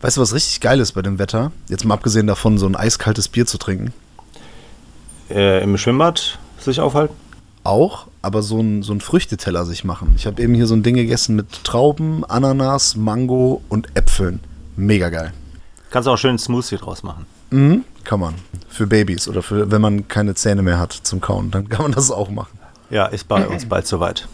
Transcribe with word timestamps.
Weißt 0.00 0.16
du, 0.16 0.22
was 0.22 0.34
richtig 0.34 0.60
geil 0.60 0.80
ist 0.80 0.92
bei 0.92 1.02
dem 1.02 1.18
Wetter? 1.18 1.52
Jetzt 1.68 1.84
mal 1.84 1.94
abgesehen 1.94 2.26
davon, 2.26 2.56
so 2.56 2.66
ein 2.66 2.74
eiskaltes 2.74 3.28
Bier 3.28 3.46
zu 3.46 3.58
trinken. 3.58 3.92
Äh, 5.28 5.62
Im 5.62 5.76
Schwimmbad 5.76 6.38
sich 6.58 6.80
aufhalten? 6.80 7.14
Auch, 7.64 8.06
aber 8.22 8.42
so 8.42 8.60
ein, 8.60 8.82
so 8.82 8.94
ein 8.94 9.02
Früchteteller 9.02 9.66
sich 9.66 9.84
machen. 9.84 10.14
Ich 10.16 10.26
habe 10.26 10.42
eben 10.42 10.54
hier 10.54 10.66
so 10.66 10.74
ein 10.74 10.82
Ding 10.82 10.94
gegessen 10.94 11.36
mit 11.36 11.64
Trauben, 11.64 12.24
Ananas, 12.24 12.96
Mango 12.96 13.62
und 13.68 13.88
Äpfeln. 13.94 14.40
Mega 14.76 15.10
geil. 15.10 15.32
Kannst 15.90 16.06
du 16.06 16.12
auch 16.12 16.16
schön 16.16 16.30
einen 16.30 16.38
Smoothie 16.38 16.76
draus 16.76 17.02
machen. 17.02 17.26
Mhm, 17.50 17.84
kann 18.04 18.20
man. 18.20 18.34
Für 18.68 18.86
Babys 18.86 19.28
oder 19.28 19.42
für, 19.42 19.70
wenn 19.70 19.82
man 19.82 20.08
keine 20.08 20.34
Zähne 20.34 20.62
mehr 20.62 20.78
hat 20.78 20.92
zum 20.92 21.20
Kauen, 21.20 21.50
dann 21.50 21.68
kann 21.68 21.82
man 21.82 21.92
das 21.92 22.10
auch 22.10 22.30
machen. 22.30 22.58
Ja, 22.88 23.06
ist 23.06 23.28
bei 23.28 23.46
uns 23.46 23.66
bald 23.66 23.86
soweit. 23.86 24.26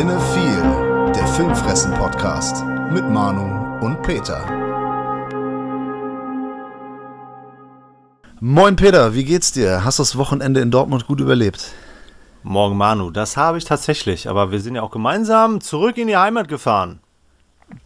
Cinephile, 0.00 1.12
der 1.14 1.26
Filmfressen-Podcast 1.26 2.64
mit 2.90 3.06
Manu 3.10 3.84
und 3.84 4.00
Peter. 4.00 4.46
Moin 8.40 8.76
Peter, 8.76 9.14
wie 9.14 9.24
geht's 9.24 9.52
dir? 9.52 9.84
Hast 9.84 9.98
das 9.98 10.16
Wochenende 10.16 10.62
in 10.62 10.70
Dortmund 10.70 11.06
gut 11.06 11.20
überlebt? 11.20 11.72
Morgen 12.42 12.78
Manu, 12.78 13.10
das 13.10 13.36
habe 13.36 13.58
ich 13.58 13.66
tatsächlich, 13.66 14.26
aber 14.26 14.50
wir 14.50 14.60
sind 14.60 14.74
ja 14.74 14.80
auch 14.80 14.90
gemeinsam 14.90 15.60
zurück 15.60 15.98
in 15.98 16.06
die 16.06 16.16
Heimat 16.16 16.48
gefahren. 16.48 17.00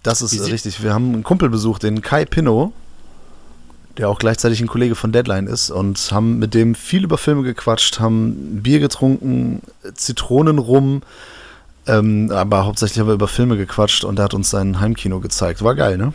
Das 0.04 0.22
ist 0.22 0.40
richtig. 0.48 0.84
Wir 0.84 0.94
haben 0.94 1.14
einen 1.14 1.24
Kumpel 1.24 1.50
besucht, 1.50 1.82
den 1.82 2.00
Kai 2.00 2.26
Pinno, 2.26 2.72
der 3.98 4.08
auch 4.08 4.20
gleichzeitig 4.20 4.60
ein 4.60 4.68
Kollege 4.68 4.94
von 4.94 5.10
Deadline 5.10 5.48
ist 5.48 5.68
und 5.70 6.12
haben 6.12 6.38
mit 6.38 6.54
dem 6.54 6.76
viel 6.76 7.02
über 7.02 7.18
Filme 7.18 7.42
gequatscht, 7.42 7.98
haben 7.98 8.62
Bier 8.62 8.78
getrunken, 8.78 9.62
Zitronenrum, 9.94 11.02
ähm, 11.86 12.30
aber 12.32 12.64
hauptsächlich 12.64 12.98
haben 13.00 13.08
wir 13.08 13.14
über 13.14 13.28
Filme 13.28 13.56
gequatscht 13.56 14.04
und 14.04 14.18
er 14.18 14.24
hat 14.24 14.34
uns 14.34 14.50
sein 14.50 14.80
Heimkino 14.80 15.20
gezeigt. 15.20 15.62
War 15.62 15.74
geil, 15.74 15.96
ne? 15.96 16.12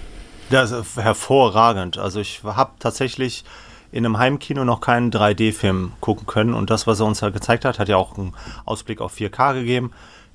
Das 0.49 0.71
ist 0.71 0.97
hervorragend. 0.97 1.97
Also 1.97 2.19
ich 2.19 2.41
habe 2.43 2.71
tatsächlich 2.79 3.43
in 3.91 4.05
einem 4.05 4.17
Heimkino 4.17 4.65
noch 4.65 4.81
keinen 4.81 5.11
3D-Film 5.11 5.93
gucken 5.99 6.25
können 6.25 6.53
und 6.53 6.69
das, 6.69 6.87
was 6.87 6.99
er 6.99 7.05
uns 7.05 7.19
da 7.19 7.29
gezeigt 7.29 7.65
hat, 7.65 7.79
hat 7.79 7.89
ja 7.89 7.97
auch 7.97 8.17
einen 8.17 8.33
Ausblick 8.65 9.01
auf 9.01 9.15
4K 9.15 9.53
gegeben. 9.53 9.91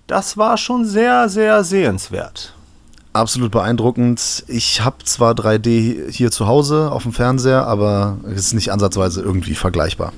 Das 0.07 0.37
war 0.37 0.57
schon 0.57 0.85
sehr, 0.85 1.29
sehr 1.29 1.65
sehenswert. 1.65 2.55
Absolut 3.13 3.53
beeindruckend. 3.53 4.45
Ich 4.49 4.81
habe 4.81 5.05
zwar 5.05 5.35
3D 5.35 6.11
hier 6.11 6.33
zu 6.33 6.49
Hause 6.49 6.91
auf 6.91 7.05
dem 7.05 7.13
Fernseher, 7.13 7.67
aber 7.67 8.19
es 8.27 8.47
ist 8.47 8.55
nicht 8.55 8.73
ansatzweise 8.73 9.23
irgendwie 9.23 9.55
vergleichbar. 9.55 10.13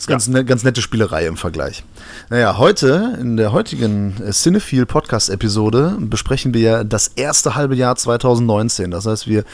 Ist 0.00 0.06
ganz, 0.06 0.28
ja. 0.28 0.32
ne, 0.32 0.46
ganz 0.46 0.64
nette 0.64 0.80
Spielerei 0.80 1.26
im 1.26 1.36
Vergleich. 1.36 1.84
Naja, 2.30 2.56
heute, 2.56 3.18
in 3.20 3.36
der 3.36 3.52
heutigen 3.52 4.14
Cinephile 4.32 4.86
Podcast-Episode, 4.86 5.98
besprechen 6.00 6.54
wir 6.54 6.60
ja 6.62 6.84
das 6.84 7.08
erste 7.08 7.54
halbe 7.54 7.74
Jahr 7.74 7.96
2019. 7.96 8.90
Das 8.90 9.04
heißt, 9.04 9.28
wir 9.28 9.44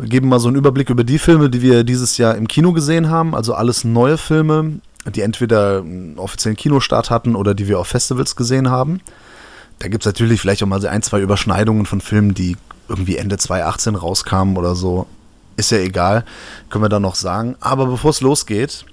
geben 0.00 0.28
mal 0.28 0.40
so 0.40 0.48
einen 0.48 0.56
Überblick 0.56 0.90
über 0.90 1.04
die 1.04 1.20
Filme, 1.20 1.48
die 1.48 1.62
wir 1.62 1.84
dieses 1.84 2.18
Jahr 2.18 2.34
im 2.34 2.48
Kino 2.48 2.72
gesehen 2.72 3.08
haben. 3.08 3.36
Also 3.36 3.54
alles 3.54 3.84
neue 3.84 4.18
Filme, 4.18 4.80
die 5.14 5.20
entweder 5.20 5.78
einen 5.78 6.18
offiziellen 6.18 6.56
Kinostart 6.56 7.10
hatten 7.10 7.36
oder 7.36 7.54
die 7.54 7.68
wir 7.68 7.78
auf 7.78 7.86
Festivals 7.86 8.34
gesehen 8.34 8.70
haben. 8.70 9.00
Da 9.78 9.86
gibt 9.86 10.02
es 10.02 10.06
natürlich 10.06 10.40
vielleicht 10.40 10.64
auch 10.64 10.66
mal 10.66 10.80
so 10.80 10.88
ein, 10.88 11.02
zwei 11.02 11.20
Überschneidungen 11.20 11.86
von 11.86 12.00
Filmen, 12.00 12.34
die 12.34 12.56
irgendwie 12.88 13.16
Ende 13.16 13.38
2018 13.38 13.94
rauskamen 13.94 14.56
oder 14.56 14.74
so. 14.74 15.06
Ist 15.56 15.70
ja 15.70 15.78
egal, 15.78 16.24
können 16.68 16.82
wir 16.82 16.88
da 16.88 16.98
noch 16.98 17.14
sagen. 17.14 17.54
Aber 17.60 17.86
bevor 17.86 18.10
es 18.10 18.20
losgeht, 18.20 18.86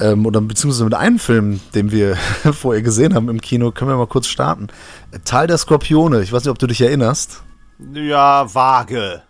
ähm, 0.00 0.26
oder 0.26 0.40
beziehungsweise 0.40 0.84
mit 0.84 0.94
einem 0.94 1.18
Film, 1.18 1.60
den 1.74 1.90
wir 1.90 2.16
vorher 2.52 2.82
gesehen 2.82 3.14
haben 3.14 3.28
im 3.28 3.40
Kino, 3.40 3.70
können 3.70 3.90
wir 3.90 3.96
mal 3.96 4.06
kurz 4.06 4.26
starten. 4.26 4.68
Tal 5.24 5.46
der 5.46 5.58
Skorpione, 5.58 6.22
ich 6.22 6.32
weiß 6.32 6.44
nicht, 6.44 6.50
ob 6.50 6.58
du 6.58 6.66
dich 6.66 6.80
erinnerst. 6.80 7.42
Ja, 7.92 8.52
vage. 8.52 9.22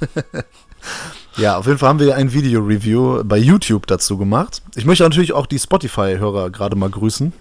ja, 1.36 1.58
auf 1.58 1.66
jeden 1.66 1.78
Fall 1.78 1.88
haben 1.88 2.00
wir 2.00 2.16
ein 2.16 2.32
Video-Review 2.32 3.24
bei 3.24 3.38
YouTube 3.38 3.86
dazu 3.86 4.16
gemacht. 4.16 4.62
Ich 4.76 4.84
möchte 4.84 5.04
natürlich 5.04 5.32
auch 5.32 5.46
die 5.46 5.58
Spotify-Hörer 5.58 6.50
gerade 6.50 6.76
mal 6.76 6.90
grüßen, 6.90 7.32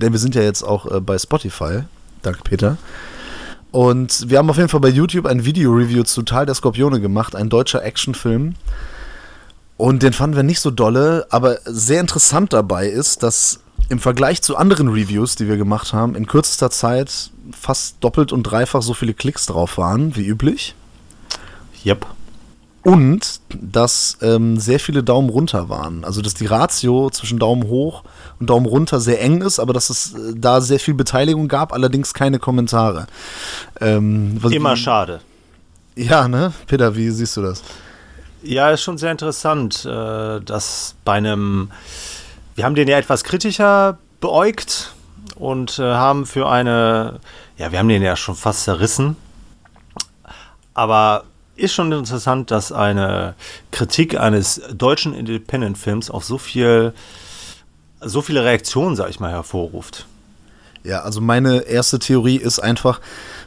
denn 0.00 0.12
wir 0.12 0.18
sind 0.18 0.34
ja 0.34 0.42
jetzt 0.42 0.62
auch 0.62 0.90
äh, 0.90 1.00
bei 1.00 1.18
Spotify. 1.18 1.80
Danke, 2.22 2.40
Peter. 2.44 2.76
Und 3.72 4.28
wir 4.28 4.38
haben 4.38 4.50
auf 4.50 4.58
jeden 4.58 4.68
Fall 4.68 4.80
bei 4.80 4.90
YouTube 4.90 5.26
ein 5.26 5.44
Video-Review 5.44 6.04
zu 6.04 6.22
Tal 6.22 6.46
der 6.46 6.54
Skorpione 6.54 7.00
gemacht, 7.00 7.34
ein 7.34 7.48
deutscher 7.48 7.82
Actionfilm. 7.82 8.54
Und 9.82 10.04
den 10.04 10.12
fanden 10.12 10.36
wir 10.36 10.44
nicht 10.44 10.60
so 10.60 10.70
dolle, 10.70 11.26
aber 11.30 11.58
sehr 11.64 12.00
interessant 12.00 12.52
dabei 12.52 12.86
ist, 12.86 13.24
dass 13.24 13.58
im 13.88 13.98
Vergleich 13.98 14.40
zu 14.40 14.56
anderen 14.56 14.86
Reviews, 14.86 15.34
die 15.34 15.48
wir 15.48 15.56
gemacht 15.56 15.92
haben, 15.92 16.14
in 16.14 16.28
kürzester 16.28 16.70
Zeit 16.70 17.32
fast 17.50 17.96
doppelt 17.98 18.30
und 18.30 18.44
dreifach 18.44 18.80
so 18.80 18.94
viele 18.94 19.12
Klicks 19.12 19.46
drauf 19.46 19.78
waren 19.78 20.14
wie 20.14 20.24
üblich. 20.24 20.76
Yep. 21.84 22.06
Und 22.84 23.40
dass 23.60 24.18
ähm, 24.22 24.60
sehr 24.60 24.78
viele 24.78 25.02
Daumen 25.02 25.30
runter 25.30 25.68
waren. 25.68 26.04
Also 26.04 26.22
dass 26.22 26.34
die 26.34 26.46
Ratio 26.46 27.10
zwischen 27.10 27.40
Daumen 27.40 27.64
hoch 27.64 28.04
und 28.38 28.50
Daumen 28.50 28.66
runter 28.66 29.00
sehr 29.00 29.20
eng 29.20 29.42
ist, 29.42 29.58
aber 29.58 29.72
dass 29.72 29.90
es 29.90 30.14
äh, 30.14 30.34
da 30.36 30.60
sehr 30.60 30.78
viel 30.78 30.94
Beteiligung 30.94 31.48
gab, 31.48 31.72
allerdings 31.72 32.14
keine 32.14 32.38
Kommentare. 32.38 33.08
Ähm, 33.80 34.38
Immer 34.48 34.76
schade. 34.76 35.22
Ja, 35.96 36.28
ne? 36.28 36.52
Peter, 36.68 36.94
wie 36.94 37.10
siehst 37.10 37.36
du 37.36 37.42
das? 37.42 37.64
Ja, 38.42 38.70
ist 38.70 38.82
schon 38.82 38.98
sehr 38.98 39.12
interessant, 39.12 39.84
äh, 39.84 40.40
dass 40.40 40.96
bei 41.04 41.12
einem, 41.12 41.70
wir 42.56 42.64
haben 42.64 42.74
den 42.74 42.88
ja 42.88 42.98
etwas 42.98 43.22
kritischer 43.22 43.98
beäugt 44.20 44.92
und 45.36 45.78
äh, 45.78 45.82
haben 45.82 46.26
für 46.26 46.48
eine, 46.48 47.20
ja, 47.56 47.70
wir 47.70 47.78
haben 47.78 47.88
den 47.88 48.02
ja 48.02 48.16
schon 48.16 48.34
fast 48.34 48.64
zerrissen, 48.64 49.16
aber 50.74 51.24
ist 51.54 51.74
schon 51.74 51.92
interessant, 51.92 52.50
dass 52.50 52.72
eine 52.72 53.34
Kritik 53.70 54.18
eines 54.18 54.60
deutschen 54.72 55.14
Independent-Films 55.14 56.10
auf 56.10 56.24
so 56.24 56.38
viel, 56.38 56.94
so 58.00 58.22
viele 58.22 58.42
Reaktionen, 58.42 58.96
sag 58.96 59.10
ich 59.10 59.20
mal, 59.20 59.30
hervorruft. 59.30 60.06
Ja, 60.82 61.02
also 61.02 61.20
meine 61.20 61.60
erste 61.60 62.00
Theorie 62.00 62.36
ist 62.36 62.58
einfach, 62.58 63.00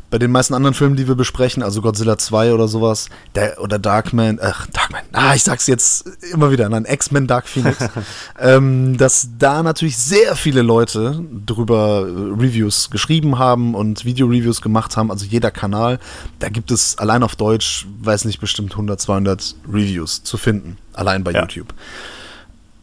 bei 0.10 0.20
den 0.20 0.32
meisten 0.32 0.54
anderen 0.54 0.74
Filmen, 0.74 0.96
die 0.96 1.08
wir 1.08 1.16
besprechen, 1.16 1.64
also 1.64 1.82
Godzilla 1.82 2.18
2 2.18 2.54
oder 2.54 2.68
sowas, 2.68 3.10
der, 3.34 3.62
oder 3.62 3.80
Darkman, 3.80 4.40
ach, 4.42 4.68
Darkman, 4.68 5.02
ah, 5.14 5.34
ich 5.36 5.44
sag's 5.44 5.68
jetzt 5.68 6.08
immer 6.32 6.52
wieder, 6.52 6.70
nein, 6.70 6.86
X-Men 6.88 7.28
Dark 7.28 7.48
Phoenix, 7.48 7.78
ähm, 8.40 8.98
dass 8.98 9.30
da 9.38 9.64
natürlich 9.64 9.98
sehr 9.98 10.36
viele 10.36 10.62
Leute 10.62 11.24
drüber 11.46 12.08
äh, 12.08 12.42
Reviews 12.42 12.90
geschrieben 12.90 13.40
haben 13.40 13.76
und 13.76 14.06
Video-Reviews 14.06 14.62
gemacht 14.62 14.96
haben, 14.96 15.12
also 15.12 15.26
jeder 15.26 15.52
Kanal, 15.52 16.00
da 16.40 16.50
gibt 16.50 16.72
es 16.72 16.98
allein 16.98 17.24
auf 17.24 17.36
Deutsch, 17.36 17.88
weiß 18.02 18.26
nicht, 18.26 18.40
bestimmt 18.40 18.72
100, 18.72 19.02
200 19.02 19.56
Reviews 19.68 20.24
zu 20.24 20.38
finden, 20.38 20.78
allein 20.94 21.24
bei 21.24 21.32
ja. 21.32 21.42
YouTube. 21.42 21.74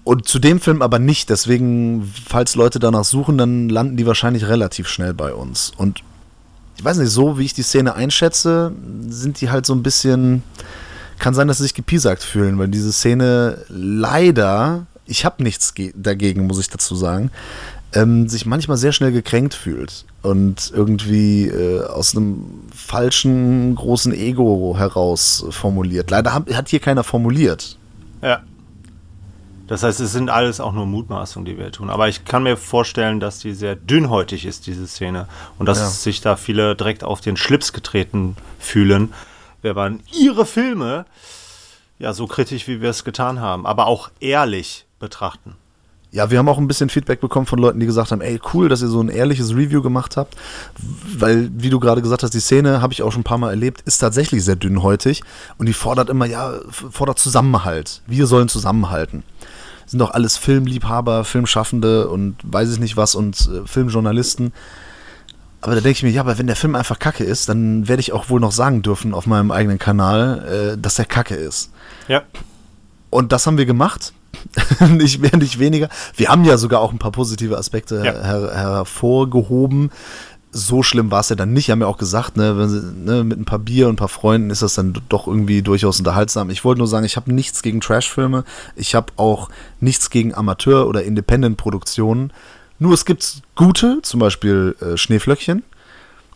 Und 0.05 0.27
zu 0.27 0.41
dem 0.41 0.61
Film 0.61 0.83
aber 0.83 0.99
nicht. 0.99 1.31
Deswegen, 1.31 2.13
falls 2.27 2.57
Leute 2.57 2.81
danach 2.81 3.05
suchen, 3.05 3.39
dann 3.39 3.69
landen 3.69 3.97
die 3.97 4.05
wahrscheinlich 4.05 4.49
relativ 4.49 4.89
schnell 4.89 5.15
bei 5.15 5.33
uns. 5.33 5.73
Und 5.77 6.03
ich 6.77 6.85
weiß 6.85 6.99
nicht, 6.99 7.11
so 7.11 7.39
wie 7.39 7.45
ich 7.45 7.55
die 7.55 7.63
Szene 7.63 7.95
einschätze, 7.95 8.73
sind 9.09 9.41
die 9.41 9.51
halt 9.51 9.67
so 9.67 9.75
ein 9.75 9.83
bisschen. 9.83 10.43
Kann 11.19 11.35
sein, 11.35 11.47
dass 11.47 11.59
sie 11.59 11.65
sich 11.65 11.75
gepiesackt 11.75 12.25
fühlen, 12.25 12.59
weil 12.59 12.67
diese 12.67 12.93
Szene 12.93 13.59
leider, 13.69 14.87
ich 15.07 15.25
habe 15.25 15.43
nichts 15.45 15.73
dagegen, 15.95 16.49
muss 16.49 16.59
ich 16.59 16.69
dazu 16.69 16.97
sagen, 16.97 17.31
ähm, 17.93 18.29
sich 18.29 18.45
manchmal 18.45 18.77
sehr 18.77 18.91
schnell 18.93 19.13
gekränkt 19.13 19.55
fühlt 19.55 20.05
und 20.23 20.73
irgendwie 20.75 21.47
äh, 21.47 21.85
aus 21.85 22.17
einem 22.17 22.45
falschen 22.75 23.75
großen 23.75 24.13
Ego 24.13 24.75
heraus 24.77 25.45
formuliert. 25.51 26.11
Leider 26.11 26.35
hat, 26.35 26.69
hier 26.69 26.81
keiner 26.81 27.05
formuliert. 27.05 27.77
Ja. 28.23 28.43
Das 29.73 29.83
heißt, 29.83 30.01
es 30.01 30.13
sind 30.13 30.29
alles 30.29 30.61
auch 30.61 30.75
nur 30.75 30.85
Mutmaßungen, 30.85 31.47
die 31.47 31.57
wir 31.57 31.73
tun. 31.73 31.89
Aber 31.89 32.07
ich 32.07 32.27
kann 32.27 32.43
mir 32.43 32.59
vorstellen, 32.59 33.21
dass 33.21 33.39
die 33.39 33.55
sehr 33.55 33.75
dünnhäutig 33.75 34.45
ist, 34.45 34.67
diese 34.67 34.87
Szene. 34.87 35.29
Und 35.59 35.65
dass 35.65 35.79
ja. 35.79 35.89
sich 35.89 36.21
da 36.21 36.37
viele 36.37 36.77
direkt 36.77 37.05
auf 37.05 37.23
den 37.23 37.39
Schlips 37.39 37.73
getreten 37.73 38.37
fühlen, 38.59 39.15
wenn 39.63 39.75
man 39.75 40.01
ihre 40.13 40.45
Filme 40.45 41.07
ja 41.99 42.13
so 42.13 42.27
kritisch, 42.27 42.69
wie 42.69 42.83
wir 42.83 42.91
es 42.91 43.03
getan 43.03 43.41
haben, 43.41 43.65
aber 43.65 43.87
auch 43.87 44.11
ehrlich 44.21 44.85
betrachten. 44.99 45.55
Ja, 46.11 46.31
wir 46.31 46.39
haben 46.39 46.51
auch 46.51 46.59
ein 46.59 46.69
bisschen 46.69 46.91
Feedback 46.91 47.23
bekommen 47.23 47.47
von 47.47 47.59
Leuten, 47.59 47.81
die 47.81 47.87
gesagt 47.87 48.13
haben, 48.13 48.21
ey, 48.21 48.39
cool, 48.53 48.69
dass 48.69 48.83
ihr 48.83 48.89
so 48.89 49.01
ein 49.01 49.09
ehrliches 49.09 49.55
Review 49.57 49.81
gemacht 49.81 50.19
habt. 50.19 50.37
Weil, 51.17 51.49
wie 51.55 51.71
du 51.71 51.81
gerade 51.81 52.03
gesagt 52.03 52.23
hast, 52.23 52.35
die 52.35 52.41
Szene, 52.41 52.83
habe 52.83 52.93
ich 52.93 53.03
auch 53.03 53.11
schon 53.11 53.23
ein 53.23 53.25
paar 53.25 53.39
Mal 53.39 53.49
erlebt, 53.49 53.81
ist 53.87 53.97
tatsächlich 53.97 54.45
sehr 54.45 54.57
dünnhäutig 54.57 55.23
und 55.57 55.65
die 55.65 55.73
fordert 55.73 56.11
immer, 56.11 56.27
ja, 56.27 56.61
fordert 56.69 57.19
Zusammenhalt. 57.19 58.03
Wir 58.07 58.27
sollen 58.27 58.51
zusammenhalten 58.51 59.23
sind 59.93 59.99
doch 60.01 60.11
alles 60.13 60.37
Filmliebhaber, 60.39 61.25
Filmschaffende 61.25 62.09
und 62.09 62.37
weiß 62.43 62.73
ich 62.73 62.81
nicht 62.81 62.97
was 62.97 63.15
und 63.15 63.37
äh, 63.37 63.67
Filmjournalisten. 63.67 64.53
Aber 65.61 65.75
da 65.77 65.81
denke 65.81 65.99
ich 65.99 66.03
mir, 66.03 66.11
ja, 66.11 66.23
aber 66.23 66.39
wenn 66.39 66.47
der 66.49 66.57
Film 66.57 66.75
einfach 66.75 66.99
kacke 66.99 67.23
ist, 67.25 67.49
dann 67.49 67.87
werde 67.87 68.01
ich 68.01 68.13
auch 68.13 68.29
wohl 68.31 68.41
noch 68.41 68.53
sagen 68.53 68.83
dürfen 68.83 69.15
auf 69.15 69.27
meinem 69.27 69.51
eigenen 69.53 69.79
Kanal, 69.79 70.73
äh, 70.75 70.79
dass 70.81 70.95
der 70.97 71.05
kacke 71.05 71.35
ist. 71.37 71.71
Ja. 72.09 72.23
Und 73.11 73.31
das 73.33 73.47
haben 73.47 73.59
wir 73.59 73.67
gemacht. 73.67 74.13
nicht 74.89 75.21
mehr, 75.21 75.37
nicht 75.37 75.59
weniger. 75.59 75.91
Wir 76.17 76.31
haben 76.31 76.45
ja 76.45 76.57
sogar 76.57 76.81
auch 76.81 76.91
ein 76.91 76.99
paar 76.99 77.13
positive 77.13 77.59
Aspekte 77.59 77.97
Ja. 77.97 78.03
her 78.03 78.23
her 78.25 78.51
hervorgehoben. 78.55 79.91
So 80.55 80.83
schlimm 80.83 81.11
war 81.11 81.21
es 81.21 81.31
ja 81.31 81.37
dann 81.37 81.53
nicht. 81.55 81.71
Haben 81.71 81.81
ja 81.81 81.87
auch 81.87 81.97
gesagt, 81.97 82.37
ne, 82.37 82.59
wenn 82.59 82.69
sie, 82.69 82.83
ne, 82.83 83.25
mit 83.25 83.39
ein 83.39 83.47
paar 83.47 83.59
Bier 83.59 83.89
und 83.89 83.95
ein 83.95 83.97
paar 83.97 84.09
Freunden 84.09 84.51
ist 84.51 84.61
das 84.63 84.75
dann 84.75 84.93
doch 85.09 85.27
irgendwie 85.27 85.63
durchaus 85.63 85.99
unterhaltsam. 85.99 86.51
Ich 86.51 86.63
wollte 86.65 86.79
nur 86.81 86.89
sagen, 86.89 87.07
ich 87.07 87.17
habe 87.17 87.33
nichts 87.33 87.63
gegen 87.63 87.81
Trashfilme. 87.81 88.45
Ich 88.77 88.95
habe 88.95 89.13
auch 89.17 89.49
nichts 89.81 90.11
gegen 90.11 90.35
Amateur- 90.35 90.87
oder 90.87 91.05
Independent-Produktionen. 91.05 92.33
Nur 92.79 92.93
es 92.93 93.05
gibt 93.05 93.43
gute, 93.57 94.01
zum 94.03 94.21
Beispiel 94.21 94.77
äh, 94.81 94.97
Schneeflöckchen 94.97 95.63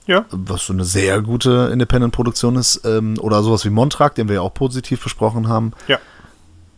Ja. 0.07 0.25
was 0.31 0.67
so 0.67 0.73
eine 0.73 0.85
sehr 0.85 1.21
gute 1.21 1.69
Independent-Produktion 1.73 2.57
ist, 2.57 2.83
ähm, 2.85 3.17
oder 3.21 3.43
sowas 3.43 3.65
wie 3.65 3.71
Montrag, 3.71 4.15
den 4.15 4.29
wir 4.29 4.37
ja 4.37 4.41
auch 4.41 4.55
positiv 4.55 5.03
besprochen 5.03 5.49
haben. 5.49 5.73
Ja. 5.89 5.99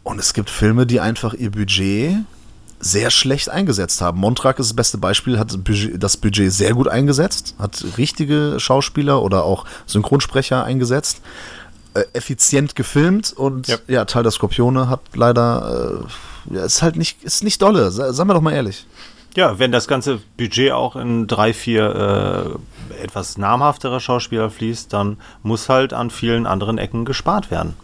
Und 0.02 0.19
es 0.19 0.32
gibt 0.32 0.49
Filme, 0.50 0.87
die 0.87 1.00
einfach 1.00 1.35
ihr 1.35 1.50
Budget 1.50 2.17
sehr 2.80 3.10
schlecht 3.10 3.50
eingesetzt 3.50 4.00
haben. 4.00 4.20
Montrag 4.20 4.58
ist 4.58 4.69
das 4.69 4.76
beste 4.76 4.98
Beispiel, 4.98 5.38
hat 5.38 5.56
das 5.96 6.16
Budget- 6.16 6.52
sehr 6.52 6.75
gut 6.75 6.88
eingesetzt, 6.88 7.54
hat 7.58 7.84
richtige 7.96 8.56
Schauspieler 8.58 9.22
oder 9.22 9.44
auch 9.44 9.64
Synchronsprecher 9.86 10.64
eingesetzt, 10.64 11.20
äh, 11.94 12.04
effizient 12.12 12.76
gefilmt 12.76 13.32
und 13.32 13.66
Ja. 13.69 13.76
ja, 13.88 14.04
Teil 14.04 14.22
der 14.22 14.32
Skorpione 14.32 14.88
hat 14.88 15.00
leider, 15.14 16.04
äh, 16.50 16.54
ja, 16.54 16.64
ist 16.64 16.82
halt 16.82 16.96
nicht, 16.96 17.22
ist 17.25 17.42
nicht 17.42 17.60
dolle, 17.60 17.90
seien 17.90 18.26
wir 18.28 18.34
doch 18.34 18.40
mal 18.40 18.52
ehrlich. 18.52 18.86
Ja, 19.36 19.58
wenn 19.58 19.72
das 19.72 19.86
ganze 19.86 20.20
Budget 20.36 20.72
auch 20.72 20.96
in 20.96 21.26
drei, 21.26 21.52
vier 21.52 22.58
äh, 22.92 23.02
etwas 23.02 23.38
namhaftere 23.38 24.00
Schauspieler 24.00 24.50
fließt, 24.50 24.92
dann 24.92 25.19
muss 25.42 25.69
halt 25.69 25.92
an 25.92 26.10
vielen 26.10 26.46
anderen 26.46 26.78
Ecken 26.78 27.04
gespart 27.04 27.50
werden. 27.50 27.75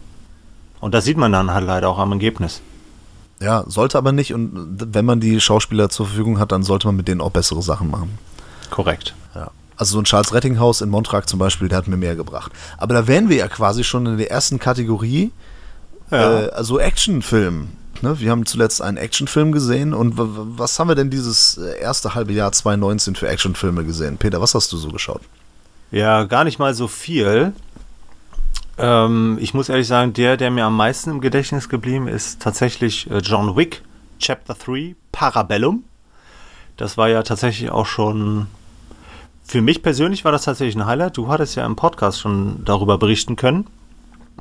Und 0.81 0.93
das 0.93 1.05
sieht 1.05 1.17
man 1.17 1.31
dann 1.31 1.51
halt 1.51 1.65
leider 1.65 1.87
auch 1.89 1.99
am 1.99 2.11
Ergebnis. 2.11 2.61
Ja, 3.41 3.63
sollte 3.67 3.97
aber 3.97 4.11
nicht. 4.11 4.33
Und 4.33 4.77
wenn 4.93 5.05
man 5.05 5.19
die 5.19 5.39
Schauspieler 5.41 5.89
zur 5.89 6.07
Verfügung 6.07 6.39
hat, 6.39 6.51
dann 6.51 6.63
sollte 6.63 6.87
man 6.87 6.95
mit 6.95 7.07
denen 7.07 7.21
auch 7.21 7.31
bessere 7.31 7.61
Sachen 7.61 7.89
machen. 7.91 8.17
Korrekt. 8.69 9.13
Ja. 9.33 9.51
Also 9.77 9.93
so 9.93 9.99
ein 9.99 10.05
Charles 10.05 10.33
Rettinghaus 10.33 10.79
in 10.81 10.89
Montrag 10.89 11.27
zum 11.27 11.37
Beispiel, 11.39 11.67
der 11.67 11.77
hat 11.79 11.87
mir 11.87 11.97
mehr 11.97 12.15
gebracht. 12.15 12.51
Aber 12.77 12.93
da 12.93 13.07
wären 13.07 13.27
wir 13.29 13.35
ja 13.37 13.47
quasi 13.49 13.83
schon 13.83 14.05
in 14.05 14.17
der 14.17 14.31
ersten 14.31 14.57
Kategorie, 14.57 15.31
Ja. 16.11 16.43
äh, 16.45 16.49
also 16.51 16.79
Actionfilm. 16.79 17.67
Ne? 18.01 18.19
Wir 18.19 18.31
haben 18.31 18.45
zuletzt 18.45 18.81
einen 18.81 18.97
Actionfilm 18.97 19.51
gesehen 19.51 19.93
und 19.93 20.13
was 20.15 20.79
haben 20.79 20.87
wir 20.87 20.95
denn 20.95 21.09
dieses 21.09 21.57
äh, 21.57 21.77
erste 21.79 22.15
halbe 22.15 22.31
Jahr 22.33 22.51
2019 22.53 23.15
für 23.15 23.27
Actionfilme 23.27 23.83
gesehen? 23.83 24.17
Peter, 24.17 24.39
was 24.41 24.55
hast 24.55 24.71
du 24.71 24.77
so 24.77 24.89
geschaut? 24.89 25.21
Ja, 25.91 26.23
gar 26.23 26.43
nicht 26.45 26.57
mal 26.59 26.73
so 26.73 26.87
viel. 26.87 27.53
Ähm, 28.77 29.37
ich 29.39 29.53
muss 29.53 29.69
ehrlich 29.69 29.87
sagen, 29.87 30.13
der, 30.13 30.37
der 30.37 30.51
mir 30.51 30.65
am 30.65 30.75
meisten 30.75 31.09
im 31.11 31.21
Gedächtnis 31.21 31.69
geblieben 31.69 32.07
ist, 32.07 32.41
tatsächlich 32.41 33.09
äh, 33.09 33.19
John 33.19 33.55
Wick, 33.55 33.81
Chapter 34.19 34.53
3, 34.55 34.95
Parabellum. 35.11 35.83
Das 36.77 36.97
war 36.97 37.07
ja 37.09 37.23
tatsächlich 37.23 37.69
auch 37.69 37.85
schon. 37.85 38.47
Für 39.47 39.61
mich 39.61 39.83
persönlich 39.83 40.25
war 40.25 40.31
das 40.31 40.43
tatsächlich 40.43 40.75
ein 40.75 40.85
Highlight. 40.87 41.17
Du 41.17 41.27
hattest 41.27 41.55
ja 41.55 41.65
im 41.65 41.75
Podcast 41.75 42.19
schon 42.19 42.65
darüber 42.65 42.97
berichten 42.97 43.35
können. 43.35 43.67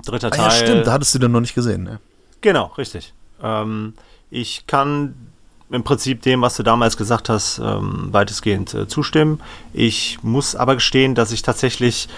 Dritter 0.04 0.28
Ah, 0.28 0.30
Teil. 0.30 0.44
ja, 0.44 0.50
stimmt, 0.50 0.86
da 0.86 0.92
hattest 0.92 1.14
du 1.14 1.18
den 1.18 1.30
noch 1.32 1.40
nicht 1.40 1.54
gesehen. 1.54 1.84
Ne? 1.84 2.00
Genau, 2.40 2.72
richtig. 2.78 3.12
Ähm, 3.42 3.92
ich 4.30 4.66
kann 4.66 5.14
im 5.70 5.84
Prinzip 5.84 6.22
dem, 6.22 6.40
was 6.42 6.56
du 6.56 6.62
damals 6.62 6.96
gesagt 6.96 7.28
hast, 7.28 7.58
ähm, 7.58 8.08
weitestgehend 8.12 8.74
äh, 8.74 8.88
zustimmen. 8.88 9.40
Ich 9.72 10.18
muss 10.22 10.56
aber 10.56 10.74
gestehen, 10.74 11.14
dass 11.14 11.32
ich 11.32 11.42
tatsächlich 11.42 12.08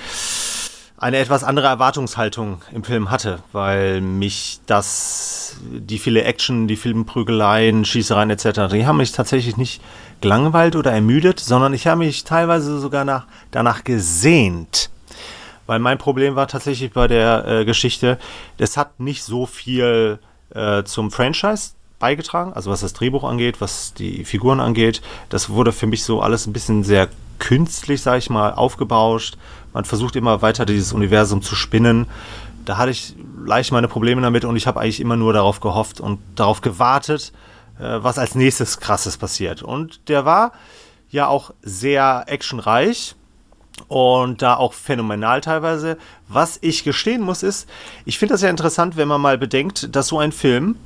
eine 0.98 1.18
etwas 1.18 1.44
andere 1.44 1.66
Erwartungshaltung 1.66 2.62
im 2.72 2.82
Film 2.82 3.10
hatte, 3.10 3.40
weil 3.52 4.00
mich 4.00 4.60
das, 4.66 5.56
die 5.62 5.98
viele 5.98 6.24
Action, 6.24 6.68
die 6.68 6.76
vielen 6.76 7.04
Prügeleien, 7.04 7.84
Schießereien 7.84 8.30
etc., 8.30 8.72
die 8.72 8.86
haben 8.86 8.96
mich 8.96 9.12
tatsächlich 9.12 9.56
nicht 9.56 9.82
gelangweilt 10.20 10.74
oder 10.74 10.92
ermüdet, 10.92 11.38
sondern 11.38 11.74
ich 11.74 11.86
habe 11.86 11.98
mich 11.98 12.24
teilweise 12.24 12.78
sogar 12.78 13.04
nach, 13.04 13.26
danach 13.50 13.84
gesehnt. 13.84 14.90
Weil 15.66 15.80
mein 15.80 15.98
Problem 15.98 16.34
war 16.36 16.48
tatsächlich 16.48 16.92
bei 16.92 17.08
der 17.08 17.46
äh, 17.46 17.64
Geschichte, 17.64 18.18
es 18.56 18.76
hat 18.76 18.98
nicht 18.98 19.22
so 19.22 19.44
viel 19.46 20.18
äh, 20.54 20.84
zum 20.84 21.10
Franchise 21.10 21.72
beigetragen, 21.98 22.52
also 22.54 22.70
was 22.70 22.80
das 22.80 22.92
Drehbuch 22.92 23.24
angeht, 23.24 23.60
was 23.60 23.92
die 23.92 24.24
Figuren 24.24 24.60
angeht. 24.60 25.02
Das 25.28 25.50
wurde 25.50 25.72
für 25.72 25.86
mich 25.86 26.04
so 26.04 26.20
alles 26.20 26.46
ein 26.46 26.52
bisschen 26.52 26.84
sehr 26.84 27.08
künstlich, 27.38 28.02
sag 28.02 28.18
ich 28.18 28.30
mal, 28.30 28.52
aufgebauscht. 28.52 29.36
Man 29.72 29.84
versucht 29.84 30.16
immer 30.16 30.42
weiter 30.42 30.64
dieses 30.66 30.92
Universum 30.92 31.42
zu 31.42 31.54
spinnen. 31.54 32.06
Da 32.64 32.78
hatte 32.78 32.90
ich 32.90 33.14
leicht 33.44 33.72
meine 33.72 33.88
Probleme 33.88 34.20
damit 34.22 34.44
und 34.44 34.56
ich 34.56 34.66
habe 34.66 34.80
eigentlich 34.80 35.00
immer 35.00 35.16
nur 35.16 35.32
darauf 35.32 35.60
gehofft 35.60 36.00
und 36.00 36.18
darauf 36.34 36.60
gewartet, 36.60 37.32
äh, 37.78 37.98
was 38.02 38.18
als 38.18 38.34
nächstes 38.34 38.80
krasses 38.80 39.16
passiert. 39.16 39.62
Und 39.62 40.08
der 40.08 40.24
war 40.24 40.52
ja 41.10 41.28
auch 41.28 41.52
sehr 41.62 42.24
actionreich 42.26 43.14
und 43.88 44.42
da 44.42 44.56
auch 44.56 44.72
phänomenal 44.72 45.40
teilweise. 45.40 45.98
Was 46.28 46.58
ich 46.62 46.82
gestehen 46.82 47.22
muss, 47.22 47.42
ist, 47.42 47.68
ich 48.04 48.18
finde 48.18 48.34
das 48.34 48.42
ja 48.42 48.48
interessant, 48.48 48.96
wenn 48.96 49.08
man 49.08 49.20
mal 49.20 49.38
bedenkt, 49.38 49.94
dass 49.94 50.08
so 50.08 50.18
ein 50.18 50.32
Film 50.32 50.76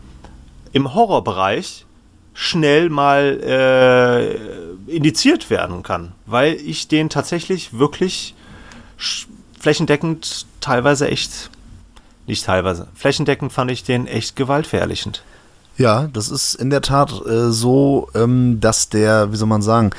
im 0.72 0.94
Horrorbereich 0.94 1.86
schnell 2.34 2.90
mal 2.90 3.40
äh, 3.42 4.69
indiziert 4.90 5.50
werden 5.50 5.82
kann, 5.82 6.12
weil 6.26 6.54
ich 6.54 6.88
den 6.88 7.08
tatsächlich 7.08 7.78
wirklich 7.78 8.34
flächendeckend 9.58 10.46
teilweise 10.60 11.08
echt, 11.08 11.50
nicht 12.26 12.44
teilweise, 12.44 12.88
flächendeckend 12.94 13.52
fand 13.52 13.70
ich 13.70 13.84
den 13.84 14.06
echt 14.06 14.36
gewaltverherrlichend. 14.36 15.22
Ja, 15.76 16.08
das 16.12 16.28
ist 16.28 16.54
in 16.56 16.68
der 16.70 16.82
Tat 16.82 17.10
äh, 17.26 17.50
so, 17.50 18.08
ähm, 18.14 18.60
dass 18.60 18.90
der, 18.90 19.32
wie 19.32 19.36
soll 19.36 19.48
man 19.48 19.62
sagen, 19.62 19.90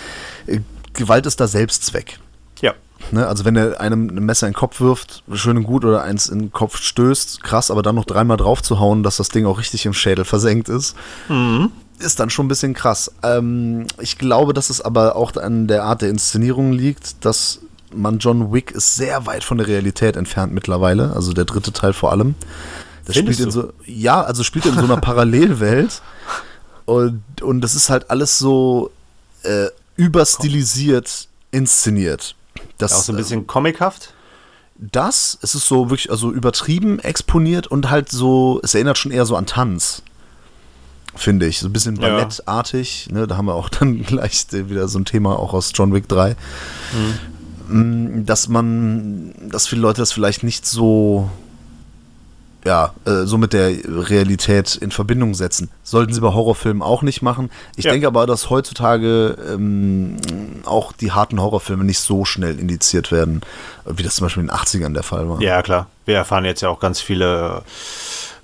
äh, 0.46 0.60
Gewalt 0.94 1.26
ist 1.26 1.40
da 1.40 1.48
Selbstzweck. 1.48 2.20
Ja. 2.62 2.74
Ne? 3.12 3.26
Also 3.26 3.46
wenn 3.46 3.56
er 3.56 3.82
einem 3.82 4.10
ein 4.10 4.26
Messer 4.26 4.46
in 4.46 4.54
den 4.54 4.60
Kopf 4.60 4.80
wirft, 4.80 5.24
schön 5.34 5.58
und 5.58 5.64
gut, 5.64 5.84
oder 5.86 6.04
eins 6.04 6.30
in 6.30 6.40
den 6.40 6.52
Kopf 6.52 6.78
stößt, 6.78 7.42
krass, 7.44 7.72
aber 7.72 7.82
dann 7.82 7.96
noch 7.96 8.06
dreimal 8.06 8.38
drauf 8.38 8.62
zu 8.62 8.80
hauen, 8.80 9.02
dass 9.02 9.18
das 9.18 9.30
Ding 9.30 9.46
auch 9.46 9.58
richtig 9.58 9.86
im 9.86 9.94
Schädel 9.94 10.26
versenkt 10.26 10.70
ist, 10.70 10.96
ist 12.02 12.20
dann 12.20 12.30
schon 12.30 12.46
ein 12.46 12.50
bisschen 12.50 12.74
krass. 12.74 13.12
Ähm, 13.24 13.88
ich 14.00 14.18
glaube, 14.18 14.54
dass 14.54 14.70
es 14.70 14.82
aber 14.82 15.16
auch 15.16 15.36
an 15.36 15.68
der 15.68 15.84
Art 15.84 16.02
der 16.02 16.10
Inszenierung 16.10 16.72
liegt, 16.74 17.24
dass 17.26 17.60
man 17.94 18.20
John 18.20 18.54
Wick 18.54 18.72
ist 18.72 18.96
sehr 18.96 19.26
weit 19.26 19.44
von 19.44 19.58
der 19.58 19.68
Realität 19.68 20.16
entfernt 20.16 20.54
mittlerweile, 20.54 21.14
also 21.14 21.34
der 21.34 21.46
dritte 21.46 21.74
Teil 21.74 21.94
vor 21.94 22.12
allem. 22.12 22.36
Findest 23.04 23.20
spielt 23.20 23.40
in 23.40 23.46
du? 23.46 23.52
so, 23.52 23.74
ja, 23.86 24.22
also 24.22 24.44
spielt 24.44 24.66
in 24.66 24.76
so 24.76 24.84
einer 24.84 24.98
Parallelwelt 25.02 26.02
und, 26.86 27.24
und 27.42 27.62
das 27.62 27.76
ist 27.76 27.90
halt 27.90 28.10
alles 28.10 28.38
so 28.38 28.92
äh, 29.44 29.68
überstilisiert 29.96 31.28
inszeniert. 31.52 32.36
Das, 32.78 32.94
Auch 32.94 33.04
so 33.04 33.14
ein 33.14 33.18
bisschen 33.18 33.48
comichaft. 33.48 34.14
das, 34.78 35.38
es 35.42 35.56
ist 35.56 35.68
so 35.68 35.90
wirklich, 35.90 36.12
also 36.12 36.32
übertrieben 36.32 37.00
exponiert 37.00 37.68
und 37.68 37.90
halt 37.90 38.10
so, 38.10 38.60
es 38.64 38.74
erinnert 38.74 38.98
schon 38.98 39.12
eher 39.12 39.26
so 39.26 39.36
an 39.36 39.46
Tanz. 39.46 40.04
Finde 41.16 41.46
ich. 41.46 41.60
So 41.60 41.68
ein 41.68 41.74
bisschen 41.74 41.96
Ja. 41.98 42.10
ballettartig. 42.10 43.10
Ne? 43.12 43.28
Da 43.28 43.38
haben 43.38 43.46
wir 43.46 43.56
auch 43.56 43.70
dann 43.70 44.02
gleich 44.06 44.46
wieder 44.52 44.88
so 44.88 44.98
ein 45.00 45.06
Thema 45.06 45.38
auch 45.38 45.54
aus 45.54 45.72
John 45.76 45.94
Wick 45.94 46.08
3. 46.08 46.36
Mm, 47.68 48.26
Dass 48.26 48.48
man, 48.48 49.34
dass 49.50 49.68
viele 49.68 49.82
Leute 49.82 50.02
das 50.02 50.12
vielleicht 50.12 50.44
nicht 50.44 50.66
so, 50.66 51.30
ja, 52.66 52.94
äh, 53.06 53.24
so 53.26 53.38
mit 53.38 53.54
der 53.54 53.72
Realität 54.10 54.76
in 54.76 54.92
Verbindung 54.92 55.34
setzen. 55.36 55.70
Sollten 55.84 56.14
sie 56.14 56.22
bei 56.22 56.34
Horrorfilmen 56.34 56.82
auch 56.84 57.02
nicht 57.02 57.22
machen. 57.22 57.50
Ich 57.76 57.86
Ja. 57.86 57.92
denke 57.92 58.08
aber, 58.08 58.26
dass 58.28 58.50
heutzutage 58.50 59.38
ähm, 59.54 60.18
auch 60.66 60.92
die 60.94 61.12
harten 61.12 61.42
Horrorfilme 61.42 61.84
nicht 61.84 62.00
so 62.00 62.24
schnell 62.26 62.60
indiziert 62.60 63.12
werden, 63.12 63.42
wie 63.86 64.04
das 64.04 64.16
zum 64.16 64.26
Beispiel 64.26 64.42
in 64.44 64.48
den 64.48 64.56
80ern 64.56 64.94
der 64.94 65.04
Fall 65.04 65.28
war. 65.30 65.42
Ja, 65.42 65.62
klar. 65.62 65.88
Wir 66.06 66.16
erfahren 66.16 66.46
jetzt 66.46 66.62
ja 66.62 66.70
auch 66.70 66.80
ganz 66.80 67.00
viele 67.02 67.64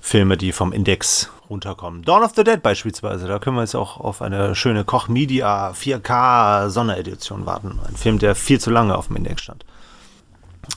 Filme, 0.00 0.36
die 0.36 0.52
vom 0.52 0.72
Index 0.72 1.30
runterkommen. 1.50 2.02
Dawn 2.02 2.22
of 2.22 2.32
the 2.34 2.44
Dead 2.44 2.62
beispielsweise. 2.62 3.26
Da 3.26 3.38
können 3.38 3.56
wir 3.56 3.62
jetzt 3.62 3.74
auch 3.74 3.98
auf 3.98 4.22
eine 4.22 4.54
schöne 4.54 4.84
Koch 4.84 5.08
Media 5.08 5.70
4K 5.70 6.68
Sonderedition 6.68 7.46
warten. 7.46 7.78
Ein 7.86 7.96
Film, 7.96 8.18
der 8.18 8.34
viel 8.34 8.60
zu 8.60 8.70
lange 8.70 8.96
auf 8.96 9.08
dem 9.08 9.16
Index 9.16 9.42
stand. 9.42 9.64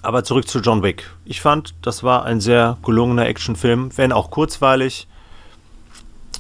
Aber 0.02 0.24
zurück 0.24 0.48
zu 0.48 0.60
John 0.60 0.84
Wick. 0.84 1.10
Ich 1.26 1.42
fand, 1.42 1.74
das 1.82 2.04
war 2.04 2.26
ein 2.26 2.40
sehr 2.40 2.78
gelungener 2.84 3.28
Actionfilm, 3.28 3.96
wenn 3.98 4.12
auch 4.12 4.32
kurzweilig. 4.32 5.08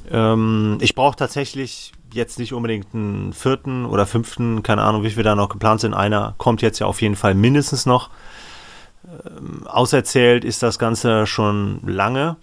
Ähm, 0.09 0.77
ich 0.81 0.95
brauche 0.95 1.15
tatsächlich 1.15 1.91
jetzt 2.13 2.39
nicht 2.39 2.53
unbedingt 2.53 2.93
einen 2.93 3.33
vierten 3.33 3.85
oder 3.85 4.05
fünften, 4.05 4.63
keine 4.63 4.81
Ahnung, 4.83 5.03
wie 5.03 5.11
viel 5.11 5.23
da 5.23 5.35
noch 5.35 5.49
geplant 5.49 5.81
sind. 5.81 5.93
Einer 5.93 6.33
kommt 6.37 6.61
jetzt 6.61 6.79
ja 6.79 6.87
auf 6.87 7.01
jeden 7.01 7.15
Fall 7.15 7.35
mindestens 7.35 7.85
noch. 7.85 8.09
Ähm, 9.05 9.67
auserzählt 9.67 10.43
ist 10.43 10.63
das 10.63 10.79
Ganze 10.79 11.27
schon 11.27 11.79
lange. 11.85 12.37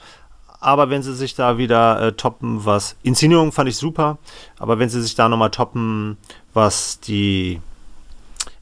Aber 0.61 0.91
wenn 0.91 1.03
sie 1.03 1.15
sich 1.15 1.35
da 1.35 1.57
wieder 1.57 2.01
äh, 2.01 2.13
toppen, 2.13 2.65
was 2.65 2.97
Inszenierung 3.03 3.53
fand 3.53 3.69
ich 3.69 3.77
super, 3.77 4.19
aber 4.59 4.79
wenn 4.79 4.89
sie 4.89 5.01
sich 5.01 5.15
da 5.15 5.29
nochmal 5.29 5.51
toppen, 5.51 6.17
was 6.53 6.99
die 7.01 7.61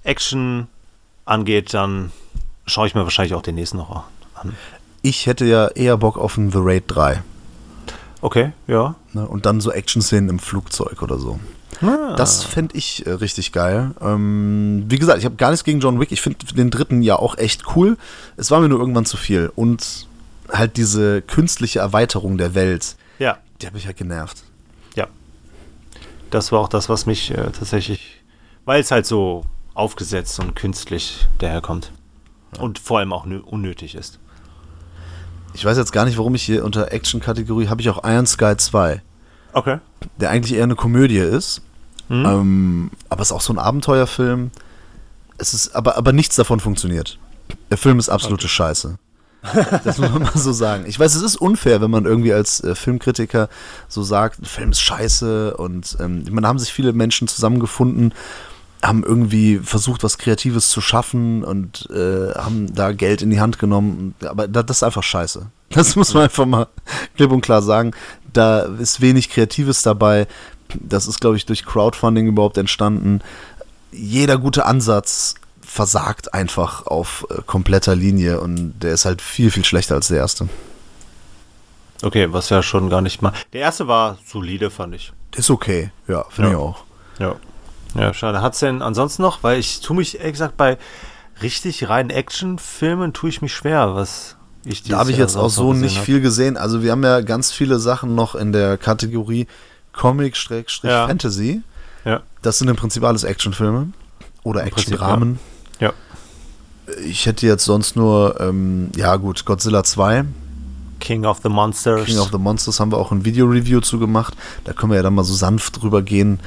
Action 0.04 0.68
angeht, 1.24 1.72
dann 1.72 2.12
schaue 2.66 2.86
ich 2.86 2.94
mir 2.94 3.02
wahrscheinlich 3.02 3.34
auch 3.34 3.42
den 3.42 3.54
nächsten 3.54 3.78
noch 3.78 4.04
an. 4.34 4.54
Ich 5.02 5.26
hätte 5.26 5.44
ja 5.44 5.68
eher 5.68 5.96
Bock 5.96 6.18
auf 6.18 6.36
einen 6.36 6.50
The 6.50 6.58
Raid 6.60 6.84
3. 6.88 7.22
Okay, 8.20 8.52
ja. 8.66 8.96
Ne? 9.12 9.26
Und 9.26 9.46
dann 9.46 9.60
so 9.60 9.70
Action-Szenen 9.70 10.28
im 10.28 10.38
Flugzeug 10.38 11.02
oder 11.02 11.18
so. 11.18 11.38
Ah. 11.82 12.14
Das 12.16 12.42
fände 12.42 12.76
ich 12.76 13.06
äh, 13.06 13.10
richtig 13.10 13.52
geil. 13.52 13.92
Ähm, 14.00 14.84
wie 14.88 14.98
gesagt, 14.98 15.18
ich 15.18 15.24
habe 15.24 15.36
gar 15.36 15.50
nichts 15.50 15.64
gegen 15.64 15.80
John 15.80 16.00
Wick. 16.00 16.12
Ich 16.12 16.22
finde 16.22 16.44
den 16.46 16.70
dritten 16.70 17.02
ja 17.02 17.16
auch 17.16 17.36
echt 17.38 17.76
cool. 17.76 17.98
Es 18.36 18.50
war 18.50 18.60
mir 18.60 18.68
nur 18.68 18.80
irgendwann 18.80 19.04
zu 19.04 19.16
viel. 19.16 19.52
Und 19.54 20.06
halt 20.52 20.76
diese 20.76 21.22
künstliche 21.22 21.78
Erweiterung 21.80 22.38
der 22.38 22.54
Welt, 22.54 22.96
Ja, 23.18 23.38
die 23.60 23.66
hat 23.66 23.74
mich 23.74 23.86
halt 23.86 23.96
genervt. 23.96 24.42
ja. 24.94 25.06
Das 26.30 26.50
war 26.52 26.60
auch 26.60 26.68
das, 26.68 26.88
was 26.88 27.06
mich 27.06 27.30
äh, 27.30 27.50
tatsächlich, 27.52 28.20
weil 28.64 28.80
es 28.80 28.90
halt 28.90 29.06
so 29.06 29.44
aufgesetzt 29.74 30.38
und 30.40 30.56
künstlich 30.56 31.26
daherkommt. 31.38 31.92
Und 32.58 32.78
vor 32.78 32.98
allem 32.98 33.12
auch 33.12 33.26
nö- 33.26 33.40
unnötig 33.42 33.94
ist. 33.94 34.18
Ich 35.54 35.64
weiß 35.64 35.76
jetzt 35.78 35.92
gar 35.92 36.04
nicht, 36.04 36.18
warum 36.18 36.34
ich 36.34 36.42
hier 36.42 36.64
unter 36.64 36.92
Action-Kategorie 36.92 37.68
habe 37.68 37.80
ich 37.80 37.88
auch 37.90 38.02
Iron 38.04 38.26
Sky 38.26 38.56
2, 38.56 39.02
Okay. 39.52 39.78
der 40.16 40.30
eigentlich 40.30 40.54
eher 40.56 40.64
eine 40.64 40.74
Komödie 40.74 41.18
ist. 41.18 41.62
Mhm. 42.08 42.24
Ähm, 42.26 42.90
aber 43.08 43.22
es 43.22 43.28
ist 43.28 43.32
auch 43.32 43.40
so 43.40 43.52
ein 43.52 43.58
Abenteuerfilm. 43.58 44.50
Es 45.38 45.54
ist, 45.54 45.74
aber, 45.74 45.96
aber 45.96 46.12
nichts 46.12 46.36
davon 46.36 46.60
funktioniert. 46.60 47.18
Der 47.70 47.78
Film 47.78 47.98
ist 47.98 48.08
absolute 48.08 48.48
Scheiße. 48.48 48.98
Das 49.84 49.98
muss 49.98 50.10
man 50.10 50.22
mal 50.22 50.36
so 50.36 50.52
sagen. 50.52 50.84
Ich 50.86 50.98
weiß, 50.98 51.14
es 51.14 51.22
ist 51.22 51.36
unfair, 51.36 51.80
wenn 51.80 51.90
man 51.90 52.04
irgendwie 52.04 52.32
als 52.32 52.62
äh, 52.62 52.74
Filmkritiker 52.74 53.48
so 53.88 54.02
sagt, 54.02 54.40
der 54.40 54.48
Film 54.48 54.70
ist 54.70 54.80
scheiße 54.80 55.56
und 55.56 55.96
ähm, 56.00 56.22
ich 56.24 56.30
meine, 56.30 56.42
da 56.42 56.48
haben 56.48 56.58
sich 56.58 56.72
viele 56.72 56.92
Menschen 56.92 57.28
zusammengefunden, 57.28 58.12
haben 58.82 59.04
irgendwie 59.04 59.58
versucht, 59.58 60.04
was 60.04 60.18
Kreatives 60.18 60.70
zu 60.70 60.80
schaffen 60.80 61.44
und 61.44 61.88
äh, 61.90 62.32
haben 62.34 62.72
da 62.74 62.92
Geld 62.92 63.22
in 63.22 63.30
die 63.30 63.40
Hand 63.40 63.58
genommen. 63.58 64.14
Aber 64.24 64.48
da, 64.48 64.62
das 64.62 64.78
ist 64.78 64.82
einfach 64.82 65.02
scheiße. 65.02 65.46
Das 65.70 65.96
muss 65.96 66.14
man 66.14 66.24
einfach 66.24 66.46
mal 66.46 66.68
klipp 67.16 67.32
und 67.32 67.40
klar 67.40 67.62
sagen. 67.62 67.92
Da 68.32 68.60
ist 68.60 69.00
wenig 69.00 69.30
Kreatives 69.30 69.82
dabei. 69.82 70.26
Das 70.74 71.06
ist, 71.06 71.20
glaube 71.20 71.36
ich, 71.36 71.46
durch 71.46 71.64
Crowdfunding 71.64 72.26
überhaupt 72.26 72.58
entstanden. 72.58 73.20
Jeder 73.92 74.38
gute 74.38 74.66
Ansatz 74.66 75.34
versagt 75.76 76.32
einfach 76.34 76.86
auf 76.86 77.26
äh, 77.30 77.42
kompletter 77.46 77.94
Linie 77.94 78.40
und 78.40 78.78
der 78.80 78.94
ist 78.94 79.04
halt 79.04 79.20
viel, 79.22 79.50
viel 79.50 79.64
schlechter 79.64 79.94
als 79.94 80.08
der 80.08 80.16
erste. 80.18 80.48
Okay, 82.02 82.32
was 82.32 82.48
ja 82.50 82.62
schon 82.62 82.90
gar 82.90 83.00
nicht 83.02 83.22
mal. 83.22 83.32
Der 83.52 83.60
erste 83.60 83.86
war 83.86 84.18
solide, 84.26 84.70
fand 84.70 84.94
ich. 84.94 85.12
Ist 85.36 85.50
okay, 85.50 85.90
ja, 86.08 86.24
finde 86.30 86.50
Ja. 86.52 86.56
ich 86.56 86.62
auch. 86.62 86.84
Ja. 87.18 87.34
Ja, 87.94 88.12
schade. 88.14 88.42
Hat's 88.42 88.58
denn 88.60 88.82
ansonsten 88.82 89.22
noch? 89.22 89.42
Weil 89.42 89.58
ich 89.58 89.80
tue 89.80 89.96
mich, 89.96 90.18
ehrlich 90.18 90.32
gesagt, 90.32 90.56
bei 90.56 90.76
richtig 91.42 91.88
reinen 91.88 92.10
Actionfilmen 92.10 93.12
tue 93.12 93.30
ich 93.30 93.40
mich 93.42 93.54
schwer, 93.54 93.94
was 93.94 94.36
ich 94.64 94.82
Da 94.82 94.98
habe 94.98 95.10
ich 95.12 95.16
jetzt 95.18 95.36
auch 95.36 95.48
so 95.48 95.72
nicht 95.72 95.98
hab. 95.98 96.04
viel 96.04 96.20
gesehen. 96.20 96.56
Also 96.56 96.82
wir 96.82 96.90
haben 96.92 97.04
ja 97.04 97.20
ganz 97.20 97.52
viele 97.52 97.78
Sachen 97.78 98.14
noch 98.14 98.34
in 98.34 98.52
der 98.52 98.76
Kategorie 98.78 99.46
Comic-Fantasy. 99.92 101.62
Ja. 102.04 102.20
Das 102.42 102.58
sind 102.58 102.68
im 102.68 102.76
Prinzip 102.76 103.02
alles 103.04 103.24
Actionfilme 103.24 103.88
oder 104.42 104.64
Actiondramen. 104.64 105.34
Ja. 105.34 105.55
Ich 107.04 107.26
hätte 107.26 107.46
jetzt 107.46 107.64
sonst 107.64 107.96
nur, 107.96 108.40
ähm, 108.40 108.90
ja 108.96 109.16
gut, 109.16 109.44
Godzilla 109.44 109.82
2, 109.82 110.24
King 111.00 111.24
of 111.24 111.40
the 111.42 111.48
Monsters. 111.48 112.06
King 112.06 112.18
of 112.18 112.30
the 112.30 112.38
Monsters 112.38 112.80
haben 112.80 112.92
wir 112.92 112.98
auch 112.98 113.12
ein 113.12 113.24
Video-Review 113.24 113.80
zu 113.80 113.98
gemacht. 113.98 114.34
Da 114.64 114.72
können 114.72 114.92
wir 114.92 114.96
ja 114.96 115.02
dann 115.02 115.14
mal 115.14 115.24
so 115.24 115.34
sanft 115.34 115.82
drüber 115.82 116.02
gehen, 116.02 116.40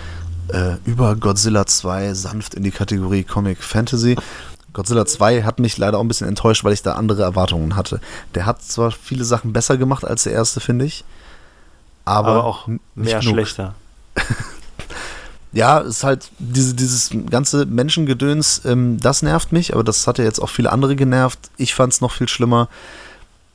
äh, 0.50 0.76
über 0.86 1.16
Godzilla 1.16 1.66
2, 1.66 2.14
sanft 2.14 2.54
in 2.56 2.64
die 2.64 2.72
Kategorie 2.72 3.24
Comic 3.24 3.62
Fantasy. 3.62 4.16
Godzilla 4.74 5.06
2 5.06 5.44
hat 5.44 5.60
mich 5.60 5.78
leider 5.78 5.98
auch 5.98 6.02
ein 6.02 6.08
bisschen 6.08 6.28
enttäuscht, 6.28 6.64
weil 6.64 6.74
ich 6.74 6.82
da 6.82 6.94
andere 6.94 7.24
Erwartungen 7.24 7.76
hatte. 7.76 8.00
Der 8.36 8.46
hat 8.46 8.62
zwar 8.62 8.92
viele 8.92 9.26
Sachen 9.26 9.52
besser 9.54 9.78
gemacht 9.78 10.06
als 10.06 10.24
der 10.24 10.34
erste, 10.34 10.60
finde 10.60 10.86
ich. 10.86 11.04
Aber, 12.06 12.30
aber 12.30 12.44
auch 12.44 12.68
mehr 12.96 13.22
schlechter. 13.22 13.76
Ja, 15.52 15.82
es 15.82 15.98
ist 15.98 16.04
halt 16.04 16.30
diese, 16.38 16.76
dieses 16.76 17.12
ganze 17.30 17.66
Menschengedöns, 17.66 18.62
ähm, 18.66 19.00
das 19.00 19.24
nervt 19.24 19.52
mich, 19.52 19.74
aber 19.74 19.84
das 19.84 20.06
hat 20.06 20.20
ja 20.20 20.24
jetzt 20.24 20.40
auch 20.40 20.50
viele 20.50 20.72
andere 20.72 20.96
genervt. 20.96 21.40
Ich 21.58 21.74
fand 21.74 21.94
es 21.94 22.02
noch 22.02 22.12
viel 22.12 22.30
schlimmer, 22.30 22.70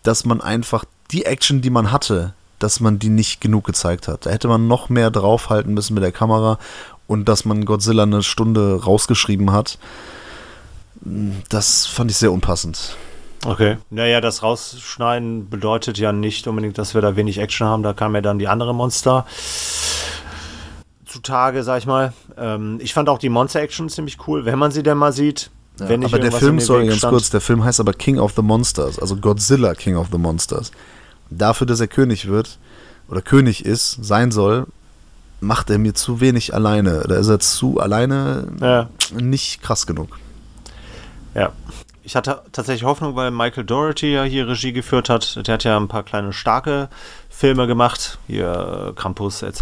dass 0.03 0.25
man 0.25 0.41
einfach 0.41 0.85
die 1.13 1.25
Action, 1.25 1.63
die 1.63 1.71
man 1.71 1.93
hatte, 1.93 2.35
dass 2.59 2.81
man 2.81 2.99
die 2.99 3.11
nicht 3.11 3.41
genug 3.41 3.65
gezeigt 3.65 4.09
hat. 4.09 4.27
Da 4.27 4.31
hätte 4.31 4.49
man 4.49 4.67
noch 4.67 4.89
mehr 4.89 5.11
draufhalten 5.11 5.73
müssen 5.73 5.95
mit 5.95 6.03
der 6.03 6.13
Kamera 6.13 6.59
und 7.07 7.29
dass 7.29 7.45
man 7.45 7.65
Godzilla 7.65 8.05
eine 8.05 8.23
Stunde 8.23 8.83
rausgeschrieben 8.83 9.53
hat. 9.53 9.79
Das 11.49 11.87
fand 11.87 12.11
ich 12.11 12.17
sehr 12.17 12.33
unpassend. 12.33 12.97
Okay. 13.45 13.77
Naja, 13.91 14.21
das 14.21 14.43
Rausschneiden 14.43 15.51
bedeutet 15.51 15.99
ja 15.99 16.13
nicht 16.13 16.47
unbedingt, 16.47 16.79
dass 16.79 16.95
wir 16.95 17.03
da 17.03 17.15
wenig 17.15 17.39
Action 17.39 17.67
haben. 17.67 17.83
Da 17.83 17.93
kamen 17.93 18.15
ja 18.15 18.21
dann 18.23 18.39
die 18.39 18.49
anderen 18.49 18.77
Monster 18.77 19.27
zutage, 21.15 21.63
sag 21.63 21.79
ich 21.79 21.87
mal. 21.87 22.13
Ähm, 22.37 22.79
ich 22.83 22.93
fand 22.93 23.09
auch 23.09 23.19
die 23.19 23.29
Monster-Action 23.29 23.89
ziemlich 23.89 24.19
cool, 24.27 24.45
wenn 24.45 24.59
man 24.59 24.71
sie 24.73 24.83
denn 24.83 24.99
mal 24.99 25.13
sieht. 25.13 25.51
Ja, 25.79 25.89
wenn 25.89 26.05
aber 26.05 26.19
der 26.19 26.33
Film, 26.33 26.59
sorry, 26.61 26.87
ganz 26.87 26.99
stand. 26.99 27.13
kurz, 27.13 27.31
der 27.31 27.41
Film 27.41 27.65
heißt 27.65 27.81
aber 27.81 27.93
King 27.93 28.19
of 28.19 28.33
the 28.37 28.43
Monsters, 28.43 28.99
also 28.99 29.17
Godzilla 29.17 29.75
King 29.75 29.97
of 29.97 30.09
the 30.13 30.19
Monsters. 30.19 30.71
Dafür, 31.31 31.67
dass 31.67 31.81
er 31.81 31.87
König 31.89 32.29
wird 32.29 32.59
oder 33.09 33.23
König 33.23 33.65
ist, 33.65 33.99
sein 34.05 34.31
soll, 34.31 34.67
macht 35.41 35.71
er 35.71 35.79
mir 35.79 35.95
zu 35.95 36.21
wenig 36.21 36.55
alleine. 36.55 37.05
Da 37.09 37.17
ist 37.17 37.29
er 37.29 37.39
zu 37.41 37.79
alleine 37.81 38.47
Ja. 38.61 38.89
nicht 39.21 39.63
krass 39.63 39.87
genug. 39.87 40.19
Ja. 41.35 41.53
Ich 42.07 42.17
hatte 42.17 42.43
tatsächlich 42.53 42.85
Hoffnung, 42.85 43.17
weil 43.17 43.31
Michael 43.31 43.65
Doherty 43.65 44.13
ja 44.13 44.25
hier 44.25 44.47
Regie 44.47 44.73
geführt 44.75 45.09
hat. 45.09 45.47
Der 45.47 45.55
hat 45.55 45.65
ja 45.65 45.77
ein 45.79 45.89
paar 45.89 46.03
kleine 46.03 46.33
starke 46.35 46.89
Filme 47.37 47.67
gemacht. 47.67 48.19
Hier 48.27 48.93
Krampus 48.97 49.43
etc., 49.43 49.61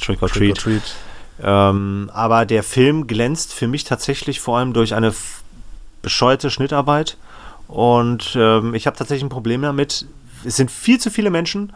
Trick 0.00 0.22
or 0.22 0.28
Trick 0.28 0.32
Treat. 0.32 0.50
or 0.50 0.54
Treat. 0.56 0.94
Ähm, 1.42 2.10
aber 2.12 2.46
der 2.46 2.62
Film 2.62 3.06
glänzt 3.06 3.54
für 3.54 3.68
mich 3.68 3.84
tatsächlich 3.84 4.40
vor 4.40 4.58
allem 4.58 4.72
durch 4.72 4.94
eine 4.94 5.14
bescheuerte 6.02 6.50
Schnittarbeit. 6.50 7.16
Und 7.68 8.36
ähm, 8.36 8.74
ich 8.74 8.86
habe 8.86 8.96
tatsächlich 8.96 9.24
ein 9.24 9.28
Problem 9.28 9.62
damit. 9.62 10.06
Es 10.44 10.56
sind 10.56 10.70
viel 10.70 11.00
zu 11.00 11.10
viele 11.10 11.30
Menschen, 11.30 11.72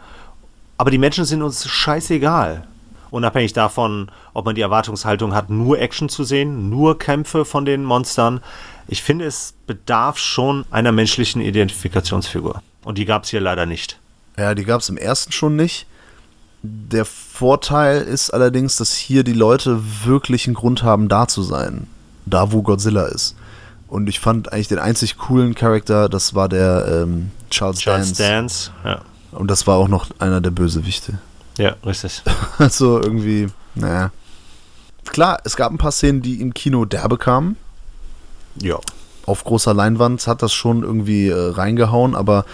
aber 0.77 0.91
die 0.91 0.97
Menschen 0.97 1.25
sind 1.25 1.41
uns 1.41 1.67
scheißegal. 1.67 2.67
Unabhängig 3.09 3.53
davon, 3.53 4.11
ob 4.33 4.45
man 4.45 4.55
die 4.55 4.61
Erwartungshaltung 4.61 5.33
hat, 5.33 5.49
nur 5.49 5.79
Action 5.79 6.09
zu 6.09 6.25
sehen, 6.25 6.69
nur 6.69 6.99
Kämpfe 6.99 7.45
von 7.45 7.63
den 7.63 7.85
Monstern. 7.85 8.41
Ich 8.89 9.01
finde, 9.01 9.25
es 9.25 9.53
bedarf 9.65 10.17
schon 10.17 10.65
einer 10.71 10.91
menschlichen 10.91 11.41
Identifikationsfigur. 11.41 12.61
Und 12.83 12.97
die 12.97 13.05
gab 13.05 13.23
es 13.23 13.29
hier 13.29 13.39
leider 13.39 13.65
nicht. 13.65 13.97
Ja, 14.37 14.53
die 14.55 14.65
gab 14.65 14.81
es 14.81 14.89
im 14.89 14.97
ersten 14.97 15.31
schon 15.31 15.55
nicht. 15.55 15.87
Der 16.61 17.05
Vorteil 17.05 18.01
ist 18.01 18.31
allerdings, 18.31 18.75
dass 18.75 18.93
hier 18.93 19.23
die 19.23 19.33
Leute 19.33 19.81
wirklich 20.05 20.47
einen 20.47 20.55
Grund 20.55 20.83
haben, 20.83 21.07
da 21.07 21.27
zu 21.27 21.41
sein. 21.43 21.87
Da, 22.25 22.51
wo 22.51 22.61
Godzilla 22.61 23.05
ist. 23.05 23.35
Und 23.87 24.09
ich 24.09 24.19
fand 24.19 24.51
eigentlich 24.51 24.67
den 24.67 24.79
einzig 24.79 25.17
coolen 25.17 25.55
Charakter, 25.55 26.09
das 26.09 26.35
war 26.35 26.49
der 26.49 27.03
ähm, 27.03 27.31
Charles, 27.49 27.79
Charles 27.79 28.13
Dance. 28.13 28.23
Dance. 28.23 28.71
Ja, 28.83 29.01
Und 29.31 29.49
das 29.49 29.65
war 29.65 29.77
auch 29.77 29.87
noch 29.87 30.07
einer 30.19 30.41
der 30.41 30.51
Bösewichte. 30.51 31.19
ja 31.57 31.75
richtig. 31.85 32.21
Also 32.57 33.01
irgendwie, 33.01 33.47
naja. 33.75 34.11
Klar, 35.05 35.39
es 35.45 35.55
gab 35.55 35.71
ein 35.71 35.77
paar 35.77 35.93
Szenen, 35.93 36.21
die 36.21 36.41
im 36.41 36.53
Kino 36.53 36.83
derbe 36.83 37.17
kamen. 37.17 37.55
Ja. 38.61 38.77
Auf 39.25 39.45
großer 39.45 39.73
Leinwand 39.73 40.27
hat 40.27 40.41
das 40.41 40.53
schon 40.53 40.83
irgendwie 40.83 41.29
äh, 41.29 41.51
reingehauen, 41.51 42.13
aber 42.13 42.45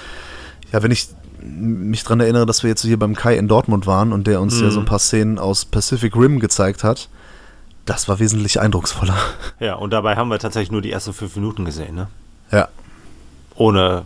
ja, 0.71 0.83
wenn 0.83 0.91
ich 0.91 1.07
mich 1.43 2.03
dran 2.03 2.19
erinnere, 2.19 2.45
dass 2.45 2.63
wir 2.63 2.69
jetzt 2.69 2.81
hier 2.83 2.97
beim 2.97 3.15
Kai 3.15 3.37
in 3.37 3.47
Dortmund 3.47 3.85
waren 3.87 4.13
und 4.13 4.27
der 4.27 4.41
uns 4.41 4.59
ja 4.59 4.67
Mhm. 4.67 4.71
so 4.71 4.79
ein 4.79 4.85
paar 4.85 4.99
Szenen 4.99 5.37
aus 5.39 5.65
Pacific 5.65 6.15
Rim 6.15 6.39
gezeigt 6.39 6.83
hat, 6.83 7.09
das 7.85 8.07
war 8.07 8.19
wesentlich 8.19 8.59
eindrucksvoller. 8.61 9.15
Ja, 9.59 9.75
und 9.75 9.91
dabei 9.91 10.15
haben 10.15 10.29
wir 10.29 10.39
tatsächlich 10.39 10.71
nur 10.71 10.81
die 10.81 10.91
ersten 10.91 11.13
fünf 11.13 11.35
Minuten 11.35 11.65
gesehen, 11.65 11.95
ne? 11.95 12.07
Ja. 12.51 12.69
Ohne 13.55 14.05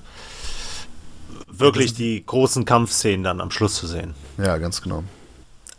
wirklich 1.50 1.94
die 1.94 2.24
großen 2.26 2.66
Kampfszenen 2.66 3.24
dann 3.24 3.42
am 3.42 3.52
Schluss 3.52 3.76
zu 3.76 3.88
sehen. 3.88 4.14
Ja, 4.38 4.58
ganz 4.58 4.82
genau. 4.82 5.04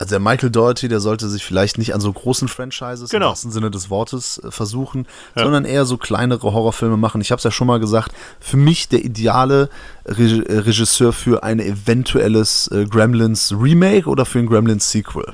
Also 0.00 0.10
der 0.10 0.20
Michael 0.20 0.50
Doherty, 0.50 0.86
der 0.88 1.00
sollte 1.00 1.28
sich 1.28 1.44
vielleicht 1.44 1.76
nicht 1.76 1.92
an 1.92 2.00
so 2.00 2.12
großen 2.12 2.46
Franchises 2.46 3.10
Genau. 3.10 3.26
im 3.26 3.30
wahrsten 3.30 3.50
Sinne 3.50 3.68
des 3.70 3.90
Wortes 3.90 4.38
äh, 4.38 4.50
versuchen, 4.52 5.06
Ja. 5.36 5.42
sondern 5.42 5.64
eher 5.64 5.84
so 5.86 5.98
kleinere 5.98 6.52
Horrorfilme 6.52 6.96
machen. 6.96 7.20
Ich 7.20 7.32
habe 7.32 7.38
es 7.38 7.44
ja 7.44 7.50
schon 7.50 7.66
mal 7.66 7.80
gesagt, 7.80 8.12
für 8.38 8.56
mich 8.56 8.88
der 8.88 9.04
ideale 9.04 9.68
äh, 10.04 10.12
Regisseur 10.12 11.12
für 11.12 11.42
ein 11.42 11.58
eventuelles 11.58 12.68
äh, 12.68 12.86
Gremlins 12.86 13.52
Remake 13.52 14.08
oder 14.08 14.24
für 14.24 14.38
ein 14.38 14.46
Gremlins 14.46 14.88
Sequel, 14.90 15.32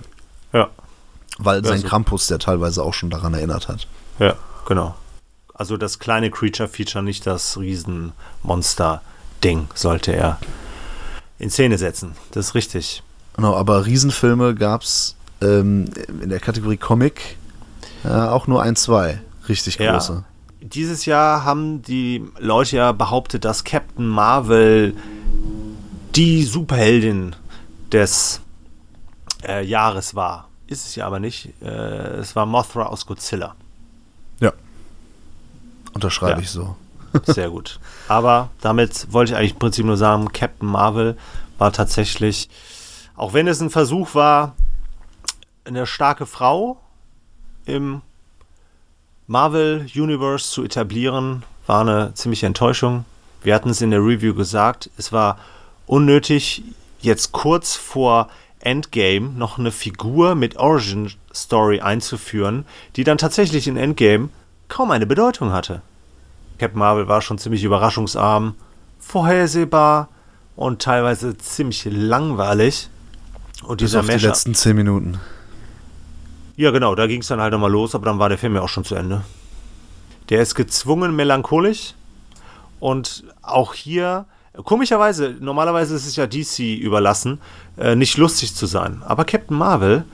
Ja, 0.55 0.71
weil 1.39 1.63
Ja, 1.63 1.69
sein 1.69 1.81
so. 1.83 1.89
Krampus 1.89 2.27
der 2.29 2.39
teilweise 2.39 2.83
auch 2.83 2.95
schon 2.95 3.11
daran 3.11 3.35
erinnert 3.35 3.69
hat. 3.69 3.87
ja, 4.19 4.35
genau. 4.67 4.95
Also 5.57 5.77
das 5.77 6.01
kleine 6.01 6.33
Creature-Feature, 6.33 7.05
nicht 7.05 7.29
das 7.29 7.57
Riesenmonster-Ding, 8.45 9.69
sollte 9.75 10.13
er 10.13 10.39
in 11.39 11.51
Szene 11.51 11.79
setzen. 11.79 12.15
Das 12.33 12.47
ist 12.49 12.55
richtig. 12.55 13.03
Genau, 13.37 13.55
aber 13.57 13.85
Riesenfilme 13.87 14.55
gab 14.55 14.83
es 14.83 15.17
ähm, 15.43 15.87
in 16.23 16.29
der 16.31 16.41
Kategorie 16.41 16.77
Comic 16.77 17.37
äh, 18.05 18.09
auch 18.09 18.47
nur 18.47 18.63
ein, 18.63 18.77
zwei 18.77 19.21
richtig 19.49 19.79
Ja. 19.79 19.93
große. 19.93 20.25
Dieses 20.61 21.05
Jahr 21.05 21.45
haben 21.45 21.83
die 21.83 22.25
Leute 22.39 22.77
ja 22.77 22.93
behauptet, 22.93 23.45
dass 23.45 23.65
Captain 23.65 24.07
Marvel 24.07 24.95
die 26.15 26.45
Superheldin 26.45 27.35
des 27.93 28.41
äh, 29.47 29.65
Jahres 29.65 30.15
war. 30.15 30.49
Ist 30.67 30.87
es 30.87 30.95
ja 30.95 31.07
aber 31.07 31.21
nicht. 31.21 31.51
Äh, 31.61 31.67
es 31.67 32.35
war 32.35 32.47
Mothra 32.47 32.85
aus 32.87 33.05
Godzilla. 33.05 33.55
Ja. 34.41 34.53
Unterschreibe 35.93 36.33
Ja. 36.35 36.39
ich 36.41 36.51
so. 36.51 36.77
Sehr 37.27 37.51
gut. 37.51 37.79
Aber 38.09 38.49
damit 38.61 39.13
wollte 39.13 39.33
ich 39.33 39.39
eigentlich 39.39 39.53
im 39.53 39.59
Prinzip 39.59 39.85
nur 39.85 39.97
sagen, 39.99 40.33
Captain 40.33 40.69
Marvel 40.69 41.17
war 41.59 41.73
tatsächlich, 41.73 42.49
auch 43.17 43.33
wenn 43.33 43.47
es 43.47 43.61
ein 43.61 43.71
Versuch 43.71 44.15
war, 44.15 44.55
eine 45.65 45.87
starke 45.87 46.27
Frau 46.27 46.79
im 47.65 48.03
Marvel 49.27 49.87
Universe 49.95 50.51
zu 50.51 50.65
etablieren, 50.65 51.43
war 51.67 51.81
eine 51.81 52.13
ziemliche 52.15 52.47
Enttäuschung. 52.47 53.05
Wir 53.43 53.55
hatten 53.55 53.71
es 53.71 53.81
in 53.81 53.91
der 53.91 54.01
Review 54.01 54.35
gesagt, 54.35 54.91
es 54.99 55.13
war 55.13 55.39
unnötig, 55.87 56.63
jetzt 57.01 57.33
kurz 57.33 57.77
vor 57.77 58.29
Endgame 58.61 59.31
noch 59.31 59.59
eine 59.59 59.71
Figur 59.71 60.35
mit 60.35 60.57
Origin 60.57 61.13
Story 61.35 61.81
einzuführen, 61.81 62.65
die 62.97 63.05
dann 63.05 63.19
tatsächlich 63.19 63.67
in 63.67 63.77
Endgame 63.77 64.31
kaum 64.69 64.91
eine 64.91 65.07
Bedeutung 65.07 65.53
hatte. 65.53 65.83
Captain 66.59 66.79
Marvel 66.79 67.09
war 67.09 67.21
schon 67.21 67.39
ziemlich 67.39 67.65
überraschungsarm, 67.65 68.55
vorhersehbar 68.99 70.09
und 70.57 70.81
teilweise 70.81 71.37
ziemlich 71.37 71.85
langweilig. 71.85 72.89
Und 73.67 73.79
Bis 73.79 73.91
dieser 73.91 74.01
auf 74.01 74.07
die 74.07 74.17
letzten 74.17 74.55
zehn 74.55 74.77
Minuten. 74.77 75.19
ja, 76.57 76.71
genau, 76.71 76.95
da 76.95 77.07
ging 77.07 77.21
es 77.21 77.29
dann 77.29 77.41
halt 77.41 77.53
nochmal 77.53 77.71
los, 77.71 77.95
aber 77.95 78.07
dann 78.07 78.19
war 78.19 78.29
der 78.29 78.39
Film 78.39 78.55
ja 78.55 78.63
auch 78.63 78.69
schon 78.69 78.85
zu 78.85 78.95
Ende. 78.95 79.23
Der 80.29 80.41
ist 80.41 80.55
gezwungen 80.55 81.17
melancholisch 81.17 81.95
und 82.81 83.25
auch 83.43 83.75
hier, 83.75 84.27
komischerweise, 84.65 85.35
normalerweise 85.41 85.95
ist 85.95 86.07
es 86.07 86.17
ja 86.17 86.27
DC 86.27 86.79
überlassen, 86.81 87.41
äh, 87.77 87.95
nicht 87.95 88.17
lustig 88.17 88.55
zu 88.55 88.67
sein. 88.67 89.03
Aber 89.05 89.25
Captain 89.25 89.57
Marvel 89.57 90.05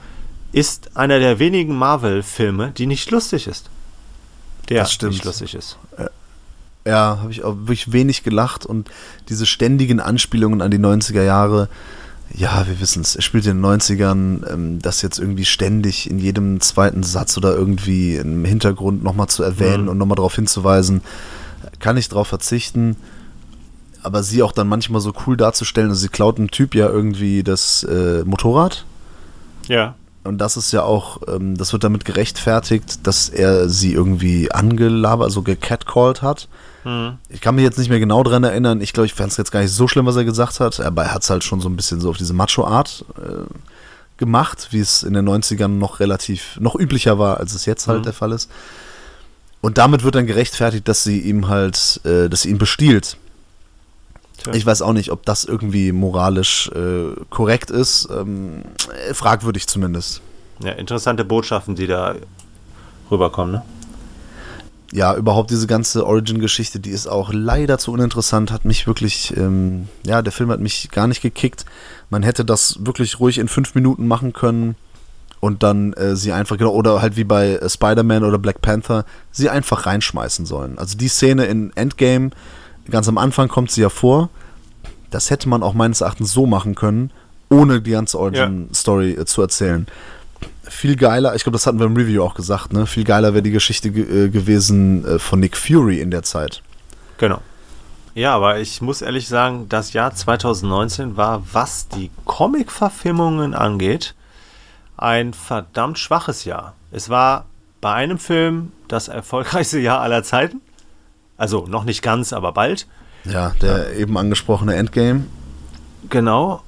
ist 0.51 0.97
einer 0.97 1.19
der 1.19 1.39
wenigen 1.39 1.75
Marvel-Filme, 1.75 2.71
die 2.71 2.87
nicht 2.87 3.09
lustig 3.11 3.47
ist. 3.47 3.69
Der 4.69 4.83
nicht 4.83 5.23
lustig 5.23 5.53
ist. 5.53 5.77
Ja, 6.85 7.19
habe 7.21 7.31
ich 7.31 7.43
auch 7.43 7.55
wirklich 7.55 7.91
wenig 7.91 8.23
gelacht 8.23 8.65
und 8.65 8.89
diese 9.29 9.45
ständigen 9.45 9.99
Anspielungen 9.99 10.61
an 10.61 10.71
die 10.71 10.79
90er 10.79 11.23
Jahre. 11.23 11.69
Ja, 12.35 12.65
wir 12.67 12.79
wissen 12.79 13.01
es. 13.01 13.15
Er 13.15 13.21
spielt 13.21 13.45
in 13.45 13.57
den 13.61 13.65
90ern, 13.65 14.51
ähm, 14.51 14.79
das 14.81 15.01
jetzt 15.01 15.19
irgendwie 15.19 15.45
ständig 15.45 16.09
in 16.09 16.17
jedem 16.19 16.61
zweiten 16.61 17.03
Satz 17.03 17.37
oder 17.37 17.53
irgendwie 17.55 18.15
im 18.15 18.45
Hintergrund 18.45 19.03
nochmal 19.03 19.27
zu 19.27 19.43
erwähnen 19.43 19.83
Mhm. 19.83 19.89
und 19.89 19.97
nochmal 19.97 20.15
darauf 20.15 20.35
hinzuweisen, 20.35 21.01
kann 21.79 21.97
ich 21.97 22.09
darauf 22.09 22.27
verzichten. 22.27 22.95
Aber 24.03 24.23
sie 24.23 24.41
auch 24.43 24.51
dann 24.51 24.67
manchmal 24.67 25.01
so 25.01 25.13
cool 25.27 25.37
darzustellen, 25.37 25.89
also 25.89 26.01
sie 26.01 26.07
klaut 26.09 26.37
einem 26.37 26.49
Typ 26.49 26.73
ja 26.73 26.87
irgendwie 26.87 27.43
das 27.43 27.83
äh, 27.83 28.23
Motorrad. 28.25 28.85
Ja. 29.67 29.95
Und 30.23 30.37
das 30.37 30.55
ist 30.57 30.71
ja 30.71 30.83
auch, 30.83 31.19
ähm, 31.27 31.57
das 31.57 31.73
wird 31.73 31.83
damit 31.83 32.05
gerechtfertigt, 32.05 33.07
dass 33.07 33.27
er 33.29 33.67
sie 33.69 33.93
irgendwie 33.93 34.51
angelabert, 34.51 35.25
also 35.25 35.41
gecatcalled 35.41 36.21
hat. 36.21 36.47
Mhm. 36.83 37.17
Ich 37.29 37.41
kann 37.41 37.55
mich 37.55 37.63
jetzt 37.63 37.79
nicht 37.79 37.89
mehr 37.89 37.99
genau 37.99 38.21
dran 38.23 38.43
erinnern. 38.43 38.81
Ich 38.81 38.93
glaube, 38.93 39.07
ich 39.07 39.13
fand 39.13 39.31
es 39.31 39.37
jetzt 39.37 39.51
gar 39.51 39.61
nicht 39.61 39.71
so 39.71 39.87
schlimm, 39.87 40.05
was 40.05 40.15
er 40.15 40.25
gesagt 40.25 40.59
hat. 40.59 40.79
Aber 40.79 41.03
er 41.03 41.13
hat 41.13 41.23
es 41.23 41.29
halt 41.29 41.43
schon 41.43 41.59
so 41.59 41.69
ein 41.69 41.75
bisschen 41.75 41.99
so 42.01 42.09
auf 42.11 42.17
diese 42.17 42.33
Macho-Art 42.33 43.03
äh, 43.17 43.45
gemacht, 44.17 44.67
wie 44.71 44.79
es 44.79 45.01
in 45.01 45.13
den 45.13 45.27
90ern 45.27 45.67
noch 45.67 45.99
relativ, 45.99 46.57
noch 46.59 46.75
üblicher 46.75 47.17
war, 47.17 47.37
als 47.39 47.55
es 47.55 47.65
jetzt 47.65 47.87
halt 47.87 47.99
Mhm. 47.99 48.03
der 48.03 48.13
Fall 48.13 48.31
ist. 48.31 48.49
Und 49.61 49.77
damit 49.79 50.03
wird 50.03 50.15
dann 50.15 50.27
gerechtfertigt, 50.27 50.87
dass 50.87 51.03
sie 51.03 51.19
ihm 51.19 51.47
halt, 51.47 51.99
äh, 52.03 52.29
dass 52.29 52.43
sie 52.43 52.49
ihn 52.49 52.57
bestiehlt. 52.59 53.17
Tja. 54.37 54.53
Ich 54.53 54.65
weiß 54.65 54.81
auch 54.81 54.93
nicht, 54.93 55.11
ob 55.11 55.25
das 55.25 55.43
irgendwie 55.43 55.91
moralisch 55.91 56.69
äh, 56.73 57.15
korrekt 57.29 57.69
ist. 57.69 58.09
Ähm, 58.11 58.63
äh, 59.07 59.13
fragwürdig 59.13 59.67
zumindest. 59.67 60.21
ja, 60.63 60.71
interessante 60.71 61.23
Botschaften, 61.23 61.75
die 61.75 61.87
da 61.87 62.15
rüberkommen, 63.09 63.53
ne? 63.53 63.61
ja, 64.91 65.15
überhaupt 65.15 65.51
diese 65.51 65.67
ganze 65.67 66.05
Origin-Geschichte, 66.05 66.79
die 66.79 66.89
ist 66.89 67.07
auch 67.07 67.31
leider 67.33 67.77
zu 67.77 67.93
uninteressant, 67.93 68.51
hat 68.51 68.65
mich 68.65 68.87
wirklich, 68.87 69.35
ähm, 69.37 69.87
ja, 70.05 70.21
der 70.21 70.33
Film 70.33 70.51
hat 70.51 70.59
mich 70.59 70.91
gar 70.91 71.07
nicht 71.07 71.21
gekickt. 71.21 71.65
Man 72.09 72.23
hätte 72.23 72.43
das 72.43 72.85
wirklich 72.85 73.19
ruhig 73.19 73.37
in 73.37 73.47
fünf 73.47 73.73
Minuten 73.73 74.07
machen 74.07 74.33
können 74.33 74.75
und 75.39 75.63
dann 75.63 75.93
äh, 75.93 76.15
sie 76.17 76.33
einfach, 76.33 76.57
genau, 76.57 76.73
oder 76.73 77.01
halt 77.01 77.15
wie 77.15 77.23
bei 77.23 77.53
äh, 77.53 77.69
Spider-Man 77.69 78.25
oder 78.25 78.37
Black 78.37 78.61
Panther, 78.61 79.05
sie 79.31 79.49
einfach 79.49 79.85
reinschmeißen 79.85 80.45
sollen. 80.45 80.77
Also 80.77 80.97
die 80.97 81.07
Szene 81.07 81.45
in 81.45 81.71
Endgame, 81.75 82.31
ganz 82.89 83.07
am 83.07 83.17
Anfang 83.17 83.47
kommt 83.47 83.71
sie 83.71 83.81
ja 83.81 83.89
vor, 83.89 84.29
das 85.09 85.29
hätte 85.29 85.49
man 85.49 85.63
auch 85.63 85.73
meines 85.73 86.01
Erachtens 86.01 86.31
so 86.31 86.45
machen 86.45 86.75
können, 86.75 87.11
ohne 87.49 87.81
die 87.81 87.91
ganze 87.91 88.19
Origin-Story 88.19 89.11
äh, 89.11 89.25
zu 89.25 89.41
erzählen 89.41 89.87
viel 90.71 90.95
geiler, 90.95 91.35
ich 91.35 91.43
glaube, 91.43 91.55
das 91.55 91.67
hatten 91.67 91.79
wir 91.79 91.85
im 91.85 91.95
Review 91.95 92.23
auch 92.23 92.33
gesagt, 92.33 92.73
ne? 92.73 92.87
Viel 92.87 93.03
geiler 93.03 93.33
wäre 93.33 93.43
die 93.43 93.51
Geschichte 93.51 93.91
ge 93.91 94.25
äh, 94.25 94.29
gewesen 94.29 95.05
äh, 95.05 95.19
von 95.19 95.39
Nick 95.39 95.57
Fury 95.57 95.99
in 95.99 96.11
der 96.11 96.23
Zeit. 96.23 96.61
Genau. 97.17 97.41
Ja, 98.15 98.35
aber 98.35 98.59
ich 98.59 98.81
muss 98.81 99.01
ehrlich 99.01 99.27
sagen, 99.27 99.67
das 99.69 99.93
Jahr 99.93 100.13
2019 100.13 101.17
war, 101.17 101.43
was 101.51 101.87
die 101.87 102.09
Comic-Verfilmungen 102.25 103.53
angeht, 103.53 104.15
ein 104.97 105.33
verdammt 105.33 105.97
schwaches 105.97 106.45
Jahr. 106.45 106.73
Es 106.91 107.09
war 107.09 107.45
bei 107.79 107.93
einem 107.93 108.17
Film 108.17 108.71
das 108.87 109.07
erfolgreichste 109.07 109.79
Jahr 109.79 110.01
aller 110.01 110.23
Zeiten. 110.23 110.61
Also 111.41 111.65
noch 111.65 111.85
nicht 111.85 112.03
ganz, 112.03 112.33
aber 112.33 112.51
bald. 112.51 112.85
Ja, 113.23 113.55
der 113.63 113.95
eben 113.95 114.15
angesprochene 114.15 114.75
Endgame. 114.75 115.25
Genau. 116.07 116.61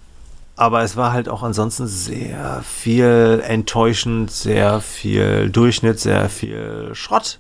Aber 0.56 0.82
es 0.82 0.98
war 0.98 1.14
halt 1.14 1.30
auch 1.30 1.44
ansonsten 1.44 1.86
sehr 1.86 2.64
viel 2.64 3.44
enttäuschend, 3.46 4.32
sehr 4.32 4.82
viel 4.82 5.52
Durchschnitt, 5.52 6.00
sehr 6.00 6.28
viel 6.28 6.90
Schrott. 6.94 7.38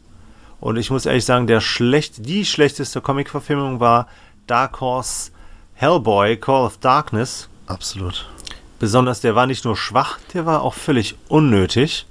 Und 0.60 0.78
ich 0.78 0.92
muss 0.92 1.08
ehrlich 1.08 1.26
sagen, 1.26 1.48
der 1.48 1.60
schlecht, 1.60 2.28
die 2.28 2.46
schlechteste 2.46 3.02
Comic-Verfilmung 3.02 3.80
war 3.80 4.08
Dark 4.46 4.80
Horse 4.80 5.32
Hellboy, 5.74 6.38
Call 6.38 6.68
of 6.68 6.78
Darkness. 6.78 7.50
Absolut. 7.66 8.30
Besonders 8.78 9.22
der 9.22 9.34
war 9.34 9.48
nicht 9.48 9.66
nur 9.66 9.76
schwach, 9.76 10.20
der 10.36 10.46
war 10.46 10.62
auch 10.62 10.76
völlig 10.76 11.16
unnötig. 11.30 12.06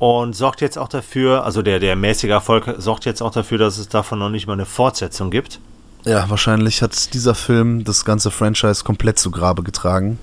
Und 0.00 0.34
sorgt 0.34 0.62
jetzt 0.62 0.78
auch 0.78 0.88
dafür, 0.88 1.44
also 1.44 1.60
der, 1.60 1.78
der 1.78 1.94
mäßige 1.94 2.30
Erfolg 2.30 2.74
sorgt 2.78 3.04
jetzt 3.04 3.20
auch 3.20 3.32
dafür, 3.32 3.58
dass 3.58 3.76
es 3.76 3.86
davon 3.86 4.18
noch 4.18 4.30
nicht 4.30 4.46
mal 4.46 4.54
eine 4.54 4.64
Fortsetzung 4.64 5.30
gibt. 5.30 5.60
Ja, 6.06 6.30
wahrscheinlich 6.30 6.80
hat 6.80 7.12
dieser 7.12 7.34
Film 7.34 7.84
das 7.84 8.06
ganze 8.06 8.30
Franchise 8.30 8.82
komplett 8.82 9.18
zu 9.18 9.30
Grabe 9.30 9.62
getragen. 9.62 10.18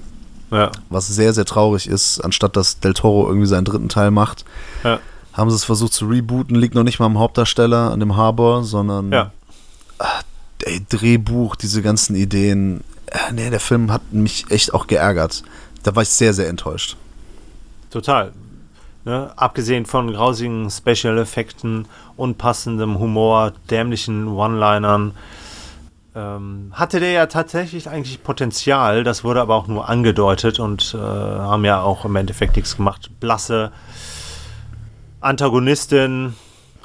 Ja, 0.50 0.72
Was 0.90 1.08
sehr, 1.08 1.32
sehr 1.32 1.46
traurig 1.46 1.88
ist, 1.88 2.22
anstatt 2.22 2.56
dass 2.56 2.80
Del 2.80 2.96
Toro 2.96 3.28
irgendwie 3.28 3.46
seinen 3.46 3.66
dritten 3.66 3.88
Teil 3.88 4.10
macht. 4.10 4.46
ja, 4.84 5.00
Haben 5.34 5.52
sie 5.52 5.56
es 5.56 5.66
versucht 5.66 5.94
zu 5.94 6.08
rebooten, 6.08 6.56
liegt 6.56 6.74
noch 6.74 6.84
nicht 6.84 6.98
mal 7.00 7.06
am 7.06 7.20
Hauptdarsteller, 7.20 7.92
an 7.92 8.00
dem 8.00 8.16
Harbor, 8.16 8.64
sondern 8.64 9.12
ja. 9.12 9.32
ey, 10.64 10.84
Drehbuch, 10.90 11.56
diese 11.56 11.84
ganzen 11.84 12.16
Ideen. 12.16 12.84
Äh, 13.06 13.34
nee, 13.34 13.52
der 13.52 13.60
Film 13.60 13.92
hat 13.92 14.02
mich 14.12 14.46
echt 14.50 14.74
auch 14.74 14.88
geärgert. 14.88 15.44
Da 15.84 15.96
war 15.96 16.02
ich 16.02 16.10
sehr, 16.10 16.34
sehr 16.34 16.50
enttäuscht. 16.50 16.98
Total. 17.92 18.32
Ne? 19.08 19.32
Abgesehen 19.38 19.86
von 19.86 20.12
grausigen 20.12 20.70
Special-Effekten, 20.70 21.86
unpassendem 22.18 23.00
Humor, 23.00 23.54
dämlichen 23.72 24.28
One-Linern, 24.28 25.14
ähm, 26.14 26.74
hatte 26.74 27.00
der 27.00 27.12
ja 27.12 27.26
tatsächlich 27.28 27.90
eigentlich 27.90 28.22
Potenzial. 28.22 29.06
Das 29.06 29.24
wurde 29.24 29.40
aber 29.40 29.56
auch 29.56 29.68
nur 29.68 29.88
angedeutet 29.88 30.60
und 30.60 30.94
äh, 30.94 30.98
haben 30.98 31.64
ja 31.64 31.80
auch 31.80 32.04
im 32.04 32.18
Endeffekt 32.18 32.58
nichts 32.58 32.76
gemacht. 32.76 33.10
Blasse 33.22 33.72
Antagonistin, 35.22 36.36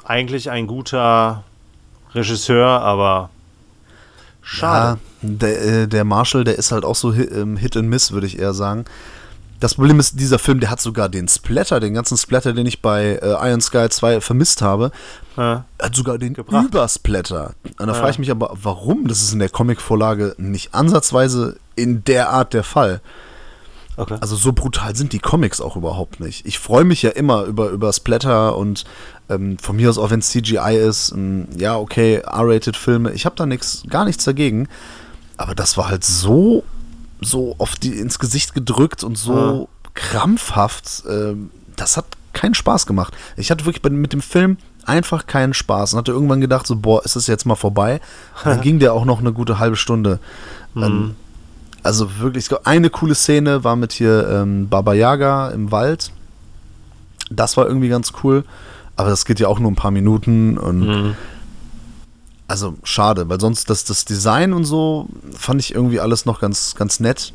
eigentlich 0.05 0.49
ein 0.49 0.65
guter 0.65 1.43
Regisseur, 2.15 2.67
aber 2.67 3.31
schade. 4.41 4.97
Ja, 5.21 5.29
der, 5.29 5.61
äh, 5.61 5.87
der 5.89 6.05
Marshall, 6.05 6.45
der 6.45 6.57
ist 6.57 6.71
halt 6.71 6.85
auch 6.85 6.95
so 6.95 7.11
Hit, 7.11 7.33
ähm, 7.33 7.57
Hit 7.57 7.75
and 7.75 7.89
Miss, 7.89 8.13
würde 8.13 8.27
ich 8.27 8.39
eher 8.39 8.53
sagen. 8.53 8.85
Das 9.63 9.75
Problem 9.75 9.97
ist, 9.97 10.19
dieser 10.19 10.39
Film, 10.39 10.59
der 10.59 10.69
hat 10.69 10.81
sogar 10.81 11.07
den 11.07 11.29
Splatter, 11.29 11.79
den 11.79 11.93
ganzen 11.93 12.17
Splatter, 12.17 12.51
den 12.51 12.65
ich 12.65 12.81
bei 12.81 13.13
äh, 13.21 13.49
Iron 13.49 13.61
Sky 13.61 13.87
2 13.89 14.19
vermisst 14.19 14.61
habe, 14.61 14.91
Ja. 15.37 15.63
hat 15.81 15.95
sogar 15.95 16.17
den 16.17 16.33
Gebracht. 16.33 16.65
Übersplatter. 16.65 17.53
Und 17.79 17.87
da 17.87 17.87
Ja. 17.87 17.93
frage 17.93 18.11
ich 18.11 18.19
mich 18.19 18.29
aber, 18.29 18.51
warum? 18.61 19.07
Das 19.07 19.21
ist 19.21 19.31
in 19.31 19.39
der 19.39 19.47
Comicvorlage 19.47 20.35
nicht 20.37 20.75
ansatzweise 20.75 21.55
in 21.77 22.03
der 22.03 22.29
Art 22.31 22.53
der 22.53 22.65
Fall. 22.65 22.99
Okay. 23.95 24.17
Also 24.19 24.35
so 24.35 24.51
brutal 24.51 24.97
sind 24.97 25.13
die 25.13 25.19
Comics 25.19 25.61
auch 25.61 25.77
überhaupt 25.77 26.19
nicht. 26.19 26.45
Ich 26.45 26.59
freue 26.59 26.83
mich 26.83 27.01
ja 27.01 27.11
immer 27.11 27.43
über, 27.43 27.69
über 27.69 27.93
Splatter 27.93 28.57
und 28.57 28.83
ähm, 29.29 29.57
von 29.59 29.77
mir 29.77 29.89
aus 29.89 29.97
auch 29.97 30.09
wenn 30.09 30.19
es 30.19 30.29
CGI 30.31 30.75
ist, 30.75 31.13
ähm, 31.13 31.47
ja 31.55 31.77
okay, 31.77 32.15
R-rated 32.17 32.75
Filme, 32.75 33.13
ich 33.13 33.25
habe 33.25 33.37
da 33.37 33.45
nichts, 33.45 33.83
gar 33.89 34.03
nichts 34.03 34.25
dagegen. 34.25 34.67
Aber 35.37 35.55
das 35.55 35.77
war 35.77 35.87
halt 35.87 36.03
so, 36.03 36.63
so 37.23 37.55
die 37.81 37.97
ins 37.97 38.19
Gesicht 38.19 38.53
gedrückt 38.53 39.03
und 39.03 39.17
so 39.17 39.69
krampfhaft. 39.93 41.03
Ähm, 41.09 41.51
das 41.75 41.97
hat 41.97 42.05
keinen 42.33 42.55
Spaß 42.55 42.85
gemacht. 42.85 43.13
Ich 43.37 43.51
hatte 43.51 43.65
wirklich 43.65 43.83
mit 43.91 44.13
dem 44.13 44.21
Film 44.21 44.57
einfach 44.85 45.27
keinen 45.27 45.53
Spaß 45.53 45.93
und 45.93 45.99
hatte 45.99 46.11
irgendwann 46.11 46.41
gedacht 46.41 46.67
so, 46.67 46.75
boah, 46.75 47.03
ist 47.05 47.15
es 47.15 47.27
jetzt 47.27 47.45
mal 47.45 47.55
vorbei? 47.55 48.01
Und 48.43 48.51
dann 48.51 48.61
ging 48.61 48.79
der 48.79 48.93
auch 48.93 49.05
noch 49.05 49.19
eine 49.19 49.31
gute 49.33 49.59
halbe 49.59 49.75
Stunde. 49.75 50.19
Ähm, 50.75 51.15
Also 51.83 52.19
wirklich, 52.19 52.49
eine 52.65 52.89
coole 52.89 53.13
Szene 53.13 53.63
war 53.63 53.75
mit 53.75 53.91
hier 53.91 54.27
ähm, 54.29 54.69
Baba 54.69 54.93
Yaga 54.93 55.49
im 55.49 55.71
Wald. 55.71 56.11
Das 57.29 57.57
war 57.57 57.67
irgendwie 57.67 57.89
ganz 57.89 58.13
cool. 58.23 58.45
Aber 58.95 59.09
das 59.09 59.25
geht 59.25 59.39
ja 59.39 59.47
auch 59.47 59.59
nur 59.59 59.71
ein 59.71 59.75
paar 59.75 59.91
Minuten 59.91 60.57
und 60.57 60.79
mhm. 60.79 61.15
Also 62.47 62.75
schade, 62.83 63.29
weil 63.29 63.39
sonst 63.39 63.69
das, 63.69 63.83
das 63.83 64.05
Design 64.05 64.53
und 64.53 64.65
so 64.65 65.07
fand 65.37 65.61
ich 65.61 65.73
irgendwie 65.73 65.99
alles 65.99 66.25
noch 66.25 66.39
ganz, 66.41 66.75
ganz 66.75 66.99
nett. 66.99 67.33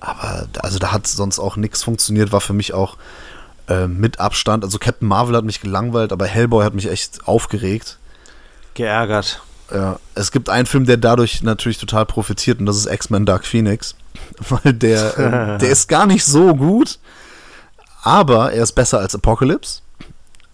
Aber 0.00 0.46
also 0.60 0.78
da 0.78 0.92
hat 0.92 1.06
sonst 1.06 1.38
auch 1.38 1.56
nichts 1.56 1.82
funktioniert, 1.82 2.32
war 2.32 2.40
für 2.40 2.52
mich 2.52 2.74
auch 2.74 2.96
äh, 3.68 3.86
mit 3.86 4.20
Abstand. 4.20 4.64
Also 4.64 4.78
Captain 4.78 5.08
Marvel 5.08 5.36
hat 5.36 5.44
mich 5.44 5.60
gelangweilt, 5.60 6.12
aber 6.12 6.26
Hellboy 6.26 6.64
hat 6.64 6.74
mich 6.74 6.90
echt 6.90 7.26
aufgeregt. 7.26 7.98
Geärgert. 8.74 9.42
Ja, 9.72 9.98
es 10.14 10.32
gibt 10.32 10.50
einen 10.50 10.66
Film, 10.66 10.84
der 10.84 10.96
dadurch 10.96 11.42
natürlich 11.42 11.78
total 11.78 12.04
profitiert 12.04 12.60
und 12.60 12.66
das 12.66 12.76
ist 12.76 12.86
X-Men 12.86 13.24
Dark 13.24 13.46
Phoenix. 13.46 13.94
Weil 14.48 14.74
der, 14.74 15.18
äh, 15.18 15.58
der 15.58 15.70
ist 15.70 15.88
gar 15.88 16.06
nicht 16.06 16.24
so 16.24 16.54
gut, 16.54 16.98
aber 18.02 18.52
er 18.52 18.64
ist 18.64 18.72
besser 18.72 18.98
als 18.98 19.14
Apocalypse 19.14 19.80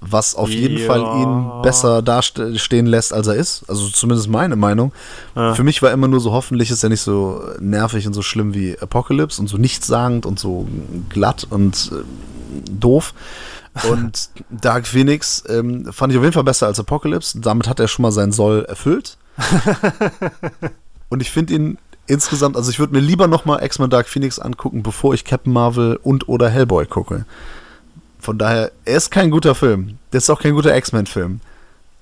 was 0.00 0.34
auf 0.34 0.48
jeden 0.48 0.78
ja. 0.78 0.86
Fall 0.86 1.00
ihn 1.00 1.62
besser 1.62 2.02
dastehen 2.02 2.86
lässt, 2.86 3.12
als 3.12 3.26
er 3.26 3.34
ist. 3.34 3.64
Also 3.68 3.88
zumindest 3.88 4.28
meine 4.28 4.56
Meinung. 4.56 4.92
Ja. 5.34 5.54
Für 5.54 5.64
mich 5.64 5.82
war 5.82 5.90
immer 5.90 6.08
nur 6.08 6.20
so, 6.20 6.32
hoffentlich 6.32 6.70
ist 6.70 6.82
er 6.82 6.88
nicht 6.88 7.00
so 7.00 7.42
nervig 7.60 8.06
und 8.06 8.12
so 8.12 8.22
schlimm 8.22 8.54
wie 8.54 8.78
Apocalypse 8.78 9.40
und 9.40 9.48
so 9.48 9.56
nichtssagend 9.56 10.24
und 10.24 10.38
so 10.38 10.68
glatt 11.08 11.46
und 11.50 11.90
äh, 11.92 12.70
doof. 12.70 13.14
Und 13.88 14.30
Dark 14.50 14.88
Phoenix 14.88 15.44
ähm, 15.48 15.92
fand 15.92 16.12
ich 16.12 16.18
auf 16.18 16.24
jeden 16.24 16.32
Fall 16.32 16.42
besser 16.42 16.66
als 16.66 16.80
Apocalypse. 16.80 17.38
Damit 17.38 17.68
hat 17.68 17.78
er 17.78 17.86
schon 17.86 18.02
mal 18.02 18.10
seinen 18.10 18.32
Soll 18.32 18.64
erfüllt. 18.64 19.18
und 21.10 21.20
ich 21.20 21.30
finde 21.30 21.54
ihn 21.54 21.78
insgesamt, 22.08 22.56
also 22.56 22.70
ich 22.70 22.80
würde 22.80 22.94
mir 22.94 23.00
lieber 23.00 23.28
nochmal 23.28 23.62
X-Men 23.62 23.90
Dark 23.90 24.08
Phoenix 24.08 24.38
angucken, 24.38 24.82
bevor 24.82 25.14
ich 25.14 25.24
Captain 25.24 25.52
Marvel 25.52 26.00
und 26.02 26.28
oder 26.28 26.48
Hellboy 26.48 26.86
gucke. 26.86 27.24
Von 28.28 28.36
daher, 28.36 28.72
er 28.84 28.96
ist 28.98 29.08
kein 29.08 29.30
guter 29.30 29.54
Film. 29.54 29.96
Der 30.12 30.18
ist 30.18 30.28
auch 30.28 30.38
kein 30.38 30.52
guter 30.52 30.76
X-Men-Film. 30.76 31.40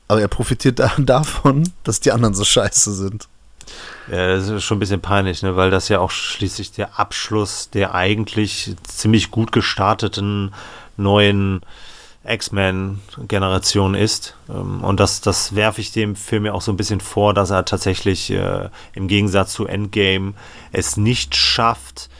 Aber 0.08 0.20
er 0.20 0.26
profitiert 0.26 0.80
da, 0.80 0.90
davon, 0.98 1.72
dass 1.84 2.00
die 2.00 2.10
anderen 2.10 2.34
so 2.34 2.42
scheiße 2.42 2.92
sind. 2.94 3.28
Ja, 4.10 4.34
das 4.34 4.48
ist 4.48 4.64
schon 4.64 4.78
ein 4.78 4.80
bisschen 4.80 5.00
peinlich, 5.00 5.44
ne? 5.44 5.54
weil 5.54 5.70
das 5.70 5.88
ja 5.88 6.00
auch 6.00 6.10
schließlich 6.10 6.72
der 6.72 6.98
Abschluss 6.98 7.70
der 7.70 7.94
eigentlich 7.94 8.74
ziemlich 8.82 9.30
gut 9.30 9.52
gestarteten 9.52 10.52
neuen 10.96 11.60
X-Men-Generation 12.24 13.94
ist. 13.94 14.34
Ähm, 14.48 14.82
und 14.82 14.98
das, 14.98 15.20
das 15.20 15.54
werfe 15.54 15.80
ich 15.80 15.92
dem 15.92 16.16
Film 16.16 16.44
ja 16.44 16.54
auch 16.54 16.62
so 16.62 16.72
ein 16.72 16.76
bisschen 16.76 17.00
vor, 17.00 17.34
dass 17.34 17.50
er 17.50 17.64
tatsächlich 17.64 18.32
äh, 18.32 18.68
im 18.94 19.06
Gegensatz 19.06 19.52
zu 19.52 19.66
Endgame 19.68 20.34
es 20.72 20.96
nicht 20.96 21.36
schafft, 21.36 22.10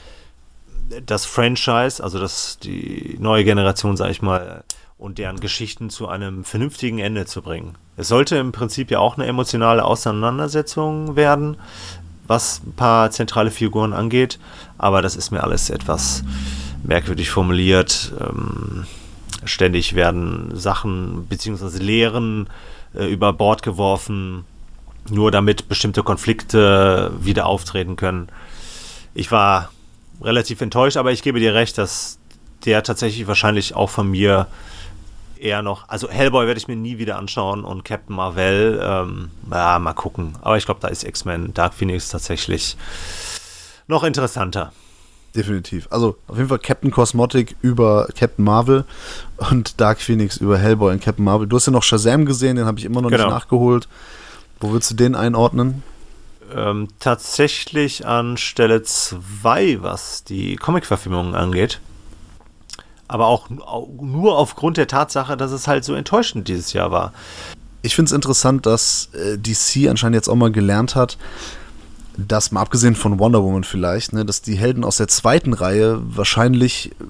das 1.05 1.25
Franchise, 1.25 2.03
also 2.03 2.18
das, 2.18 2.59
die 2.59 3.16
neue 3.18 3.44
Generation, 3.44 3.96
sag 3.96 4.11
ich 4.11 4.22
mal, 4.22 4.64
und 4.99 5.18
deren 5.18 5.40
Geschichten 5.40 5.90
zu 5.90 6.09
einem 6.09 6.44
vernünftigen 6.44 6.99
Ende 6.99 7.27
zu 7.27 7.42
bringen. 7.42 7.75
Es 7.96 8.09
sollte 8.09 8.37
im 8.37 8.53
Prinzip 8.53 8.90
ja 8.90 8.99
auch 8.99 9.16
eine 9.16 9.27
emotionale 9.27 9.85
Auseinandersetzung 9.85 11.16
werden, 11.16 11.57
was 12.27 12.62
ein 12.66 12.72
paar 12.72 13.11
zentrale 13.11 13.51
Figuren 13.51 13.92
angeht, 13.92 14.38
aber 14.79 15.03
das 15.03 15.16
ist 15.16 15.31
mir 15.31 15.42
alles 15.42 15.70
etwas 15.70 16.25
merkwürdig 16.83 17.31
formuliert. 17.31 18.12
Ähm, 18.20 18.87
ständig 19.44 19.94
werden 19.94 20.51
Sachen 20.55 21.27
bzw. 21.27 21.79
Lehren 21.79 22.49
äh, 22.94 23.05
über 23.05 23.33
Bord 23.33 23.62
geworfen, 23.62 24.44
nur 25.09 25.31
damit 25.31 25.68
bestimmte 25.68 26.03
Konflikte 26.03 27.12
wieder 27.20 27.46
auftreten 27.46 27.96
können. 27.96 28.29
Ich 29.14 29.31
war 29.31 29.70
relativ 30.22 30.61
enttäuscht, 30.61 30.96
aber 30.96 31.12
ich 31.12 31.22
gebe 31.22 31.40
dir 31.40 31.55
recht, 31.55 31.79
dass 31.79 32.18
der 32.64 32.83
tatsächlich 32.83 33.26
wahrscheinlich 33.26 33.74
auch 33.74 33.90
von 33.90 34.11
mir 34.11 34.46
eher 35.38 35.62
noch, 35.62 35.88
also 35.88 36.09
Hellboy 36.09 36.46
werde 36.46 36.59
ich 36.59 36.68
mir 36.68 36.76
nie 36.76 36.98
wieder 36.98 37.18
anschauen 37.18 37.64
und 37.64 37.85
Captain 37.85 38.16
Marvel, 38.16 38.81
ähm, 38.83 39.31
ja, 39.50 39.79
mal 39.79 39.92
gucken. 39.92 40.35
Aber 40.40 40.57
ich 40.57 40.64
glaube, 40.64 40.81
da 40.81 40.88
ist 40.88 41.05
X-Men 41.05 41.55
Dark 41.55 41.74
Phoenix 41.74 42.09
tatsächlich 42.09 42.76
noch 43.87 44.05
interessanter. 44.05 44.72
Definitiv. 45.35 45.87
Also 45.90 46.16
auf 46.29 46.37
jeden 46.38 46.48
Fall 46.48 46.59
Captain 46.59 46.90
Cosmotic 46.90 47.57
über 47.61 48.09
Captain 48.18 48.44
Marvel 48.44 48.85
und 49.50 49.79
Dark 49.81 50.00
Phoenix 50.00 50.38
über 50.38 50.57
Hellboy 50.57 50.94
und 50.94 51.02
Captain 51.02 51.24
Marvel. 51.24 51.46
Du 51.46 51.57
hast 51.57 51.66
ja 51.66 51.72
noch 51.72 51.83
Shazam 51.83 52.24
gesehen, 52.24 52.57
den 52.57 52.64
habe 52.64 52.79
ich 52.79 52.87
immer 52.87 53.02
noch 53.02 53.11
genau. 53.11 53.24
nicht 53.24 53.33
nachgeholt. 53.33 53.87
Wo 54.61 54.70
würdest 54.70 54.92
du 54.92 54.94
den 54.94 55.14
einordnen? 55.14 55.83
Ähm, 56.54 56.88
tatsächlich 57.00 58.06
an 58.06 58.37
Stelle 58.37 58.82
2, 58.82 59.78
was 59.82 60.24
die 60.24 60.56
Comic-Verfilmungen 60.56 61.35
angeht. 61.35 61.80
Aber 63.09 63.26
auch, 63.26 63.48
nur 63.50 64.37
aufgrund 64.37 64.76
der 64.76 64.88
Tatsache, 64.88 65.37
dass 65.37 65.52
es 65.52 65.68
halt 65.68 65.85
so 65.85 65.94
enttäuschend 65.94 66.48
dieses 66.48 66.72
Jahr 66.72 66.90
war. 66.90 67.12
Ich 67.82 67.94
finde 67.94 68.09
es 68.09 68.12
interessant, 68.12 68.66
dass 68.66 69.11
äh, 69.14 69.38
DC 69.38 69.88
anscheinend 69.88 70.16
jetzt 70.16 70.28
auch 70.28 70.35
mal 70.35 70.50
gelernt 70.50 70.96
hat, 70.96 71.16
dass 72.16 72.50
mal 72.50 72.62
abgesehen 72.62 72.96
von 72.96 73.18
Wonder 73.18 73.42
Woman 73.42 73.62
vielleicht, 73.62 74.12
ne, 74.12 74.24
dass 74.24 74.42
die 74.42 74.56
Helden 74.56 74.82
aus 74.82 74.96
der 74.96 75.06
zweiten 75.06 75.52
Reihe 75.52 76.00
wahrscheinlich 76.02 76.90
äh, 76.92 77.04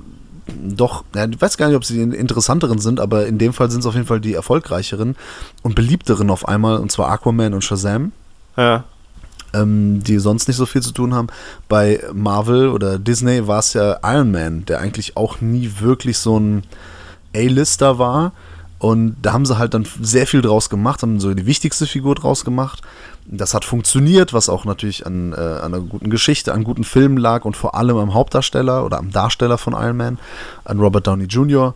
doch, 0.49 1.05
ja, 1.14 1.27
ich 1.27 1.40
weiß 1.40 1.57
gar 1.57 1.68
nicht, 1.68 1.77
ob 1.77 1.85
sie 1.85 2.05
die 2.05 2.16
interessanteren 2.16 2.79
sind, 2.79 3.01
aber 3.01 3.27
in 3.27 3.38
dem 3.38 3.53
Fall 3.53 3.70
sind 3.70 3.81
es 3.81 3.87
auf 3.87 3.94
jeden 3.94 4.07
Fall 4.07 4.20
die 4.20 4.35
erfolgreicheren 4.35 5.16
und 5.62 5.75
beliebteren 5.75 6.31
auf 6.31 6.46
einmal, 6.46 6.77
und 6.79 6.92
zwar 6.92 7.09
Aquaman 7.09 7.55
und 7.55 7.64
Shazam. 7.64 8.12
Ja 8.57 8.85
ähm, 9.57 10.03
die 10.03 10.19
sonst 10.19 10.49
nicht 10.49 10.57
so 10.57 10.66
viel 10.66 10.83
zu 10.83 10.92
tun 10.92 11.14
haben. 11.14 11.29
Bei 11.69 12.03
Marvel 12.12 12.69
oder 12.69 12.99
Disney 12.99 13.47
war 13.47 13.61
es 13.61 13.73
ja 13.73 13.99
Iron 14.03 14.31
Man, 14.31 14.64
der 14.66 14.81
eigentlich 14.81 15.16
auch 15.16 15.40
nie 15.40 15.71
wirklich 15.81 16.19
so 16.19 16.38
ein 16.38 16.64
A-Lister 17.35 17.99
war. 17.99 18.33
Und 18.79 19.16
da 19.23 19.33
haben 19.33 19.47
sie 19.47 19.59
halt 19.59 19.73
dann 19.73 19.87
sehr 20.03 20.27
viel 20.27 20.42
draus 20.42 20.69
gemacht, 20.69 21.03
haben 21.03 21.19
so 21.19 21.33
die 21.33 21.47
wichtigste 21.47 21.87
Figur 21.87 22.14
draus 22.14 22.45
gemacht. 22.45 22.83
Das 23.25 23.55
hat 23.55 23.64
funktioniert, 23.64 24.33
was 24.33 24.49
auch 24.49 24.64
natürlich 24.64 25.07
an, 25.07 25.33
äh, 25.33 25.37
an 25.37 25.75
einer 25.75 25.81
guten 25.81 26.11
Geschichte, 26.11 26.53
an 26.53 26.62
guten 26.62 26.85
Filmen 26.85 27.16
lag 27.16 27.45
und 27.45 27.57
vor 27.57 27.75
allem 27.75 27.97
am 27.97 28.14
Hauptdarsteller 28.14 28.85
oder 28.85 28.99
am 28.99 29.11
Darsteller 29.11 29.59
von 29.59 29.73
Iron 29.73 29.97
Man, 29.97 30.19
an 30.64 30.79
Robert 30.79 31.07
Downey 31.07 31.25
Jr. 31.25 31.75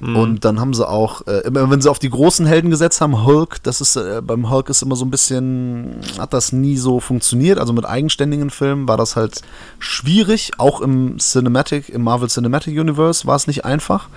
Mhm. 0.00 0.16
Und 0.16 0.44
dann 0.44 0.60
haben 0.60 0.74
sie 0.74 0.88
auch, 0.88 1.26
äh, 1.26 1.40
immer 1.46 1.70
wenn 1.70 1.80
sie 1.80 1.90
auf 1.90 1.98
die 1.98 2.10
großen 2.10 2.46
Helden 2.46 2.70
gesetzt 2.70 3.00
haben, 3.00 3.24
Hulk, 3.24 3.62
das 3.62 3.80
ist, 3.80 3.96
äh, 3.96 4.22
beim 4.24 4.50
Hulk 4.50 4.68
ist 4.68 4.82
immer 4.82 4.96
so 4.96 5.04
ein 5.04 5.10
bisschen, 5.10 6.00
hat 6.18 6.32
das 6.32 6.52
nie 6.52 6.76
so 6.76 7.00
funktioniert. 7.00 7.58
Also 7.58 7.72
mit 7.72 7.84
eigenständigen 7.84 8.50
Filmen 8.50 8.86
war 8.86 8.96
das 8.96 9.16
halt 9.16 9.42
schwierig. 9.78 10.52
Auch 10.58 10.80
im 10.80 11.18
Cinematic, 11.18 11.88
im 11.88 12.02
Marvel 12.02 12.28
Cinematic 12.28 12.78
Universe 12.78 13.26
war 13.26 13.36
es 13.36 13.46
nicht 13.46 13.64
einfach. 13.64 14.08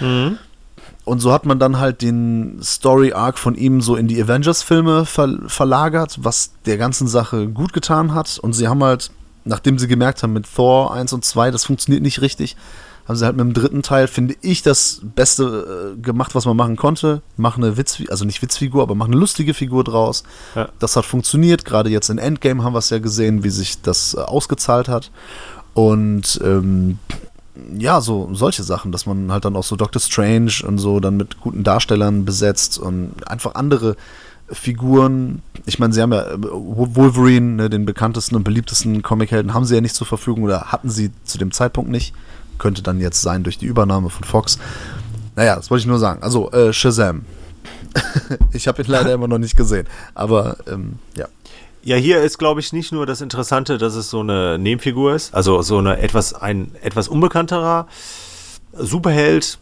Mhm. 0.00 0.38
Und 1.04 1.20
so 1.20 1.32
hat 1.32 1.46
man 1.46 1.58
dann 1.58 1.78
halt 1.78 2.02
den 2.02 2.60
Story 2.62 3.12
Arc 3.12 3.38
von 3.38 3.54
ihm 3.54 3.80
so 3.80 3.96
in 3.96 4.06
die 4.06 4.22
Avengers-Filme 4.22 5.06
ver 5.06 5.38
verlagert, 5.46 6.18
was 6.20 6.52
der 6.66 6.76
ganzen 6.76 7.08
Sache 7.08 7.48
gut 7.48 7.72
getan 7.72 8.14
hat. 8.14 8.38
Und 8.38 8.52
sie 8.52 8.68
haben 8.68 8.84
halt, 8.84 9.10
nachdem 9.44 9.78
sie 9.78 9.88
gemerkt 9.88 10.22
haben 10.22 10.34
mit 10.34 10.46
Thor 10.54 10.92
1 10.92 11.12
und 11.14 11.24
2, 11.24 11.50
das 11.50 11.64
funktioniert 11.64 12.02
nicht 12.02 12.20
richtig, 12.20 12.56
haben 13.10 13.16
sie 13.16 13.24
halt 13.24 13.36
mit 13.36 13.44
dem 13.44 13.54
dritten 13.54 13.82
Teil, 13.82 14.06
finde 14.06 14.36
ich, 14.40 14.62
das 14.62 15.00
Beste 15.02 15.96
äh, 15.96 16.00
gemacht, 16.00 16.36
was 16.36 16.46
man 16.46 16.56
machen 16.56 16.76
konnte. 16.76 17.22
Mach 17.36 17.56
eine 17.56 17.76
Witzfigur, 17.76 18.12
also 18.12 18.24
nicht 18.24 18.40
Witzfigur, 18.40 18.82
aber 18.82 18.94
mach 18.94 19.06
eine 19.06 19.16
lustige 19.16 19.52
Figur 19.52 19.82
draus. 19.82 20.22
Ja. 20.54 20.68
Das 20.78 20.94
hat 20.94 21.04
funktioniert. 21.04 21.64
Gerade 21.64 21.90
jetzt 21.90 22.08
in 22.08 22.18
Endgame 22.18 22.62
haben 22.62 22.72
wir 22.72 22.78
es 22.78 22.90
ja 22.90 23.00
gesehen, 23.00 23.42
wie 23.42 23.50
sich 23.50 23.82
das 23.82 24.14
äh, 24.14 24.20
ausgezahlt 24.20 24.88
hat. 24.88 25.10
Und 25.74 26.40
ähm, 26.44 26.98
ja, 27.76 28.00
so 28.00 28.30
solche 28.32 28.62
Sachen, 28.62 28.92
dass 28.92 29.06
man 29.06 29.32
halt 29.32 29.44
dann 29.44 29.56
auch 29.56 29.64
so 29.64 29.74
Doctor 29.74 30.00
Strange 30.00 30.62
und 30.64 30.78
so 30.78 31.00
dann 31.00 31.16
mit 31.16 31.40
guten 31.40 31.64
Darstellern 31.64 32.24
besetzt 32.24 32.78
und 32.78 33.26
einfach 33.26 33.56
andere 33.56 33.96
Figuren. 34.52 35.42
Ich 35.66 35.80
meine, 35.80 35.92
sie 35.92 36.00
haben 36.00 36.12
ja 36.12 36.30
äh, 36.30 36.38
Wolverine, 36.40 37.56
ne, 37.56 37.70
den 37.70 37.86
bekanntesten 37.86 38.36
und 38.36 38.44
beliebtesten 38.44 39.02
Comichelden, 39.02 39.52
haben 39.52 39.64
sie 39.64 39.74
ja 39.74 39.80
nicht 39.80 39.96
zur 39.96 40.06
Verfügung 40.06 40.44
oder 40.44 40.66
hatten 40.66 40.90
sie 40.90 41.10
zu 41.24 41.38
dem 41.38 41.50
Zeitpunkt 41.50 41.90
nicht 41.90 42.14
könnte 42.60 42.82
dann 42.82 43.00
jetzt 43.00 43.22
sein 43.22 43.42
durch 43.42 43.58
die 43.58 43.66
Übernahme 43.66 44.10
von 44.10 44.22
Fox. 44.22 44.58
Naja, 45.34 45.56
das 45.56 45.70
wollte 45.70 45.80
ich 45.80 45.86
nur 45.86 45.98
sagen. 45.98 46.22
Also, 46.22 46.50
äh, 46.52 46.72
Shazam. 46.72 47.24
ich 48.52 48.68
habe 48.68 48.82
ihn 48.82 48.88
leider 48.88 49.12
immer 49.12 49.26
noch 49.26 49.38
nicht 49.38 49.56
gesehen. 49.56 49.88
Aber 50.14 50.58
ähm, 50.68 50.98
ja. 51.16 51.26
Ja, 51.82 51.96
hier 51.96 52.20
ist, 52.22 52.38
glaube 52.38 52.60
ich, 52.60 52.72
nicht 52.74 52.92
nur 52.92 53.06
das 53.06 53.22
Interessante, 53.22 53.78
dass 53.78 53.94
es 53.94 54.10
so 54.10 54.20
eine 54.20 54.58
Nebenfigur 54.58 55.14
ist, 55.14 55.34
also 55.34 55.62
so 55.62 55.78
eine 55.78 55.98
etwas, 55.98 56.34
ein 56.34 56.72
etwas 56.82 57.08
unbekannterer 57.08 57.86
Superheld 58.74 59.58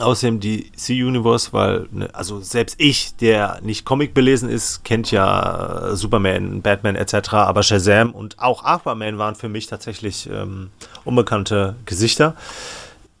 aus 0.00 0.20
dem 0.20 0.40
DC 0.40 0.90
Universe, 0.90 1.52
weil, 1.52 1.88
ne, 1.90 2.08
also 2.12 2.40
selbst 2.40 2.76
ich, 2.78 3.16
der 3.16 3.60
nicht 3.62 3.84
Comic 3.84 4.14
belesen 4.14 4.48
ist, 4.48 4.84
kennt 4.84 5.10
ja 5.10 5.94
Superman, 5.94 6.62
Batman 6.62 6.96
etc., 6.96 7.34
aber 7.34 7.62
Shazam 7.62 8.12
und 8.12 8.38
auch 8.38 8.64
Aquaman 8.64 9.18
waren 9.18 9.34
für 9.34 9.48
mich 9.48 9.66
tatsächlich 9.66 10.28
ähm, 10.30 10.70
unbekannte 11.04 11.76
Gesichter. 11.86 12.34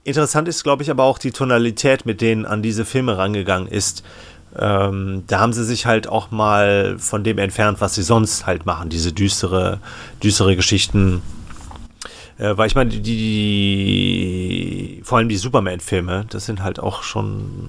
Interessant 0.04 0.48
ist, 0.48 0.62
glaube 0.62 0.82
ich, 0.82 0.90
aber 0.90 1.04
auch 1.04 1.18
die 1.18 1.32
Tonalität, 1.32 2.06
mit 2.06 2.20
denen 2.20 2.46
an 2.46 2.62
diese 2.62 2.84
Filme 2.84 3.18
rangegangen 3.18 3.68
ist. 3.68 4.02
Ähm, 4.58 5.24
da 5.26 5.40
haben 5.40 5.52
sie 5.52 5.64
sich 5.64 5.86
halt 5.86 6.08
auch 6.08 6.30
mal 6.30 6.96
von 6.98 7.22
dem 7.22 7.38
entfernt, 7.38 7.80
was 7.80 7.94
sie 7.94 8.02
sonst 8.02 8.46
halt 8.46 8.64
machen, 8.64 8.88
diese 8.88 9.12
düstere, 9.12 9.80
düstere 10.22 10.56
Geschichten 10.56 11.22
Äh, 12.38 12.56
weil 12.56 12.68
ich 12.68 12.74
meine, 12.74 12.90
die, 12.90 13.02
die, 13.02 14.32
vor 15.04 15.18
allem 15.18 15.28
die 15.28 15.36
Superman-Filme, 15.36 16.24
das 16.30 16.46
sind 16.46 16.62
halt 16.62 16.80
auch 16.80 17.02
schon 17.02 17.68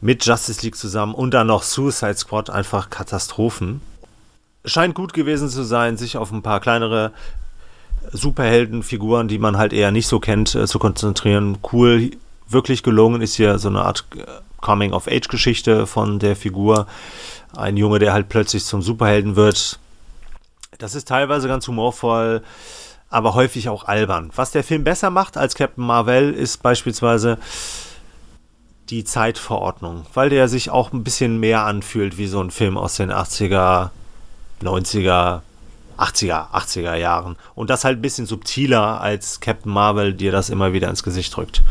mit 0.00 0.24
Justice 0.24 0.62
League 0.62 0.76
zusammen 0.76 1.14
und 1.14 1.32
dann 1.32 1.46
noch 1.46 1.62
Suicide 1.62 2.16
Squad 2.16 2.48
einfach 2.50 2.88
Katastrophen. 2.90 3.82
Scheint 4.64 4.94
gut 4.94 5.12
gewesen 5.12 5.48
zu 5.48 5.62
sein, 5.62 5.96
sich 5.98 6.16
auf 6.16 6.32
ein 6.32 6.42
paar 6.42 6.60
kleinere 6.60 7.12
Superheldenfiguren, 8.12 9.28
die 9.28 9.38
man 9.38 9.58
halt 9.58 9.72
eher 9.72 9.90
nicht 9.90 10.06
so 10.08 10.18
kennt, 10.20 10.54
äh, 10.54 10.66
zu 10.66 10.78
konzentrieren. 10.78 11.58
Cool, 11.72 12.12
wirklich 12.48 12.82
gelungen 12.82 13.20
ist 13.20 13.34
hier 13.34 13.58
so 13.58 13.68
eine 13.68 13.82
Art 13.82 14.06
äh, 14.16 14.24
Coming-of-Age-Geschichte 14.62 15.86
von 15.86 16.18
der 16.18 16.36
Figur. 16.36 16.86
Ein 17.54 17.76
Junge, 17.76 17.98
der 17.98 18.14
halt 18.14 18.30
plötzlich 18.30 18.64
zum 18.64 18.80
Superhelden 18.80 19.36
wird. 19.36 19.78
Das 20.78 20.94
ist 20.94 21.08
teilweise 21.08 21.48
ganz 21.48 21.68
humorvoll 21.68 22.42
aber 23.10 23.34
häufig 23.34 23.68
auch 23.68 23.84
albern. 23.84 24.30
Was 24.36 24.52
der 24.52 24.64
Film 24.64 24.84
besser 24.84 25.10
macht 25.10 25.36
als 25.36 25.54
Captain 25.54 25.84
Marvel 25.84 26.32
ist 26.32 26.62
beispielsweise 26.62 27.38
die 28.88 29.04
Zeitverordnung, 29.04 30.06
weil 30.14 30.30
der 30.30 30.48
sich 30.48 30.70
auch 30.70 30.92
ein 30.92 31.04
bisschen 31.04 31.38
mehr 31.38 31.64
anfühlt 31.64 32.18
wie 32.18 32.26
so 32.26 32.40
ein 32.40 32.50
Film 32.50 32.76
aus 32.76 32.96
den 32.96 33.12
80er, 33.12 33.90
90er, 34.62 35.40
80er, 35.98 36.50
80er 36.50 36.94
Jahren. 36.94 37.36
Und 37.54 37.70
das 37.70 37.84
halt 37.84 37.98
ein 37.98 38.02
bisschen 38.02 38.26
subtiler 38.26 39.00
als 39.00 39.40
Captain 39.40 39.72
Marvel 39.72 40.14
dir 40.14 40.32
das 40.32 40.50
immer 40.50 40.72
wieder 40.72 40.88
ins 40.88 41.02
Gesicht 41.02 41.36
drückt. 41.36 41.62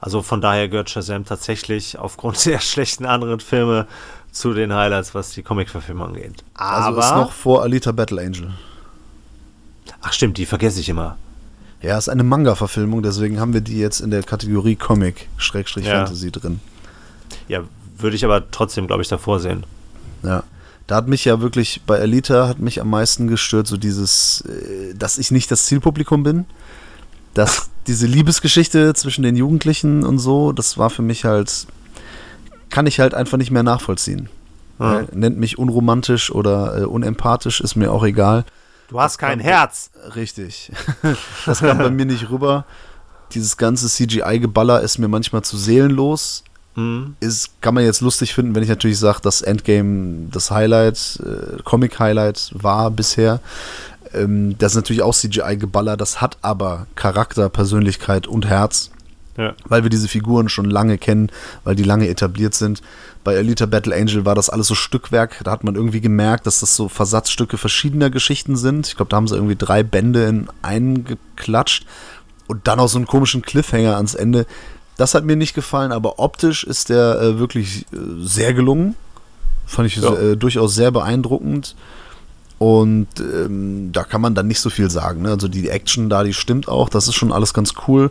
Also 0.00 0.22
von 0.22 0.40
daher 0.40 0.68
gehört 0.68 0.90
Shazam 0.90 1.24
tatsächlich 1.24 1.98
aufgrund 1.98 2.44
der 2.46 2.60
schlechten 2.60 3.06
anderen 3.06 3.40
Filme 3.40 3.86
zu 4.32 4.54
den 4.54 4.72
Highlights, 4.72 5.14
was 5.14 5.30
die 5.30 5.42
Comic-Verfilmung 5.42 6.08
angeht. 6.08 6.42
Aber 6.54 6.86
also 6.86 7.00
ist 7.00 7.14
noch 7.14 7.32
vor 7.32 7.62
Alita 7.62 7.92
Battle 7.92 8.20
Angel. 8.20 8.52
Ach 10.02 10.12
stimmt, 10.12 10.36
die 10.36 10.46
vergesse 10.46 10.80
ich 10.80 10.88
immer. 10.88 11.16
Ja, 11.80 11.98
ist 11.98 12.08
eine 12.08 12.22
Manga-Verfilmung, 12.22 13.02
deswegen 13.02 13.40
haben 13.40 13.54
wir 13.54 13.60
die 13.60 13.78
jetzt 13.78 14.00
in 14.00 14.10
der 14.10 14.22
Kategorie 14.22 14.76
Comic-Fantasy 14.76 16.26
ja. 16.26 16.30
drin. 16.30 16.60
Ja, 17.48 17.62
würde 17.98 18.16
ich 18.16 18.24
aber 18.24 18.50
trotzdem, 18.50 18.86
glaube 18.86 19.02
ich, 19.02 19.08
davor 19.08 19.40
sehen. 19.40 19.64
Ja. 20.22 20.44
Da 20.86 20.96
hat 20.96 21.08
mich 21.08 21.24
ja 21.24 21.40
wirklich, 21.40 21.82
bei 21.86 21.98
Elita 21.98 22.48
hat 22.48 22.58
mich 22.58 22.80
am 22.80 22.90
meisten 22.90 23.28
gestört, 23.28 23.66
so 23.66 23.76
dieses, 23.76 24.42
äh, 24.42 24.94
dass 24.94 25.18
ich 25.18 25.30
nicht 25.30 25.50
das 25.50 25.66
Zielpublikum 25.66 26.22
bin. 26.22 26.44
Dass 27.34 27.70
diese 27.86 28.06
Liebesgeschichte 28.06 28.94
zwischen 28.94 29.22
den 29.22 29.36
Jugendlichen 29.36 30.04
und 30.04 30.18
so, 30.18 30.52
das 30.52 30.78
war 30.78 30.90
für 30.90 31.02
mich 31.02 31.24
halt, 31.24 31.66
kann 32.70 32.86
ich 32.86 33.00
halt 33.00 33.14
einfach 33.14 33.38
nicht 33.38 33.50
mehr 33.50 33.62
nachvollziehen. 33.62 34.28
Ja. 34.78 35.04
Nennt 35.12 35.38
mich 35.38 35.58
unromantisch 35.58 36.32
oder 36.32 36.82
äh, 36.82 36.84
unempathisch, 36.84 37.60
ist 37.60 37.76
mir 37.76 37.92
auch 37.92 38.04
egal. 38.04 38.44
Du 38.92 39.00
hast 39.00 39.16
kein 39.16 39.40
Herz. 39.40 39.90
Richtig. 40.14 40.70
Das 41.46 41.60
kam 41.60 41.78
bei 41.78 41.88
mir 41.88 42.04
nicht 42.04 42.28
rüber. 42.28 42.66
Dieses 43.32 43.56
ganze 43.56 43.88
CGI-Geballer 43.88 44.82
ist 44.82 44.98
mir 44.98 45.08
manchmal 45.08 45.42
zu 45.42 45.56
seelenlos. 45.56 46.44
Mhm. 46.74 47.16
Ist, 47.18 47.58
kann 47.62 47.74
man 47.74 47.84
jetzt 47.84 48.02
lustig 48.02 48.34
finden, 48.34 48.54
wenn 48.54 48.62
ich 48.62 48.68
natürlich 48.68 48.98
sage, 48.98 49.20
dass 49.22 49.40
Endgame 49.40 50.28
das 50.30 50.50
Highlight, 50.50 51.20
äh, 51.24 51.62
Comic-Highlight 51.62 52.50
war 52.52 52.90
bisher. 52.90 53.40
Ähm, 54.12 54.58
das 54.58 54.72
ist 54.72 54.76
natürlich 54.76 55.02
auch 55.02 55.14
CGI-Geballer, 55.14 55.96
das 55.96 56.20
hat 56.20 56.36
aber 56.42 56.86
Charakter, 56.94 57.48
Persönlichkeit 57.48 58.26
und 58.26 58.46
Herz. 58.46 58.90
Ja. 59.36 59.54
Weil 59.64 59.82
wir 59.82 59.90
diese 59.90 60.08
Figuren 60.08 60.48
schon 60.48 60.66
lange 60.66 60.98
kennen, 60.98 61.30
weil 61.64 61.74
die 61.74 61.84
lange 61.84 62.08
etabliert 62.08 62.54
sind. 62.54 62.82
Bei 63.24 63.34
Elita 63.34 63.66
Battle 63.66 63.94
Angel 63.94 64.24
war 64.24 64.34
das 64.34 64.50
alles 64.50 64.66
so 64.66 64.74
Stückwerk. 64.74 65.40
Da 65.44 65.50
hat 65.52 65.64
man 65.64 65.74
irgendwie 65.74 66.00
gemerkt, 66.00 66.46
dass 66.46 66.60
das 66.60 66.76
so 66.76 66.88
Versatzstücke 66.88 67.56
verschiedener 67.56 68.10
Geschichten 68.10 68.56
sind. 68.56 68.88
Ich 68.88 68.96
glaube, 68.96 69.08
da 69.08 69.16
haben 69.16 69.28
sie 69.28 69.36
irgendwie 69.36 69.56
drei 69.56 69.82
Bände 69.82 70.24
in 70.24 70.48
einen 70.60 71.04
geklatscht. 71.04 71.86
Und 72.46 72.66
dann 72.68 72.80
auch 72.80 72.88
so 72.88 72.98
einen 72.98 73.06
komischen 73.06 73.42
Cliffhanger 73.42 73.96
ans 73.96 74.14
Ende. 74.14 74.46
Das 74.96 75.14
hat 75.14 75.24
mir 75.24 75.36
nicht 75.36 75.54
gefallen, 75.54 75.92
aber 75.92 76.18
optisch 76.18 76.64
ist 76.64 76.90
der 76.90 77.20
äh, 77.20 77.38
wirklich 77.38 77.86
äh, 77.92 77.96
sehr 78.20 78.52
gelungen. 78.52 78.96
Fand 79.64 79.86
ich 79.86 79.96
ja. 79.96 80.12
äh, 80.14 80.36
durchaus 80.36 80.74
sehr 80.74 80.90
beeindruckend. 80.90 81.74
Und 82.58 83.08
ähm, 83.18 83.90
da 83.92 84.04
kann 84.04 84.20
man 84.20 84.34
dann 84.34 84.46
nicht 84.46 84.60
so 84.60 84.70
viel 84.70 84.90
sagen. 84.90 85.22
Ne? 85.22 85.30
Also 85.30 85.48
die 85.48 85.68
Action 85.68 86.10
da, 86.10 86.22
die 86.22 86.34
stimmt 86.34 86.68
auch. 86.68 86.88
Das 86.88 87.08
ist 87.08 87.14
schon 87.14 87.32
alles 87.32 87.54
ganz 87.54 87.74
cool. 87.88 88.10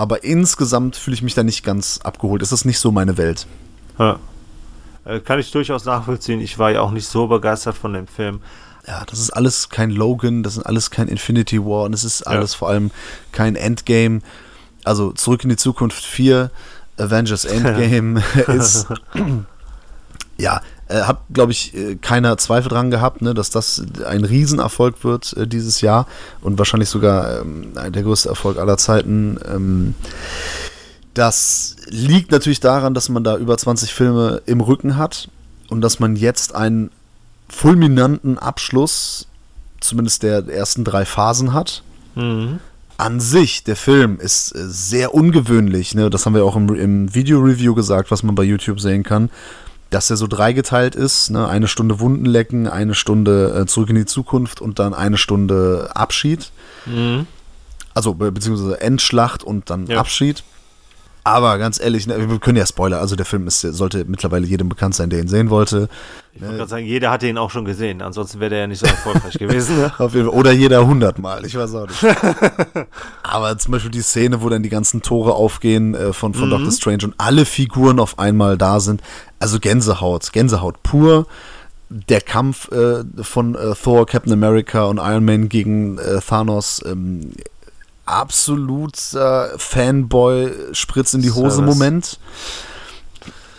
Aber 0.00 0.24
insgesamt 0.24 0.96
fühle 0.96 1.12
ich 1.12 1.20
mich 1.20 1.34
da 1.34 1.42
nicht 1.42 1.62
ganz 1.62 2.00
abgeholt. 2.02 2.40
Es 2.40 2.52
ist 2.52 2.64
nicht 2.64 2.78
so 2.78 2.90
meine 2.90 3.18
Welt. 3.18 3.46
Ja. 3.98 4.18
Äh, 5.04 5.20
kann 5.20 5.38
ich 5.38 5.50
durchaus 5.50 5.84
nachvollziehen. 5.84 6.40
Ich 6.40 6.58
war 6.58 6.70
ja 6.70 6.80
auch 6.80 6.90
nicht 6.90 7.06
so 7.06 7.26
begeistert 7.26 7.76
von 7.76 7.92
dem 7.92 8.06
Film. 8.06 8.40
Ja, 8.86 9.04
das 9.04 9.18
ist 9.18 9.28
alles 9.28 9.68
kein 9.68 9.90
Logan, 9.90 10.42
das 10.42 10.56
ist 10.56 10.62
alles 10.62 10.90
kein 10.90 11.06
Infinity 11.08 11.62
War 11.62 11.84
und 11.84 11.92
es 11.92 12.04
ist 12.04 12.22
alles 12.22 12.52
ja. 12.52 12.58
vor 12.60 12.70
allem 12.70 12.90
kein 13.32 13.56
Endgame. 13.56 14.22
Also 14.84 15.12
zurück 15.12 15.44
in 15.44 15.50
die 15.50 15.56
Zukunft 15.56 16.02
4, 16.02 16.50
Avengers 16.96 17.44
Endgame 17.44 18.22
ist. 18.46 18.86
ja, 20.38 20.62
äh, 20.90 21.02
hat, 21.02 21.20
glaube 21.32 21.52
ich, 21.52 21.74
äh, 21.74 21.96
keiner 21.96 22.36
Zweifel 22.36 22.68
dran 22.68 22.90
gehabt, 22.90 23.22
ne, 23.22 23.32
dass 23.32 23.50
das 23.50 23.82
ein 24.04 24.24
Riesenerfolg 24.24 25.04
wird 25.04 25.36
äh, 25.36 25.46
dieses 25.46 25.80
Jahr 25.80 26.06
und 26.40 26.58
wahrscheinlich 26.58 26.88
sogar 26.88 27.40
ähm, 27.40 27.72
der 27.74 28.02
größte 28.02 28.28
Erfolg 28.28 28.58
aller 28.58 28.76
Zeiten. 28.76 29.38
Ähm, 29.48 29.94
das 31.14 31.76
liegt 31.88 32.32
natürlich 32.32 32.60
daran, 32.60 32.94
dass 32.94 33.08
man 33.08 33.22
da 33.22 33.36
über 33.36 33.56
20 33.56 33.94
Filme 33.94 34.42
im 34.46 34.60
Rücken 34.60 34.96
hat 34.96 35.28
und 35.68 35.80
dass 35.80 36.00
man 36.00 36.16
jetzt 36.16 36.54
einen 36.54 36.90
fulminanten 37.48 38.38
Abschluss, 38.38 39.26
zumindest 39.80 40.22
der 40.22 40.48
ersten 40.48 40.84
drei 40.84 41.04
Phasen 41.04 41.52
hat. 41.52 41.82
Mhm. 42.16 42.58
An 42.96 43.20
sich, 43.20 43.64
der 43.64 43.76
Film 43.76 44.18
ist 44.18 44.54
äh, 44.54 44.66
sehr 44.66 45.14
ungewöhnlich. 45.14 45.94
Ne? 45.94 46.10
Das 46.10 46.26
haben 46.26 46.34
wir 46.34 46.44
auch 46.44 46.56
im, 46.56 46.74
im 46.74 47.14
Video-Review 47.14 47.74
gesagt, 47.74 48.10
was 48.10 48.24
man 48.24 48.34
bei 48.34 48.42
YouTube 48.42 48.80
sehen 48.80 49.04
kann 49.04 49.30
dass 49.90 50.08
er 50.08 50.16
so 50.16 50.26
dreigeteilt 50.26 50.94
ist. 50.94 51.30
Ne? 51.30 51.46
Eine 51.48 51.68
Stunde 51.68 52.00
Wunden 52.00 52.24
lecken, 52.24 52.68
eine 52.68 52.94
Stunde 52.94 53.62
äh, 53.62 53.66
zurück 53.66 53.90
in 53.90 53.96
die 53.96 54.06
Zukunft 54.06 54.60
und 54.60 54.78
dann 54.78 54.94
eine 54.94 55.18
Stunde 55.18 55.90
Abschied. 55.94 56.52
Mhm. 56.86 57.26
Also 57.92 58.14
be 58.14 58.30
beziehungsweise 58.30 58.80
Endschlacht 58.80 59.42
und 59.42 59.68
dann 59.68 59.86
ja. 59.86 59.98
Abschied. 59.98 60.44
Aber 61.22 61.58
ganz 61.58 61.78
ehrlich, 61.78 62.06
ne, 62.06 62.30
wir 62.30 62.38
können 62.38 62.56
ja 62.56 62.64
Spoiler, 62.64 62.98
also 62.98 63.14
der 63.14 63.26
Film 63.26 63.46
ist, 63.46 63.60
sollte 63.60 64.04
mittlerweile 64.06 64.46
jedem 64.46 64.68
bekannt 64.68 64.94
sein, 64.94 65.10
der 65.10 65.20
ihn 65.20 65.28
sehen 65.28 65.50
wollte. 65.50 65.88
Ich 66.32 66.40
wollte 66.40 66.56
gerade 66.56 66.70
sagen, 66.70 66.86
jeder 66.86 67.10
hatte 67.10 67.26
ihn 67.26 67.36
auch 67.36 67.50
schon 67.50 67.64
gesehen, 67.64 68.00
ansonsten 68.00 68.40
wäre 68.40 68.50
der 68.50 68.58
ja 68.60 68.66
nicht 68.66 68.78
so 68.78 68.86
erfolgreich 68.86 69.34
gewesen. 69.38 69.76
Ne? 69.76 70.30
Oder 70.30 70.52
jeder 70.52 70.86
hundertmal, 70.86 71.44
ich 71.44 71.56
weiß 71.56 71.74
auch 71.74 71.88
nicht. 71.88 72.02
Aber 73.22 73.58
zum 73.58 73.72
Beispiel 73.72 73.90
die 73.90 74.00
Szene, 74.00 74.40
wo 74.40 74.48
dann 74.48 74.62
die 74.62 74.68
ganzen 74.70 75.02
Tore 75.02 75.34
aufgehen 75.34 75.94
äh, 75.94 76.12
von, 76.12 76.32
von 76.32 76.46
mhm. 76.46 76.50
Doctor 76.50 76.72
Strange 76.72 77.04
und 77.04 77.14
alle 77.18 77.44
Figuren 77.44 78.00
auf 78.00 78.18
einmal 78.18 78.56
da 78.56 78.80
sind. 78.80 79.02
Also 79.38 79.60
Gänsehaut, 79.60 80.32
Gänsehaut 80.32 80.82
pur. 80.82 81.26
Der 81.88 82.20
Kampf 82.20 82.70
äh, 82.70 83.02
von 83.20 83.56
äh, 83.56 83.74
Thor, 83.74 84.06
Captain 84.06 84.32
America 84.32 84.84
und 84.84 84.98
Iron 84.98 85.24
Man 85.24 85.48
gegen 85.48 85.98
äh, 85.98 86.20
Thanos 86.20 86.80
ähm, 86.86 87.32
absoluter 88.10 89.52
Fanboy-Spritz 89.56 91.14
in 91.14 91.22
die 91.22 91.30
Hose-Moment. 91.30 92.18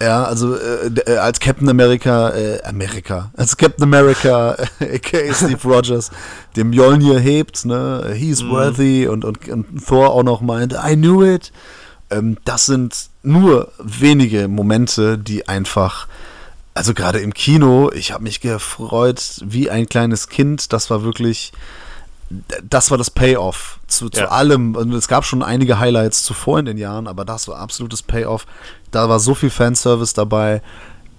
Ja, 0.01 0.23
also 0.23 0.55
äh, 0.55 0.87
äh, 0.87 1.17
als 1.17 1.39
Captain 1.39 1.69
America, 1.69 2.31
äh, 2.31 2.59
America, 2.63 3.31
als 3.37 3.55
Captain 3.55 3.83
America, 3.83 4.57
aka 4.79 5.33
Steve 5.33 5.59
Rogers, 5.63 6.09
dem 6.55 6.71
Mjolnir 6.71 7.19
hebt, 7.19 7.65
ne, 7.65 8.11
he's 8.15 8.41
mhm. 8.41 8.49
worthy 8.49 9.07
und, 9.07 9.23
und, 9.23 9.47
und, 9.47 9.85
Thor 9.85 10.09
auch 10.09 10.23
noch 10.23 10.41
meint, 10.41 10.73
I 10.73 10.95
knew 10.95 11.23
it. 11.23 11.51
Ähm, 12.09 12.37
das 12.45 12.65
sind 12.65 13.09
nur 13.21 13.71
wenige 13.77 14.47
Momente, 14.47 15.19
die 15.19 15.47
einfach, 15.47 16.07
also 16.73 16.95
gerade 16.95 17.19
im 17.19 17.35
Kino, 17.35 17.91
ich 17.93 18.11
habe 18.11 18.23
mich 18.23 18.41
gefreut 18.41 19.41
wie 19.45 19.69
ein 19.69 19.87
kleines 19.87 20.29
Kind. 20.29 20.73
Das 20.73 20.89
war 20.89 21.03
wirklich, 21.03 21.51
das 22.67 22.91
war 22.91 22.97
das 22.97 23.09
Payoff 23.09 23.79
zu, 23.87 24.09
zu 24.09 24.21
ja. 24.21 24.27
allem. 24.29 24.75
Und 24.75 24.93
es 24.93 25.07
gab 25.07 25.25
schon 25.25 25.43
einige 25.43 25.79
Highlights 25.79 26.23
zuvor 26.23 26.59
in 26.59 26.65
den 26.65 26.77
Jahren, 26.77 27.07
aber 27.07 27.25
das 27.25 27.47
war 27.47 27.57
absolutes 27.57 28.01
Payoff. 28.01 28.45
Da 28.91 29.09
war 29.09 29.19
so 29.19 29.35
viel 29.35 29.49
Fanservice 29.49 30.13
dabei, 30.13 30.61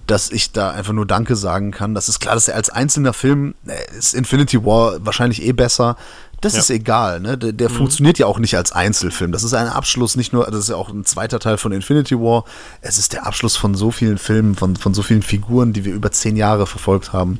dass 0.07 0.31
ich 0.31 0.51
da 0.51 0.71
einfach 0.71 0.93
nur 0.93 1.05
Danke 1.05 1.35
sagen 1.35 1.71
kann. 1.71 1.93
Das 1.93 2.09
ist 2.09 2.19
klar, 2.19 2.35
dass 2.35 2.47
er 2.47 2.55
als 2.55 2.69
einzelner 2.69 3.13
Film 3.13 3.55
äh, 3.67 3.97
ist 3.97 4.13
Infinity 4.13 4.65
War 4.65 5.05
wahrscheinlich 5.05 5.43
eh 5.43 5.53
besser. 5.53 5.95
Das 6.41 6.53
ja. 6.53 6.59
ist 6.59 6.69
egal, 6.71 7.21
ne? 7.21 7.37
Der, 7.37 7.53
der 7.53 7.69
mhm. 7.69 7.73
funktioniert 7.73 8.19
ja 8.19 8.25
auch 8.25 8.37
nicht 8.37 8.57
als 8.57 8.73
Einzelfilm. 8.73 9.31
Das 9.31 9.43
ist 9.43 9.53
ein 9.53 9.69
Abschluss, 9.69 10.17
nicht 10.17 10.33
nur, 10.33 10.45
das 10.45 10.59
ist 10.59 10.69
ja 10.69 10.75
auch 10.75 10.89
ein 10.89 11.05
zweiter 11.05 11.39
Teil 11.39 11.57
von 11.57 11.71
Infinity 11.71 12.19
War. 12.19 12.43
Es 12.81 12.97
ist 12.97 13.13
der 13.13 13.25
Abschluss 13.25 13.55
von 13.55 13.75
so 13.75 13.91
vielen 13.91 14.17
Filmen, 14.17 14.55
von, 14.55 14.75
von 14.75 14.93
so 14.93 15.03
vielen 15.03 15.21
Figuren, 15.21 15.71
die 15.71 15.85
wir 15.85 15.93
über 15.93 16.11
zehn 16.11 16.35
Jahre 16.35 16.67
verfolgt 16.67 17.13
haben. 17.13 17.39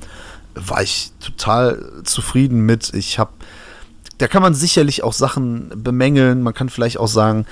War 0.55 0.81
ich 0.81 1.11
total 1.19 1.83
zufrieden 2.05 2.61
mit. 2.61 2.93
Ich 2.93 3.19
habe 3.19 3.31
da 4.23 4.29
kann 4.29 4.41
man 4.41 4.53
sicherlich 4.53 5.03
auch 5.03 5.11
Sachen 5.11 5.69
bemängeln. 5.75 6.43
Man 6.43 6.53
kann 6.53 6.69
vielleicht 6.69 6.97
auch 6.97 7.09
sagen, 7.09 7.45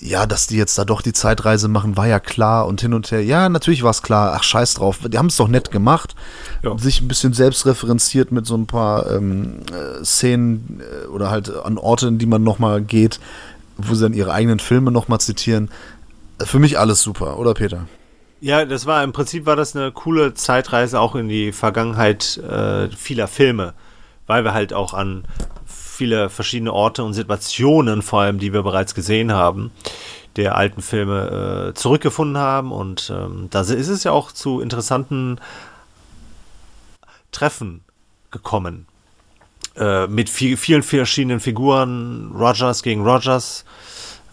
ja, 0.00 0.24
dass 0.24 0.46
die 0.46 0.56
jetzt 0.56 0.78
da 0.78 0.86
doch 0.86 1.02
die 1.02 1.12
Zeitreise 1.12 1.68
machen, 1.68 1.98
war 1.98 2.06
ja 2.06 2.20
klar 2.20 2.66
und 2.66 2.80
hin 2.80 2.94
und 2.94 3.10
her. 3.10 3.22
Ja, 3.22 3.50
natürlich 3.50 3.82
war 3.82 3.90
es 3.90 4.00
klar. 4.00 4.32
Ach, 4.34 4.42
scheiß 4.42 4.72
drauf. 4.72 5.00
Die 5.06 5.18
haben 5.18 5.26
es 5.26 5.36
doch 5.36 5.48
nett 5.48 5.70
gemacht. 5.70 6.14
Ja. 6.62 6.78
Sich 6.78 7.02
ein 7.02 7.08
bisschen 7.08 7.34
selbst 7.34 7.66
referenziert 7.66 8.32
mit 8.32 8.46
so 8.46 8.56
ein 8.56 8.66
paar 8.66 9.10
ähm, 9.10 9.56
äh, 9.70 10.02
Szenen 10.06 10.80
äh, 10.80 11.06
oder 11.08 11.30
halt 11.30 11.54
an 11.54 11.76
Orte, 11.76 12.08
in 12.08 12.16
die 12.16 12.24
man 12.24 12.42
nochmal 12.42 12.80
geht, 12.80 13.20
wo 13.76 13.94
sie 13.94 14.04
dann 14.04 14.14
ihre 14.14 14.32
eigenen 14.32 14.58
Filme 14.58 14.90
nochmal 14.90 15.20
zitieren. 15.20 15.70
Für 16.42 16.58
mich 16.58 16.78
alles 16.78 17.02
super, 17.02 17.38
oder 17.38 17.52
Peter? 17.52 17.86
Ja, 18.40 18.64
das 18.64 18.86
war 18.86 19.04
im 19.04 19.12
Prinzip 19.12 19.44
war 19.44 19.56
das 19.56 19.76
eine 19.76 19.92
coole 19.92 20.32
Zeitreise 20.32 20.98
auch 20.98 21.14
in 21.14 21.28
die 21.28 21.52
Vergangenheit 21.52 22.38
äh, 22.38 22.88
vieler 22.88 23.28
Filme, 23.28 23.74
weil 24.26 24.44
wir 24.44 24.54
halt 24.54 24.72
auch 24.72 24.94
an 24.94 25.26
viele 25.96 26.28
verschiedene 26.28 26.72
Orte 26.72 27.02
und 27.02 27.14
Situationen, 27.14 28.02
vor 28.02 28.20
allem, 28.20 28.38
die 28.38 28.52
wir 28.52 28.62
bereits 28.62 28.94
gesehen 28.94 29.32
haben, 29.32 29.70
der 30.36 30.56
alten 30.56 30.82
Filme 30.82 31.70
äh, 31.70 31.74
zurückgefunden 31.74 32.38
haben. 32.38 32.70
Und 32.70 33.12
ähm, 33.14 33.48
da 33.50 33.62
ist 33.62 33.88
es 33.88 34.04
ja 34.04 34.12
auch 34.12 34.32
zu 34.32 34.60
interessanten 34.60 35.40
Treffen 37.32 37.82
gekommen. 38.30 38.86
Äh, 39.76 40.06
mit 40.06 40.30
viel, 40.30 40.56
vielen 40.56 40.82
verschiedenen 40.82 41.40
Figuren, 41.40 42.32
Rogers 42.34 42.82
gegen 42.82 43.02
Rogers. 43.04 43.64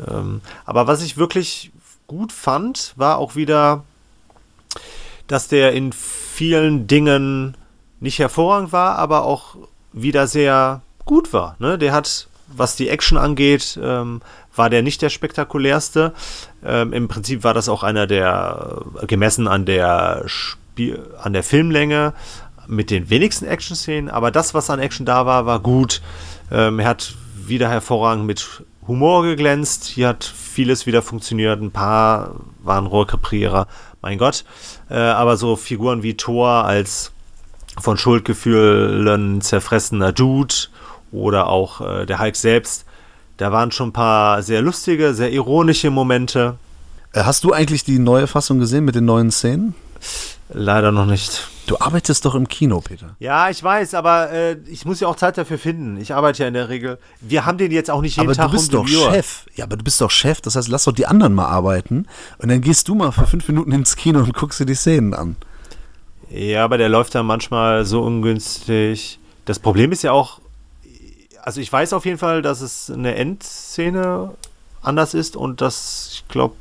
Ähm, 0.08 0.42
aber 0.66 0.88
was 0.88 1.02
ich 1.02 1.18
wirklich 1.18 1.72
gut 2.08 2.32
fand, 2.32 2.94
war 2.96 3.18
auch 3.18 3.36
wieder, 3.36 3.84
dass 5.28 5.48
der 5.48 5.74
in 5.74 5.92
vielen 5.92 6.88
Dingen 6.88 7.56
nicht 8.00 8.20
hervorragend 8.20 8.72
war, 8.72 8.98
aber 8.98 9.24
auch 9.24 9.56
wieder 9.94 10.28
sehr 10.28 10.82
gut 11.06 11.34
war. 11.34 11.56
Ne? 11.60 11.78
Der 11.78 11.94
hat, 11.94 12.28
was 12.48 12.76
die 12.76 12.90
Action 12.90 13.18
angeht, 13.18 13.80
ähm, 13.82 14.22
war 14.56 14.70
der 14.70 14.84
nicht 14.84 15.02
der 15.02 15.10
spektakulärste. 15.10 16.14
Ähm, 16.64 16.94
Im 16.94 17.08
Prinzip 17.08 17.44
war 17.44 17.54
das 17.54 17.70
auch 17.70 17.84
einer 17.84 18.08
der, 18.08 18.84
äh, 19.02 19.06
gemessen 19.06 19.48
an 19.48 19.66
der, 19.66 20.24
Spiel, 20.28 21.08
an 21.22 21.34
der 21.34 21.44
Filmlänge, 21.44 22.14
mit 22.68 22.92
den 22.92 23.10
wenigsten 23.10 23.46
Action-Szenen, 23.46 24.10
aber 24.10 24.32
das, 24.32 24.54
was 24.54 24.70
an 24.70 24.80
Action 24.80 25.06
da 25.06 25.26
war, 25.26 25.46
war 25.46 25.60
gut. 25.60 26.02
Ähm, 26.52 26.80
er 26.80 26.88
hat 26.88 27.14
wieder 27.36 27.70
hervorragend 27.70 28.26
mit 28.26 28.64
Humor 28.88 29.24
geglänzt. 29.24 29.86
Hier 29.86 30.10
hat 30.10 30.24
vieles 30.24 30.86
wieder 30.86 31.02
funktioniert. 31.02 31.62
Ein 31.62 31.72
paar 31.72 32.36
waren 32.64 32.86
Rohrkrepierer, 32.86 33.68
mein 34.02 34.18
Gott. 34.18 34.46
Äh, 34.90 34.96
aber 34.96 35.38
so 35.38 35.56
Figuren 35.56 36.04
wie 36.04 36.16
Thor 36.16 36.66
als 36.66 37.12
von 37.80 37.98
Schuldgefühlen 37.98 39.42
zerfressener 39.42 40.12
Dude 40.12 40.54
oder 41.14 41.48
auch 41.48 41.80
äh, 41.82 42.06
der 42.06 42.20
Hulk 42.20 42.36
selbst. 42.36 42.86
Da 43.38 43.52
waren 43.52 43.72
schon 43.72 43.90
ein 43.90 43.94
paar 43.94 44.44
sehr 44.44 44.62
lustige, 44.62 45.14
sehr 45.14 45.32
ironische 45.32 45.90
Momente. 45.90 46.58
Äh, 47.14 47.24
hast 47.24 47.44
du 47.44 47.54
eigentlich 47.54 47.84
die 47.84 48.00
neue 48.00 48.28
Fassung 48.28 48.60
gesehen 48.60 48.86
mit 48.86 48.96
den 48.96 49.06
neuen 49.06 49.32
Szenen? 49.32 49.76
Leider 50.50 50.92
noch 50.92 51.06
nicht. 51.06 51.48
Du 51.66 51.80
arbeitest 51.80 52.26
doch 52.26 52.36
im 52.36 52.48
Kino, 52.48 52.82
Peter. 52.82 53.16
Ja, 53.20 53.50
ich 53.50 53.64
weiß, 53.64 53.94
aber 53.94 54.32
äh, 54.32 54.58
ich 54.68 54.86
muss 54.86 55.00
ja 55.00 55.08
auch 55.08 55.16
Zeit 55.16 55.38
dafür 55.38 55.58
finden. 55.58 55.98
Ich 55.98 56.14
arbeite 56.14 56.44
ja 56.44 56.48
in 56.50 56.54
der 56.54 56.68
Regel. 56.68 57.00
Wir 57.22 57.46
haben 57.46 57.58
den 57.58 57.72
jetzt 57.72 57.90
auch 57.90 58.02
nicht 58.02 58.18
jeden 58.18 58.28
aber 58.28 58.36
Tag 58.36 58.48
du 58.48 58.58
bist 58.58 58.74
um 58.74 58.86
doch. 58.86 59.12
Chef. 59.14 59.46
Ja, 59.56 59.64
aber 59.64 59.78
du 59.78 59.84
bist 59.84 60.02
doch 60.02 60.12
Chef. 60.12 60.42
Das 60.42 60.58
heißt, 60.58 60.68
lass 60.68 60.84
doch 60.84 60.92
die 60.92 61.06
anderen 61.06 61.34
mal 61.34 61.46
arbeiten. 61.46 62.06
Und 62.40 62.50
dann 62.50 62.60
gehst 62.60 62.90
du 62.90 62.96
mal 62.96 63.12
für 63.12 63.26
fünf 63.26 63.48
Minuten 63.48 63.72
ins 63.72 63.96
Kino 63.96 64.20
und 64.20 64.34
guckst 64.34 64.60
dir 64.60 64.66
die 64.66 64.76
Szenen 64.76 65.14
an. 65.14 65.38
Ja, 66.30 66.66
aber 66.66 66.78
der 66.78 66.90
läuft 66.90 67.16
dann 67.16 67.26
manchmal 67.26 67.86
so 67.86 68.02
ungünstig. 68.02 69.20
Das 69.46 69.60
Problem 69.60 69.92
ist 69.92 70.04
ja 70.04 70.12
auch, 70.12 70.42
also 71.44 71.60
ich 71.60 71.72
weiß 71.72 71.94
auf 71.94 72.06
jeden 72.06 72.18
Fall, 72.18 72.42
dass 72.42 72.62
es 72.62 72.90
eine 72.90 73.16
Endszene 73.16 74.32
anders 74.82 75.14
ist 75.14 75.36
und 75.36 75.62
dass, 75.62 76.10
ich 76.14 76.28
glaube, 76.30 76.56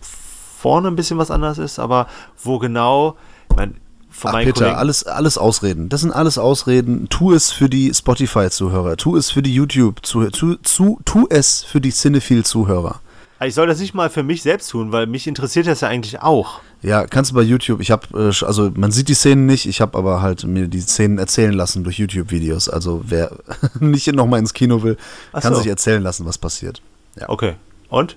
vorne 0.59 0.89
ein 0.89 0.97
bisschen 0.97 1.19
was 1.19 1.31
anders 1.31 1.59
ist, 1.59 1.79
aber 1.79 2.09
wo 2.43 2.59
genau, 2.59 3.17
ich 3.51 3.57
meine, 3.57 3.75
von 4.11 4.29
Ach, 4.29 4.33
meinen 4.35 4.47
Peter, 4.47 4.65
Kollegen, 4.65 4.77
alles, 4.77 5.05
alles 5.05 5.39
Ausreden. 5.39 5.89
Das 5.89 6.03
sind 6.03 6.13
alles 6.13 6.37
Ausreden. 6.37 7.09
Tu 7.09 7.33
es 7.33 7.51
für 7.51 7.71
die 7.71 7.95
Spotify-Zuhörer. 7.95 8.97
Tu 8.97 9.17
es 9.17 9.31
für 9.31 9.43
die 9.43 9.55
YouTube-Zuhörer. 9.55 10.33
Tu, 10.33 10.57
tu, 10.57 10.99
tu 11.05 11.27
es 11.31 11.65
für 11.65 11.81
die 11.81 11.91
Cinephile-Zuhörer. 11.91 13.01
ich 13.43 13.55
soll 13.55 13.69
das 13.69 13.81
nicht 13.81 13.95
mal 13.95 14.11
für 14.11 14.23
mich 14.23 14.43
selbst 14.43 14.71
tun, 14.71 14.93
weil 14.93 15.07
mich 15.07 15.27
interessiert 15.27 15.67
das 15.67 15.81
ja 15.81 15.89
eigentlich 15.89 16.21
auch. 16.21 16.61
Ja, 16.83 17.07
kannst 17.07 17.31
du 17.31 17.35
bei 17.37 17.43
YouTube. 17.43 17.81
Ich 17.81 17.91
habe, 17.93 18.07
äh, 18.19 18.45
also 18.45 18.73
man 18.75 18.91
sieht 18.91 19.09
die 19.09 19.15
Szenen 19.15 19.47
nicht. 19.47 19.67
Ich 19.67 19.81
habe 19.81 19.97
aber 19.97 20.21
halt 20.21 20.45
mir 20.45 20.67
die 20.67 20.81
Szenen 20.81 21.19
erzählen 21.19 21.53
lassen 21.53 21.85
durch 21.85 21.99
YouTube-Videos. 21.99 22.69
Also 22.69 23.03
wer 23.07 23.31
nicht 23.81 24.13
nochmal 24.13 24.41
ins 24.41 24.53
Kino 24.53 24.83
will, 24.83 24.97
Ach 25.33 25.43
kann 25.43 25.55
so. 25.55 25.61
sich 25.61 25.69
erzählen 25.69 26.03
lassen, 26.03 26.27
was 26.27 26.39
passiert. 26.39 26.83
Okay. 27.29 27.55
Und? 27.89 28.17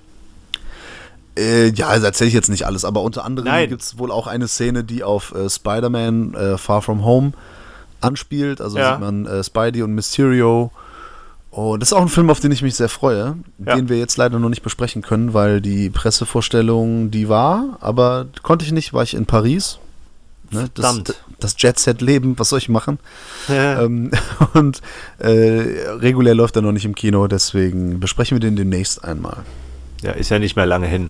Äh, 1.38 1.68
ja, 1.74 1.88
also 1.90 2.06
erzähle 2.06 2.30
ich 2.30 2.34
jetzt 2.34 2.50
nicht 2.50 2.66
alles, 2.66 2.86
aber 2.86 3.02
unter 3.02 3.26
anderem 3.26 3.68
gibt 3.70 3.82
es 3.82 4.00
wohl 4.00 4.10
auch 4.12 4.26
eine 4.26 4.48
Szene, 4.48 4.84
die 4.84 5.04
auf 5.04 5.34
äh, 5.36 5.50
Spider-Man 5.50 6.34
äh, 6.34 6.58
Far 6.58 6.82
From 6.82 7.04
Home 7.04 7.34
anspielt. 8.02 8.62
Also 8.62 8.78
Ja. 8.78 8.94
sieht 8.94 9.02
man 9.02 9.26
äh, 9.26 9.44
Spidey 9.44 9.84
und 9.84 9.94
Mysterio. 9.94 10.72
Und 11.56 11.80
das 11.80 11.90
ist 11.90 11.94
auch 11.94 12.02
ein 12.02 12.10
Film, 12.10 12.30
auf 12.30 12.42
den 12.42 12.52
ich 12.52 12.62
mich 12.62 12.76
sehr 12.76 12.90
freue, 12.90 13.38
Ja. 13.66 13.76
den 13.76 13.88
wir 13.88 13.98
jetzt 13.98 14.18
leider 14.18 14.40
noch 14.40 14.50
nicht 14.50 14.62
besprechen 14.62 15.02
können, 15.02 15.34
weil 15.34 15.62
die 15.62 15.90
Pressevorstellung, 15.90 17.12
die 17.12 17.30
war, 17.30 17.78
aber 17.80 18.26
konnte 18.44 18.66
ich 18.66 18.74
nicht, 18.74 18.92
war 18.94 19.04
ich 19.04 19.14
in 19.14 19.26
Paris. 19.26 19.80
Ne, 20.52 20.70
das, 20.74 20.86
Verdammt. 20.86 21.16
das 21.40 21.56
Jet-Set-Leben, 21.58 22.38
was 22.38 22.50
soll 22.50 22.60
ich 22.60 22.68
machen? 22.68 23.00
ähm, 23.50 24.12
und 24.54 24.82
äh, 25.20 25.30
regulär 25.30 26.36
läuft 26.36 26.58
er 26.58 26.62
noch 26.62 26.74
nicht 26.74 26.84
im 26.84 26.94
Kino, 26.94 27.26
deswegen 27.28 28.02
besprechen 28.02 28.36
wir 28.36 28.42
den 28.42 28.58
demnächst 28.58 29.02
einmal. 29.06 29.38
Ja, 30.02 30.12
ist 30.12 30.30
ja 30.32 30.40
nicht 30.40 30.58
mehr 30.58 30.66
lange 30.66 30.88
hin. 30.88 31.10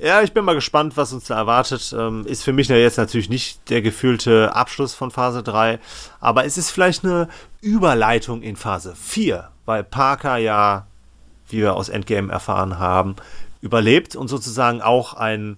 Ja, 0.00 0.22
ich 0.22 0.32
bin 0.32 0.44
mal 0.46 0.54
gespannt, 0.54 0.96
was 0.96 1.12
uns 1.12 1.26
da 1.26 1.36
erwartet. 1.36 1.94
Ähm, 1.96 2.24
ist 2.26 2.42
für 2.44 2.54
mich 2.54 2.68
ja 2.68 2.76
jetzt 2.76 2.96
natürlich 2.96 3.28
nicht 3.28 3.68
der 3.68 3.82
gefühlte 3.82 4.56
Abschluss 4.56 4.94
von 4.94 5.10
Phase 5.10 5.42
3, 5.42 5.78
aber 6.18 6.46
es 6.46 6.56
ist 6.56 6.70
vielleicht 6.70 7.04
eine 7.04 7.28
Überleitung 7.60 8.40
in 8.42 8.56
Phase 8.56 8.94
4, 8.98 9.48
weil 9.66 9.84
Parker 9.84 10.36
ja, 10.36 10.86
wie 11.48 11.58
wir 11.58 11.74
aus 11.74 11.88
Endgame 11.88 12.32
erfahren 12.32 12.78
haben, 12.78 13.16
überlebt 13.60 14.16
und 14.16 14.28
sozusagen 14.28 14.80
auch 14.82 15.14
ein, 15.14 15.56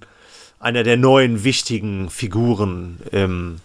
einer 0.60 0.82
der 0.82 0.96
neuen 0.96 1.44
wichtigen 1.44 2.10
Figuren 2.10 2.98
im 3.12 3.60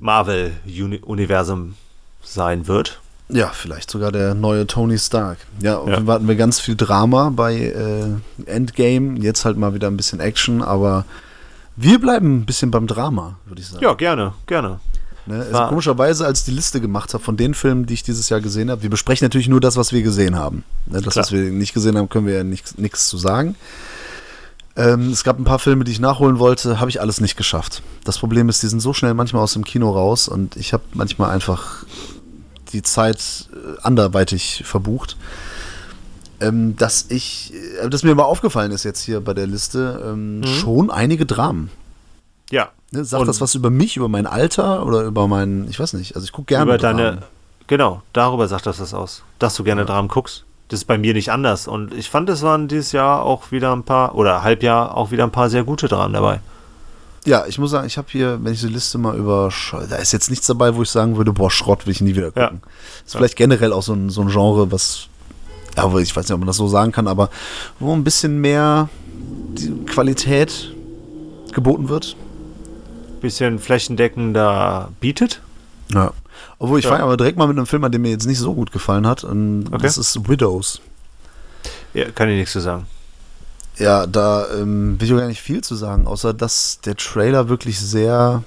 Marvel-Universum 0.00 1.74
sein 2.22 2.66
wird. 2.66 3.00
Ja, 3.28 3.48
vielleicht 3.48 3.90
sogar 3.90 4.12
der 4.12 4.34
neue 4.34 4.66
Tony 4.66 4.98
Stark. 4.98 5.38
Ja, 5.60 5.76
und 5.76 5.90
Ja. 5.90 6.00
wir 6.06 6.12
hatten 6.12 6.28
wir 6.28 6.36
ganz 6.36 6.60
viel 6.60 6.76
Drama 6.76 7.30
bei 7.30 7.54
äh, 7.54 8.08
Endgame. 8.50 9.18
Jetzt 9.20 9.44
halt 9.46 9.56
mal 9.56 9.72
wieder 9.74 9.88
ein 9.88 9.96
bisschen 9.96 10.20
Action, 10.20 10.62
aber 10.62 11.06
wir 11.76 11.98
bleiben 11.98 12.36
ein 12.40 12.44
bisschen 12.46 12.70
beim 12.70 12.86
Drama, 12.86 13.36
würde 13.46 13.62
ich 13.62 13.68
sagen. 13.68 13.82
Ja, 13.82 13.94
gerne, 13.94 14.34
gerne. 14.46 14.78
Ne? 15.26 15.46
Also 15.52 15.68
komischerweise, 15.68 16.26
als 16.26 16.40
ich 16.40 16.44
die 16.46 16.50
Liste 16.50 16.80
gemacht 16.80 17.14
habe 17.14 17.22
von 17.22 17.36
den 17.36 17.54
Filmen, 17.54 17.86
die 17.86 17.94
ich 17.94 18.02
dieses 18.02 18.28
Jahr 18.28 18.40
gesehen 18.40 18.70
habe, 18.70 18.82
wir 18.82 18.90
besprechen 18.90 19.24
natürlich 19.24 19.48
nur 19.48 19.60
das, 19.60 19.76
was 19.76 19.92
wir 19.92 20.02
gesehen 20.02 20.36
haben. 20.36 20.64
Ne? 20.86 21.00
Das, 21.00 21.14
Klar. 21.14 21.24
was 21.24 21.32
wir 21.32 21.50
nicht 21.50 21.74
gesehen 21.74 21.96
haben, 21.96 22.08
können 22.08 22.26
wir 22.26 22.34
ja 22.34 22.44
nichts 22.44 23.08
zu 23.08 23.16
sagen. 23.16 23.56
Ähm, 24.76 25.10
es 25.10 25.22
gab 25.22 25.38
ein 25.38 25.44
paar 25.44 25.60
Filme, 25.60 25.84
die 25.84 25.92
ich 25.92 26.00
nachholen 26.00 26.38
wollte, 26.38 26.80
habe 26.80 26.90
ich 26.90 27.00
alles 27.00 27.20
nicht 27.20 27.36
geschafft. 27.36 27.82
Das 28.02 28.18
Problem 28.18 28.48
ist, 28.48 28.62
die 28.62 28.66
sind 28.66 28.80
so 28.80 28.92
schnell 28.92 29.14
manchmal 29.14 29.42
aus 29.42 29.52
dem 29.52 29.64
Kino 29.64 29.90
raus 29.90 30.28
und 30.28 30.56
ich 30.56 30.72
habe 30.72 30.82
manchmal 30.92 31.30
einfach 31.30 31.84
die 32.72 32.82
Zeit 32.82 33.48
äh, 33.52 33.80
anderweitig 33.82 34.62
verbucht. 34.66 35.16
Ähm, 36.40 36.76
dass 36.76 37.06
ich, 37.08 37.52
äh, 37.80 37.88
dass 37.88 38.02
mir 38.02 38.10
aber 38.10 38.26
aufgefallen 38.26 38.72
ist 38.72 38.82
jetzt 38.82 39.02
hier 39.02 39.20
bei 39.20 39.32
der 39.32 39.46
Liste, 39.46 40.02
ähm, 40.04 40.42
schon 40.44 40.90
einige 40.90 41.24
Dramen. 41.24 41.70
Ja. 42.50 42.68
Ne, 42.90 43.04
sagt 43.04 43.20
Und- 43.22 43.26
das 43.26 43.40
was 43.40 43.54
über 43.54 43.70
mich, 43.70 43.96
über 43.96 44.08
mein 44.08 44.26
Alter 44.26 44.84
oder 44.86 45.02
über 45.02 45.26
mein, 45.28 45.66
ich 45.68 45.78
weiß 45.80 45.94
nicht. 45.94 46.14
Also 46.14 46.24
ich 46.24 46.32
gucke 46.32 46.46
gerne 46.46 46.64
über 46.64 46.78
Dramen. 46.78 46.98
deine. 46.98 47.22
Genau, 47.66 48.02
darüber 48.12 48.46
sagt 48.46 48.66
das 48.66 48.78
was 48.80 48.92
aus. 48.94 49.22
Dass 49.38 49.54
du 49.56 49.64
gerne 49.64 49.84
Dramen 49.86 50.08
guckst. 50.08 50.44
Das 50.68 50.80
ist 50.80 50.84
bei 50.86 50.98
mir 50.98 51.12
nicht 51.14 51.30
anders. 51.30 51.66
Und 51.68 51.92
ich 51.94 52.08
fand, 52.10 52.28
es 52.30 52.42
waren 52.42 52.68
dieses 52.68 52.92
Jahr 52.92 53.22
auch 53.22 53.50
wieder 53.52 53.72
ein 53.74 53.82
paar, 53.84 54.14
oder 54.14 54.42
Halbjahr 54.42 54.96
auch 54.96 55.10
wieder 55.10 55.24
ein 55.24 55.30
paar 55.30 55.48
sehr 55.50 55.64
gute 55.64 55.88
Dramen 55.88 56.12
dabei. 56.14 56.40
Ja, 57.26 57.46
ich 57.46 57.58
muss 57.58 57.70
sagen, 57.70 57.86
ich 57.86 57.96
habe 57.96 58.08
hier, 58.10 58.38
wenn 58.42 58.52
ich 58.52 58.60
die 58.60 58.68
Liste 58.68 58.98
mal 58.98 59.16
über, 59.16 59.50
da 59.88 59.96
ist 59.96 60.12
jetzt 60.12 60.28
nichts 60.30 60.46
dabei, 60.46 60.74
wo 60.74 60.82
ich 60.82 60.90
sagen 60.90 61.16
würde, 61.16 61.32
boah, 61.32 61.50
Schrott 61.50 61.86
will 61.86 61.92
ich 61.92 62.00
nie 62.02 62.14
wieder 62.14 62.32
Ja. 62.36 62.48
gucken. 62.48 62.60
Ist 63.06 63.16
vielleicht 63.16 63.36
generell 63.36 63.72
auch 63.72 63.82
so 63.82 63.94
ein, 63.94 64.10
so 64.10 64.20
ein 64.20 64.28
Genre, 64.28 64.70
was, 64.70 65.06
ja, 65.76 65.90
wo 65.90 65.98
ich 65.98 66.14
weiß 66.14 66.24
nicht, 66.26 66.34
ob 66.34 66.40
man 66.40 66.46
das 66.48 66.56
so 66.58 66.68
sagen 66.68 66.92
kann, 66.92 67.08
aber 67.08 67.30
wo 67.78 67.94
ein 67.94 68.04
bisschen 68.04 68.40
mehr 68.42 68.88
die 69.16 69.70
Qualität 69.86 70.70
geboten 71.52 71.88
wird. 71.88 72.14
Bisschen 73.24 73.58
flächendeckender 73.58 74.90
bietet. 75.00 75.40
Ja. 75.90 76.12
Obwohl, 76.58 76.78
ich 76.78 76.84
Ja. 76.84 76.90
fange 76.90 77.04
aber 77.04 77.16
direkt 77.16 77.38
mal 77.38 77.46
mit 77.46 77.56
einem 77.56 77.66
Film 77.66 77.82
an, 77.84 77.90
der 77.90 77.98
mir 77.98 78.10
jetzt 78.10 78.26
nicht 78.26 78.38
so 78.38 78.52
gut 78.54 78.70
gefallen 78.70 79.06
hat. 79.06 79.24
Und 79.24 79.68
Okay. 79.68 79.78
Das 79.82 79.96
ist 79.96 80.28
Widows. 80.28 80.82
Ja, 81.94 82.10
kann 82.10 82.28
ich 82.28 82.36
nichts 82.36 82.52
zu 82.52 82.60
sagen. 82.60 82.86
Ja, 83.78 84.06
da 84.06 84.46
ähm, 84.52 85.00
will 85.00 85.06
ich 85.08 85.14
auch 85.14 85.18
gar 85.18 85.26
nicht 85.26 85.40
viel 85.40 85.62
zu 85.64 85.74
sagen, 85.74 86.06
außer 86.06 86.34
dass 86.34 86.80
der 86.84 86.96
Trailer 86.96 87.48
wirklich 87.48 87.80
sehr 87.80 88.42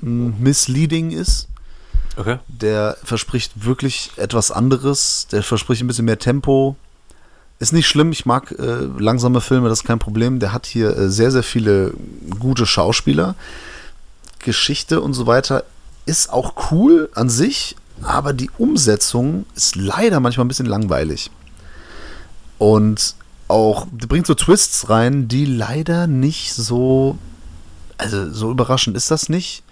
mh, 0.00 0.34
misleading 0.40 1.12
ist. 1.12 1.46
Okay. 2.16 2.38
Der 2.48 2.96
verspricht 3.04 3.64
wirklich 3.64 4.10
etwas 4.16 4.50
anderes. 4.50 5.28
Der 5.30 5.44
verspricht 5.44 5.82
ein 5.82 5.86
bisschen 5.86 6.04
mehr 6.06 6.18
Tempo. 6.18 6.74
Ist 7.60 7.72
nicht 7.72 7.86
schlimm, 7.86 8.10
ich 8.10 8.26
mag 8.26 8.50
äh, 8.58 8.88
langsame 8.98 9.40
Filme, 9.40 9.68
das 9.68 9.78
ist 9.82 9.86
kein 9.86 10.00
Problem. 10.00 10.40
Der 10.40 10.52
hat 10.52 10.66
hier 10.66 10.96
äh, 10.96 11.08
sehr, 11.08 11.30
sehr 11.30 11.44
viele 11.44 11.94
gute 12.40 12.66
Schauspieler. 12.66 13.36
Geschichte 14.44 15.00
und 15.00 15.14
so 15.14 15.26
weiter 15.26 15.64
ist 16.06 16.32
auch 16.32 16.70
cool 16.70 17.08
an 17.14 17.28
sich, 17.28 17.76
aber 18.02 18.32
die 18.32 18.50
Umsetzung 18.58 19.46
ist 19.54 19.76
leider 19.76 20.20
manchmal 20.20 20.44
ein 20.44 20.48
bisschen 20.48 20.66
langweilig. 20.66 21.30
Und 22.58 23.14
auch, 23.48 23.86
die 23.90 24.06
bringt 24.06 24.26
so 24.26 24.34
Twists 24.34 24.88
rein, 24.88 25.28
die 25.28 25.44
leider 25.44 26.06
nicht 26.06 26.54
so, 26.54 27.18
also 27.98 28.30
so 28.30 28.50
überraschend 28.50 28.96
ist 28.96 29.10
das 29.10 29.28
nicht. 29.28 29.62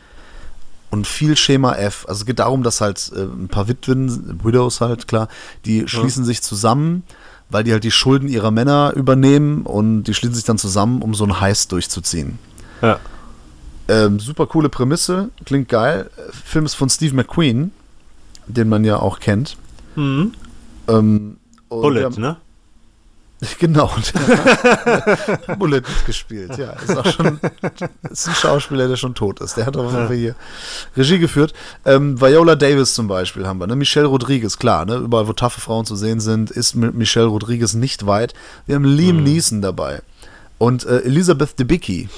Und 0.91 1.07
viel 1.07 1.39
Schema 1.39 1.75
F. 1.75 2.05
Also 2.07 2.21
es 2.21 2.27
geht 2.27 2.39
darum, 2.39 2.63
dass 2.63 2.83
halt 2.83 3.13
äh, 3.17 3.23
ein 3.23 3.49
paar 3.49 3.67
Witwen, 3.67 4.45
Widows 4.45 4.83
halt, 4.83 5.09
klar, 5.09 5.29
die 5.65 5.89
schließen 5.89 6.25
sich 6.25 6.43
zusammen, 6.43 7.03
weil 7.49 7.65
die 7.65 7.73
halt 7.73 7.85
die 7.85 7.91
Schulden 7.91 8.29
ihrer 8.29 8.51
Männer 8.51 8.93
übernehmen 8.95 9.63
und 9.63 10.05
die 10.05 10.13
schließen 10.13 10.35
sich 10.35 10.45
dann 10.45 10.59
zusammen, 10.59 11.01
um 11.01 11.15
so 11.15 11.25
ein 11.25 11.41
Heist 11.41 11.73
durchzuziehen. 11.73 12.39
Ja. 12.83 13.01
Ähm, 13.89 14.21
super 14.21 14.47
coole 14.47 14.69
Prämisse, 14.69 15.31
klingt 15.45 15.69
geil. 15.69 16.09
Film 16.45 16.65
ist 16.67 16.75
von 16.75 16.89
Steve 16.89 17.15
McQueen, 17.15 17.73
den 18.47 18.69
man 18.69 18.85
ja 18.85 18.97
auch 18.99 19.19
kennt. 19.21 19.57
Mhm. 19.97 20.33
Ähm, 20.89 21.37
Bullet, 21.69 22.01
der- 22.01 22.11
ne? 22.19 22.37
Genau. 23.59 23.91
der- 24.15 25.39
Bullet 25.59 25.81
mitgespielt, 25.81 26.57
ja. 26.59 26.75
Ist 26.75 26.97
auch 26.97 27.07
schon 27.07 27.41
ist 28.09 28.29
ein 28.29 28.35
Schauspieler, 28.37 28.87
der 28.87 28.95
schon 28.97 29.17
tot 29.17 29.41
ist. 29.41 29.57
Der 29.57 29.67
hat 29.67 29.77
auf 29.77 29.93
jeden 29.93 30.07
Fall 30.07 30.17
hier 30.17 30.37
Regie 30.97 31.19
geführt. 31.19 31.53
Ähm, 31.85 32.21
Viola 32.21 32.55
Davis 32.55 32.95
zum 32.95 33.09
Beispiel 33.09 33.47
haben 33.49 33.59
wir. 33.59 33.67
Ne? 33.67 33.75
Michelle 33.75 34.07
Rodriguez, 34.07 34.59
klar, 34.59 34.85
ne? 34.85 34.95
überall 34.97 35.27
wo 35.27 35.33
taffe 35.33 35.61
Frauen 35.61 35.85
zu 35.87 35.97
sehen 35.97 36.21
sind, 36.21 36.53
ist 36.53 36.77
mit 36.77 36.95
Michelle 36.95 37.27
Rodriguez 37.27 37.75
nicht 37.75 38.07
weit. 38.07 38.33
Wir 38.67 38.77
haben 38.77 38.85
Liam 38.85 39.25
Neeson 39.25 39.61
dabei. 39.61 40.03
Und 40.59 40.85
äh, 40.87 40.99
Elizabeth 41.01 41.59
Debicki 41.59 42.09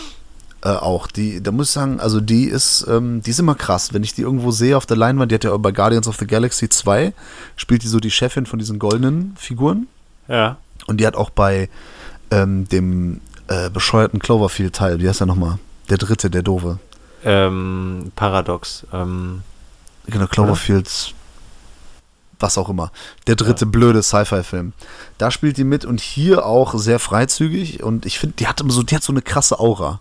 äh, 0.64 0.70
auch. 0.70 1.06
Die, 1.06 1.42
da 1.42 1.52
muss 1.52 1.68
ich 1.68 1.72
sagen, 1.72 2.00
also 2.00 2.20
die 2.20 2.44
ist, 2.44 2.86
ähm, 2.88 3.22
die 3.22 3.30
ist 3.30 3.38
immer 3.38 3.54
krass. 3.54 3.94
Wenn 3.94 4.02
ich 4.02 4.14
die 4.14 4.22
irgendwo 4.22 4.50
sehe 4.50 4.76
auf 4.76 4.86
der 4.86 4.96
Leinwand, 4.96 5.30
die 5.30 5.36
hat 5.36 5.44
ja 5.44 5.56
bei 5.56 5.70
Guardians 5.70 6.08
of 6.08 6.16
the 6.16 6.26
Galaxy 6.26 6.68
2, 6.68 7.12
spielt 7.56 7.82
die 7.82 7.88
so 7.88 8.00
die 8.00 8.10
Chefin 8.10 8.46
von 8.46 8.58
diesen 8.58 8.78
goldenen 8.78 9.34
Figuren. 9.38 9.86
Ja. 10.28 10.56
Und 10.86 11.00
die 11.00 11.06
hat 11.06 11.16
auch 11.16 11.30
bei 11.30 11.68
ähm, 12.30 12.68
dem 12.68 13.20
äh, 13.48 13.70
bescheuerten 13.70 14.18
Cloverfield-Teil, 14.18 15.00
wie 15.00 15.08
heißt 15.08 15.20
der 15.20 15.26
nochmal? 15.26 15.58
Der 15.90 15.98
dritte, 15.98 16.30
der 16.30 16.42
doofe. 16.42 16.78
Ähm, 17.24 18.10
Paradox. 18.16 18.86
Ähm, 18.92 19.42
Genau, 20.06 20.26
Cloverfield, 20.26 21.14
was 22.38 22.58
auch 22.58 22.68
immer. 22.68 22.90
Der 23.26 23.36
dritte 23.36 23.64
blöde 23.66 24.02
Sci-Fi-Film. 24.02 24.72
Da 25.18 25.30
spielt 25.30 25.56
die 25.56 25.64
mit 25.64 25.84
und 25.84 26.00
hier 26.00 26.44
auch 26.44 26.74
sehr 26.74 26.98
freizügig. 26.98 27.82
Und 27.82 28.04
ich 28.06 28.18
finde, 28.18 28.36
die 28.36 28.46
hat 28.46 28.60
immer 28.60 28.72
so, 28.72 28.82
die 28.82 28.94
hat 28.94 29.02
so 29.02 29.12
eine 29.12 29.22
krasse 29.22 29.58
Aura. 29.58 30.00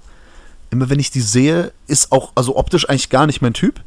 Immer 0.73 0.89
wenn 0.89 0.97
ich 0.97 1.11
die 1.11 1.21
sehe, 1.21 1.71
ist 1.85 2.11
auch, 2.11 2.31
also 2.33 2.57
optisch 2.57 2.89
eigentlich 2.89 3.11
gar 3.11 3.27
nicht 3.27 3.43
mein 3.43 3.53
Typ, 3.53 3.79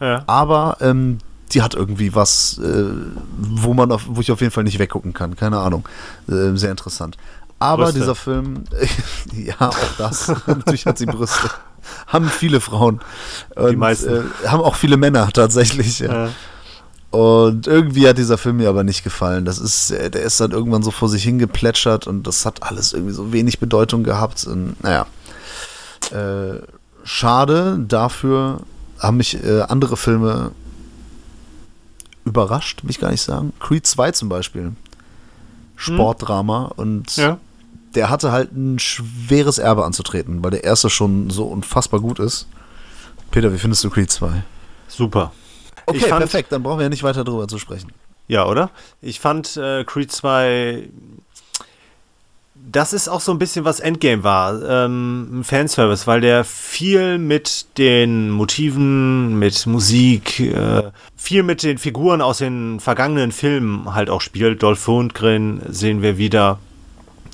ja. 0.00 0.24
aber 0.26 0.78
ähm, 0.80 1.18
die 1.52 1.60
hat 1.60 1.74
irgendwie 1.74 2.14
was, 2.14 2.58
äh, 2.64 2.84
wo 3.36 3.74
man 3.74 3.92
auf, 3.92 4.04
wo 4.06 4.22
ich 4.22 4.32
auf 4.32 4.40
jeden 4.40 4.50
Fall 4.50 4.64
nicht 4.64 4.78
weggucken 4.78 5.12
kann. 5.12 5.36
Keine 5.36 5.58
Ahnung. 5.58 5.86
Äh, 6.28 6.56
sehr 6.56 6.70
interessant. 6.70 7.18
Aber 7.58 7.84
Brüste. 7.84 8.00
dieser 8.00 8.14
Film, 8.14 8.64
ja, 9.34 9.54
auch 9.58 9.76
das. 9.98 10.28
Natürlich 10.46 10.86
hat 10.86 10.96
sie 10.96 11.04
Brüste. 11.04 11.50
Haben 12.06 12.30
viele 12.30 12.60
Frauen. 12.60 13.00
Und, 13.54 13.76
meisten. 13.76 14.08
Äh, 14.08 14.48
haben 14.48 14.62
auch 14.62 14.76
viele 14.76 14.96
Männer 14.96 15.28
tatsächlich. 15.30 15.98
Ja. 15.98 16.26
Ja. 16.26 16.30
Und 17.10 17.66
irgendwie 17.66 18.08
hat 18.08 18.16
dieser 18.16 18.38
Film 18.38 18.58
mir 18.58 18.70
aber 18.70 18.82
nicht 18.82 19.04
gefallen. 19.04 19.44
Das 19.44 19.58
ist, 19.58 19.90
äh, 19.90 20.10
der 20.10 20.22
ist 20.22 20.40
dann 20.40 20.52
irgendwann 20.52 20.82
so 20.82 20.90
vor 20.90 21.10
sich 21.10 21.22
hingeplätschert 21.24 22.06
und 22.06 22.26
das 22.26 22.46
hat 22.46 22.62
alles 22.62 22.94
irgendwie 22.94 23.12
so 23.12 23.30
wenig 23.30 23.58
Bedeutung 23.58 24.04
gehabt. 24.04 24.46
Und 24.46 24.82
naja. 24.82 25.06
Äh, 26.12 26.60
schade, 27.04 27.78
dafür 27.86 28.60
haben 28.98 29.16
mich 29.16 29.42
äh, 29.42 29.62
andere 29.62 29.96
Filme 29.96 30.52
überrascht, 32.24 32.82
will 32.82 32.90
ich 32.90 33.00
gar 33.00 33.10
nicht 33.10 33.22
sagen. 33.22 33.52
Creed 33.60 33.86
2 33.86 34.12
zum 34.12 34.28
Beispiel. 34.28 34.72
Sportdrama 35.76 36.66
und 36.76 37.16
ja. 37.16 37.38
der 37.94 38.10
hatte 38.10 38.32
halt 38.32 38.52
ein 38.52 38.78
schweres 38.78 39.56
Erbe 39.58 39.84
anzutreten, 39.86 40.44
weil 40.44 40.50
der 40.50 40.64
erste 40.64 40.90
schon 40.90 41.30
so 41.30 41.44
unfassbar 41.46 42.00
gut 42.00 42.18
ist. 42.18 42.46
Peter, 43.30 43.52
wie 43.52 43.58
findest 43.58 43.82
du 43.84 43.90
Creed 43.90 44.10
2? 44.10 44.42
Super. 44.88 45.32
Okay, 45.86 45.98
Ich 45.98 46.06
fand- 46.06 46.18
perfekt, 46.20 46.52
dann 46.52 46.62
brauchen 46.62 46.78
wir 46.78 46.82
ja 46.84 46.88
nicht 46.90 47.02
weiter 47.02 47.24
drüber 47.24 47.48
zu 47.48 47.58
sprechen. 47.58 47.92
Ja, 48.28 48.46
oder? 48.46 48.70
Ich 49.00 49.18
fand 49.20 49.56
äh, 49.56 49.84
Creed 49.84 50.12
2. 50.12 50.88
Das 52.72 52.92
ist 52.92 53.08
auch 53.08 53.20
so 53.20 53.32
ein 53.32 53.38
bisschen 53.38 53.64
was 53.64 53.80
Endgame 53.80 54.22
war, 54.22 54.62
ähm, 54.62 55.42
Fanservice, 55.42 56.06
weil 56.06 56.20
der 56.20 56.44
viel 56.44 57.18
mit 57.18 57.66
den 57.78 58.30
Motiven, 58.30 59.40
mit 59.40 59.66
Musik, 59.66 60.38
äh, 60.38 60.82
viel 61.16 61.42
mit 61.42 61.64
den 61.64 61.78
Figuren 61.78 62.22
aus 62.22 62.38
den 62.38 62.78
vergangenen 62.78 63.32
Filmen 63.32 63.92
halt 63.92 64.08
auch 64.08 64.20
spielt. 64.20 64.62
Dolph 64.62 64.86
Lundgren 64.86 65.62
sehen 65.68 66.00
wir 66.00 66.16
wieder, 66.16 66.60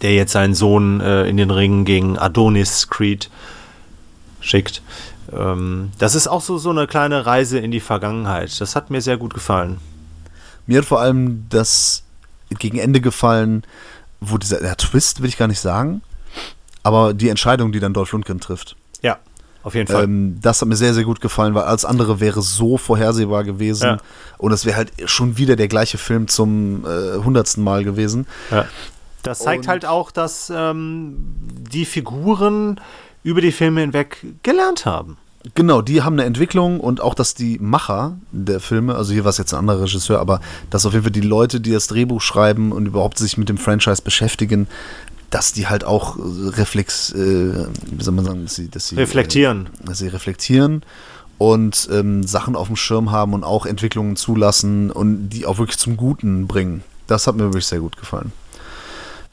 der 0.00 0.14
jetzt 0.14 0.32
seinen 0.32 0.54
Sohn 0.54 1.02
äh, 1.02 1.28
in 1.28 1.36
den 1.36 1.50
Ring 1.50 1.84
gegen 1.84 2.18
Adonis 2.18 2.88
Creed 2.88 3.28
schickt. 4.40 4.80
Ähm, 5.36 5.90
das 5.98 6.14
ist 6.14 6.28
auch 6.28 6.40
so, 6.40 6.56
so 6.56 6.70
eine 6.70 6.86
kleine 6.86 7.26
Reise 7.26 7.58
in 7.58 7.72
die 7.72 7.80
Vergangenheit. 7.80 8.58
Das 8.58 8.74
hat 8.74 8.88
mir 8.90 9.02
sehr 9.02 9.18
gut 9.18 9.34
gefallen. 9.34 9.80
Mir 10.66 10.78
hat 10.78 10.86
vor 10.86 11.00
allem 11.00 11.44
das 11.50 12.04
gegen 12.58 12.78
Ende 12.78 13.00
gefallen, 13.00 13.64
wo 14.20 14.38
dieser 14.38 14.60
der 14.60 14.76
Twist, 14.76 15.22
will 15.22 15.28
ich 15.28 15.36
gar 15.38 15.48
nicht 15.48 15.60
sagen, 15.60 16.02
aber 16.82 17.14
die 17.14 17.28
Entscheidung, 17.28 17.72
die 17.72 17.80
dann 17.80 17.92
Dolph 17.94 18.12
Lundgren 18.12 18.40
trifft. 18.40 18.76
Ja, 19.02 19.18
auf 19.62 19.74
jeden 19.74 19.88
Fall. 19.92 20.04
Ähm, 20.04 20.38
das 20.40 20.60
hat 20.60 20.68
mir 20.68 20.76
sehr, 20.76 20.94
sehr 20.94 21.04
gut 21.04 21.20
gefallen, 21.20 21.54
weil 21.54 21.64
alles 21.64 21.84
andere 21.84 22.20
wäre 22.20 22.40
so 22.42 22.78
vorhersehbar 22.78 23.44
gewesen 23.44 23.84
Ja. 23.84 23.96
und 24.38 24.52
es 24.52 24.64
wäre 24.64 24.76
halt 24.76 24.92
schon 25.06 25.36
wieder 25.38 25.56
der 25.56 25.68
gleiche 25.68 25.98
Film 25.98 26.28
zum 26.28 26.84
äh, 26.84 27.16
hundertsten 27.22 27.62
Mal 27.64 27.84
gewesen. 27.84 28.26
Ja. 28.50 28.66
Das 29.22 29.40
zeigt 29.40 29.64
Und- 29.64 29.68
halt 29.68 29.86
auch, 29.86 30.10
dass 30.12 30.52
ähm, 30.54 31.16
die 31.70 31.84
Figuren 31.84 32.80
über 33.24 33.40
die 33.40 33.50
Filme 33.50 33.80
hinweg 33.80 34.24
gelernt 34.44 34.86
haben. 34.86 35.16
Genau, 35.54 35.82
die 35.82 36.02
haben 36.02 36.14
eine 36.14 36.24
Entwicklung 36.24 36.80
und 36.80 37.00
auch, 37.00 37.14
dass 37.14 37.34
die 37.34 37.58
Macher 37.58 38.16
der 38.32 38.60
Filme, 38.60 38.94
also 38.94 39.12
hier 39.12 39.24
war 39.24 39.30
es 39.30 39.38
jetzt 39.38 39.52
ein 39.54 39.60
anderer 39.60 39.82
Regisseur, 39.82 40.18
aber 40.18 40.40
dass 40.70 40.86
auf 40.86 40.92
jeden 40.92 41.04
Fall 41.04 41.12
die 41.12 41.20
Leute, 41.20 41.60
die 41.60 41.72
das 41.72 41.86
Drehbuch 41.86 42.20
schreiben 42.20 42.72
und 42.72 42.86
überhaupt 42.86 43.18
sich 43.18 43.36
mit 43.36 43.48
dem 43.48 43.58
Franchise 43.58 44.02
beschäftigen, 44.02 44.66
dass 45.30 45.52
die 45.52 45.66
halt 45.66 45.84
auch 45.84 46.16
reflex, 46.18 47.12
äh, 47.12 47.66
wie 47.90 48.02
soll 48.02 48.14
man 48.14 48.24
sagen, 48.24 48.42
dass 48.44 48.54
sie, 48.54 48.68
dass 48.68 48.88
sie 48.88 48.96
Reflektieren. 48.96 49.68
Äh, 49.82 49.86
dass 49.86 49.98
sie 49.98 50.08
reflektieren 50.08 50.82
und 51.38 51.88
ähm, 51.92 52.22
Sachen 52.22 52.56
auf 52.56 52.68
dem 52.68 52.76
Schirm 52.76 53.10
haben 53.10 53.34
und 53.34 53.44
auch 53.44 53.66
Entwicklungen 53.66 54.16
zulassen 54.16 54.90
und 54.90 55.28
die 55.28 55.46
auch 55.46 55.58
wirklich 55.58 55.78
zum 55.78 55.96
Guten 55.96 56.46
bringen. 56.46 56.82
Das 57.06 57.26
hat 57.26 57.36
mir 57.36 57.44
wirklich 57.44 57.66
sehr 57.66 57.80
gut 57.80 57.96
gefallen. 57.96 58.32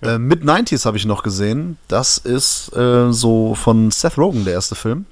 Äh, 0.01 0.18
Mid 0.18 0.43
90s 0.43 0.86
habe 0.86 0.97
ich 0.97 1.05
noch 1.05 1.24
gesehen. 1.24 1.78
Das 1.88 2.18
ist 2.18 2.76
äh, 2.76 3.11
so 3.11 3.55
von 3.55 3.89
Seth 3.89 4.18
Rogen 4.18 4.43
der 4.43 4.53
erste 4.53 4.76
Film. 4.76 5.05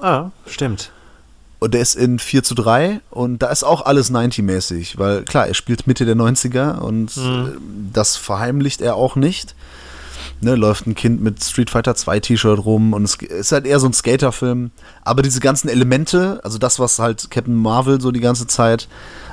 Ah, 0.00 0.30
stimmt. 0.46 0.90
Und 1.60 1.72
der 1.72 1.80
ist 1.80 1.94
in 1.96 2.18
4 2.18 2.42
zu 2.42 2.54
3 2.54 3.00
und 3.10 3.38
da 3.38 3.48
ist 3.48 3.64
auch 3.64 3.86
alles 3.86 4.10
90-mäßig, 4.10 4.98
weil 4.98 5.22
klar, 5.22 5.46
er 5.46 5.54
spielt 5.54 5.86
Mitte 5.86 6.04
der 6.04 6.16
90er 6.16 6.78
und 6.78 7.16
äh, 7.16 7.56
das 7.92 8.16
verheimlicht 8.16 8.82
er 8.82 8.96
auch 8.96 9.16
nicht. 9.16 9.54
Ne, 10.40 10.56
läuft 10.56 10.86
ein 10.86 10.94
Kind 10.94 11.22
mit 11.22 11.42
Street 11.42 11.70
Fighter 11.70 11.94
2 11.94 12.20
T-Shirt 12.20 12.64
rum 12.64 12.92
und 12.92 13.04
es 13.04 13.14
ist 13.14 13.52
halt 13.52 13.66
eher 13.66 13.80
so 13.80 13.86
ein 13.86 13.94
Skaterfilm. 13.94 14.72
Aber 15.04 15.22
diese 15.22 15.40
ganzen 15.40 15.68
Elemente, 15.68 16.40
also 16.44 16.58
das, 16.58 16.78
was 16.78 16.98
halt 16.98 17.30
Captain 17.30 17.54
Marvel 17.56 18.00
so 18.00 18.10
die 18.10 18.20
ganze 18.20 18.46
Zeit 18.46 18.88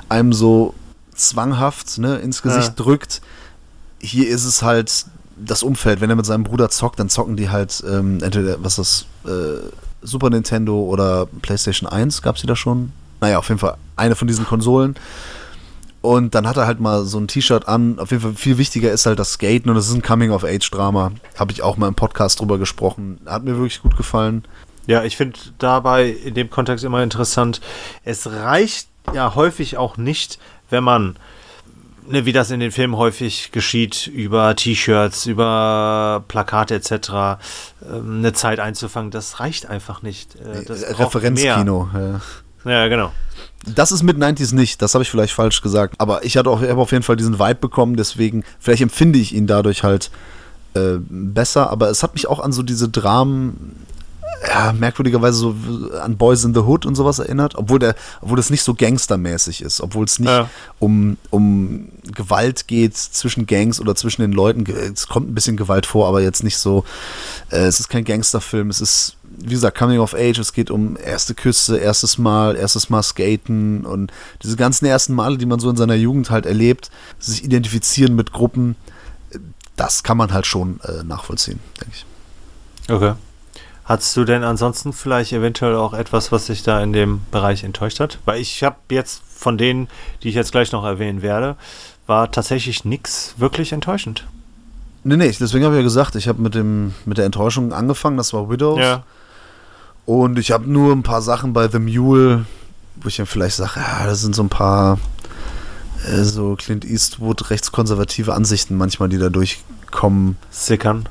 einem 0.08 0.32
so 0.32 0.74
zwanghaft 1.14 1.98
ne, 1.98 2.16
ins 2.16 2.40
Gesicht 2.40 2.68
Ja. 2.78 2.84
drückt, 2.84 3.20
hier 4.00 4.28
ist 4.28 4.44
es 4.44 4.62
halt 4.62 5.06
das 5.36 5.62
Umfeld. 5.62 6.00
Wenn 6.00 6.08
er 6.08 6.16
mit 6.16 6.24
seinem 6.26 6.44
Bruder 6.44 6.70
zockt, 6.70 6.98
dann 6.98 7.08
zocken 7.10 7.36
die 7.36 7.50
halt 7.50 7.82
ähm, 7.86 8.22
entweder, 8.22 8.62
was 8.62 8.76
das, 8.76 9.06
äh, 9.26 9.58
Super 10.02 10.30
Nintendo 10.30 10.80
oder 10.80 11.26
PlayStation 11.42 11.88
1, 11.88 12.22
gab 12.22 12.36
es 12.36 12.40
die 12.40 12.46
da 12.46 12.56
schon? 12.56 12.92
Naja, 13.20 13.38
auf 13.38 13.48
jeden 13.48 13.60
Fall 13.60 13.76
eine 13.96 14.16
von 14.16 14.28
diesen 14.28 14.44
Konsolen. 14.44 14.96
Und 16.00 16.34
dann 16.34 16.48
hat 16.48 16.56
er 16.56 16.66
halt 16.66 16.80
mal 16.80 17.04
so 17.04 17.18
ein 17.18 17.28
T-Shirt 17.28 17.68
an. 17.68 18.00
Auf 18.00 18.10
jeden 18.10 18.22
Fall 18.22 18.34
viel 18.34 18.58
wichtiger 18.58 18.90
ist 18.90 19.06
halt 19.06 19.20
das 19.20 19.34
Skaten 19.34 19.70
und 19.70 19.76
das 19.76 19.88
ist 19.88 19.94
ein 19.94 20.02
Coming-of-Age-Drama. 20.02 21.12
Habe 21.38 21.52
ich 21.52 21.62
auch 21.62 21.76
mal 21.76 21.86
im 21.86 21.94
Podcast 21.94 22.40
drüber 22.40 22.58
gesprochen. 22.58 23.20
Hat 23.24 23.44
mir 23.44 23.52
wirklich 23.52 23.82
gut 23.82 23.96
gefallen. 23.96 24.44
Ja, 24.88 25.04
ich 25.04 25.16
finde 25.16 25.38
dabei 25.58 26.08
in 26.08 26.34
dem 26.34 26.50
Kontext 26.50 26.84
immer 26.84 27.04
interessant, 27.04 27.60
es 28.04 28.28
reicht 28.28 28.88
ja 29.14 29.36
häufig 29.36 29.76
auch 29.76 29.96
nicht, 29.96 30.40
wenn 30.70 30.82
man, 30.82 31.16
ne, 32.06 32.24
wie 32.24 32.32
das 32.32 32.50
in 32.50 32.60
den 32.60 32.72
Filmen 32.72 32.96
häufig 32.96 33.52
geschieht, 33.52 34.06
über 34.06 34.54
T-Shirts, 34.56 35.26
über 35.26 36.24
Plakate 36.28 36.74
etc. 36.74 36.92
ähm, 37.88 38.18
eine 38.18 38.32
Zeit 38.32 38.60
einzufangen. 38.60 39.10
Das 39.10 39.40
reicht 39.40 39.66
einfach 39.66 40.02
nicht. 40.02 40.36
Äh, 40.36 40.64
das 40.64 40.80
mehr. 40.80 40.98
Referenzkino. 40.98 41.88
Ja. 41.94 42.20
Ja, 42.64 42.88
genau. 42.88 43.12
Das 43.66 43.92
ist 43.92 44.02
mit 44.02 44.16
90s 44.16 44.54
nicht, 44.54 44.82
das 44.82 44.94
habe 44.94 45.02
ich 45.02 45.10
vielleicht 45.10 45.32
falsch 45.32 45.62
gesagt. 45.62 45.94
Aber 45.98 46.24
ich 46.24 46.36
hatte 46.36 46.50
auch, 46.50 46.62
habe 46.62 46.80
auf 46.80 46.92
jeden 46.92 47.04
Fall 47.04 47.16
diesen 47.16 47.38
Vibe 47.38 47.56
bekommen, 47.56 47.96
deswegen, 47.96 48.44
vielleicht 48.58 48.82
empfinde 48.82 49.18
ich 49.18 49.34
ihn 49.34 49.46
dadurch 49.46 49.82
halt 49.82 50.10
äh, 50.74 50.98
besser, 50.98 51.70
aber 51.70 51.90
es 51.90 52.02
hat 52.02 52.14
mich 52.14 52.28
auch 52.28 52.40
an 52.40 52.52
so 52.52 52.62
diese 52.62 52.88
Dramen, 52.88 53.76
ja, 54.46 54.72
merkwürdigerweise 54.72 55.38
so 55.38 55.54
an 56.00 56.16
Boys 56.16 56.44
in 56.44 56.54
the 56.54 56.60
Hood 56.60 56.84
und 56.86 56.94
sowas 56.94 57.18
erinnert, 57.18 57.54
obwohl 57.54 57.78
der, 57.78 57.94
obwohl 58.20 58.36
das 58.36 58.50
nicht 58.50 58.62
so 58.62 58.74
gangstermäßig 58.74 59.62
ist, 59.62 59.80
obwohl 59.80 60.04
es 60.04 60.18
nicht 60.18 60.28
Ja. 60.30 60.48
um, 60.78 61.16
um 61.30 61.88
Gewalt 62.14 62.66
geht 62.66 62.96
zwischen 62.96 63.46
Gangs 63.46 63.80
oder 63.80 63.94
zwischen 63.94 64.22
den 64.22 64.32
Leuten. 64.32 64.64
Es 64.92 65.06
kommt 65.06 65.30
ein 65.30 65.34
bisschen 65.34 65.56
Gewalt 65.56 65.86
vor, 65.86 66.08
aber 66.08 66.22
jetzt 66.22 66.42
nicht 66.42 66.56
so. 66.58 66.84
Äh, 67.50 67.66
es 67.66 67.78
ist 67.80 67.88
kein 67.88 68.04
Gangsterfilm, 68.04 68.68
es 68.70 68.80
ist, 68.80 69.16
wie 69.22 69.50
gesagt, 69.54 69.78
Coming 69.78 70.00
of 70.00 70.14
Age, 70.14 70.38
es 70.38 70.52
geht 70.52 70.70
um 70.70 70.96
erste 70.96 71.34
Küsse, 71.34 71.78
erstes 71.78 72.18
Mal, 72.18 72.56
erstes 72.56 72.90
Mal 72.90 73.02
skaten 73.02 73.84
und 73.86 74.10
diese 74.42 74.56
ganzen 74.56 74.86
ersten 74.86 75.14
Male, 75.14 75.38
die 75.38 75.46
man 75.46 75.60
so 75.60 75.70
in 75.70 75.76
seiner 75.76 75.94
Jugend 75.94 76.30
halt 76.30 76.46
erlebt, 76.46 76.90
sich 77.18 77.44
identifizieren 77.44 78.16
mit 78.16 78.32
Gruppen, 78.32 78.74
äh, 79.30 79.38
das 79.76 80.02
kann 80.02 80.16
man 80.16 80.32
halt 80.32 80.46
schon 80.46 80.80
äh, 80.82 81.04
nachvollziehen, 81.04 81.60
denke 81.80 81.94
ich. 81.96 82.06
Okay. 82.92 83.12
Hattest 83.92 84.16
du 84.16 84.24
denn 84.24 84.42
ansonsten 84.42 84.94
vielleicht 84.94 85.34
eventuell 85.34 85.76
auch 85.76 85.92
etwas, 85.92 86.32
was 86.32 86.46
sich 86.46 86.62
da 86.62 86.82
in 86.82 86.94
dem 86.94 87.20
Bereich 87.30 87.62
enttäuscht 87.62 88.00
hat? 88.00 88.20
Weil 88.24 88.40
ich 88.40 88.62
habe 88.62 88.76
jetzt 88.90 89.22
von 89.28 89.58
denen, 89.58 89.86
die 90.22 90.30
ich 90.30 90.34
jetzt 90.34 90.50
gleich 90.50 90.72
noch 90.72 90.82
erwähnen 90.82 91.20
werde, 91.20 91.56
war 92.06 92.30
tatsächlich 92.30 92.86
nichts 92.86 93.34
wirklich 93.36 93.70
enttäuschend. 93.70 94.26
Nee, 95.04 95.18
nee, 95.18 95.30
deswegen 95.38 95.66
habe 95.66 95.74
ich 95.74 95.80
ja 95.80 95.84
gesagt, 95.84 96.14
ich 96.14 96.26
habe 96.26 96.40
mit, 96.40 96.54
dem, 96.54 96.94
mit 97.04 97.18
der 97.18 97.26
Enttäuschung 97.26 97.74
angefangen, 97.74 98.16
das 98.16 98.32
war 98.32 98.48
Widows. 98.48 98.80
Und 100.06 100.38
ich 100.38 100.52
habe 100.52 100.70
nur 100.70 100.94
ein 100.94 101.02
paar 101.02 101.20
Sachen 101.20 101.52
bei 101.52 101.68
The 101.68 101.78
Mule, 101.78 102.46
wo 102.96 103.08
ich 103.08 103.16
dann 103.16 103.26
vielleicht 103.26 103.56
sage, 103.56 103.72
ja, 103.76 104.06
das 104.06 104.22
sind 104.22 104.34
so 104.34 104.42
ein 104.42 104.48
paar 104.48 105.00
äh, 106.06 106.22
so 106.22 106.56
Clint 106.56 106.86
Eastwood 106.86 107.50
rechtskonservative 107.50 108.32
Ansichten 108.32 108.74
manchmal, 108.74 109.10
die 109.10 109.18
da 109.18 109.28
durchkommen, 109.28 110.38
Sickern. 110.50 111.10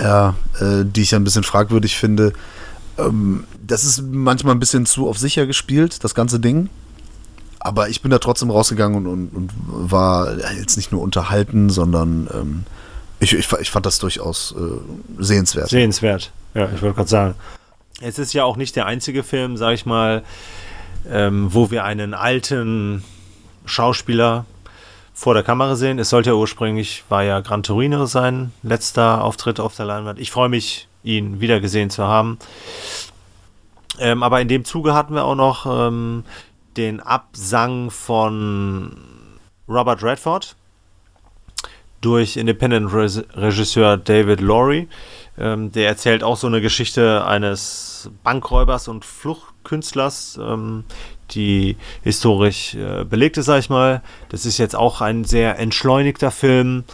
Ja, 0.00 0.34
äh, 0.60 0.84
die 0.84 1.02
ich 1.02 1.14
ein 1.14 1.24
bisschen 1.24 1.44
fragwürdig 1.44 1.96
finde. 1.96 2.32
Ähm, 2.98 3.44
das 3.66 3.84
ist 3.84 4.02
manchmal 4.02 4.54
ein 4.54 4.60
bisschen 4.60 4.86
zu 4.86 5.08
auf 5.08 5.18
sicher 5.18 5.46
gespielt, 5.46 6.02
das 6.04 6.14
ganze 6.14 6.40
Ding. 6.40 6.68
Aber 7.60 7.88
ich 7.88 8.02
bin 8.02 8.10
da 8.10 8.18
trotzdem 8.18 8.50
rausgegangen 8.50 9.06
und, 9.06 9.06
und, 9.06 9.34
und 9.34 9.52
war 9.66 10.36
jetzt 10.56 10.76
nicht 10.76 10.92
nur 10.92 11.02
unterhalten, 11.02 11.70
sondern 11.70 12.28
ähm, 12.32 12.64
ich, 13.20 13.34
ich, 13.34 13.50
ich 13.60 13.70
fand 13.70 13.84
das 13.84 13.98
durchaus 13.98 14.54
äh, 14.56 15.22
sehenswert. 15.22 15.68
Sehenswert. 15.68 16.30
Ja, 16.54 16.68
ich 16.74 16.82
wollte 16.82 16.96
gerade 16.96 17.08
sagen. 17.08 17.34
Es 18.00 18.18
ist 18.18 18.32
ja 18.32 18.44
auch 18.44 18.56
nicht 18.56 18.76
der 18.76 18.86
einzige 18.86 19.24
Film, 19.24 19.56
sag 19.56 19.74
ich 19.74 19.86
mal, 19.86 20.22
ähm, 21.10 21.52
wo 21.52 21.70
wir 21.70 21.84
einen 21.84 22.14
alten 22.14 23.02
Schauspieler 23.64 24.46
vor 25.18 25.34
der 25.34 25.42
Kamera 25.42 25.74
sehen. 25.74 25.98
Es 25.98 26.10
sollte 26.10 26.30
ja 26.30 26.36
ursprünglich, 26.36 27.02
war 27.08 27.24
ja 27.24 27.40
Gran 27.40 27.64
Torino 27.64 28.06
sein 28.06 28.52
letzter 28.62 29.24
Auftritt 29.24 29.58
auf 29.58 29.74
der 29.74 29.84
Leinwand. 29.84 30.20
Ich 30.20 30.30
freue 30.30 30.48
mich, 30.48 30.86
ihn 31.02 31.40
wieder 31.40 31.58
gesehen 31.58 31.90
zu 31.90 32.04
haben. 32.04 32.38
Ähm, 33.98 34.22
aber 34.22 34.40
in 34.40 34.46
dem 34.46 34.64
Zuge 34.64 34.94
hatten 34.94 35.14
wir 35.14 35.24
auch 35.24 35.34
noch 35.34 35.66
ähm, 35.66 36.22
den 36.76 37.00
Absang 37.00 37.90
von 37.90 38.96
Robert 39.68 40.04
Redford 40.04 40.54
durch 42.00 42.36
Independent-Regisseur 42.36 43.96
David 43.96 44.40
Laurie. 44.40 44.86
Ähm, 45.36 45.72
der 45.72 45.88
erzählt 45.88 46.22
auch 46.22 46.36
so 46.36 46.46
eine 46.46 46.60
Geschichte 46.60 47.26
eines 47.26 48.08
Bankräubers 48.22 48.86
und 48.86 49.04
Fluchtkünstlers, 49.04 50.38
ähm, 50.40 50.84
die 51.30 51.76
historisch 52.02 52.74
äh, 52.74 53.04
belegt 53.04 53.36
ist, 53.36 53.46
sag 53.46 53.60
ich 53.60 53.70
mal. 53.70 54.02
Das 54.28 54.46
ist 54.46 54.58
jetzt 54.58 54.76
auch 54.76 55.00
ein 55.00 55.24
sehr 55.24 55.58
entschleunigter 55.58 56.30
Film, 56.30 56.84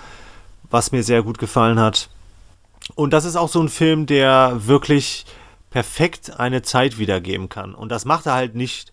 was 0.71 0.93
mir 0.93 1.03
sehr 1.03 1.23
gut 1.23 1.39
gefallen 1.39 1.79
hat. 1.79 2.09
Und 2.95 3.13
das 3.13 3.25
ist 3.25 3.37
auch 3.37 3.49
so 3.49 3.61
ein 3.61 3.69
Film, 3.69 4.07
der 4.07 4.67
wirklich 4.67 5.25
perfekt 5.71 6.39
eine 6.39 6.63
Zeit 6.63 6.99
wiedergeben 6.99 7.49
kann. 7.49 7.75
Und 7.75 7.91
das 7.91 8.05
macht 8.05 8.27
er 8.27 8.35
halt 8.35 8.55
nicht 8.55 8.93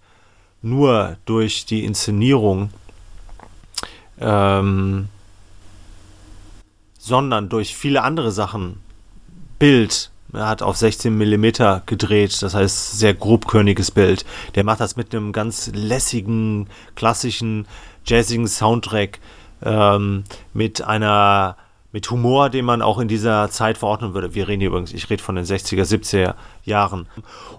nur 0.61 1.17
durch 1.25 1.65
die 1.65 1.85
Inszenierung, 1.85 2.69
ähm, 4.19 5.09
sondern 6.97 7.49
durch 7.49 7.75
viele 7.75 8.03
andere 8.03 8.31
Sachen. 8.31 8.79
Bild, 9.59 10.11
er 10.33 10.47
hat 10.47 10.61
auf 10.61 10.77
16 10.77 11.17
mm 11.17 11.45
gedreht, 11.85 12.41
das 12.41 12.53
heißt 12.53 12.97
sehr 12.97 13.13
grobkörniges 13.13 13.91
Bild. 13.91 14.25
Der 14.55 14.63
macht 14.63 14.79
das 14.79 14.95
mit 14.95 15.13
einem 15.13 15.31
ganz 15.31 15.71
lässigen, 15.73 16.67
klassischen, 16.95 17.67
jazzigen 18.05 18.47
Soundtrack, 18.47 19.19
ähm, 19.63 20.23
mit 20.53 20.81
einer 20.81 21.57
mit 21.91 22.09
Humor, 22.09 22.49
den 22.49 22.65
man 22.65 22.81
auch 22.81 22.99
in 22.99 23.07
dieser 23.07 23.49
Zeit 23.49 23.77
verordnen 23.77 24.13
würde. 24.13 24.33
Wir 24.33 24.47
reden 24.47 24.61
hier 24.61 24.69
übrigens, 24.69 24.93
ich 24.93 25.09
rede 25.09 25.21
von 25.21 25.35
den 25.35 25.45
60er, 25.45 25.83
70er 25.83 26.35
Jahren. 26.63 27.07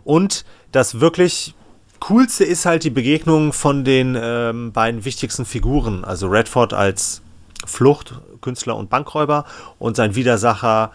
Und 0.05 0.45
das 0.73 1.01
wirklich 1.01 1.55
coolste 2.01 2.45
ist 2.45 2.65
halt 2.65 2.85
die 2.85 2.91
Begegnung 2.91 3.53
von 3.53 3.85
den 3.85 4.19
ähm, 4.21 4.73
beiden 4.73 5.05
wichtigsten 5.05 5.45
Figuren, 5.45 6.05
also 6.05 6.29
Redford 6.29 6.73
als 6.73 7.21
Fluchtkünstler 7.67 8.77
und 8.77 8.91
Bankräuber 8.91 9.45
und 9.79 9.97
sein 9.97 10.15
Widersacher, 10.15 10.93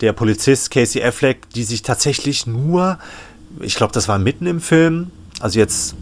der 0.00 0.12
Polizist 0.12 0.70
Casey 0.70 1.02
Affleck, 1.02 1.50
die 1.50 1.64
sich 1.64 1.82
tatsächlich 1.82 2.46
nur, 2.46 2.98
ich 3.60 3.74
glaube, 3.74 3.92
das 3.92 4.08
war 4.08 4.18
mitten 4.18 4.46
im 4.46 4.60
Film, 4.60 5.10
also 5.40 5.58
jetzt 5.58 5.94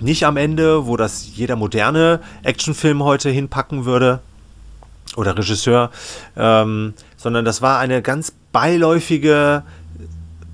nicht 0.00 0.24
am 0.24 0.36
Ende, 0.36 0.86
wo 0.86 0.96
das 0.96 1.28
jeder 1.34 1.56
moderne 1.56 2.20
Actionfilm 2.42 3.02
heute 3.02 3.30
hinpacken 3.30 3.84
würde 3.84 4.20
oder 5.16 5.36
Regisseur, 5.36 5.90
ähm, 6.36 6.94
sondern 7.16 7.44
das 7.44 7.62
war 7.62 7.78
eine 7.78 8.02
ganz 8.02 8.32
beiläufige 8.52 9.64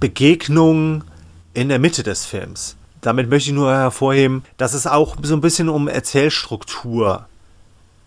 Begegnung 0.00 1.04
in 1.52 1.68
der 1.68 1.78
Mitte 1.78 2.02
des 2.02 2.24
Films. 2.24 2.76
Damit 3.00 3.28
möchte 3.28 3.50
ich 3.50 3.54
nur 3.54 3.70
hervorheben, 3.70 4.44
dass 4.56 4.72
es 4.72 4.86
auch 4.86 5.16
so 5.22 5.34
ein 5.34 5.42
bisschen 5.42 5.68
um 5.68 5.88
Erzählstruktur 5.88 7.26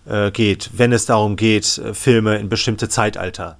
äh, 0.05 0.31
geht, 0.31 0.71
wenn 0.73 0.91
es 0.91 1.05
darum 1.05 1.35
geht, 1.35 1.77
äh, 1.77 1.93
Filme 1.93 2.37
in 2.37 2.49
bestimmte 2.49 2.89
Zeitalter 2.89 3.57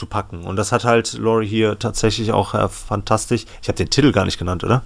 zu 0.00 0.06
packen. 0.06 0.44
Und 0.44 0.56
das 0.56 0.72
hat 0.72 0.84
halt 0.84 1.12
Laurie 1.18 1.46
hier 1.46 1.78
tatsächlich 1.78 2.32
auch 2.32 2.54
äh, 2.54 2.68
fantastisch. 2.68 3.44
Ich 3.60 3.68
habe 3.68 3.76
den 3.76 3.90
Titel 3.90 4.12
gar 4.12 4.24
nicht 4.24 4.38
genannt, 4.38 4.64
oder? 4.64 4.82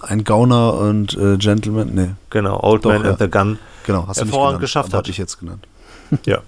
Ein 0.00 0.24
Gauner 0.24 0.72
und 0.74 1.14
äh, 1.18 1.36
Gentleman, 1.36 1.90
nee, 1.94 2.10
Genau, 2.30 2.58
Old 2.62 2.84
Doch, 2.84 2.92
Man 2.92 3.04
ja. 3.04 3.10
and 3.10 3.18
the 3.18 3.28
Gun. 3.28 3.58
genau, 3.84 4.06
hast 4.08 4.20
du 4.20 4.24
nicht 4.24 4.32
Hervorragend 4.32 4.52
genannt, 4.52 4.60
geschafft 4.62 4.94
hat. 4.94 5.08
ich 5.08 5.18
jetzt 5.18 5.38
genannt. 5.38 5.66
Ja. 6.26 6.38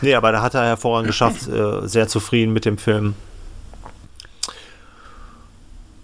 Nee, 0.00 0.14
aber 0.14 0.32
da 0.32 0.42
hat 0.42 0.54
er 0.54 0.64
hervorragend 0.64 1.06
geschafft, 1.06 1.48
äh, 1.48 1.86
sehr 1.86 2.08
zufrieden 2.08 2.52
mit 2.52 2.64
dem 2.64 2.76
Film. 2.76 3.14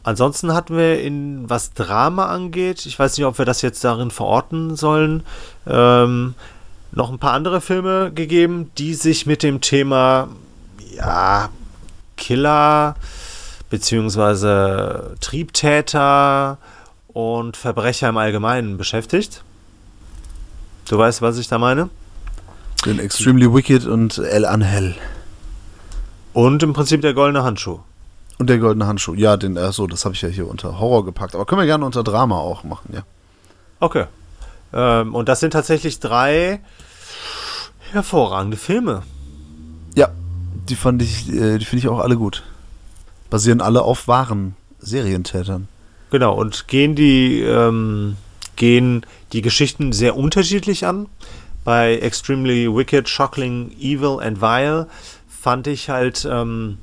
Ansonsten 0.03 0.55
hatten 0.55 0.76
wir 0.76 1.01
in 1.03 1.49
was 1.51 1.72
Drama 1.74 2.26
angeht, 2.26 2.87
ich 2.87 2.99
weiß 2.99 3.16
nicht, 3.18 3.26
ob 3.26 3.39
wir 3.39 3.45
das 3.45 3.61
jetzt 3.61 3.83
darin 3.85 4.11
verorten 4.11 4.76
sollen, 4.76 5.22
ähm, 5.66 6.35
noch 6.93 7.11
ein 7.11 7.18
paar 7.18 7.33
andere 7.33 7.61
Filme 7.61 8.12
gegeben, 8.14 8.70
die 8.79 8.95
sich 8.95 9.26
mit 9.26 9.43
dem 9.43 9.61
Thema 9.61 10.29
ja, 10.95 11.49
Killer 12.16 12.97
beziehungsweise 13.70 15.16
Triebtäter 15.20 16.59
und 17.09 17.57
Verbrecher 17.57 18.09
im 18.09 18.16
Allgemeinen 18.16 18.76
beschäftigt. 18.76 19.43
Du 20.89 20.97
weißt, 20.99 21.20
was 21.22 21.39
ich 21.39 21.49
da 21.49 21.59
meine? 21.59 21.91
Den 22.87 22.99
Extremely 22.99 23.53
Wicked 23.53 23.87
und 23.87 24.18
El 24.18 24.45
Angel. 24.45 24.95
Und 26.33 26.62
im 26.62 26.72
Prinzip 26.72 27.03
der 27.03 27.14
goldene 27.14 27.45
Handschuh. 27.45 27.81
Und 28.39 28.49
der 28.49 28.59
goldene 28.59 28.87
Handschuh. 28.87 29.14
Ja, 29.14 29.37
den, 29.37 29.57
äh, 29.57 29.72
so, 29.72 29.87
das 29.87 30.05
habe 30.05 30.14
ich 30.14 30.22
ja 30.22 30.29
hier 30.29 30.49
unter 30.49 30.79
Horror 30.79 31.05
gepackt. 31.05 31.35
Aber 31.35 31.45
können 31.45 31.61
wir 31.61 31.66
gerne 31.66 31.85
unter 31.85 32.05
Drama 32.05 32.39
auch 32.39 32.62
machen, 32.62 32.93
ja. 32.95 33.03
Okay. 33.81 34.05
Ähm, 34.72 35.14
und 35.14 35.29
das 35.29 35.41
sind 35.41 35.53
tatsächlich 35.53 35.99
drei 35.99 36.61
hervorragende 37.91 38.57
Filme. 38.57 39.03
Die 40.69 40.77
fand 40.77 41.03
ich, 41.03 41.29
äh, 41.33 41.59
die 41.59 41.64
finde 41.64 41.79
ich 41.79 41.89
auch 41.89 42.01
alle 42.01 42.16
gut. 42.16 42.43
Basieren 43.31 43.61
alle 43.61 43.83
auf 43.83 44.09
wahren 44.09 44.57
Serientätern. 44.79 45.69
Genau, 46.11 46.35
und 46.35 46.69
gehen 46.69 46.95
die, 46.95 47.41
ähm, 47.41 48.16
gehen 48.57 49.05
die 49.33 49.43
Geschichten 49.43 49.93
sehr 49.93 50.16
unterschiedlich 50.16 50.87
an. 50.87 51.07
Bei 51.64 51.97
Extremely 51.99 52.75
Wicked, 52.75 53.09
Shockling, 53.09 53.73
Evil 53.79 54.21
and 54.21 54.41
Vile 54.41 54.89
fand 55.29 55.66
ich 55.66 55.91
halt 55.91 56.27
ähm, 56.31 56.79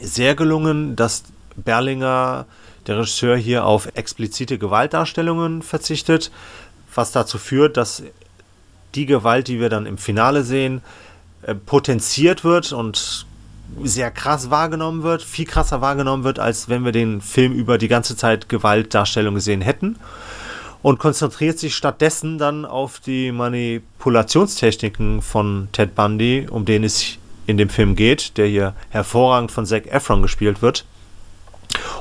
sehr 0.00 0.34
gelungen, 0.34 0.94
dass 0.94 1.24
Berlinger, 1.56 2.46
der 2.86 2.98
Regisseur, 2.98 3.36
hier 3.36 3.64
auf 3.64 3.88
explizite 3.94 4.58
Gewaltdarstellungen 4.58 5.62
verzichtet, 5.62 6.30
was 6.94 7.12
dazu 7.12 7.38
führt, 7.38 7.76
dass 7.76 8.02
die 8.94 9.06
Gewalt, 9.06 9.48
die 9.48 9.60
wir 9.60 9.68
dann 9.68 9.86
im 9.86 9.98
Finale 9.98 10.42
sehen, 10.44 10.82
äh, 11.42 11.54
potenziert 11.54 12.44
wird 12.44 12.72
und 12.72 13.26
sehr 13.82 14.10
krass 14.10 14.50
wahrgenommen 14.50 15.02
wird, 15.02 15.22
viel 15.22 15.46
krasser 15.46 15.80
wahrgenommen 15.80 16.24
wird, 16.24 16.38
als 16.38 16.68
wenn 16.68 16.84
wir 16.84 16.92
den 16.92 17.20
Film 17.20 17.52
über 17.52 17.78
die 17.78 17.88
ganze 17.88 18.16
Zeit 18.16 18.48
Gewaltdarstellung 18.48 19.34
gesehen 19.34 19.60
hätten. 19.60 19.96
Und 20.82 20.98
konzentriert 20.98 21.58
sich 21.58 21.74
stattdessen 21.76 22.38
dann 22.38 22.64
auf 22.64 23.00
die 23.00 23.32
Manipulationstechniken 23.32 25.20
von 25.20 25.68
Ted 25.72 25.94
Bundy, 25.94 26.46
um 26.50 26.64
den 26.64 26.84
es 26.84 27.18
in 27.46 27.58
dem 27.58 27.68
Film 27.68 27.96
geht, 27.96 28.38
der 28.38 28.46
hier 28.46 28.74
hervorragend 28.88 29.52
von 29.52 29.66
Zac 29.66 29.86
Efron 29.86 30.22
gespielt 30.22 30.62
wird. 30.62 30.86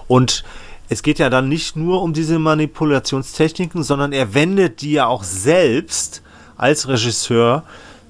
Und 0.07 0.43
es 0.87 1.03
geht 1.03 1.19
ja 1.19 1.29
dann 1.29 1.49
nicht 1.49 1.75
nur 1.75 2.01
um 2.01 2.13
diese 2.13 2.39
Manipulationstechniken, 2.39 3.83
sondern 3.83 4.13
er 4.13 4.33
wendet 4.33 4.81
die 4.81 4.93
ja 4.93 5.07
auch 5.07 5.23
selbst 5.23 6.21
als 6.57 6.87
Regisseur 6.87 7.63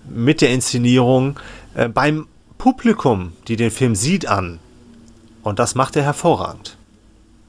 mit 0.10 0.41
der 0.41 0.51
Inszenierung 0.51 1.39
äh, 1.76 1.88
beim 1.88 2.28
Publikum, 2.57 3.34
die 3.47 3.55
den 3.55 3.72
Film 3.72 3.95
sieht, 3.95 4.28
an. 4.28 4.60
Und 5.43 5.60
das 5.60 5.76
macht 5.76 5.95
er 5.95 6.03
hervorragend. 6.03 6.78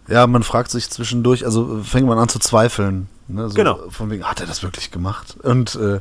Ja, 0.09 0.27
man 0.27 0.43
fragt 0.43 0.71
sich 0.71 0.91
zwischendurch, 0.91 1.45
also 1.45 1.83
fängt 1.83 2.07
man 2.07 2.19
an 2.19 2.29
zu 2.29 2.39
zweifeln. 2.39 3.09
Ne? 3.29 3.49
So 3.49 3.55
Genau. 3.55 3.79
Von 3.91 4.11
wegen, 4.11 4.25
hat 4.25 4.41
er 4.41 4.47
das 4.47 4.63
wirklich 4.63 4.91
gemacht? 4.91 5.37
Und 5.43 5.77
äh, 5.77 6.01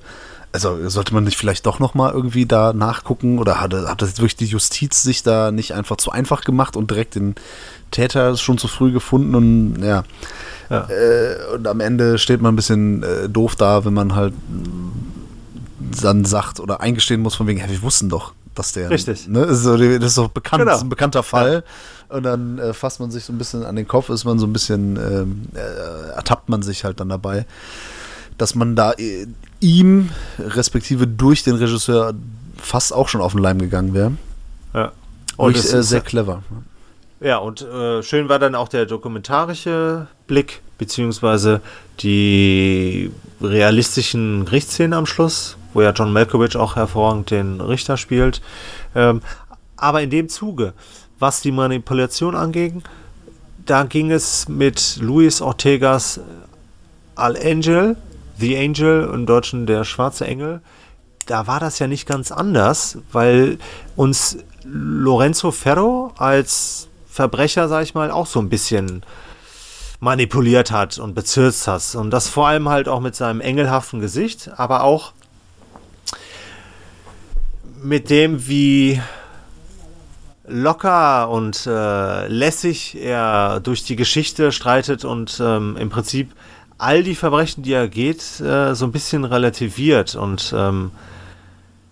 also 0.51 0.89
sollte 0.89 1.13
man 1.13 1.23
nicht 1.23 1.37
vielleicht 1.37 1.65
doch 1.65 1.79
noch 1.79 1.93
mal 1.93 2.11
irgendwie 2.11 2.45
da 2.45 2.73
nachgucken 2.73 3.37
oder 3.37 3.61
hat, 3.61 3.73
hat 3.73 4.01
das 4.01 4.09
jetzt 4.09 4.19
wirklich 4.19 4.35
die 4.35 4.45
Justiz 4.45 5.03
sich 5.03 5.21
da 5.21 5.51
nicht 5.51 5.73
einfach 5.73 5.97
zu 5.97 6.11
einfach 6.11 6.41
gemacht 6.41 6.75
und 6.75 6.89
direkt 6.89 7.15
den 7.15 7.35
Täter 7.91 8.35
schon 8.35 8.57
zu 8.57 8.67
früh 8.67 8.91
gefunden 8.91 9.35
und 9.35 9.83
ja. 9.83 10.03
Ja. 10.69 10.87
Äh, 10.89 11.53
und 11.55 11.67
am 11.67 11.79
Ende 11.79 12.17
steht 12.17 12.41
man 12.41 12.53
ein 12.53 12.55
bisschen 12.55 13.03
äh, 13.03 13.29
doof 13.29 13.55
da, 13.55 13.85
wenn 13.85 13.93
man 13.93 14.15
halt 14.15 14.33
dann 16.01 16.25
sagt 16.25 16.59
oder 16.59 16.81
eingestehen 16.81 17.21
muss 17.21 17.35
von 17.35 17.47
wegen, 17.47 17.59
hey, 17.59 17.69
wir 17.69 17.81
wussten 17.81 18.09
doch, 18.09 18.33
dass 18.55 18.73
der 18.73 18.89
Richtig. 18.89 19.27
Ne, 19.27 19.45
das, 19.45 19.57
ist 19.59 19.63
so, 19.63 19.77
das 19.77 19.87
ist 20.05 20.17
doch 20.17 20.27
bekannt, 20.29 20.59
Genau. 20.61 20.71
das 20.71 20.79
ist 20.81 20.85
ein 20.85 20.89
bekannter 20.89 21.23
Fall. 21.23 21.63
Und 22.09 22.23
dann 22.23 22.57
äh, 22.57 22.73
fasst 22.73 22.99
man 22.99 23.11
sich 23.11 23.23
so 23.23 23.31
ein 23.33 23.37
bisschen 23.37 23.63
an 23.63 23.75
den 23.75 23.87
Kopf, 23.87 24.09
ist 24.09 24.25
man 24.25 24.39
so 24.39 24.47
ein 24.47 24.53
bisschen, 24.53 24.97
ähm, 24.97 25.41
äh, 25.53 26.09
ertappt 26.15 26.49
man 26.49 26.61
sich 26.63 26.83
halt 26.83 26.99
dann 26.99 27.09
dabei, 27.09 27.45
dass 28.37 28.55
man 28.55 28.75
da 28.75 28.93
äh, 28.93 29.27
ihm, 29.59 30.09
respektive 30.39 31.05
durch 31.07 31.43
den 31.43 31.55
Regisseur, 31.55 32.13
fast 32.57 32.93
auch 32.93 33.07
schon 33.09 33.21
auf 33.21 33.33
den 33.33 33.41
Leim 33.41 33.59
gegangen 33.59 33.93
wäre. 33.93 34.11
Ja. 34.73 34.91
Und 35.37 35.55
ich, 35.55 35.71
äh, 35.71 35.79
ist- 35.79 35.89
sehr 35.89 36.01
clever. 36.01 36.41
Ja, 37.21 37.37
und 37.37 37.61
äh, 37.61 38.01
schön 38.01 38.27
war 38.29 38.39
dann 38.39 38.55
auch 38.55 38.69
der 38.69 38.85
dokumentarische 38.85 40.07
Blick, 40.25 40.61
beziehungsweise 40.77 41.59
die 41.99 43.11
realistischen 43.41 44.45
Gerichtsszenen 44.45 44.93
am 44.93 45.05
Schluss, 45.05 45.57
wo 45.73 45.81
ja 45.81 45.91
John 45.91 46.13
Malkovich 46.13 46.57
auch 46.57 46.75
hervorragend 46.75 47.31
den 47.31 47.61
Richter 47.61 47.97
spielt. 47.97 48.41
Ähm, 48.95 49.21
aber 49.77 50.01
in 50.01 50.09
dem 50.09 50.29
Zuge, 50.29 50.73
was 51.19 51.41
die 51.41 51.51
Manipulation 51.51 52.35
anging, 52.35 52.83
da 53.65 53.83
ging 53.83 54.11
es 54.11 54.49
mit 54.49 54.97
Luis 55.01 55.41
Ortegas 55.41 56.19
Al 57.15 57.37
Angel, 57.37 57.97
The 58.37 58.57
Angel, 58.57 59.09
im 59.13 59.25
Deutschen 59.25 59.65
der 59.65 59.83
schwarze 59.83 60.25
Engel, 60.25 60.61
da 61.25 61.45
war 61.45 61.59
das 61.59 61.77
ja 61.79 61.87
nicht 61.87 62.07
ganz 62.07 62.31
anders, 62.31 62.97
weil 63.11 63.59
uns 63.95 64.37
Lorenzo 64.63 65.51
Ferro 65.51 66.13
als 66.17 66.87
Verbrecher, 67.07 67.67
sag 67.67 67.83
ich 67.83 67.93
mal, 67.93 68.11
auch 68.11 68.25
so 68.25 68.39
ein 68.39 68.49
bisschen 68.49 69.03
manipuliert 69.99 70.71
hat 70.71 70.97
und 70.97 71.13
bezirzt 71.13 71.67
hat. 71.67 71.95
Und 71.95 72.11
das 72.11 72.29
vor 72.29 72.47
allem 72.47 72.69
halt 72.69 72.87
auch 72.87 73.01
mit 73.01 73.15
seinem 73.15 73.41
engelhaften 73.41 73.99
Gesicht, 73.99 74.51
aber 74.55 74.83
auch 74.83 75.13
mit 77.81 78.09
dem, 78.09 78.47
wie 78.47 79.01
locker 80.47 81.29
und 81.29 81.65
äh, 81.67 82.27
lässig 82.27 82.95
er 82.99 83.59
durch 83.59 83.83
die 83.83 83.95
Geschichte 83.95 84.51
streitet 84.51 85.05
und 85.05 85.39
ähm, 85.43 85.77
im 85.77 85.89
Prinzip 85.89 86.31
all 86.77 87.03
die 87.03 87.15
Verbrechen, 87.15 87.63
die 87.63 87.73
er 87.73 87.87
geht, 87.87 88.39
äh, 88.39 88.73
so 88.73 88.85
ein 88.85 88.91
bisschen 88.91 89.25
relativiert. 89.25 90.15
Und 90.15 90.53
ähm, 90.55 90.91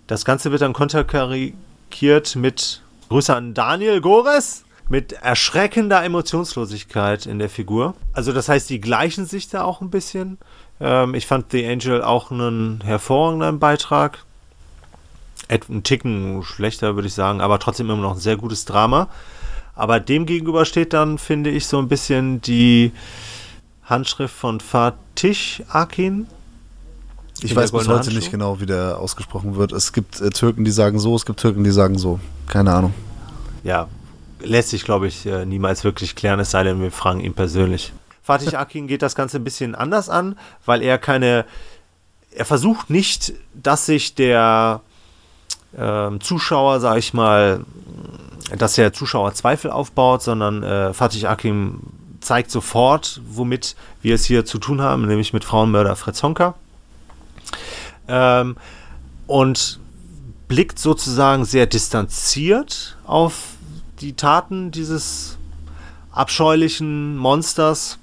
das 0.08 0.26
Ganze 0.26 0.52
wird 0.52 0.62
dann 0.62 0.74
konterkarikiert 0.74 2.36
mit 2.36 2.82
Grüße 3.10 3.36
an 3.36 3.54
Daniel 3.54 4.02
Gores 4.02 4.64
mit 4.90 5.12
erschreckender 5.12 6.04
Emotionslosigkeit 6.04 7.26
in 7.26 7.40
der 7.40 7.50
Figur. 7.50 7.96
Also 8.14 8.32
das 8.32 8.48
heißt, 8.48 8.70
die 8.70 8.80
gleichen 8.80 9.26
sich 9.26 9.50
da 9.50 9.64
auch 9.64 9.82
ein 9.82 9.90
bisschen. 9.90 10.38
Ähm, 10.80 11.14
ich 11.14 11.28
fand 11.28 11.52
The 11.52 11.68
Angel 11.68 12.02
auch 12.02 12.32
einen 12.32 12.82
hervorragenden 12.82 13.60
Beitrag. 13.60 14.20
Ein 15.50 15.84
Ticken 15.84 16.44
schlechter, 16.44 16.96
würde 16.96 17.08
ich 17.08 17.14
sagen, 17.14 17.42
aber 17.42 17.60
trotzdem 17.60 17.90
immer 17.90 18.02
noch 18.02 18.16
ein 18.16 18.20
sehr 18.20 18.38
gutes 18.38 18.66
Drama. 18.66 19.08
Aber 19.76 20.00
dem 20.00 20.26
gegenüber 20.26 20.66
steht 20.66 20.94
dann, 20.94 21.18
finde 21.18 21.52
ich, 21.52 21.68
so 21.68 21.78
ein 21.78 21.88
bisschen 21.88 22.42
die 22.42 22.92
Handschrift 23.84 24.36
von 24.36 24.60
Fatih 24.60 25.64
Akin. 25.70 26.28
Ich 27.42 27.56
weiß 27.56 27.72
bis 27.72 27.88
heute 27.88 28.08
nicht 28.08 28.16
Handschuh? 28.16 28.32
genau, 28.32 28.60
wie 28.60 28.66
der 28.66 28.98
ausgesprochen 28.98 29.56
wird. 29.56 29.72
Es 29.72 29.94
gibt 29.94 30.20
äh, 30.20 30.32
Türken, 30.32 30.66
die 30.66 30.72
sagen 30.72 31.00
so, 31.00 31.16
es 31.16 31.26
gibt 31.26 31.40
Türken, 31.40 31.64
die 31.64 31.72
sagen 31.72 31.98
so. 31.98 32.20
Keine 32.48 32.74
Ahnung. 32.74 32.94
ja, 33.64 33.88
lässt 34.40 34.70
sich, 34.70 34.84
glaube 34.84 35.08
ich, 35.08 35.26
äh, 35.26 35.46
niemals 35.46 35.84
wirklich 35.84 36.16
klären, 36.16 36.40
es 36.40 36.52
sei 36.52 36.64
denn, 36.64 36.82
wir 36.82 36.92
fragen 36.92 37.20
ihn 37.20 37.34
persönlich. 37.34 37.94
Fatih 38.24 38.56
Akin 38.58 38.88
geht 38.88 39.02
das 39.02 39.16
Ganze 39.16 39.38
ein 39.38 39.44
bisschen 39.44 39.76
anders 39.76 40.10
an, 40.10 40.38
weil 40.66 40.82
er 40.82 40.98
keine, 40.98 41.46
er 42.32 42.46
versucht 42.46 42.90
nicht, 42.90 43.34
dass 43.54 43.86
sich 43.86 44.16
der 44.16 44.82
ähm, 45.76 46.22
Zuschauer, 46.22 46.80
sag 46.80 46.98
ich 46.98 47.14
mal, 47.14 47.66
dass 48.58 48.76
der 48.76 48.94
Zuschauer 48.94 49.34
Zweifel 49.34 49.72
aufbaut, 49.72 50.22
sondern 50.22 50.64
äh, 50.64 50.94
Fatih 50.94 51.28
Akin 51.28 51.80
zeigt 52.22 52.52
sofort, 52.52 53.22
womit 53.28 53.76
wir 54.02 54.16
es 54.16 54.26
hier 54.26 54.46
zu 54.46 54.58
tun 54.58 54.82
haben, 54.82 55.06
nämlich 55.06 55.34
mit 55.34 55.44
Frauenmörder 55.44 55.96
Fritz 55.96 56.24
Honka. 56.24 56.56
Ähm, 58.08 58.56
und 59.28 59.80
blickt 60.48 60.80
sozusagen 60.80 61.46
sehr 61.46 61.66
distanziert 61.66 62.98
auf 63.06 63.56
die 64.00 64.14
Taten 64.14 64.72
dieses 64.72 65.38
abscheulichen 66.12 67.18
Monsters. 67.18 67.98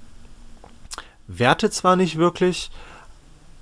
Wertet 1.27 1.73
zwar 1.73 1.97
nicht 1.97 2.17
wirklich. 2.17 2.71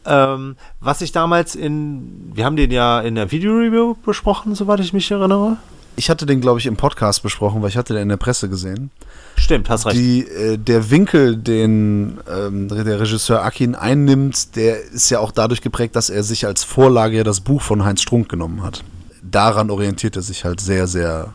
Ähm, 0.04 0.56
was 0.80 1.00
ich 1.00 1.12
damals 1.12 1.54
in, 1.54 2.32
wir 2.34 2.44
haben 2.44 2.56
den 2.56 2.70
ja 2.70 3.00
in 3.00 3.14
der 3.14 3.30
Video-Review 3.30 3.94
besprochen, 4.04 4.54
soweit 4.54 4.80
ich 4.80 4.92
mich 4.92 5.10
erinnere. 5.10 5.58
Ich 5.94 6.08
hatte 6.10 6.26
den, 6.26 6.40
glaube 6.40 6.58
ich, 6.58 6.66
im 6.66 6.76
Podcast 6.76 7.22
besprochen, 7.22 7.62
weil 7.62 7.68
ich 7.68 7.76
hatte 7.76 7.92
den 7.92 8.04
in 8.04 8.08
der 8.08 8.16
Presse 8.16 8.48
gesehen. 8.48 8.90
Stimmt, 9.36 9.68
hast 9.68 9.86
recht. 9.86 9.96
Die, 9.96 10.26
äh, 10.26 10.56
der 10.56 10.90
Winkel, 10.90 11.36
den 11.36 12.18
ähm, 12.30 12.68
der 12.68 13.00
Regisseur 13.00 13.42
Akin 13.42 13.74
einnimmt, 13.74 14.56
der 14.56 14.82
ist 14.82 15.10
ja 15.10 15.20
auch 15.20 15.32
dadurch 15.32 15.60
geprägt, 15.60 15.96
dass 15.96 16.10
er 16.10 16.22
sich 16.22 16.46
als 16.46 16.64
Vorlage 16.64 17.18
ja 17.18 17.24
das 17.24 17.40
Buch 17.40 17.62
von 17.62 17.84
Heinz 17.84 18.02
Strunk 18.02 18.28
genommen 18.28 18.62
hat. 18.62 18.84
Daran 19.22 19.70
orientiert 19.70 20.16
er 20.16 20.22
sich 20.22 20.44
halt 20.44 20.60
sehr, 20.60 20.86
sehr 20.86 21.32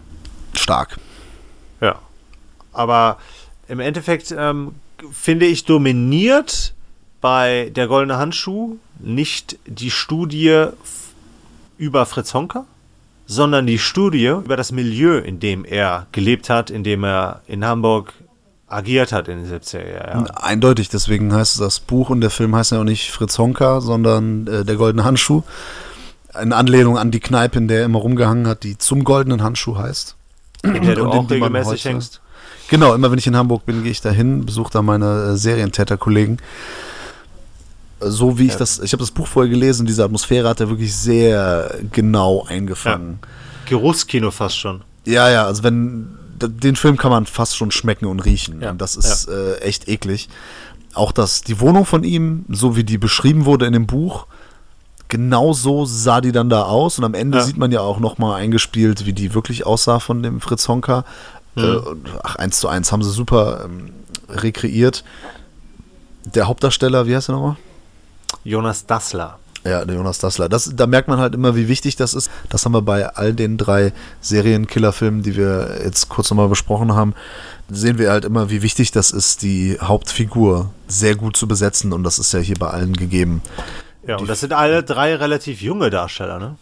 stark. 0.54 0.98
Ja. 1.82 2.00
Aber 2.74 3.18
im 3.68 3.80
Endeffekt 3.80 4.34
ähm, 4.38 4.74
finde 5.12 5.46
ich 5.46 5.66
dominiert 5.66 6.74
bei 7.22 7.72
der 7.76 7.88
Goldene 7.88 8.18
Handschuh 8.18 8.78
nicht 9.00 9.58
die 9.66 9.92
Studie 9.92 10.68
über 11.78 12.06
Fritz 12.06 12.34
Honka, 12.34 12.66
sondern 13.26 13.68
die 13.68 13.80
Studie 13.80 14.28
über 14.28 14.58
das 14.58 14.72
Milieu, 14.72 15.18
in 15.18 15.40
dem 15.40 15.66
er 15.66 16.08
gelebt 16.12 16.50
hat, 16.50 16.70
in 16.70 16.84
dem 16.84 17.04
er 17.04 17.42
in 17.48 17.66
Hamburg 17.66 18.14
agiert 18.68 19.12
hat 19.12 19.28
in 19.28 19.44
den 19.44 19.52
70er 19.52 19.94
Jahren. 19.94 20.30
Eindeutig, 20.32 20.90
deswegen 20.90 21.34
heißt 21.34 21.60
das 21.60 21.80
Buch 21.80 22.10
und 22.10 22.22
der 22.22 22.30
Film 22.30 22.56
heißt 22.56 22.72
ja 22.72 22.80
auch 22.80 22.84
nicht 22.84 23.12
Fritz 23.12 23.38
Honka, 23.38 23.82
sondern 23.82 24.48
äh, 24.48 24.66
Der 24.66 24.76
Goldene 24.76 25.04
Handschuh. 25.04 25.44
Eine 26.34 26.56
Anlehnung 26.56 26.98
an 26.98 27.12
die 27.12 27.20
Kneipe, 27.20 27.58
in 27.58 27.68
der 27.68 27.80
er 27.80 27.86
immer 27.86 28.00
rumgehangen 28.00 28.48
hat, 28.48 28.64
die 28.64 28.78
zum 28.78 29.04
Goldenen 29.04 29.42
Handschuh 29.42 29.78
heißt. 29.78 30.16
In 30.64 30.82
der 30.84 30.96
du 30.96 31.04
Und 31.04 31.12
in 31.12 31.18
auch 31.18 31.30
regelmäßig 31.30 31.86
hängst. 31.86 32.22
Genau, 32.70 32.94
immer 32.94 33.10
wenn 33.10 33.18
ich 33.18 33.28
in 33.28 33.38
Hamburg 33.38 33.66
bin, 33.66 33.84
gehe 33.84 33.92
ich 33.92 34.02
dahin, 34.02 34.46
besuche 34.46 34.72
da 34.72 34.82
meine 34.82 35.32
äh, 35.34 35.38
Serientäterkollegen. 35.38 36.36
Äh, 36.36 36.42
So 38.00 38.38
wie 38.38 38.46
ich 38.46 38.54
Ja. 38.54 38.58
das, 38.60 38.80
ich 38.80 38.94
habe 38.94 39.02
das 39.02 39.12
Buch 39.12 39.28
vorher 39.28 39.50
gelesen, 39.50 39.86
diese 39.88 40.04
Atmosphäre 40.04 40.48
hat 40.50 40.60
er 40.60 40.70
wirklich 40.70 40.96
sehr 40.96 41.76
genau 41.92 42.46
eingefangen. 42.48 43.20
Geruchskino 43.66 44.32
fast 44.32 44.58
schon. 44.60 44.82
Ja, 45.06 45.30
ja, 45.30 45.46
also 45.46 45.64
wenn, 45.64 46.10
den 46.40 46.76
Film 46.76 46.98
kann 46.98 47.12
man 47.12 47.26
fast 47.26 47.58
schon 47.58 47.72
schmecken 47.72 48.06
und 48.06 48.20
riechen. 48.22 48.62
Ja, 48.62 48.72
Und 48.72 48.82
das 48.82 48.96
ist 48.96 49.28
äh, 49.28 49.58
echt 49.60 49.88
eklig. 49.88 50.30
Auch 50.94 51.12
das, 51.12 51.42
die 51.42 51.60
Wohnung 51.60 51.86
von 51.86 52.04
ihm, 52.04 52.46
so 52.50 52.76
wie 52.76 52.84
die 52.84 52.98
beschrieben 52.98 53.46
wurde 53.46 53.66
in 53.66 53.74
dem 53.74 53.88
Buch, 53.88 54.28
genau 55.10 55.54
so 55.54 55.86
sah 55.86 56.22
die 56.22 56.32
dann 56.32 56.50
da 56.50 56.64
aus. 56.64 56.98
Und 57.00 57.06
am 57.06 57.14
Ende 57.14 57.40
Ja. 57.40 57.44
sieht 57.44 57.58
man 57.58 57.72
ja 57.72 57.82
auch 57.82 58.00
nochmal 58.00 58.40
eingespielt, 58.42 59.06
wie 59.06 59.14
die 59.14 59.34
wirklich 59.34 59.66
aussah 59.66 60.00
von 60.00 60.22
dem 60.24 60.40
Fritz 60.42 60.68
Honka. 60.68 61.04
Mhm. 61.56 61.64
Äh, 61.64 61.78
ach, 62.24 62.36
eins 62.36 62.60
zu 62.60 62.68
eins 62.68 62.92
haben 62.92 63.04
sie 63.04 63.12
super 63.12 63.64
ähm, 63.66 63.90
rekreiert. 64.30 65.04
Der 66.36 66.48
Hauptdarsteller, 66.48 67.08
wie 67.08 67.16
heißt 67.16 67.30
er 67.30 67.36
nochmal? 67.36 67.58
Jonas 68.44 68.86
Dassler. 68.86 69.40
Ja, 69.64 69.84
der 69.84 69.96
Jonas 69.96 70.20
Dassler. 70.20 70.48
Das, 70.48 70.72
da 70.74 70.88
merkt 70.88 71.10
man 71.10 71.20
halt 71.20 71.36
immer, 71.36 71.56
wie 71.56 71.68
wichtig 71.68 71.96
das 71.98 72.14
ist. 72.14 72.32
Das 72.50 72.64
haben 72.64 72.72
wir 72.72 72.82
bei 72.82 73.08
all 73.08 73.34
den 73.34 73.58
drei 73.58 73.92
Serienkillerfilmen, 74.22 75.24
die 75.24 75.36
wir 75.36 75.82
jetzt 75.84 76.08
kurz 76.08 76.30
nochmal 76.30 76.48
besprochen 76.48 76.96
haben, 76.96 77.14
sehen 77.70 77.98
wir 77.98 78.12
halt 78.12 78.24
immer, 78.24 78.50
wie 78.50 78.62
wichtig 78.62 78.92
das 78.92 79.12
ist, 79.12 79.42
die 79.42 79.78
Hauptfigur 79.82 80.72
sehr 80.88 81.16
gut 81.16 81.36
zu 81.36 81.48
besetzen. 81.48 81.92
Und 81.92 82.04
das 82.04 82.18
ist 82.18 82.32
ja 82.34 82.40
hier 82.40 82.58
bei 82.58 82.70
allen 82.70 82.94
gegeben. 82.94 83.42
Ja, 84.06 84.18
und 84.18 84.30
das 84.30 84.40
sind 84.40 84.54
alle 84.54 84.84
drei 84.84 85.16
relativ 85.16 85.62
junge 85.62 85.90
Darsteller, 85.90 86.40
ne? 86.40 86.56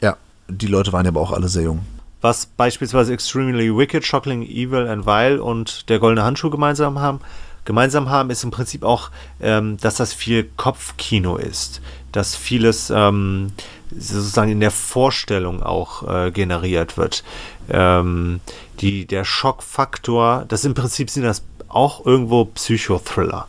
Ja, 0.00 0.16
die 0.48 0.66
Leute 0.66 0.92
waren 0.92 1.04
ja 1.04 1.10
aber 1.10 1.20
auch 1.20 1.30
alle 1.30 1.48
sehr 1.48 1.62
jung. 1.62 1.82
Was 2.20 2.46
beispielsweise 2.46 3.12
Extremely 3.12 3.76
Wicked, 3.76 4.04
Shocking 4.04 4.42
Evil 4.42 4.88
and 4.88 5.06
Vile 5.06 5.40
und 5.40 5.88
der 5.88 6.00
Goldene 6.00 6.24
Handschuh 6.24 6.50
gemeinsam 6.50 6.98
haben, 6.98 7.20
gemeinsam 7.68 8.08
haben, 8.08 8.30
ist 8.30 8.44
im 8.44 8.50
Prinzip 8.50 8.82
auch, 8.82 9.10
ähm, 9.42 9.76
dass 9.76 9.96
das 9.96 10.14
viel 10.14 10.48
Kopfkino 10.56 11.36
ist. 11.36 11.82
Dass 12.12 12.34
vieles 12.34 12.88
ähm, 12.88 13.52
sozusagen 13.94 14.50
in 14.50 14.60
der 14.60 14.70
Vorstellung 14.70 15.62
auch 15.62 16.08
äh, 16.08 16.30
generiert 16.30 16.96
wird. 16.96 17.24
Ähm, 17.68 18.40
die, 18.80 19.04
der 19.04 19.26
Schockfaktor, 19.26 20.46
das 20.48 20.64
im 20.64 20.72
Prinzip 20.72 21.10
sind 21.10 21.24
das 21.24 21.44
auch 21.68 22.06
irgendwo 22.06 22.46
Psychothriller. 22.46 23.48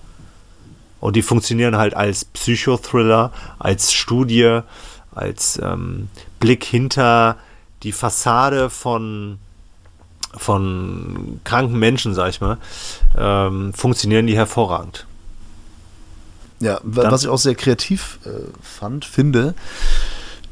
Und 0.99 1.15
die 1.15 1.21
funktionieren 1.21 1.77
halt 1.77 1.93
als 1.93 2.25
Psychothriller, 2.25 3.31
als 3.57 3.93
Studie, 3.93 4.59
als 5.15 5.57
ähm, 5.63 6.09
Blick 6.41 6.65
hinter 6.65 7.37
die 7.83 7.93
Fassade 7.93 8.69
von, 8.69 9.39
von 10.35 11.39
kranken 11.43 11.79
Menschen, 11.79 12.13
sag 12.13 12.29
ich 12.29 12.41
mal, 12.41 12.57
ähm, 13.17 13.73
funktionieren 13.73 14.27
die 14.27 14.35
hervorragend. 14.35 15.05
Ja, 16.59 16.79
Dann, 16.83 17.11
was 17.11 17.23
ich 17.23 17.29
auch 17.29 17.37
sehr 17.37 17.55
kreativ 17.55 18.19
äh, 18.25 18.29
fand, 18.61 19.05
finde, 19.05 19.55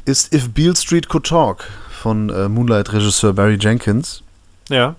ist 0.05 0.34
If 0.34 0.49
Beale 0.49 0.75
Street 0.75 1.09
Could 1.09 1.25
Talk 1.25 1.65
von 2.01 2.30
äh, 2.30 2.47
Moonlight-Regisseur 2.47 3.34
Barry 3.34 3.57
Jenkins. 3.59 4.23
Ja. 4.69 4.95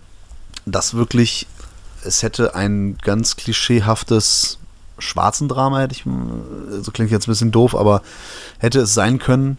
Das 0.66 0.94
wirklich, 0.94 1.46
es 2.04 2.22
hätte 2.22 2.54
ein 2.54 2.98
ganz 2.98 3.36
klischeehaftes 3.36 4.58
schwarzen 4.98 5.48
Drama, 5.48 5.80
hätte 5.80 5.94
ich, 5.94 6.04
so 6.82 6.90
klingt 6.90 7.10
jetzt 7.10 7.26
ein 7.26 7.32
bisschen 7.32 7.52
doof, 7.52 7.74
aber 7.74 8.02
hätte 8.58 8.80
es 8.80 8.92
sein 8.92 9.18
können. 9.18 9.56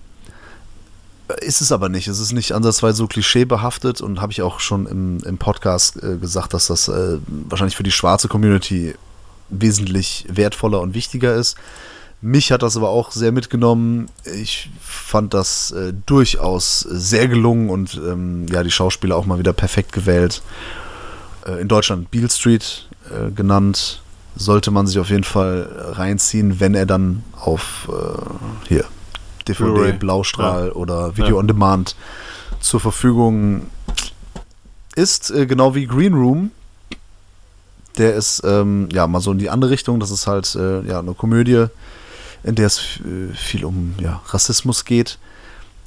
Ist 1.41 1.61
es 1.61 1.71
aber 1.71 1.89
nicht. 1.89 2.07
Es 2.07 2.19
ist 2.19 2.31
nicht 2.31 2.53
ansatzweise 2.53 2.97
so 2.97 3.07
klischeebehaftet 3.07 4.01
und 4.01 4.19
habe 4.19 4.31
ich 4.31 4.41
auch 4.41 4.59
schon 4.59 4.87
im, 4.87 5.19
im 5.23 5.37
Podcast 5.37 6.01
äh, 6.01 6.17
gesagt, 6.17 6.53
dass 6.53 6.67
das 6.67 6.87
äh, 6.87 7.17
wahrscheinlich 7.27 7.75
für 7.75 7.83
die 7.83 7.91
schwarze 7.91 8.27
Community 8.27 8.95
wesentlich 9.49 10.25
wertvoller 10.29 10.81
und 10.81 10.93
wichtiger 10.93 11.35
ist. 11.35 11.55
Mich 12.21 12.51
hat 12.51 12.63
das 12.63 12.75
aber 12.75 12.89
auch 12.89 13.11
sehr 13.11 13.31
mitgenommen. 13.31 14.07
Ich 14.25 14.69
fand 14.81 15.33
das 15.33 15.71
äh, 15.71 15.93
durchaus 16.05 16.79
sehr 16.79 17.27
gelungen 17.27 17.69
und 17.69 17.95
ähm, 17.95 18.47
ja, 18.51 18.63
die 18.63 18.71
Schauspieler 18.71 19.15
auch 19.15 19.25
mal 19.25 19.39
wieder 19.39 19.53
perfekt 19.53 19.93
gewählt. 19.93 20.41
Äh, 21.45 21.61
in 21.61 21.67
Deutschland 21.67 22.11
Beale 22.11 22.29
Street 22.29 22.87
äh, 23.09 23.31
genannt. 23.31 24.01
Sollte 24.35 24.71
man 24.71 24.87
sich 24.87 24.99
auf 24.99 25.09
jeden 25.09 25.23
Fall 25.23 25.69
reinziehen, 25.93 26.59
wenn 26.59 26.73
er 26.73 26.85
dann 26.85 27.23
auf 27.35 27.89
äh, 27.89 28.67
hier 28.67 28.85
DVD, 29.53 29.97
Blaustrahl 29.97 30.67
ja. 30.67 30.73
oder 30.73 31.17
Video 31.17 31.35
ja. 31.35 31.39
on 31.39 31.47
Demand 31.47 31.95
zur 32.59 32.79
Verfügung 32.79 33.67
ist, 34.95 35.31
äh, 35.31 35.45
genau 35.45 35.75
wie 35.75 35.87
Green 35.87 36.13
Room. 36.13 36.51
Der 37.97 38.15
ist 38.15 38.41
ähm, 38.45 38.87
ja 38.91 39.07
mal 39.07 39.19
so 39.19 39.31
in 39.31 39.39
die 39.39 39.49
andere 39.49 39.71
Richtung. 39.71 39.99
Das 39.99 40.11
ist 40.11 40.27
halt 40.27 40.55
äh, 40.55 40.81
ja 40.81 40.99
eine 40.99 41.13
Komödie, 41.13 41.65
in 42.43 42.55
der 42.55 42.67
es 42.67 42.99
äh, 42.99 43.33
viel 43.33 43.65
um 43.65 43.95
ja, 44.01 44.21
Rassismus 44.27 44.85
geht. 44.85 45.17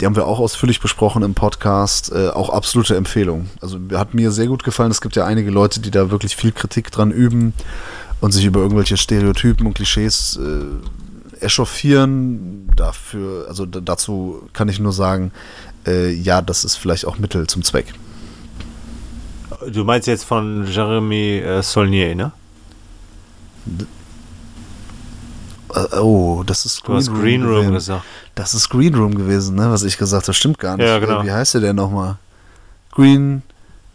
Die 0.01 0.07
haben 0.07 0.17
wir 0.17 0.27
auch 0.27 0.41
ausführlich 0.41 0.81
besprochen 0.81 1.23
im 1.23 1.35
Podcast. 1.35 2.11
Äh, 2.13 2.29
auch 2.29 2.51
absolute 2.51 2.97
Empfehlung. 2.97 3.49
Also 3.61 3.79
hat 3.93 4.15
mir 4.15 4.33
sehr 4.33 4.47
gut 4.47 4.65
gefallen. 4.65 4.91
Es 4.91 5.01
gibt 5.01 5.17
ja 5.17 5.25
einige 5.25 5.51
Leute, 5.51 5.81
die 5.81 5.91
da 5.91 6.11
wirklich 6.11 6.37
viel 6.37 6.53
Kritik 6.53 6.91
dran 6.91 7.13
üben 7.13 7.53
und 8.21 8.33
sich 8.33 8.45
über 8.45 8.61
irgendwelche 8.61 8.97
Stereotypen 8.97 9.67
und 9.67 9.75
Klischees 9.75 10.39
äh, 10.43 10.65
echauffieren. 11.43 12.71
Dafür, 12.77 13.47
also 13.49 13.67
dazu 13.67 14.49
kann 14.53 14.69
ich 14.69 14.79
nur 14.79 14.93
sagen, 14.93 15.33
äh, 15.87 16.11
ja, 16.11 16.43
das 16.43 16.65
ist 16.65 16.77
vielleicht 16.77 17.07
auch 17.07 17.19
Mittel 17.19 17.47
zum 17.47 17.63
Zweck. 17.63 17.93
Du 19.71 19.85
meinst 19.85 20.09
jetzt 20.09 20.25
von 20.25 20.67
Jeremy 20.67 21.39
äh, 21.39 21.63
Saulnier, 21.63 22.15
ne? 22.15 22.33
D 23.65 23.87
äh, 25.75 25.97
oh, 25.97 26.43
das 26.45 26.67
ist 26.67 26.85
Green, 26.85 27.07
Room, 27.07 27.21
Green 27.21 27.45
Room 27.45 27.73
gesagt. 27.73 28.05
Das 28.35 28.55
ist 28.55 28.69
Green 28.69 28.95
Room 28.95 29.15
gewesen, 29.15 29.57
ne? 29.57 29.71
Was 29.71 29.83
ich 29.85 29.97
gesagt 29.97 30.25
habe, 30.25 30.35
stimmt 30.35 30.59
gar 30.59 30.77
nicht. 30.77 30.87
Ja, 30.87 30.99
genau. 30.99 31.25
Wie 31.25 31.31
heißt 31.31 31.55
der 31.55 31.61
denn 31.63 31.77
nochmal? 31.77 32.17
Green 32.91 33.43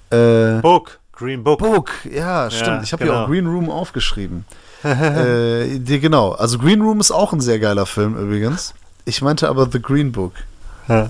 äh, 0.09 0.59
Book. 0.61 0.99
Green 1.11 1.43
Book. 1.43 1.59
Book, 1.59 1.91
ja, 2.11 2.49
stimmt. 2.49 2.67
Ja, 2.67 2.83
ich 2.83 2.93
habe 2.93 3.03
genau. 3.03 3.17
ja 3.17 3.23
auch 3.23 3.27
Green 3.27 3.47
Room 3.47 3.69
aufgeschrieben. 3.69 4.45
äh, 4.87 5.79
die, 5.79 5.99
genau, 5.99 6.31
also 6.31 6.57
Green 6.57 6.81
Room 6.81 6.99
ist 6.99 7.11
auch 7.11 7.33
ein 7.33 7.41
sehr 7.41 7.59
geiler 7.59 7.85
Film 7.85 8.15
übrigens. 8.15 8.73
Ich 9.05 9.21
meinte 9.21 9.49
aber 9.49 9.69
The 9.71 9.81
Green 9.81 10.11
Book. 10.11 10.33
Ja. 10.87 11.09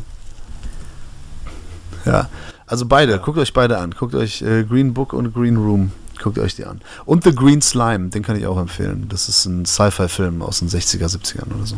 Ja, 2.05 2.29
also 2.65 2.85
beide, 2.85 3.13
ja. 3.13 3.17
guckt 3.17 3.37
euch 3.37 3.53
beide 3.53 3.77
an. 3.77 3.91
Guckt 3.91 4.15
euch 4.15 4.41
äh, 4.41 4.63
Green 4.63 4.93
Book 4.93 5.13
und 5.13 5.33
Green 5.33 5.57
Room, 5.57 5.91
guckt 6.21 6.39
euch 6.39 6.55
die 6.55 6.65
an. 6.65 6.81
Und 7.05 7.23
The 7.23 7.35
Green 7.35 7.61
Slime, 7.61 8.09
den 8.09 8.23
kann 8.23 8.37
ich 8.37 8.47
auch 8.47 8.57
empfehlen. 8.57 9.07
Das 9.09 9.27
ist 9.27 9.45
ein 9.45 9.65
Sci-Fi-Film 9.65 10.41
aus 10.41 10.59
den 10.59 10.69
60er, 10.69 11.05
70ern 11.05 11.53
oder 11.53 11.65
so. 11.65 11.75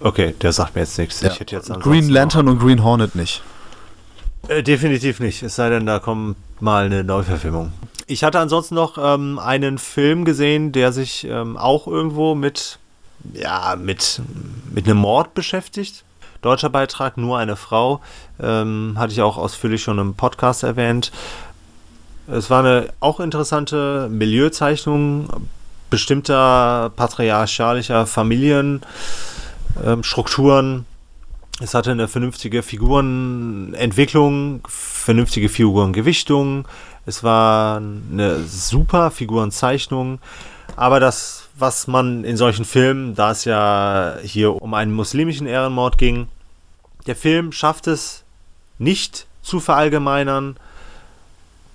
Okay, 0.00 0.34
der 0.42 0.52
sagt 0.52 0.74
mir 0.74 0.82
jetzt 0.82 0.98
nichts. 0.98 1.22
Ja. 1.22 1.32
Jetzt 1.32 1.72
Green 1.80 2.10
Lantern 2.10 2.48
und 2.48 2.58
Green 2.58 2.84
Hornet 2.84 3.14
nicht. 3.14 3.42
Äh, 4.48 4.62
definitiv 4.62 5.20
nicht, 5.20 5.42
es 5.42 5.56
sei 5.56 5.68
denn, 5.70 5.86
da 5.86 5.98
kommt 5.98 6.36
mal 6.60 6.84
eine 6.86 7.04
Neuverfilmung. 7.04 7.72
Ich 8.06 8.22
hatte 8.22 8.38
ansonsten 8.38 8.74
noch 8.74 8.98
ähm, 8.98 9.38
einen 9.38 9.78
Film 9.78 10.26
gesehen, 10.26 10.72
der 10.72 10.92
sich 10.92 11.24
ähm, 11.24 11.56
auch 11.56 11.86
irgendwo 11.86 12.34
mit, 12.34 12.78
ja, 13.32 13.76
mit, 13.76 14.20
mit 14.72 14.84
einem 14.84 14.98
Mord 14.98 15.32
beschäftigt. 15.34 16.04
Deutscher 16.42 16.68
Beitrag, 16.68 17.16
nur 17.16 17.38
eine 17.38 17.56
Frau. 17.56 18.02
Ähm, 18.38 18.96
hatte 18.98 19.14
ich 19.14 19.22
auch 19.22 19.38
ausführlich 19.38 19.82
schon 19.82 19.98
im 19.98 20.12
Podcast 20.14 20.62
erwähnt. 20.62 21.12
Es 22.26 22.50
war 22.50 22.58
eine 22.60 22.88
auch 23.00 23.20
interessante 23.20 24.08
Milieuzeichnung 24.10 25.28
bestimmter 25.88 26.92
patriarchalischer 26.96 28.06
Familienstrukturen. 28.06 30.84
Es 31.60 31.74
hatte 31.74 31.92
eine 31.92 32.08
vernünftige 32.08 32.62
Figurenentwicklung, 32.62 34.66
vernünftige 34.68 35.48
Figurengewichtung, 35.48 36.66
es 37.06 37.22
war 37.22 37.76
eine 37.76 38.42
super 38.44 39.10
Figurenzeichnung. 39.10 40.18
Aber 40.76 40.98
das, 40.98 41.48
was 41.56 41.86
man 41.86 42.24
in 42.24 42.36
solchen 42.36 42.64
Filmen, 42.64 43.14
da 43.14 43.30
es 43.30 43.44
ja 43.44 44.16
hier 44.22 44.60
um 44.60 44.74
einen 44.74 44.92
muslimischen 44.92 45.46
Ehrenmord 45.46 45.98
ging, 45.98 46.26
der 47.06 47.14
Film 47.14 47.52
schafft 47.52 47.86
es 47.86 48.24
nicht 48.78 49.26
zu 49.42 49.60
verallgemeinern, 49.60 50.56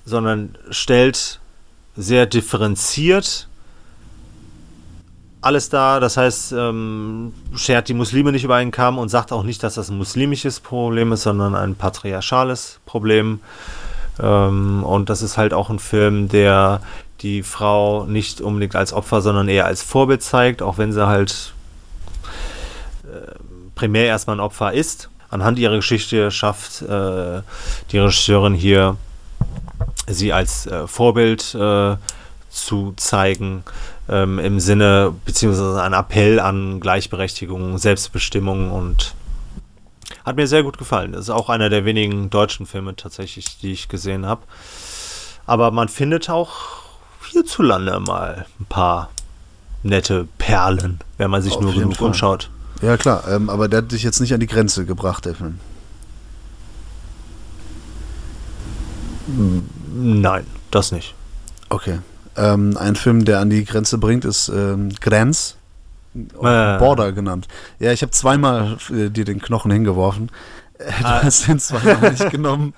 sondern 0.06 0.58
stellt 0.72 1.40
sehr 1.96 2.26
differenziert 2.26 3.48
alles 5.42 5.70
da. 5.70 6.00
Das 6.00 6.18
heißt, 6.18 6.54
ähm, 6.54 7.34
schert 7.56 7.88
die 7.88 7.94
Muslime 7.94 8.32
nicht 8.32 8.44
über 8.44 8.56
einen 8.56 8.72
Kamm 8.72 8.98
und 8.98 9.10
sagt 9.10 9.32
auch 9.32 9.44
nicht, 9.44 9.64
dass 9.64 9.76
das 9.76 9.90
ein 9.90 9.98
muslimisches 9.98 10.60
Problem 10.60 11.12
ist, 11.12 11.24
sondern 11.24 11.56
ein 11.56 11.76
patriarchales 11.76 12.80
Problem. 12.86 13.40
Ähm, 14.20 14.84
und 14.84 15.10
das 15.10 15.22
ist 15.22 15.38
halt 15.38 15.54
auch 15.54 15.70
ein 15.70 15.80
Film, 15.80 16.28
der 16.28 16.82
die 17.22 17.44
Frau 17.44 18.06
nicht 18.06 18.42
unbedingt 18.42 18.76
als 18.76 18.94
Opfer, 18.94 19.22
sondern 19.22 19.50
eher 19.50 19.66
als 19.66 19.82
Vorbild 19.82 20.24
zeigt, 20.24 20.62
auch 20.62 20.78
wenn 20.78 20.94
sie 20.94 21.06
halt 21.06 21.54
äh, 23.04 23.36
primär 23.76 24.06
erstmal 24.06 24.38
ein 24.38 24.42
Opfer 24.42 24.74
ist. 24.74 25.10
Anhand 25.30 25.60
ihrer 25.60 25.76
Geschichte 25.76 26.32
schafft 26.32 26.82
äh, 26.82 27.42
die 27.92 28.00
Regisseurin 28.00 28.54
hier, 28.54 28.98
sie 30.08 30.34
als 30.34 30.66
äh, 30.66 30.88
Vorbild 30.88 31.54
äh, 31.56 31.98
zu 32.50 32.94
zeigen, 32.96 33.64
ähm, 34.10 34.40
im 34.40 34.60
Sinne, 34.60 35.14
beziehungsweise 35.26 35.82
ein 35.82 35.94
Appell 35.94 36.40
an 36.40 36.80
Gleichberechtigung, 36.80 37.78
Selbstbestimmung 37.78 38.72
und 38.72 39.14
hat 40.26 40.36
mir 40.36 40.48
sehr 40.48 40.64
gut 40.64 40.78
gefallen. 40.78 41.12
Das 41.12 41.22
ist 41.22 41.30
auch 41.30 41.50
einer 41.50 41.70
der 41.70 41.86
wenigen 41.86 42.30
deutschen 42.30 42.66
Filme 42.66 42.96
tatsächlich, 42.96 43.60
die 43.60 43.72
ich 43.72 43.88
gesehen 43.88 44.26
habe. 44.26 44.42
Aber 45.46 45.72
man 45.72 45.88
findet 45.88 46.30
auch 46.30 46.84
hierzulande 47.30 48.00
mal 48.00 48.46
ein 48.60 48.66
paar 48.66 49.10
nette 49.84 50.28
Perlen, 50.38 51.00
wenn 51.18 51.30
man 51.32 51.42
sich 51.42 51.54
Auf 51.54 51.62
nur 51.62 51.74
genug 51.74 51.96
Fall. 51.98 52.08
umschaut. 52.08 52.50
Ja, 52.82 52.98
klar, 52.98 53.24
ähm, 53.30 53.50
aber 53.50 53.68
der 53.68 53.80
hat 53.80 53.92
dich 53.92 54.04
jetzt 54.04 54.20
nicht 54.20 54.34
an 54.34 54.40
die 54.40 54.48
Grenze 54.48 54.86
gebracht, 54.86 55.26
der 55.26 55.36
Film. 55.36 55.60
Nein, 59.94 60.48
das 60.72 60.92
nicht. 60.92 61.14
Okay. 61.70 62.00
Ähm, 62.40 62.78
ein 62.78 62.96
Film, 62.96 63.26
der 63.26 63.40
an 63.40 63.50
die 63.50 63.66
Grenze 63.66 63.98
bringt, 63.98 64.24
ist 64.24 64.50
ähm, 64.50 64.90
Grenz 65.02 65.56
Äh. 66.16 66.80
Border 66.80 67.12
genannt. 67.12 67.48
Ja, 67.80 67.92
ich 67.92 68.02
habe 68.02 68.12
zweimal 68.12 68.78
äh, 68.92 69.10
dir 69.10 69.26
den 69.26 69.42
Knochen 69.42 69.72
hingeworfen. 69.72 70.32
Äh, 70.78 70.86
du 71.02 71.06
ah. 71.06 71.20
hast 71.24 71.48
den 71.48 71.60
zweimal 71.60 72.12
nicht 72.12 72.30
genommen. 72.32 72.74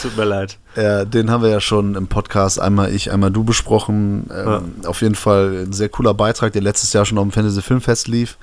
Tut 0.00 0.16
mir 0.16 0.24
leid. 0.24 0.58
Ja, 0.76 1.04
den 1.04 1.30
haben 1.30 1.42
wir 1.42 1.50
ja 1.50 1.60
schon 1.60 1.96
im 1.96 2.06
Podcast 2.06 2.60
einmal 2.60 2.94
ich, 2.94 3.10
einmal 3.10 3.32
du 3.32 3.42
besprochen. 3.42 4.30
Ähm, 4.32 4.74
ja. 4.82 4.88
Auf 4.88 5.02
jeden 5.02 5.16
Fall 5.16 5.64
ein 5.66 5.72
sehr 5.72 5.88
cooler 5.88 6.14
Beitrag, 6.14 6.52
der 6.52 6.62
letztes 6.62 6.92
Jahr 6.92 7.04
schon 7.04 7.18
auf 7.18 7.24
dem 7.24 7.32
Fantasy 7.32 7.62
Filmfest 7.62 8.06
lief. 8.06 8.38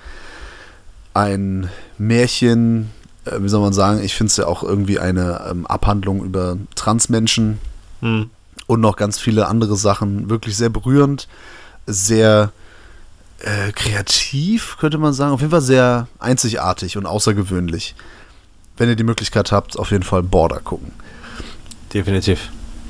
Ein 1.14 1.70
Märchen, 1.98 2.92
äh, 3.24 3.38
wie 3.40 3.48
soll 3.48 3.62
man 3.62 3.74
sagen, 3.74 4.04
ich 4.04 4.16
finde 4.16 4.32
es 4.32 4.38
ja 4.38 4.48
auch 4.48 4.64
irgendwie 4.64 5.00
eine 5.00 5.46
ähm, 5.50 5.66
Abhandlung 5.66 6.26
über 6.26 6.58
Transmenschen 6.76 7.60
hm. 8.02 8.30
Und 8.68 8.82
noch 8.82 8.96
ganz 8.96 9.20
viele 9.20 9.48
andere 9.48 9.76
Sachen. 9.76 10.30
Wirklich 10.30 10.58
sehr 10.58 10.70
berührend, 10.70 11.28
sehr 11.86 12.52
äh, 13.40 13.72
kreativ, 13.72 14.78
könnte 14.80 14.98
man 14.98 15.14
sagen. 15.14 15.34
Auf 15.34 15.42
jeden 15.42 15.52
Fall 15.52 15.62
sehr 15.62 16.08
einzigartig 16.20 16.98
und 16.98 17.06
außergewöhnlich. 17.06 17.96
Wenn 18.78 18.90
ihr 18.90 18.96
die 18.96 19.04
Möglichkeit 19.04 19.52
habt, 19.52 19.78
auf 19.78 19.92
jeden 19.92 20.04
Fall 20.04 20.24
Border 20.24 20.60
gucken. 20.60 20.92
Definitiv. 21.94 22.50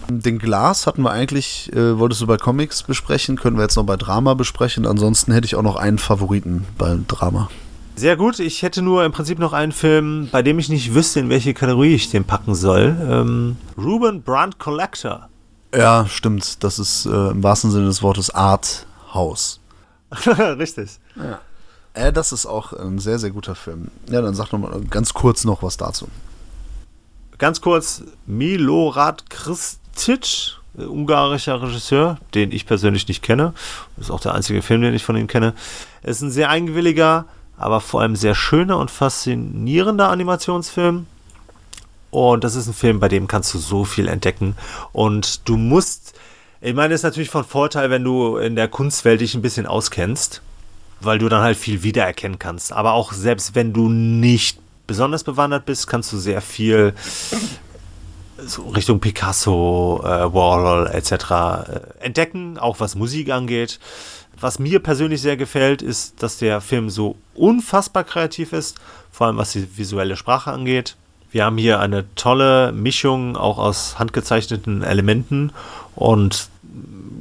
Den 0.10 0.38
Glas 0.38 0.86
hatten 0.86 1.02
wir 1.02 1.12
eigentlich, 1.12 1.72
äh, 1.74 1.98
wolltest 1.98 2.22
du 2.22 2.28
bei 2.28 2.38
Comics 2.38 2.84
besprechen, 2.84 3.38
können 3.38 3.58
wir 3.58 3.64
jetzt 3.64 3.76
noch 3.76 3.86
bei 3.86 3.98
Drama 3.98 4.34
besprechen. 4.34 4.86
Ansonsten 4.86 5.32
hätte 5.32 5.46
ich 5.46 5.56
auch 5.56 5.62
noch 5.62 5.76
einen 5.76 5.98
Favoriten 5.98 6.66
bei 6.78 6.98
Drama. 7.08 7.50
Sehr 7.96 8.18
gut. 8.18 8.40
Ich 8.40 8.64
hätte 8.64 8.82
nur 8.82 9.06
im 9.06 9.12
Prinzip 9.12 9.40
noch 9.40 9.54
einen 9.54 9.72
Film, 9.72 10.28
bei 10.32 10.42
dem 10.42 10.58
ich 10.58 10.68
nicht 10.70 10.94
wüsste, 10.94 11.20
in 11.20 11.30
welche 11.30 11.54
Kategorie 11.54 11.94
ich 11.94 12.10
den 12.10 12.26
packen 12.26 12.56
soll. 12.56 12.96
Ähm, 13.08 13.58
Ruben 13.78 14.24
Brandt 14.24 14.58
Collector. 14.58 15.30
Ja, 15.76 16.06
stimmt. 16.08 16.64
Das 16.64 16.80
ist 16.80 17.06
äh, 17.06 17.30
im 17.30 17.42
wahrsten 17.42 17.72
Sinne 17.72 17.88
des 17.88 18.04
Wortes 18.04 18.30
Art 18.30 18.86
House. 19.14 19.60
Richtig. 20.26 21.00
Ja. 21.16 21.40
Äh, 21.94 22.12
das 22.14 22.32
ist 22.32 22.46
auch 22.46 22.74
ein 22.74 23.00
sehr, 23.00 23.20
sehr 23.20 23.32
guter 23.32 23.56
Film. 23.56 23.90
Ja, 24.10 24.22
dann 24.22 24.36
sag 24.36 24.52
noch 24.52 24.60
mal 24.60 24.82
ganz 24.90 25.14
kurz 25.14 25.46
noch 25.46 25.64
was 25.64 25.78
dazu. 25.78 26.08
Ganz 27.38 27.62
kurz, 27.62 28.04
Milorad 28.26 29.30
Kristic, 29.30 30.58
äh, 30.78 30.84
ungarischer 30.84 31.62
Regisseur, 31.62 32.18
den 32.34 32.52
ich 32.52 32.66
persönlich 32.66 33.08
nicht 33.08 33.24
kenne. 33.24 33.54
Ist 33.98 34.12
auch 34.12 34.20
der 34.20 34.36
einzige 34.36 34.62
Film, 34.62 34.82
den 34.82 34.94
ich 34.94 35.04
von 35.04 35.16
ihm 35.16 35.28
kenne. 35.28 35.54
Ist 36.04 36.22
ein 36.22 36.32
sehr 36.32 36.50
eigenwilliger, 36.50 37.26
aber 37.58 37.82
vor 37.82 38.02
allem 38.02 38.16
sehr 38.16 38.36
schöner 38.36 38.78
und 38.78 38.92
faszinierender 38.92 40.10
Animationsfilm. 40.10 41.08
Und 42.14 42.44
das 42.44 42.56
ist 42.56 42.68
ein 42.68 42.74
Film, 42.74 43.00
bei 43.00 43.08
dem 43.08 43.28
kannst 43.28 43.54
du 43.54 43.58
so 43.58 43.86
viel 43.86 44.08
entdecken. 44.08 44.56
Und 44.92 45.48
du 45.48 45.58
musst 45.58 46.14
ich 46.66 46.74
meine, 46.74 46.94
es 46.94 47.02
ist 47.02 47.04
natürlich 47.04 47.30
von 47.30 47.44
Vorteil, 47.44 47.90
wenn 47.90 48.06
du 48.06 48.38
in 48.38 48.56
der 48.56 48.70
Kunstwelt 48.70 49.20
dich 49.20 49.36
ein 49.36 49.42
bisschen 49.42 49.68
auskennst, 49.68 50.42
weil 51.02 51.20
du 51.20 51.28
dann 51.28 51.42
halt 51.42 51.58
viel 51.58 51.84
wiedererkennen 51.84 52.40
kannst. 52.40 52.72
Aber 52.72 52.94
auch 52.94 53.12
selbst 53.12 53.54
wenn 53.54 53.74
du 53.74 53.90
nicht 53.90 54.60
besonders 54.88 55.26
bewandert 55.26 55.66
bist, 55.66 55.88
kannst 55.88 56.14
du 56.14 56.18
sehr 56.18 56.40
viel 56.40 56.94
so 58.38 58.62
Richtung 58.70 59.02
Picasso, 59.02 60.00
äh, 60.06 60.34
Warhol 60.34 60.88
etc. 60.88 61.12
Äh, 61.12 62.06
entdecken, 62.06 62.58
auch 62.58 62.80
was 62.80 62.96
Musik 62.96 63.30
angeht. 63.30 63.82
Was 64.40 64.58
mir 64.58 64.80
persönlich 64.80 65.22
sehr 65.22 65.36
gefällt, 65.36 65.82
ist, 65.82 66.24
dass 66.24 66.38
der 66.38 66.62
Film 66.62 66.90
so 66.90 67.18
unfassbar 67.34 68.06
kreativ 68.06 68.54
ist, 68.54 68.78
vor 69.12 69.28
allem 69.28 69.36
was 69.36 69.52
die 69.52 69.78
visuelle 69.78 70.16
Sprache 70.16 70.52
angeht. 70.52 70.96
Wir 71.34 71.46
haben 71.46 71.58
hier 71.58 71.80
eine 71.80 72.06
tolle 72.14 72.72
Mischung 72.72 73.36
auch 73.36 73.58
aus 73.58 73.98
handgezeichneten 73.98 74.84
Elementen 74.84 75.52
und 75.96 76.48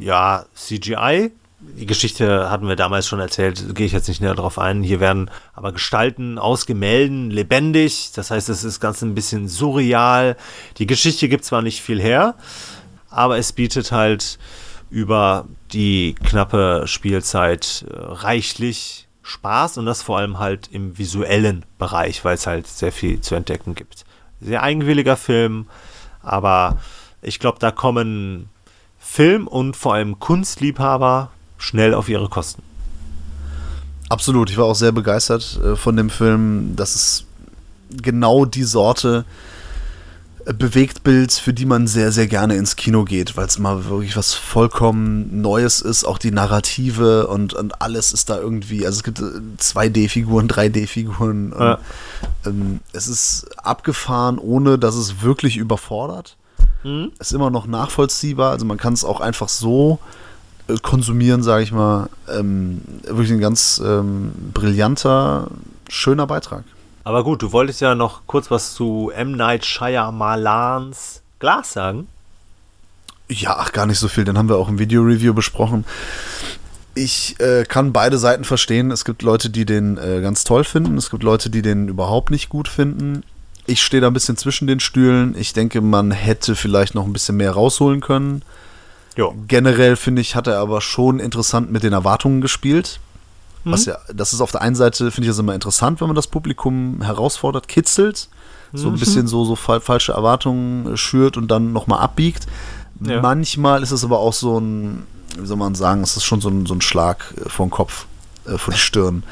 ja, 0.00 0.44
CGI. 0.54 1.30
Die 1.78 1.86
Geschichte 1.86 2.50
hatten 2.50 2.68
wir 2.68 2.76
damals 2.76 3.06
schon 3.08 3.20
erzählt, 3.20 3.74
gehe 3.74 3.86
ich 3.86 3.92
jetzt 3.92 4.08
nicht 4.08 4.20
näher 4.20 4.34
drauf 4.34 4.58
ein. 4.58 4.82
Hier 4.82 5.00
werden 5.00 5.30
aber 5.54 5.72
Gestalten 5.72 6.38
aus 6.38 6.66
Gemälden 6.66 7.30
lebendig. 7.30 8.10
Das 8.14 8.30
heißt, 8.30 8.50
es 8.50 8.64
ist 8.64 8.80
ganz 8.80 9.00
ein 9.00 9.14
bisschen 9.14 9.48
surreal. 9.48 10.36
Die 10.76 10.86
Geschichte 10.86 11.30
gibt 11.30 11.46
zwar 11.46 11.62
nicht 11.62 11.80
viel 11.80 12.00
her, 12.00 12.34
aber 13.08 13.38
es 13.38 13.54
bietet 13.54 13.92
halt 13.92 14.38
über 14.90 15.46
die 15.72 16.16
knappe 16.22 16.82
Spielzeit 16.84 17.86
äh, 17.88 17.94
reichlich 17.96 19.08
Spaß 19.32 19.78
und 19.78 19.86
das 19.86 20.02
vor 20.02 20.18
allem 20.18 20.38
halt 20.38 20.68
im 20.72 20.98
visuellen 20.98 21.64
Bereich, 21.78 22.24
weil 22.24 22.34
es 22.34 22.46
halt 22.46 22.66
sehr 22.66 22.92
viel 22.92 23.20
zu 23.20 23.34
entdecken 23.34 23.74
gibt. 23.74 24.04
Sehr 24.40 24.62
eigenwilliger 24.62 25.16
Film, 25.16 25.66
aber 26.22 26.78
ich 27.22 27.38
glaube, 27.38 27.58
da 27.58 27.70
kommen 27.70 28.48
Film- 28.98 29.48
und 29.48 29.76
vor 29.76 29.94
allem 29.94 30.18
Kunstliebhaber 30.18 31.30
schnell 31.58 31.94
auf 31.94 32.08
ihre 32.08 32.28
Kosten. 32.28 32.62
Absolut, 34.08 34.50
ich 34.50 34.58
war 34.58 34.66
auch 34.66 34.74
sehr 34.74 34.92
begeistert 34.92 35.58
äh, 35.64 35.76
von 35.76 35.96
dem 35.96 36.10
Film. 36.10 36.76
Das 36.76 36.94
ist 36.94 37.26
genau 37.90 38.44
die 38.44 38.64
Sorte 38.64 39.24
äh, 39.26 39.51
Bewegtbild, 40.44 41.32
für 41.32 41.52
die 41.52 41.66
man 41.66 41.86
sehr, 41.86 42.12
sehr 42.12 42.26
gerne 42.26 42.56
ins 42.56 42.76
Kino 42.76 43.04
geht, 43.04 43.36
weil 43.36 43.46
es 43.46 43.58
mal 43.58 43.84
wirklich 43.86 44.16
was 44.16 44.34
vollkommen 44.34 45.40
Neues 45.40 45.80
ist, 45.80 46.04
auch 46.04 46.18
die 46.18 46.30
Narrative 46.30 47.28
und, 47.28 47.54
und 47.54 47.80
alles 47.80 48.12
ist 48.12 48.30
da 48.30 48.38
irgendwie, 48.38 48.84
also 48.84 48.98
es 48.98 49.02
gibt 49.04 49.20
2D-Figuren, 49.20 50.48
äh, 50.48 50.52
3D-Figuren. 50.52 51.54
Ja. 51.58 51.78
Ähm, 52.44 52.80
es 52.92 53.08
ist 53.08 53.46
abgefahren, 53.58 54.38
ohne 54.38 54.78
dass 54.78 54.94
es 54.96 55.22
wirklich 55.22 55.56
überfordert. 55.56 56.36
Mhm. 56.82 57.12
Ist 57.18 57.32
immer 57.32 57.50
noch 57.50 57.66
nachvollziehbar. 57.66 58.50
Also 58.50 58.66
man 58.66 58.78
kann 58.78 58.92
es 58.92 59.04
auch 59.04 59.20
einfach 59.20 59.48
so 59.48 59.98
äh, 60.68 60.74
konsumieren, 60.82 61.42
sage 61.42 61.62
ich 61.62 61.72
mal. 61.72 62.08
Ähm, 62.28 62.82
wirklich 63.04 63.30
ein 63.30 63.40
ganz 63.40 63.80
ähm, 63.84 64.32
brillanter, 64.52 65.48
schöner 65.88 66.26
Beitrag. 66.26 66.64
Aber 67.04 67.24
gut, 67.24 67.42
du 67.42 67.52
wolltest 67.52 67.80
ja 67.80 67.94
noch 67.94 68.22
kurz 68.26 68.50
was 68.50 68.74
zu 68.74 69.10
M. 69.14 69.32
Night 69.32 69.64
Shyamalans 69.64 71.22
Glas 71.38 71.72
sagen. 71.72 72.08
Ja, 73.28 73.56
ach, 73.58 73.72
gar 73.72 73.86
nicht 73.86 73.98
so 73.98 74.08
viel. 74.08 74.24
Den 74.24 74.38
haben 74.38 74.48
wir 74.48 74.56
auch 74.56 74.68
im 74.68 74.78
Video-Review 74.78 75.34
besprochen. 75.34 75.84
Ich 76.94 77.40
äh, 77.40 77.64
kann 77.64 77.92
beide 77.92 78.18
Seiten 78.18 78.44
verstehen. 78.44 78.90
Es 78.90 79.04
gibt 79.04 79.22
Leute, 79.22 79.50
die 79.50 79.64
den 79.64 79.96
äh, 79.96 80.20
ganz 80.20 80.44
toll 80.44 80.64
finden. 80.64 80.96
Es 80.98 81.10
gibt 81.10 81.22
Leute, 81.22 81.50
die 81.50 81.62
den 81.62 81.88
überhaupt 81.88 82.30
nicht 82.30 82.48
gut 82.48 82.68
finden 82.68 83.24
ich 83.66 83.82
stehe 83.82 84.00
da 84.00 84.08
ein 84.08 84.12
bisschen 84.12 84.36
zwischen 84.36 84.66
den 84.66 84.80
Stühlen. 84.80 85.34
Ich 85.36 85.52
denke, 85.52 85.80
man 85.80 86.10
hätte 86.10 86.56
vielleicht 86.56 86.94
noch 86.94 87.04
ein 87.04 87.12
bisschen 87.12 87.36
mehr 87.36 87.52
rausholen 87.52 88.00
können. 88.00 88.42
Jo. 89.16 89.34
Generell 89.46 89.96
finde 89.96 90.22
ich, 90.22 90.34
hat 90.34 90.46
er 90.46 90.58
aber 90.58 90.80
schon 90.80 91.20
interessant 91.20 91.70
mit 91.70 91.82
den 91.82 91.92
Erwartungen 91.92 92.40
gespielt. 92.40 92.98
Mhm. 93.64 93.72
Was 93.72 93.84
ja, 93.84 93.98
das 94.12 94.32
ist 94.32 94.40
auf 94.40 94.50
der 94.50 94.62
einen 94.62 94.74
Seite, 94.74 95.10
finde 95.10 95.26
ich 95.26 95.30
das 95.30 95.38
immer 95.38 95.54
interessant, 95.54 96.00
wenn 96.00 96.08
man 96.08 96.16
das 96.16 96.26
Publikum 96.26 97.02
herausfordert, 97.02 97.68
kitzelt, 97.68 98.28
mhm. 98.72 98.78
so 98.78 98.88
ein 98.88 98.94
mhm. 98.94 98.98
bisschen 98.98 99.26
so, 99.26 99.44
so 99.44 99.56
fa 99.56 99.80
falsche 99.80 100.12
Erwartungen 100.12 100.96
schürt 100.96 101.36
und 101.36 101.50
dann 101.50 101.72
nochmal 101.72 102.00
abbiegt. 102.00 102.46
Ja. 103.00 103.20
Manchmal 103.20 103.82
ist 103.82 103.90
es 103.90 104.04
aber 104.04 104.18
auch 104.18 104.32
so 104.32 104.58
ein, 104.58 105.04
wie 105.38 105.46
soll 105.46 105.56
man 105.56 105.74
sagen, 105.74 106.02
es 106.02 106.16
ist 106.16 106.24
schon 106.24 106.40
so 106.40 106.48
ein, 106.48 106.66
so 106.66 106.74
ein 106.74 106.80
Schlag 106.80 107.34
vor 107.48 107.66
den 107.66 107.70
Kopf 107.70 108.06
äh, 108.46 108.58
vor 108.58 108.74
die 108.74 108.80
Stirn. 108.80 109.22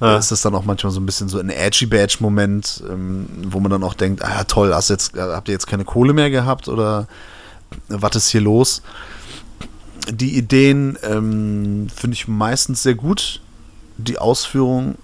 Ja. 0.00 0.16
Ist 0.18 0.30
das 0.30 0.42
dann 0.42 0.54
auch 0.54 0.64
manchmal 0.64 0.92
so 0.92 1.00
ein 1.00 1.06
bisschen 1.06 1.28
so 1.28 1.38
ein 1.38 1.50
edgy 1.50 1.86
badge 1.86 2.18
Moment, 2.20 2.82
ähm, 2.88 3.28
wo 3.50 3.60
man 3.60 3.70
dann 3.70 3.82
auch 3.82 3.94
denkt, 3.94 4.24
ah 4.24 4.44
toll, 4.44 4.74
hast 4.74 4.90
jetzt, 4.90 5.16
äh, 5.16 5.20
habt 5.20 5.48
ihr 5.48 5.52
jetzt 5.52 5.66
keine 5.66 5.84
Kohle 5.84 6.12
mehr 6.12 6.30
gehabt 6.30 6.68
oder 6.68 7.06
was 7.88 8.16
ist 8.16 8.28
hier 8.28 8.40
los? 8.40 8.82
Die 10.10 10.36
Ideen 10.36 10.98
ähm, 11.02 11.88
finde 11.94 12.14
ich 12.14 12.28
meistens 12.28 12.82
sehr 12.82 12.94
gut. 12.94 13.40
Die 13.98 14.18
Ausführung 14.18 14.96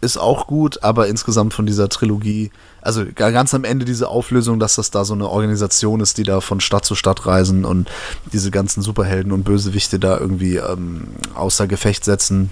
ist 0.00 0.16
auch 0.16 0.46
gut, 0.46 0.82
aber 0.82 1.08
insgesamt 1.08 1.52
von 1.52 1.66
dieser 1.66 1.88
Trilogie, 1.88 2.50
also 2.80 3.04
ganz 3.14 3.52
am 3.52 3.64
Ende 3.64 3.84
diese 3.84 4.08
Auflösung, 4.08 4.58
dass 4.58 4.76
das 4.76 4.90
da 4.90 5.04
so 5.04 5.12
eine 5.12 5.28
Organisation 5.28 6.00
ist, 6.00 6.16
die 6.16 6.22
da 6.22 6.40
von 6.40 6.60
Stadt 6.60 6.84
zu 6.84 6.94
Stadt 6.94 7.26
reisen 7.26 7.64
und 7.64 7.90
diese 8.32 8.50
ganzen 8.50 8.82
Superhelden 8.82 9.32
und 9.32 9.44
Bösewichte 9.44 9.98
da 9.98 10.18
irgendwie 10.18 10.56
ähm, 10.56 11.08
außer 11.34 11.66
Gefecht 11.66 12.04
setzen, 12.04 12.50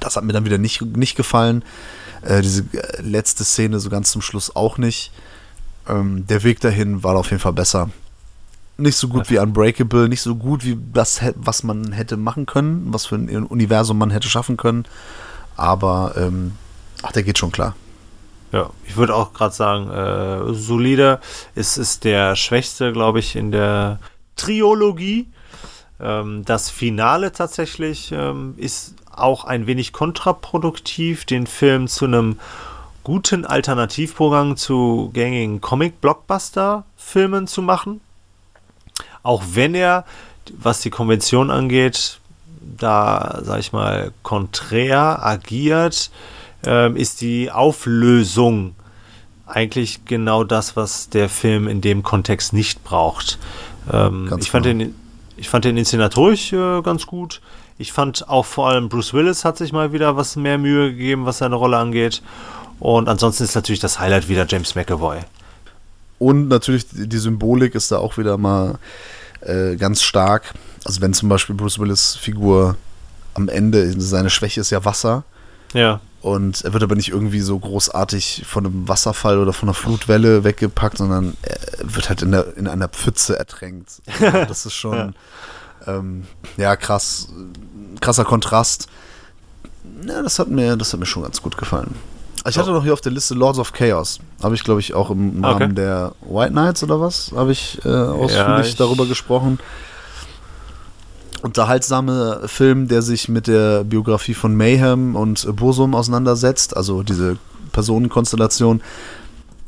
das 0.00 0.16
hat 0.16 0.24
mir 0.24 0.32
dann 0.32 0.44
wieder 0.44 0.58
nicht, 0.58 0.82
nicht 0.82 1.16
gefallen. 1.16 1.64
Äh, 2.22 2.42
diese 2.42 2.64
äh, 2.72 3.00
letzte 3.02 3.44
Szene 3.44 3.80
so 3.80 3.88
ganz 3.88 4.10
zum 4.10 4.20
Schluss 4.20 4.54
auch 4.54 4.78
nicht. 4.78 5.12
Ähm, 5.88 6.26
der 6.26 6.42
Weg 6.42 6.60
dahin 6.60 7.02
war 7.02 7.16
auf 7.16 7.30
jeden 7.30 7.40
Fall 7.40 7.52
besser. 7.52 7.88
Nicht 8.78 8.96
so 8.96 9.08
gut 9.08 9.30
wie 9.30 9.38
Unbreakable, 9.38 10.08
nicht 10.08 10.20
so 10.20 10.34
gut 10.34 10.64
wie 10.64 10.78
das, 10.92 11.20
was 11.34 11.62
man 11.62 11.92
hätte 11.92 12.16
machen 12.18 12.44
können, 12.44 12.92
was 12.92 13.06
für 13.06 13.16
ein 13.16 13.46
Universum 13.46 13.96
man 13.96 14.10
hätte 14.10 14.28
schaffen 14.28 14.58
können. 14.58 14.84
Aber, 15.56 16.14
ähm, 16.16 16.52
ach, 17.02 17.12
der 17.12 17.22
geht 17.22 17.38
schon 17.38 17.52
klar. 17.52 17.74
Ja, 18.52 18.70
ich 18.86 18.96
würde 18.96 19.14
auch 19.14 19.32
gerade 19.32 19.54
sagen, 19.54 19.90
äh, 19.90 20.54
solide. 20.54 21.20
Es 21.54 21.78
ist 21.78 22.04
der 22.04 22.36
schwächste, 22.36 22.92
glaube 22.92 23.18
ich, 23.18 23.34
in 23.34 23.50
der 23.50 23.98
Triologie. 24.36 25.26
Ähm, 25.98 26.44
das 26.44 26.70
Finale 26.70 27.32
tatsächlich 27.32 28.12
ähm, 28.12 28.54
ist 28.56 28.94
auch 29.10 29.44
ein 29.44 29.66
wenig 29.66 29.92
kontraproduktiv, 29.92 31.24
den 31.24 31.46
Film 31.46 31.88
zu 31.88 32.04
einem 32.04 32.38
guten 33.02 33.44
Alternativprogramm 33.44 34.56
zu 34.56 35.10
gängigen 35.12 35.60
Comic-Blockbuster-Filmen 35.60 37.46
zu 37.46 37.62
machen. 37.62 38.00
Auch 39.26 39.42
wenn 39.52 39.74
er, 39.74 40.04
was 40.56 40.80
die 40.80 40.90
Konvention 40.90 41.50
angeht, 41.50 42.20
da, 42.60 43.40
sag 43.42 43.58
ich 43.58 43.72
mal, 43.72 44.12
konträr 44.22 45.24
agiert, 45.24 46.10
ähm, 46.64 46.96
ist 46.96 47.20
die 47.20 47.50
Auflösung 47.50 48.76
eigentlich 49.46 50.04
genau 50.04 50.44
das, 50.44 50.76
was 50.76 51.08
der 51.08 51.28
Film 51.28 51.66
in 51.66 51.80
dem 51.80 52.04
Kontext 52.04 52.52
nicht 52.52 52.84
braucht. 52.84 53.38
Ähm, 53.92 54.32
ich, 54.38 54.50
fand 54.50 54.66
genau. 54.66 54.84
den, 54.84 54.94
ich 55.36 55.48
fand 55.48 55.64
den 55.64 55.76
inszenatorisch 55.76 56.52
äh, 56.52 56.82
ganz 56.82 57.06
gut. 57.06 57.40
Ich 57.78 57.92
fand 57.92 58.28
auch 58.28 58.44
vor 58.44 58.68
allem 58.68 58.88
Bruce 58.88 59.12
Willis 59.12 59.44
hat 59.44 59.58
sich 59.58 59.72
mal 59.72 59.92
wieder 59.92 60.16
was 60.16 60.36
mehr 60.36 60.56
Mühe 60.56 60.90
gegeben, 60.92 61.26
was 61.26 61.38
seine 61.38 61.56
Rolle 61.56 61.78
angeht. 61.78 62.22
Und 62.78 63.08
ansonsten 63.08 63.42
ist 63.42 63.54
natürlich 63.56 63.80
das 63.80 63.98
Highlight 63.98 64.28
wieder 64.28 64.46
James 64.48 64.74
McAvoy. 64.74 65.18
Und 66.18 66.48
natürlich 66.48 66.86
die 66.90 67.18
Symbolik 67.18 67.74
ist 67.74 67.92
da 67.92 67.98
auch 67.98 68.18
wieder 68.18 68.38
mal 68.38 68.78
äh, 69.40 69.76
ganz 69.76 70.02
stark. 70.02 70.54
Also 70.84 71.00
wenn 71.00 71.14
zum 71.14 71.28
Beispiel 71.28 71.54
Bruce 71.54 71.78
Willis 71.78 72.16
Figur 72.16 72.76
am 73.34 73.48
Ende, 73.48 74.00
seine 74.00 74.30
Schwäche 74.30 74.60
ist 74.60 74.70
ja 74.70 74.84
Wasser. 74.84 75.24
Ja. 75.74 76.00
Und 76.22 76.64
er 76.64 76.72
wird 76.72 76.82
aber 76.82 76.96
nicht 76.96 77.10
irgendwie 77.10 77.40
so 77.40 77.58
großartig 77.58 78.44
von 78.46 78.66
einem 78.66 78.88
Wasserfall 78.88 79.38
oder 79.38 79.52
von 79.52 79.68
einer 79.68 79.74
Flutwelle 79.74 80.42
weggepackt, 80.42 80.98
sondern 80.98 81.36
er 81.42 81.94
wird 81.94 82.08
halt 82.08 82.22
in, 82.22 82.32
der, 82.32 82.56
in 82.56 82.66
einer 82.66 82.88
Pfütze 82.88 83.38
ertränkt. 83.38 84.02
Also 84.20 84.44
das 84.44 84.66
ist 84.66 84.74
schon 84.74 84.96
ja. 85.86 85.98
Ähm, 85.98 86.24
ja 86.56 86.74
krass, 86.76 87.28
krasser 88.00 88.24
Kontrast. 88.24 88.88
Ja, 90.04 90.22
das 90.22 90.38
hat 90.38 90.48
mir, 90.48 90.76
das 90.76 90.92
hat 90.92 91.00
mir 91.00 91.06
schon 91.06 91.22
ganz 91.22 91.40
gut 91.42 91.56
gefallen. 91.56 91.94
Ich 92.48 92.58
hatte 92.58 92.70
noch 92.70 92.82
hier 92.82 92.92
auf 92.92 93.00
der 93.00 93.12
Liste 93.12 93.34
Lords 93.34 93.58
of 93.58 93.72
Chaos. 93.72 94.20
Habe 94.42 94.54
ich, 94.54 94.64
glaube 94.64 94.80
ich, 94.80 94.94
auch 94.94 95.10
im 95.10 95.44
Rahmen 95.44 95.62
okay. 95.62 95.74
der 95.74 96.12
White 96.22 96.52
Knights 96.52 96.82
oder 96.82 97.00
was, 97.00 97.32
habe 97.34 97.52
ich 97.52 97.78
äh, 97.84 97.88
ausführlich 97.88 98.34
ja, 98.34 98.60
ich 98.60 98.76
darüber 98.76 99.06
gesprochen. 99.06 99.58
Unterhaltsame 101.42 102.42
Film, 102.46 102.88
der 102.88 103.02
sich 103.02 103.28
mit 103.28 103.46
der 103.46 103.84
Biografie 103.84 104.34
von 104.34 104.54
Mayhem 104.54 105.16
und 105.16 105.46
Bursum 105.56 105.94
auseinandersetzt, 105.94 106.76
also 106.76 107.02
diese 107.02 107.36
Personenkonstellation. 107.72 108.80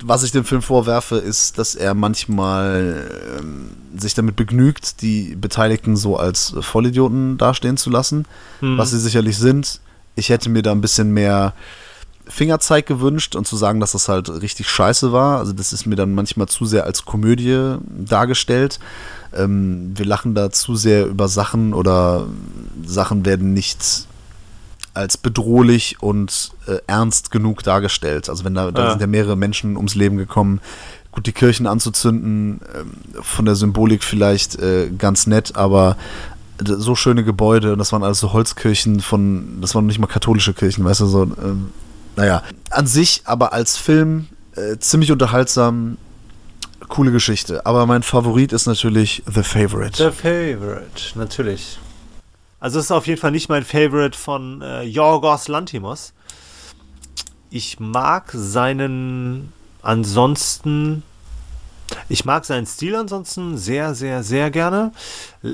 Was 0.02 0.22
ich 0.22 0.30
dem 0.30 0.44
Film 0.44 0.62
vorwerfe, 0.62 1.16
ist, 1.16 1.58
dass 1.58 1.74
er 1.74 1.94
manchmal 1.94 3.10
ähm, 3.38 3.70
sich 3.96 4.14
damit 4.14 4.36
begnügt, 4.36 5.02
die 5.02 5.34
Beteiligten 5.34 5.96
so 5.96 6.16
als 6.16 6.54
Vollidioten 6.60 7.36
dastehen 7.36 7.76
zu 7.76 7.90
lassen, 7.90 8.24
mhm. 8.60 8.78
was 8.78 8.90
sie 8.90 9.00
sicherlich 9.00 9.38
sind. 9.38 9.80
Ich 10.14 10.28
hätte 10.28 10.50
mir 10.50 10.62
da 10.62 10.72
ein 10.72 10.80
bisschen 10.80 11.12
mehr 11.12 11.52
Fingerzeig 12.28 12.86
gewünscht 12.86 13.34
und 13.36 13.46
zu 13.46 13.56
sagen, 13.56 13.80
dass 13.80 13.92
das 13.92 14.08
halt 14.08 14.28
richtig 14.28 14.68
scheiße 14.68 15.12
war. 15.12 15.38
Also 15.38 15.52
das 15.52 15.72
ist 15.72 15.86
mir 15.86 15.96
dann 15.96 16.14
manchmal 16.14 16.48
zu 16.48 16.66
sehr 16.66 16.84
als 16.84 17.04
Komödie 17.04 17.76
dargestellt. 17.88 18.78
Ähm, 19.34 19.92
wir 19.94 20.06
lachen 20.06 20.34
da 20.34 20.50
zu 20.50 20.76
sehr 20.76 21.06
über 21.06 21.28
Sachen 21.28 21.74
oder 21.74 22.26
Sachen 22.84 23.24
werden 23.24 23.54
nicht 23.54 24.06
als 24.94 25.16
bedrohlich 25.16 25.96
und 26.00 26.50
äh, 26.66 26.78
ernst 26.86 27.30
genug 27.30 27.62
dargestellt. 27.62 28.28
Also 28.28 28.44
wenn 28.44 28.54
da, 28.54 28.70
da 28.70 28.84
ja. 28.84 28.90
sind 28.90 29.00
ja 29.00 29.06
mehrere 29.06 29.36
Menschen 29.36 29.76
ums 29.76 29.94
Leben 29.94 30.16
gekommen. 30.16 30.60
Gut, 31.12 31.26
die 31.26 31.32
Kirchen 31.32 31.66
anzuzünden, 31.66 32.60
äh, 32.62 33.22
von 33.22 33.44
der 33.44 33.54
Symbolik 33.54 34.02
vielleicht 34.02 34.56
äh, 34.56 34.90
ganz 34.96 35.26
nett, 35.26 35.56
aber 35.56 35.96
so 36.60 36.96
schöne 36.96 37.22
Gebäude 37.22 37.72
und 37.72 37.78
das 37.78 37.92
waren 37.92 38.02
alles 38.02 38.18
so 38.18 38.32
Holzkirchen 38.32 39.00
von, 39.00 39.58
das 39.60 39.74
waren 39.74 39.86
nicht 39.86 40.00
mal 40.00 40.08
katholische 40.08 40.54
Kirchen, 40.54 40.84
weißt 40.84 41.00
du, 41.00 41.06
so, 41.06 41.22
ähm, 41.22 41.70
naja, 42.18 42.42
an 42.70 42.88
sich 42.88 43.22
aber 43.26 43.52
als 43.52 43.76
Film 43.76 44.26
äh, 44.56 44.76
ziemlich 44.78 45.12
unterhaltsam, 45.12 45.98
coole 46.88 47.12
Geschichte. 47.12 47.64
Aber 47.64 47.86
mein 47.86 48.02
Favorit 48.02 48.52
ist 48.52 48.66
natürlich 48.66 49.22
The 49.32 49.44
Favorite. 49.44 49.96
The 49.96 50.10
Favorite, 50.10 51.16
natürlich. 51.16 51.78
Also 52.58 52.80
es 52.80 52.86
ist 52.86 52.90
auf 52.90 53.06
jeden 53.06 53.20
Fall 53.20 53.30
nicht 53.30 53.48
mein 53.48 53.64
Favorite 53.64 54.18
von 54.18 54.62
äh, 54.62 54.82
Yorgos 54.82 55.46
Lantimos. 55.46 56.12
Ich 57.50 57.78
mag 57.78 58.30
seinen 58.32 59.52
ansonsten 59.82 61.04
ich 62.08 62.24
mag 62.24 62.44
seinen 62.44 62.66
Stil 62.66 62.96
ansonsten 62.96 63.56
sehr, 63.56 63.94
sehr, 63.94 64.24
sehr 64.24 64.50
gerne. 64.50 64.92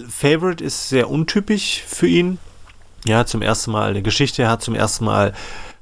Favorite 0.09 0.65
ist 0.65 0.89
sehr 0.89 1.11
untypisch 1.11 1.83
für 1.87 2.09
ihn. 2.09 2.39
Ja, 3.05 3.27
zum 3.27 3.43
ersten 3.43 3.71
Mal 3.71 3.91
eine 3.91 4.03
Geschichte. 4.03 4.43
Er 4.43 4.51
hat 4.51 4.63
zum 4.63 4.75
ersten 4.75 5.05
Mal 5.05 5.35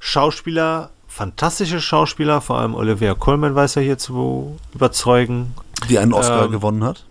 Schauspieler, 0.05 0.90
fantastische 1.07 1.80
Schauspieler, 1.80 2.40
vor 2.40 2.59
allem 2.59 2.74
Olivia 2.74 3.14
Colman 3.14 3.55
weiß 3.55 3.76
er 3.76 3.82
hier 3.82 3.98
zu 3.98 4.59
überzeugen. 4.74 5.55
Die 5.88 5.96
einen 5.96 6.12
Oscar 6.12 6.46
ähm, 6.46 6.50
gewonnen 6.50 6.82
hat. 6.82 7.05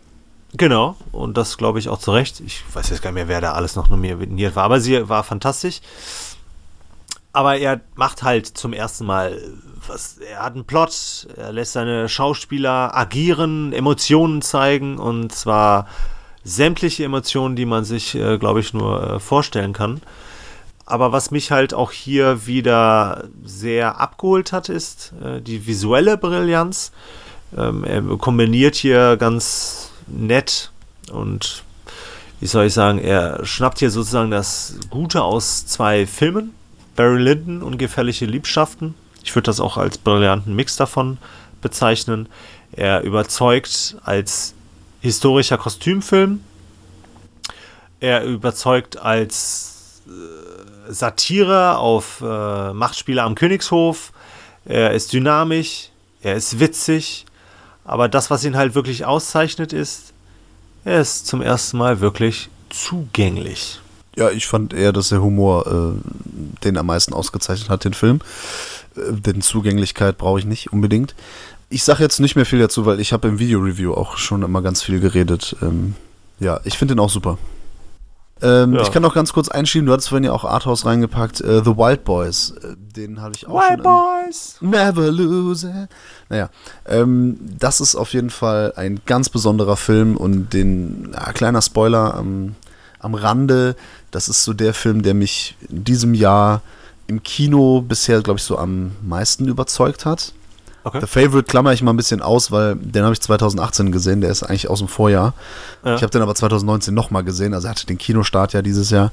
Genau, 0.57 0.97
und 1.13 1.37
das 1.37 1.57
glaube 1.57 1.79
ich 1.79 1.87
auch 1.87 1.99
zu 1.99 2.11
Recht. 2.11 2.41
Ich 2.41 2.61
weiß 2.73 2.89
jetzt 2.89 3.01
gar 3.01 3.11
nicht 3.11 3.15
mehr, 3.15 3.29
wer 3.29 3.39
da 3.39 3.53
alles 3.53 3.77
noch 3.77 3.89
nominiert 3.89 4.57
war, 4.57 4.65
aber 4.65 4.81
sie 4.81 5.07
war 5.07 5.23
fantastisch. 5.23 5.79
Aber 7.31 7.57
er 7.57 7.79
macht 7.95 8.23
halt 8.23 8.45
zum 8.45 8.73
ersten 8.73 9.05
Mal 9.05 9.41
was, 9.87 10.17
er 10.17 10.43
hat 10.43 10.55
einen 10.55 10.65
Plot, 10.65 11.29
er 11.37 11.53
lässt 11.53 11.71
seine 11.71 12.09
Schauspieler 12.09 12.93
agieren, 12.93 13.71
Emotionen 13.71 14.41
zeigen 14.41 14.97
und 14.97 15.31
zwar 15.31 15.87
sämtliche 16.43 17.05
Emotionen, 17.05 17.55
die 17.55 17.65
man 17.65 17.85
sich, 17.85 18.15
äh, 18.15 18.37
glaube 18.37 18.59
ich, 18.59 18.73
nur 18.73 19.01
äh, 19.01 19.19
vorstellen 19.21 19.71
kann. 19.71 20.01
Aber 20.91 21.13
was 21.13 21.31
mich 21.31 21.51
halt 21.51 21.73
auch 21.73 21.93
hier 21.93 22.47
wieder 22.47 23.29
sehr 23.45 24.01
abgeholt 24.01 24.51
hat, 24.51 24.67
ist 24.67 25.13
äh, 25.23 25.39
die 25.39 25.65
visuelle 25.65 26.17
Brillanz. 26.17 26.91
Ähm, 27.57 27.85
er 27.85 28.01
kombiniert 28.17 28.75
hier 28.75 29.15
ganz 29.15 29.91
nett 30.07 30.69
und 31.09 31.63
wie 32.41 32.47
soll 32.47 32.65
ich 32.65 32.73
sagen, 32.73 32.99
er 32.99 33.45
schnappt 33.45 33.79
hier 33.79 33.89
sozusagen 33.89 34.31
das 34.31 34.75
Gute 34.89 35.23
aus 35.23 35.65
zwei 35.65 36.05
Filmen, 36.05 36.53
Barry 36.97 37.21
Lyndon 37.21 37.63
und 37.63 37.77
Gefährliche 37.77 38.25
Liebschaften. 38.25 38.93
Ich 39.23 39.33
würde 39.33 39.45
das 39.45 39.61
auch 39.61 39.77
als 39.77 39.97
brillanten 39.97 40.57
Mix 40.57 40.75
davon 40.75 41.19
bezeichnen. 41.61 42.27
Er 42.73 43.03
überzeugt 43.03 43.95
als 44.03 44.55
historischer 44.99 45.57
Kostümfilm. 45.57 46.41
Er 48.01 48.25
überzeugt 48.25 48.97
als 48.97 50.01
äh, 50.07 50.40
Satire 50.89 51.77
auf 51.77 52.21
äh, 52.21 52.73
Machtspiele 52.73 53.23
am 53.23 53.35
Königshof. 53.35 54.11
Er 54.65 54.91
ist 54.91 55.13
dynamisch, 55.13 55.89
er 56.21 56.35
ist 56.35 56.59
witzig, 56.59 57.25
aber 57.85 58.07
das, 58.07 58.29
was 58.29 58.43
ihn 58.43 58.55
halt 58.55 58.75
wirklich 58.75 59.05
auszeichnet, 59.05 59.73
ist, 59.73 60.13
er 60.85 61.01
ist 61.01 61.27
zum 61.27 61.41
ersten 61.41 61.77
Mal 61.77 61.99
wirklich 61.99 62.49
zugänglich. 62.69 63.79
Ja, 64.15 64.29
ich 64.29 64.47
fand 64.47 64.73
eher, 64.73 64.91
dass 64.91 65.09
der 65.09 65.21
Humor 65.21 65.67
äh, 65.67 66.63
den 66.63 66.77
am 66.77 66.85
meisten 66.85 67.13
ausgezeichnet 67.13 67.69
hat, 67.69 67.85
den 67.85 67.93
Film. 67.93 68.19
Äh, 68.95 69.13
denn 69.13 69.41
Zugänglichkeit 69.41 70.17
brauche 70.17 70.39
ich 70.39 70.45
nicht 70.45 70.73
unbedingt. 70.73 71.15
Ich 71.69 71.83
sage 71.83 72.03
jetzt 72.03 72.19
nicht 72.19 72.35
mehr 72.35 72.45
viel 72.45 72.59
dazu, 72.59 72.85
weil 72.85 72.99
ich 72.99 73.13
habe 73.13 73.29
im 73.29 73.39
Video-Review 73.39 73.93
auch 73.93 74.17
schon 74.17 74.43
immer 74.43 74.61
ganz 74.61 74.83
viel 74.83 74.99
geredet. 74.99 75.55
Ähm, 75.61 75.95
ja, 76.39 76.59
ich 76.65 76.77
finde 76.77 76.95
den 76.95 76.99
auch 76.99 77.09
super. 77.09 77.37
Ähm, 78.41 78.73
ja. 78.73 78.81
Ich 78.81 78.91
kann 78.91 79.03
noch 79.03 79.13
ganz 79.13 79.33
kurz 79.33 79.49
einschieben, 79.49 79.85
du 79.85 79.93
hattest 79.93 80.09
vorhin 80.09 80.23
ja 80.23 80.31
auch 80.31 80.45
Arthouse 80.45 80.85
reingepackt, 80.85 81.41
äh, 81.41 81.63
The 81.63 81.77
Wild 81.77 82.03
Boys. 82.03 82.53
Äh, 82.63 82.75
den 82.77 83.21
habe 83.21 83.33
ich 83.35 83.47
auch 83.47 83.53
Wild 83.53 83.83
Boys! 83.83 84.57
Never 84.61 85.11
lose 85.11 85.67
it. 85.67 85.89
Naja, 86.29 86.49
ähm, 86.87 87.37
das 87.59 87.81
ist 87.81 87.95
auf 87.95 88.13
jeden 88.13 88.29
Fall 88.29 88.73
ein 88.75 89.01
ganz 89.05 89.29
besonderer 89.29 89.77
Film 89.77 90.17
und 90.17 90.53
den, 90.53 91.11
ja, 91.13 91.33
kleiner 91.33 91.61
Spoiler 91.61 92.15
am, 92.15 92.55
am 92.99 93.13
Rande, 93.13 93.75
das 94.09 94.27
ist 94.27 94.43
so 94.43 94.53
der 94.53 94.73
Film, 94.73 95.03
der 95.03 95.13
mich 95.13 95.55
in 95.69 95.83
diesem 95.83 96.13
Jahr 96.13 96.61
im 97.07 97.21
Kino 97.23 97.81
bisher, 97.81 98.21
glaube 98.21 98.39
ich, 98.39 98.43
so 98.43 98.57
am 98.57 98.91
meisten 99.01 99.47
überzeugt 99.47 100.05
hat. 100.05 100.33
Okay. 100.83 100.99
The 100.99 101.07
Favorite 101.07 101.43
klammer 101.43 101.73
ich 101.73 101.83
mal 101.83 101.93
ein 101.93 101.97
bisschen 101.97 102.21
aus, 102.21 102.51
weil 102.51 102.75
den 102.75 103.03
habe 103.03 103.13
ich 103.13 103.21
2018 103.21 103.91
gesehen, 103.91 104.21
der 104.21 104.31
ist 104.31 104.43
eigentlich 104.43 104.67
aus 104.67 104.79
dem 104.79 104.87
Vorjahr. 104.87 105.33
Ja. 105.85 105.95
Ich 105.95 106.01
habe 106.01 106.09
den 106.09 106.21
aber 106.21 106.33
2019 106.33 106.93
nochmal 106.93 107.23
gesehen, 107.23 107.53
also 107.53 107.67
er 107.67 107.71
hatte 107.71 107.85
den 107.85 107.97
Kinostart 107.97 108.53
ja 108.53 108.61
dieses 108.61 108.89
Jahr. 108.89 109.11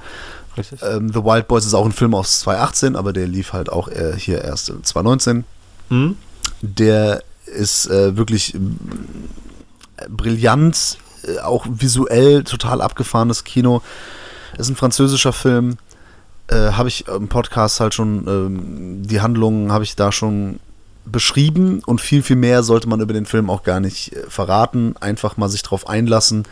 Ähm, 0.82 1.12
The 1.12 1.22
Wild 1.22 1.46
Boys 1.46 1.66
ist 1.66 1.74
auch 1.74 1.84
ein 1.84 1.92
Film 1.92 2.14
aus 2.14 2.40
2018, 2.40 2.96
aber 2.96 3.12
der 3.12 3.26
lief 3.26 3.52
halt 3.52 3.70
auch 3.70 3.88
äh, 3.88 4.14
hier 4.16 4.42
erst 4.42 4.66
2019. 4.66 5.44
Mhm. 5.90 6.16
Der 6.62 7.22
ist 7.46 7.88
äh, 7.90 8.16
wirklich 8.16 8.54
äh, 8.54 8.58
brillant, 10.08 10.98
äh, 11.24 11.38
auch 11.40 11.66
visuell 11.68 12.44
total 12.44 12.80
abgefahrenes 12.80 13.44
Kino. 13.44 13.82
Ist 14.56 14.68
ein 14.68 14.76
französischer 14.76 15.32
Film. 15.32 15.76
Äh, 16.48 16.72
habe 16.72 16.88
ich 16.88 17.06
im 17.08 17.28
Podcast 17.28 17.78
halt 17.78 17.94
schon, 17.94 18.26
ähm, 18.26 19.02
die 19.06 19.20
Handlungen 19.20 19.70
habe 19.70 19.84
ich 19.84 19.96
da 19.96 20.10
schon 20.10 20.60
beschrieben 21.10 21.82
und 21.84 22.00
viel, 22.00 22.22
viel 22.22 22.36
mehr 22.36 22.62
sollte 22.62 22.88
man 22.88 23.00
über 23.00 23.12
den 23.12 23.26
Film 23.26 23.50
auch 23.50 23.62
gar 23.62 23.80
nicht 23.80 24.14
äh, 24.14 24.28
verraten. 24.28 24.96
Einfach 25.00 25.36
mal 25.36 25.48
sich 25.48 25.62
drauf 25.62 25.88
einlassen 25.88 26.44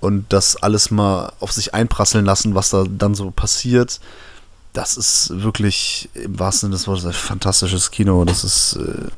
und 0.00 0.26
das 0.28 0.56
alles 0.56 0.90
mal 0.90 1.32
auf 1.40 1.52
sich 1.52 1.74
einprasseln 1.74 2.24
lassen, 2.24 2.54
was 2.54 2.70
da 2.70 2.84
dann 2.88 3.14
so 3.14 3.30
passiert. 3.30 4.00
Das 4.72 4.96
ist 4.96 5.42
wirklich 5.42 6.08
im 6.14 6.38
wahrsten 6.38 6.68
Sinne 6.68 6.76
des 6.76 6.86
Wortes 6.86 7.06
ein 7.06 7.12
fantastisches 7.12 7.90
Kino. 7.90 8.24
Das 8.24 8.44
ist 8.44 8.76
äh, 8.76 9.08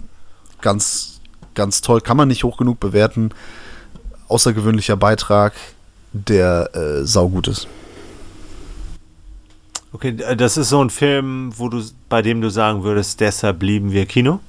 ganz, 0.60 1.20
ganz 1.54 1.80
toll. 1.80 2.00
Kann 2.00 2.16
man 2.16 2.28
nicht 2.28 2.44
hoch 2.44 2.56
genug 2.56 2.78
bewerten. 2.78 3.30
Außergewöhnlicher 4.28 4.96
Beitrag, 4.96 5.54
der 6.12 6.70
äh, 6.74 7.04
saugut 7.04 7.48
ist. 7.48 7.66
Okay, 9.92 10.16
äh, 10.20 10.36
das 10.36 10.56
ist 10.56 10.68
so 10.68 10.82
ein 10.82 10.90
Film, 10.90 11.52
wo 11.56 11.68
du, 11.68 11.82
bei 12.08 12.22
dem 12.22 12.40
du 12.40 12.50
sagen 12.50 12.84
würdest, 12.84 13.20
deshalb 13.20 13.62
lieben 13.62 13.90
wir 13.90 14.06
Kino? 14.06 14.40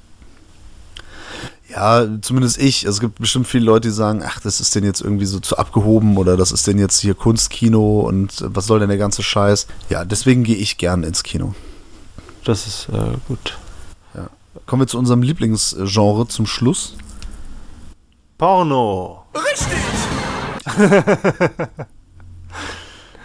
Ja, 1.70 2.06
zumindest 2.20 2.58
ich. 2.58 2.86
Also 2.86 2.96
es 2.96 3.00
gibt 3.00 3.20
bestimmt 3.20 3.46
viele 3.46 3.64
Leute, 3.64 3.88
die 3.88 3.94
sagen, 3.94 4.22
ach, 4.24 4.40
das 4.40 4.60
ist 4.60 4.74
denn 4.74 4.84
jetzt 4.84 5.00
irgendwie 5.00 5.26
so 5.26 5.38
zu 5.38 5.56
abgehoben 5.56 6.16
oder 6.16 6.36
das 6.36 6.50
ist 6.50 6.66
denn 6.66 6.78
jetzt 6.78 6.98
hier 7.00 7.14
Kunstkino 7.14 8.00
und 8.00 8.44
was 8.46 8.66
soll 8.66 8.80
denn 8.80 8.88
der 8.88 8.98
ganze 8.98 9.22
Scheiß? 9.22 9.66
Ja, 9.88 10.04
deswegen 10.04 10.42
gehe 10.42 10.56
ich 10.56 10.78
gern 10.78 11.04
ins 11.04 11.22
Kino. 11.22 11.54
Das 12.44 12.66
ist 12.66 12.88
äh, 12.88 13.16
gut. 13.28 13.58
Ja. 14.14 14.28
Kommen 14.66 14.82
wir 14.82 14.86
zu 14.88 14.98
unserem 14.98 15.22
Lieblingsgenre 15.22 16.26
zum 16.26 16.46
Schluss. 16.46 16.96
Porno. 18.36 19.24
Richtig! 19.34 19.78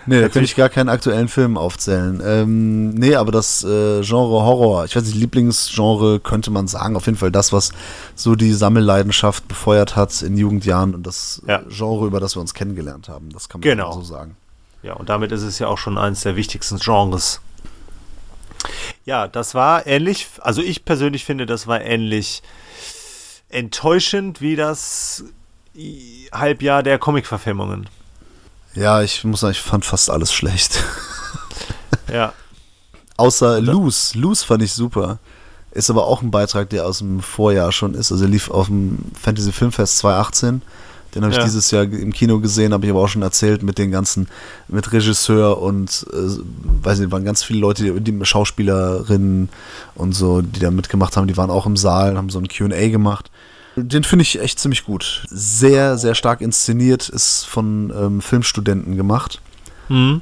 Nee, 0.08 0.22
da 0.22 0.30
könnte 0.30 0.46
ich 0.46 0.56
gar 0.56 0.70
keinen 0.70 0.90
aktuellen 0.90 1.28
Film 1.28 1.58
aufzählen. 1.58 2.22
Ähm, 2.24 2.90
nee, 2.92 3.16
aber 3.16 3.32
das 3.32 3.64
äh, 3.64 4.02
Genre 4.02 4.44
Horror, 4.44 4.86
ich 4.86 4.96
weiß 4.96 5.04
nicht, 5.04 5.16
Lieblingsgenre 5.16 6.20
könnte 6.20 6.52
man 6.52 6.68
sagen. 6.68 6.96
Auf 6.96 7.06
jeden 7.08 7.18
Fall 7.18 7.32
das, 7.32 7.52
was 7.52 7.72
so 8.14 8.36
die 8.36 8.54
Sammelleidenschaft 8.54 9.48
befeuert 9.48 9.96
hat 9.96 10.22
in 10.22 10.38
Jugendjahren 10.38 10.94
und 10.94 11.08
das 11.08 11.42
ja. 11.48 11.64
Genre, 11.70 12.06
über 12.06 12.20
das 12.20 12.36
wir 12.36 12.42
uns 12.42 12.54
kennengelernt 12.54 13.10
haben. 13.10 13.30
Das 13.32 13.50
kann 13.50 13.62
man 13.62 13.70
genau. 13.70 13.94
so 13.94 14.02
sagen. 14.02 14.38
Ja, 14.84 14.94
und 14.94 15.10
damit 15.10 15.32
ist 15.32 15.42
es 15.42 15.58
ja 15.58 15.68
auch 15.68 15.80
schon 15.80 15.98
eines 15.98 16.22
der 16.22 16.36
wichtigsten 16.36 16.78
Genres. 16.78 17.42
Ja, 19.06 19.28
das 19.28 19.56
war 19.56 19.88
ähnlich, 19.88 20.28
also 20.42 20.62
ich 20.62 20.86
persönlich 20.86 21.26
finde, 21.26 21.46
das 21.46 21.68
war 21.68 21.82
ähnlich 21.82 22.44
enttäuschend 23.50 24.42
wie 24.42 24.56
das 24.56 25.24
Halbjahr 26.32 26.84
der 26.84 27.00
Comic-Verfilmungen. 27.00 27.88
Ja, 28.76 29.02
ich 29.02 29.24
muss 29.24 29.40
sagen, 29.40 29.52
ich 29.52 29.62
fand 29.62 29.86
fast 29.86 30.10
alles 30.10 30.34
schlecht. 30.34 30.84
Ja. 32.12 32.34
Außer 33.18 33.62
Loose. 33.62 34.18
Loose 34.18 34.46
fand 34.46 34.62
ich 34.62 34.74
super. 34.74 35.20
Ist 35.72 35.90
aber 35.90 36.06
auch 36.06 36.22
ein 36.22 36.32
Beitrag, 36.32 36.70
der 36.70 36.86
aus 36.86 37.00
dem 37.00 37.20
Vorjahr 37.20 37.72
schon 37.72 37.96
ist. 37.96 38.12
Also 38.12 38.26
lief 38.26 38.50
auf 38.50 38.68
dem 38.68 39.00
Fantasy 39.20 39.52
Filmfest 39.52 39.98
2018. 39.98 40.62
Den 41.14 41.24
habe 41.24 41.32
ich 41.32 41.38
ja. 41.38 41.46
dieses 41.46 41.72
Jahr 41.72 41.84
im 41.84 42.12
Kino 42.12 42.40
gesehen, 42.40 42.74
habe 42.74 42.86
ich 42.86 42.92
aber 42.92 43.02
auch 43.02 43.08
schon 43.08 43.22
erzählt 43.22 43.64
mit 43.64 43.78
den 43.78 43.90
ganzen, 43.90 44.28
mit 44.68 44.92
Regisseur 44.92 45.62
und 45.62 46.06
äh, 46.12 46.84
weiß 46.84 47.00
nicht, 47.00 47.12
waren 47.12 47.24
ganz 47.24 47.42
viele 47.42 47.60
Leute, 47.60 47.84
die, 47.84 48.12
die 48.12 48.26
Schauspielerinnen 48.26 49.48
und 49.96 50.12
so, 50.14 50.42
die 50.42 50.60
da 50.60 50.72
mitgemacht 50.72 51.16
haben, 51.16 51.28
die 51.28 51.38
waren 51.38 51.50
auch 51.50 51.66
im 51.66 51.78
Saal, 51.78 52.18
haben 52.18 52.30
so 52.30 52.40
ein 52.40 52.50
QA 52.50 52.90
gemacht. 52.90 53.32
Den 53.76 54.04
finde 54.04 54.24
ich 54.24 54.40
echt 54.40 54.60
ziemlich 54.60 54.86
gut. 54.86 55.26
Sehr, 55.30 55.98
sehr 55.98 56.16
stark 56.16 56.42
inszeniert, 56.42 57.10
ist 57.10 57.46
von 57.46 57.92
ähm, 57.96 58.22
Filmstudenten 58.22 58.96
gemacht. 58.96 59.42
Mhm. 59.90 60.22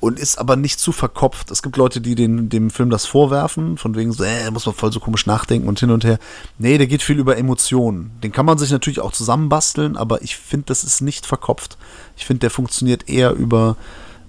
Und 0.00 0.18
ist 0.18 0.38
aber 0.38 0.56
nicht 0.56 0.80
zu 0.80 0.92
verkopft. 0.92 1.50
Es 1.50 1.62
gibt 1.62 1.76
Leute, 1.76 2.00
die 2.00 2.14
den, 2.14 2.48
dem 2.48 2.70
Film 2.70 2.88
das 2.88 3.04
vorwerfen, 3.04 3.76
von 3.76 3.94
wegen 3.94 4.12
so, 4.12 4.24
äh, 4.24 4.50
muss 4.50 4.64
man 4.64 4.74
voll 4.74 4.90
so 4.92 4.98
komisch 4.98 5.26
nachdenken 5.26 5.68
und 5.68 5.78
hin 5.78 5.90
und 5.90 6.04
her. 6.04 6.18
Nee, 6.58 6.78
der 6.78 6.86
geht 6.86 7.02
viel 7.02 7.18
über 7.18 7.36
Emotionen. 7.36 8.10
Den 8.22 8.32
kann 8.32 8.46
man 8.46 8.56
sich 8.56 8.70
natürlich 8.70 9.00
auch 9.00 9.12
zusammenbasteln, 9.12 9.98
aber 9.98 10.22
ich 10.22 10.36
finde, 10.36 10.66
das 10.66 10.84
ist 10.84 11.02
nicht 11.02 11.26
verkopft. 11.26 11.76
Ich 12.16 12.24
finde, 12.24 12.40
der 12.40 12.50
funktioniert 12.50 13.10
eher 13.10 13.32
über 13.32 13.76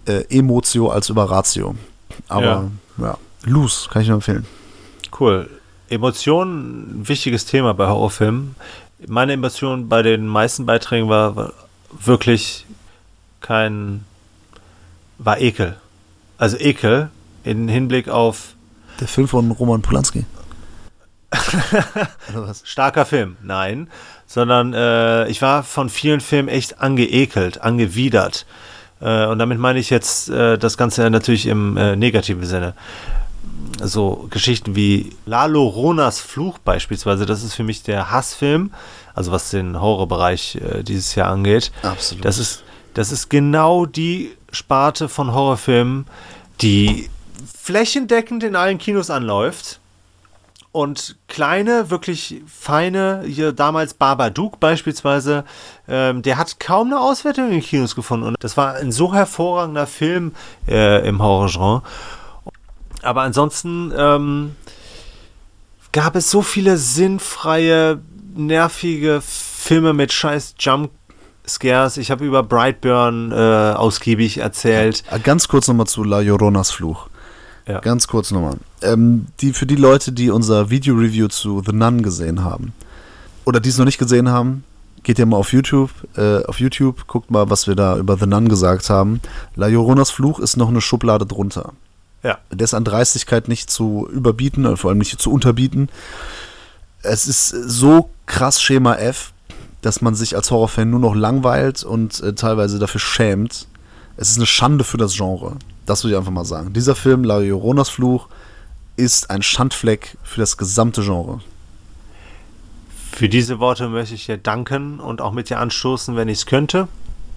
äh, 0.05 0.23
Emotio 0.29 0.89
als 0.89 1.09
über 1.09 1.23
Ratio. 1.23 1.75
Aber 2.27 2.69
ja, 2.97 3.05
ja 3.05 3.17
Loose 3.45 3.89
kann 3.89 4.01
ich 4.01 4.09
nur 4.09 4.15
empfehlen. 4.15 4.45
Cool. 5.17 5.49
Emotionen, 5.91 7.01
ein 7.01 7.07
wichtiges 7.09 7.45
Thema 7.45 7.73
bei 7.73 7.85
Horrorfilmen. 7.85 8.55
Meine 9.07 9.33
Emotion 9.33 9.89
bei 9.89 10.01
den 10.01 10.25
meisten 10.25 10.65
Beiträgen 10.65 11.09
war, 11.09 11.35
war 11.35 11.53
wirklich 11.91 12.65
kein, 13.41 14.05
war 15.17 15.41
Ekel. 15.41 15.75
Also 16.37 16.57
Ekel 16.57 17.09
in 17.43 17.67
Hinblick 17.67 18.07
auf. 18.07 18.55
Der 19.01 19.07
Film 19.09 19.27
von 19.27 19.51
Roman 19.51 19.81
Polanski. 19.81 20.25
Starker 22.63 23.05
Film, 23.05 23.35
nein. 23.41 23.89
Sondern 24.27 24.73
äh, 24.73 25.27
ich 25.27 25.41
war 25.41 25.63
von 25.63 25.89
vielen 25.89 26.21
Filmen 26.21 26.47
echt 26.47 26.79
angeekelt, 26.79 27.61
angewidert. 27.61 28.45
Äh, 29.01 29.25
und 29.25 29.39
damit 29.39 29.59
meine 29.59 29.79
ich 29.79 29.89
jetzt 29.89 30.29
äh, 30.29 30.57
das 30.57 30.77
Ganze 30.77 31.09
natürlich 31.09 31.47
im 31.47 31.75
äh, 31.75 31.97
negativen 31.97 32.45
Sinne 32.45 32.75
so 33.79 34.27
Geschichten 34.29 34.75
wie 34.75 35.15
Lalo 35.25 35.67
Ronas 35.67 36.19
Fluch 36.19 36.57
beispielsweise, 36.59 37.25
das 37.25 37.43
ist 37.43 37.53
für 37.53 37.63
mich 37.63 37.83
der 37.83 38.11
Hassfilm, 38.11 38.71
also 39.13 39.31
was 39.31 39.49
den 39.49 39.79
Horrorbereich 39.79 40.55
äh, 40.55 40.83
dieses 40.83 41.15
Jahr 41.15 41.29
angeht. 41.29 41.71
Absolut. 41.83 42.25
Das 42.25 42.37
ist, 42.37 42.63
das 42.93 43.11
ist 43.11 43.29
genau 43.29 43.85
die 43.85 44.35
Sparte 44.51 45.09
von 45.09 45.33
Horrorfilmen, 45.33 46.05
die 46.61 47.09
flächendeckend 47.61 48.43
in 48.43 48.55
allen 48.55 48.77
Kinos 48.77 49.09
anläuft. 49.09 49.79
Und 50.73 51.17
kleine, 51.27 51.89
wirklich 51.89 52.41
feine, 52.47 53.23
hier 53.27 53.51
damals 53.51 53.93
Babadook 53.93 54.57
beispielsweise, 54.61 55.43
ähm, 55.89 56.21
der 56.21 56.37
hat 56.37 56.61
kaum 56.61 56.87
eine 56.87 57.01
Auswertung 57.01 57.47
in 57.47 57.51
den 57.51 57.61
Kinos 57.61 57.93
gefunden. 57.93 58.25
Und 58.25 58.37
das 58.39 58.55
war 58.55 58.75
ein 58.75 58.93
so 58.93 59.13
hervorragender 59.13 59.85
Film 59.85 60.33
äh, 60.69 61.05
im 61.05 61.21
Horrorgenre. 61.21 61.81
Aber 63.01 63.21
ansonsten 63.21 63.91
ähm, 63.97 64.55
gab 65.91 66.15
es 66.15 66.29
so 66.29 66.41
viele 66.41 66.77
sinnfreie, 66.77 67.99
nervige 68.35 69.21
Filme 69.21 69.93
mit 69.93 70.13
scheiß 70.13 70.55
Jump 70.59 70.91
Scares. 71.47 71.97
Ich 71.97 72.11
habe 72.11 72.25
über 72.25 72.43
Brightburn 72.43 73.31
äh, 73.31 73.35
ausgiebig 73.35 74.37
erzählt. 74.37 75.03
Ah, 75.09 75.17
ganz 75.17 75.47
kurz 75.47 75.67
nochmal 75.67 75.87
zu 75.87 76.03
La 76.03 76.19
Lloronas 76.19 76.71
Fluch. 76.71 77.07
Ja. 77.67 77.79
Ganz 77.79 78.07
kurz 78.07 78.31
nochmal. 78.31 78.57
Ähm, 78.81 79.27
die, 79.39 79.53
für 79.53 79.65
die 79.65 79.75
Leute, 79.75 80.11
die 80.11 80.29
unser 80.29 80.69
Video-Review 80.69 81.27
zu 81.27 81.61
The 81.65 81.73
Nun 81.73 82.01
gesehen 82.01 82.43
haben 82.43 82.73
oder 83.45 83.59
die 83.59 83.69
es 83.69 83.77
noch 83.77 83.85
nicht 83.85 83.97
gesehen 83.97 84.29
haben, 84.29 84.63
geht 85.03 85.19
ja 85.19 85.25
mal 85.25 85.37
auf 85.37 85.51
YouTube, 85.51 85.91
äh, 86.15 86.43
auf 86.45 86.59
YouTube, 86.59 87.07
guckt 87.07 87.31
mal, 87.31 87.49
was 87.49 87.67
wir 87.67 87.75
da 87.75 87.97
über 87.97 88.17
The 88.17 88.25
Nun 88.27 88.49
gesagt 88.49 88.89
haben. 88.89 89.21
La 89.55 89.67
Lloronas 89.67 90.11
Fluch 90.11 90.39
ist 90.39 90.57
noch 90.57 90.69
eine 90.69 90.81
Schublade 90.81 91.25
drunter. 91.25 91.73
Ja. 92.23 92.37
Ist 92.55 92.73
an 92.73 92.83
Dreistigkeit 92.83 93.47
nicht 93.47 93.69
zu 93.69 94.07
überbieten, 94.11 94.65
und 94.65 94.77
vor 94.77 94.89
allem 94.89 94.99
nicht 94.99 95.19
zu 95.19 95.31
unterbieten. 95.31 95.89
Es 97.03 97.27
ist 97.27 97.49
so 97.49 98.09
krass 98.27 98.61
Schema 98.61 98.95
F, 98.95 99.33
dass 99.81 100.01
man 100.01 100.13
sich 100.13 100.35
als 100.35 100.51
Horrorfan 100.51 100.89
nur 100.89 100.99
noch 100.99 101.15
langweilt 101.15 101.83
und 101.83 102.21
äh, 102.21 102.33
teilweise 102.33 102.77
dafür 102.77 102.99
schämt. 102.99 103.67
Es 104.17 104.29
ist 104.29 104.37
eine 104.37 104.45
Schande 104.45 104.83
für 104.83 104.97
das 104.97 105.15
Genre. 105.15 105.55
Das 105.85 106.03
würde 106.03 106.13
ich 106.13 106.17
einfach 106.19 106.31
mal 106.31 106.45
sagen. 106.45 106.73
Dieser 106.73 106.95
Film, 106.95 107.23
La 107.23 107.39
Lloronas 107.39 107.89
Fluch, 107.89 108.27
ist 108.97 109.31
ein 109.31 109.41
Schandfleck 109.41 110.17
für 110.23 110.39
das 110.41 110.57
gesamte 110.57 111.01
Genre. 111.01 111.39
Für 113.11 113.29
diese 113.29 113.59
Worte 113.59 113.89
möchte 113.89 114.15
ich 114.15 114.27
dir 114.27 114.37
danken 114.37 114.99
und 114.99 115.21
auch 115.21 115.31
mit 115.31 115.49
dir 115.49 115.59
anstoßen, 115.59 116.15
wenn 116.15 116.27
ich 116.27 116.39
es 116.39 116.45
könnte. 116.45 116.87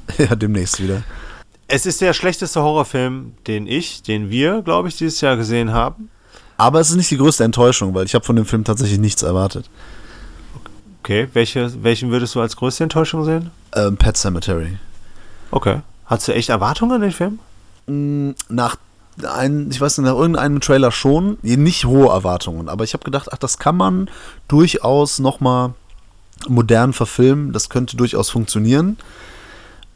Ja, 0.18 0.36
demnächst 0.36 0.82
wieder. 0.82 1.02
Es 1.66 1.86
ist 1.86 2.00
der 2.00 2.12
schlechteste 2.12 2.62
Horrorfilm, 2.62 3.34
den 3.46 3.66
ich, 3.66 4.02
den 4.02 4.30
wir, 4.30 4.62
glaube 4.62 4.88
ich, 4.88 4.96
dieses 4.96 5.20
Jahr 5.20 5.36
gesehen 5.36 5.72
haben. 5.72 6.10
Aber 6.56 6.80
es 6.80 6.90
ist 6.90 6.96
nicht 6.96 7.10
die 7.10 7.16
größte 7.16 7.44
Enttäuschung, 7.44 7.94
weil 7.94 8.06
ich 8.06 8.14
habe 8.14 8.24
von 8.24 8.36
dem 8.36 8.44
Film 8.44 8.64
tatsächlich 8.64 8.98
nichts 8.98 9.22
erwartet. 9.22 9.68
Okay, 11.00 11.28
welche, 11.32 11.82
welchen 11.82 12.10
würdest 12.10 12.34
du 12.34 12.40
als 12.40 12.56
größte 12.56 12.84
Enttäuschung 12.84 13.24
sehen? 13.24 13.50
Ähm, 13.74 13.96
Pet 13.96 14.16
Cemetery. 14.16 14.78
Okay. 15.50 15.80
Hast 16.06 16.28
du 16.28 16.32
echt 16.32 16.48
Erwartungen 16.48 16.92
an 16.92 17.00
den 17.00 17.12
Film? 17.12 17.38
Mm, 17.86 18.30
nach 18.48 18.76
ein, 19.22 19.70
ich 19.70 19.80
weiß 19.80 19.98
nicht, 19.98 20.06
nach 20.06 20.16
irgendeinem 20.16 20.60
Trailer 20.60 20.90
schon, 20.90 21.38
nicht 21.42 21.84
hohe 21.84 22.08
Erwartungen, 22.08 22.68
aber 22.68 22.84
ich 22.84 22.94
habe 22.94 23.04
gedacht, 23.04 23.28
ach, 23.30 23.38
das 23.38 23.58
kann 23.58 23.76
man 23.76 24.10
durchaus 24.48 25.18
nochmal 25.18 25.74
modern 26.48 26.92
verfilmen, 26.92 27.52
das 27.52 27.68
könnte 27.68 27.96
durchaus 27.96 28.30
funktionieren. 28.30 28.96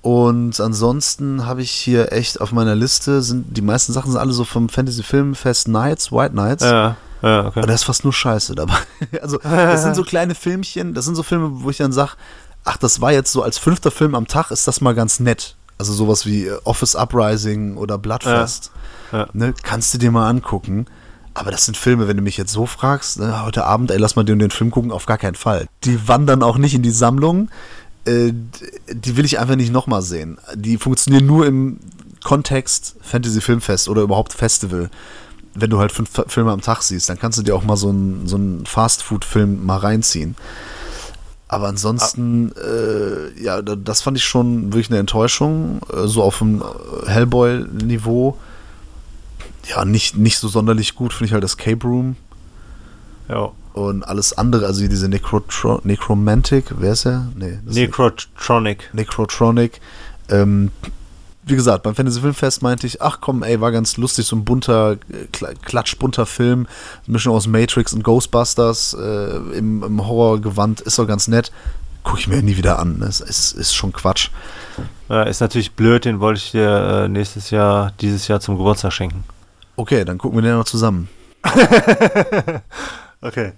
Und 0.00 0.60
ansonsten 0.60 1.46
habe 1.46 1.62
ich 1.62 1.70
hier 1.70 2.12
echt 2.12 2.40
auf 2.40 2.52
meiner 2.52 2.74
Liste, 2.74 3.20
sind 3.22 3.56
die 3.56 3.62
meisten 3.62 3.92
Sachen 3.92 4.12
sind 4.12 4.20
alle 4.20 4.32
so 4.32 4.44
vom 4.44 4.68
Fantasy 4.68 5.02
Film 5.02 5.34
Fest 5.34 5.68
Nights, 5.68 6.12
White 6.12 6.34
Nights. 6.34 6.62
Ja, 6.62 6.96
ja, 7.22 7.46
okay. 7.46 7.58
Aber 7.58 7.66
da 7.66 7.74
ist 7.74 7.84
fast 7.84 8.04
nur 8.04 8.12
Scheiße 8.12 8.54
dabei. 8.54 8.78
Also, 9.22 9.38
das 9.38 9.82
sind 9.82 9.96
so 9.96 10.04
kleine 10.04 10.34
Filmchen, 10.34 10.94
das 10.94 11.04
sind 11.04 11.14
so 11.14 11.22
Filme, 11.22 11.62
wo 11.62 11.70
ich 11.70 11.78
dann 11.78 11.92
sage, 11.92 12.12
ach, 12.64 12.76
das 12.76 13.00
war 13.00 13.12
jetzt 13.12 13.32
so 13.32 13.42
als 13.42 13.58
fünfter 13.58 13.90
Film 13.90 14.14
am 14.14 14.28
Tag, 14.28 14.50
ist 14.50 14.68
das 14.68 14.80
mal 14.80 14.94
ganz 14.94 15.20
nett. 15.20 15.56
Also 15.78 15.92
sowas 15.92 16.26
wie 16.26 16.46
äh, 16.46 16.58
Office 16.64 16.96
Uprising 16.96 17.76
oder 17.76 17.98
Bloodfest. 17.98 18.72
Ja, 19.12 19.18
ja. 19.18 19.28
Ne, 19.32 19.54
kannst 19.62 19.94
du 19.94 19.98
dir 19.98 20.10
mal 20.10 20.28
angucken. 20.28 20.86
Aber 21.34 21.52
das 21.52 21.66
sind 21.66 21.76
Filme, 21.76 22.08
wenn 22.08 22.16
du 22.16 22.22
mich 22.22 22.36
jetzt 22.36 22.52
so 22.52 22.66
fragst, 22.66 23.20
ne, 23.20 23.44
heute 23.44 23.64
Abend, 23.64 23.92
ey, 23.92 23.98
lass 23.98 24.16
mal 24.16 24.24
den, 24.24 24.40
den 24.40 24.50
Film 24.50 24.72
gucken, 24.72 24.90
auf 24.90 25.06
gar 25.06 25.18
keinen 25.18 25.36
Fall. 25.36 25.66
Die 25.84 26.08
wandern 26.08 26.42
auch 26.42 26.58
nicht 26.58 26.74
in 26.74 26.82
die 26.82 26.90
Sammlung. 26.90 27.48
Äh, 28.08 28.32
die 28.92 29.16
will 29.16 29.24
ich 29.24 29.38
einfach 29.38 29.56
nicht 29.56 29.72
nochmal 29.72 30.02
sehen. 30.02 30.38
Die 30.54 30.78
funktionieren 30.78 31.26
nur 31.26 31.46
im 31.46 31.78
Kontext 32.24 32.96
Fantasy 33.00 33.40
Filmfest 33.40 33.88
oder 33.88 34.02
überhaupt 34.02 34.32
Festival. 34.32 34.90
Wenn 35.54 35.70
du 35.70 35.78
halt 35.78 35.92
fünf 35.92 36.10
Filme 36.28 36.52
am 36.52 36.60
Tag 36.60 36.82
siehst, 36.82 37.08
dann 37.08 37.18
kannst 37.18 37.38
du 37.38 37.42
dir 37.42 37.54
auch 37.54 37.64
mal 37.64 37.76
so 37.76 37.88
einen, 37.88 38.26
so 38.26 38.38
Fast-Food-Film 38.64 39.64
mal 39.64 39.78
reinziehen. 39.78 40.36
Aber 41.48 41.68
ansonsten, 41.68 42.52
ah. 42.56 42.60
äh, 42.60 43.42
ja, 43.42 43.62
das 43.62 44.02
fand 44.02 44.18
ich 44.18 44.24
schon 44.24 44.72
wirklich 44.72 44.90
eine 44.90 44.98
Enttäuschung, 44.98 45.80
äh, 45.92 46.06
so 46.06 46.22
auf 46.22 46.38
dem 46.38 46.62
Hellboy-Niveau. 47.06 48.36
ja, 49.66 49.84
nicht, 49.84 50.16
nicht 50.16 50.38
so 50.38 50.48
sonderlich 50.48 50.94
gut 50.94 51.12
finde 51.12 51.26
ich 51.26 51.32
halt 51.32 51.44
Escape 51.44 51.86
Room. 51.86 52.16
Ja. 53.28 53.50
Und 53.78 54.02
alles 54.02 54.36
andere, 54.36 54.66
also 54.66 54.84
diese 54.88 55.08
Necrotro 55.08 55.80
Necromantic, 55.84 56.64
wer 56.78 56.94
ist 56.94 57.06
er? 57.06 57.28
Nee, 57.36 57.60
Necrotronic. 57.64 58.90
Necrotronic. 58.92 59.80
Ähm, 60.28 60.72
wie 61.44 61.54
gesagt, 61.54 61.84
beim 61.84 61.94
Fantasy 61.94 62.20
Filmfest 62.20 62.60
meinte 62.60 62.88
ich, 62.88 63.00
ach 63.00 63.18
komm, 63.20 63.44
ey, 63.44 63.60
war 63.60 63.70
ganz 63.70 63.96
lustig, 63.96 64.26
so 64.26 64.34
ein 64.34 64.44
bunter, 64.44 64.96
klatschbunter 65.62 66.26
Film, 66.26 66.66
Mischung 67.06 67.36
aus 67.36 67.46
Matrix 67.46 67.92
und 67.92 68.02
Ghostbusters 68.02 68.94
äh, 68.94 69.36
im, 69.56 69.84
im 69.84 70.04
Horrorgewand, 70.04 70.80
ist 70.80 70.98
doch 70.98 71.06
ganz 71.06 71.28
nett. 71.28 71.52
Gucke 72.02 72.18
ich 72.18 72.26
mir 72.26 72.42
nie 72.42 72.56
wieder 72.56 72.80
an. 72.80 73.00
Es 73.02 73.20
ist, 73.20 73.52
ist 73.52 73.76
schon 73.76 73.92
Quatsch. 73.92 74.30
Ja, 75.08 75.22
ist 75.22 75.40
natürlich 75.40 75.70
blöd, 75.70 76.04
den 76.04 76.18
wollte 76.18 76.38
ich 76.38 76.50
dir 76.50 77.04
äh, 77.04 77.08
nächstes 77.08 77.50
Jahr, 77.50 77.92
dieses 78.00 78.26
Jahr 78.26 78.40
zum 78.40 78.58
Geburtstag 78.58 78.92
schenken. 78.92 79.22
Okay, 79.76 80.04
dann 80.04 80.18
gucken 80.18 80.36
wir 80.36 80.42
den 80.42 80.58
noch 80.58 80.64
zusammen. 80.64 81.08
okay. 83.20 83.52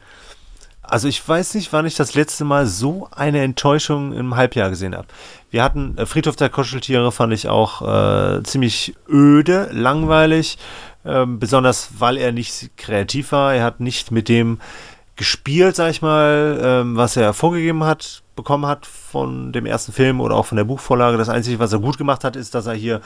Also 0.82 1.06
ich 1.06 1.26
weiß 1.26 1.54
nicht, 1.54 1.72
wann 1.72 1.86
ich 1.86 1.94
das 1.94 2.14
letzte 2.14 2.44
Mal 2.44 2.66
so 2.66 3.08
eine 3.12 3.42
Enttäuschung 3.42 4.12
im 4.12 4.34
Halbjahr 4.34 4.70
gesehen 4.70 4.96
habe. 4.96 5.06
Wir 5.50 5.62
hatten 5.62 5.96
äh, 5.96 6.04
Friedhof 6.04 6.36
der 6.36 6.48
Kuscheltiere, 6.48 7.12
fand 7.12 7.32
ich 7.32 7.48
auch 7.48 7.82
äh, 7.82 8.42
ziemlich 8.42 8.94
öde, 9.08 9.68
langweilig, 9.72 10.58
ähm, 11.04 11.38
besonders 11.38 11.90
weil 11.98 12.16
er 12.16 12.32
nicht 12.32 12.76
kreativ 12.76 13.30
war. 13.32 13.54
Er 13.54 13.64
hat 13.64 13.78
nicht 13.78 14.10
mit 14.10 14.28
dem 14.28 14.58
gespielt, 15.14 15.76
sag 15.76 15.90
ich 15.90 16.02
mal, 16.02 16.58
ähm, 16.62 16.96
was 16.96 17.16
er 17.16 17.34
vorgegeben 17.34 17.84
hat, 17.84 18.22
bekommen 18.36 18.66
hat 18.66 18.86
von 18.86 19.52
dem 19.52 19.66
ersten 19.66 19.92
Film 19.92 20.20
oder 20.20 20.34
auch 20.34 20.46
von 20.46 20.56
der 20.56 20.64
Buchvorlage. 20.64 21.18
Das 21.18 21.28
Einzige, 21.28 21.58
was 21.58 21.72
er 21.72 21.78
gut 21.78 21.98
gemacht 21.98 22.24
hat, 22.24 22.36
ist, 22.36 22.54
dass 22.54 22.66
er 22.66 22.72
hier 22.72 23.00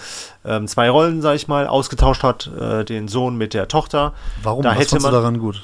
ähm, 0.45 0.69
zwei 0.69 0.89
Rollen, 0.89 1.23
sag 1.23 1.35
ich 1.35 1.49
mal, 1.49 1.67
ausgetauscht 1.67 2.23
hat. 2.23 2.51
Äh, 2.59 2.85
den 2.85 3.09
Sohn 3.09 3.37
mit 3.37 3.53
der 3.53 3.69
Tochter. 3.69 4.15
Warum? 4.43 4.63
Da 4.63 4.71
was 4.71 4.79
hätte 4.79 5.01
man, 5.01 5.13
daran 5.13 5.39
gut? 5.39 5.63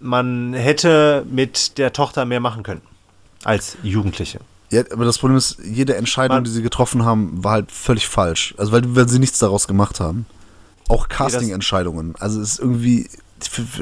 Man 0.00 0.54
hätte 0.54 1.24
mit 1.30 1.78
der 1.78 1.92
Tochter 1.92 2.24
mehr 2.24 2.40
machen 2.40 2.62
können 2.62 2.82
als 3.44 3.76
Jugendliche. 3.82 4.40
Ja, 4.70 4.82
aber 4.92 5.04
das 5.04 5.18
Problem 5.18 5.36
ist, 5.36 5.58
jede 5.64 5.96
Entscheidung, 5.96 6.38
man, 6.38 6.44
die 6.44 6.50
sie 6.50 6.62
getroffen 6.62 7.04
haben, 7.04 7.42
war 7.42 7.52
halt 7.52 7.72
völlig 7.72 8.06
falsch. 8.06 8.54
Also 8.56 8.72
weil, 8.72 8.94
weil 8.94 9.08
sie 9.08 9.18
nichts 9.18 9.38
daraus 9.38 9.66
gemacht 9.66 10.00
haben. 10.00 10.26
Auch 10.88 11.08
Casting-Entscheidungen. 11.08 12.14
Also 12.18 12.40
es 12.40 12.52
ist 12.52 12.58
irgendwie, 12.60 13.08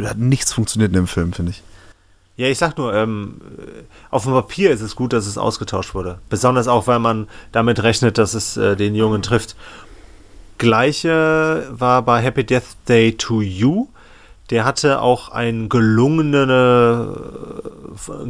hat 0.03 0.19
nichts 0.19 0.53
funktioniert 0.53 0.91
in 0.91 0.97
dem 0.97 1.07
Film, 1.07 1.33
finde 1.33 1.53
ich. 1.53 1.63
Ja, 2.37 2.47
ich 2.47 2.57
sag 2.57 2.79
nur, 2.79 2.95
ähm, 2.95 3.41
auf 4.11 4.23
dem 4.23 4.33
Papier 4.33 4.71
ist 4.71 4.81
es 4.81 4.95
gut, 4.95 5.13
dass 5.13 5.27
es 5.27 5.37
ausgetauscht 5.37 5.95
wurde. 5.95 6.21
Besonders 6.31 6.69
auch, 6.69 6.87
weil 6.87 7.01
man 7.01 7.29
damit 7.53 7.83
rechnet, 7.83 8.17
dass 8.17 8.35
es 8.35 8.57
äh, 8.57 8.77
den 8.77 8.95
Jungen 8.95 9.23
trifft. 9.23 9.57
Gleiche 10.57 11.67
war 11.71 12.03
bei 12.03 12.23
Happy 12.23 12.45
Death 12.45 12.77
Day 12.89 13.13
to 13.13 13.43
You. 13.43 13.89
Der 14.51 14.65
hatte 14.65 15.01
auch 15.03 15.29
einen 15.29 15.69
gelungene, 15.69 17.15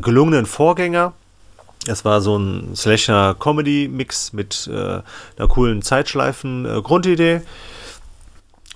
gelungenen 0.01 0.47
Vorgänger. 0.47 1.13
Es 1.87 2.05
war 2.05 2.21
so 2.21 2.37
ein 2.37 2.75
Slasher-Comedy-Mix 2.75 4.33
mit 4.33 4.69
äh, 4.73 5.01
einer 5.39 5.49
coolen 5.49 5.81
Zeitschleifen-Grundidee. 5.83 7.35
Äh, 7.35 7.43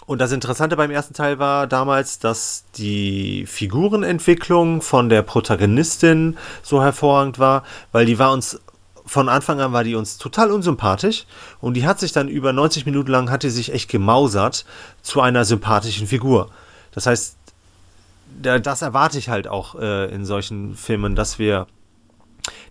und 0.06 0.20
das 0.20 0.32
Interessante 0.32 0.77
beim 0.77 0.90
ersten 0.90 1.14
Teil 1.14 1.39
war 1.39 1.66
damals, 1.66 2.19
dass 2.19 2.64
die 2.77 3.47
Figurenentwicklung 3.47 4.82
von 4.82 5.09
der 5.09 5.23
Protagonistin 5.23 6.36
so 6.62 6.82
hervorragend 6.82 7.39
war, 7.39 7.62
weil 7.93 8.06
die 8.06 8.19
war 8.19 8.32
uns 8.32 8.60
von 9.05 9.28
Anfang 9.28 9.60
an 9.60 9.73
war 9.73 9.82
die 9.82 9.97
uns 9.97 10.16
total 10.16 10.52
unsympathisch 10.52 11.27
und 11.60 11.74
die 11.74 11.86
hat 11.86 11.98
sich 11.98 12.12
dann 12.12 12.28
über 12.28 12.52
90 12.52 12.86
Minuten 12.86 13.10
lang 13.10 13.31
hat 13.31 13.43
die 13.43 13.51
sich 13.51 13.73
echt 13.73 13.90
gemausert 13.90 14.64
zu 15.02 15.20
einer 15.20 15.44
sympathischen 15.44 16.06
Figur. 16.06 16.51
Das 16.93 17.06
heißt, 17.06 17.36
das 18.40 18.82
erwarte 18.82 19.19
ich 19.19 19.28
halt 19.28 19.48
auch 19.48 19.74
äh, 19.74 20.12
in 20.12 20.24
solchen 20.24 20.74
Filmen, 20.77 21.14
dass 21.14 21.39
wir, 21.39 21.66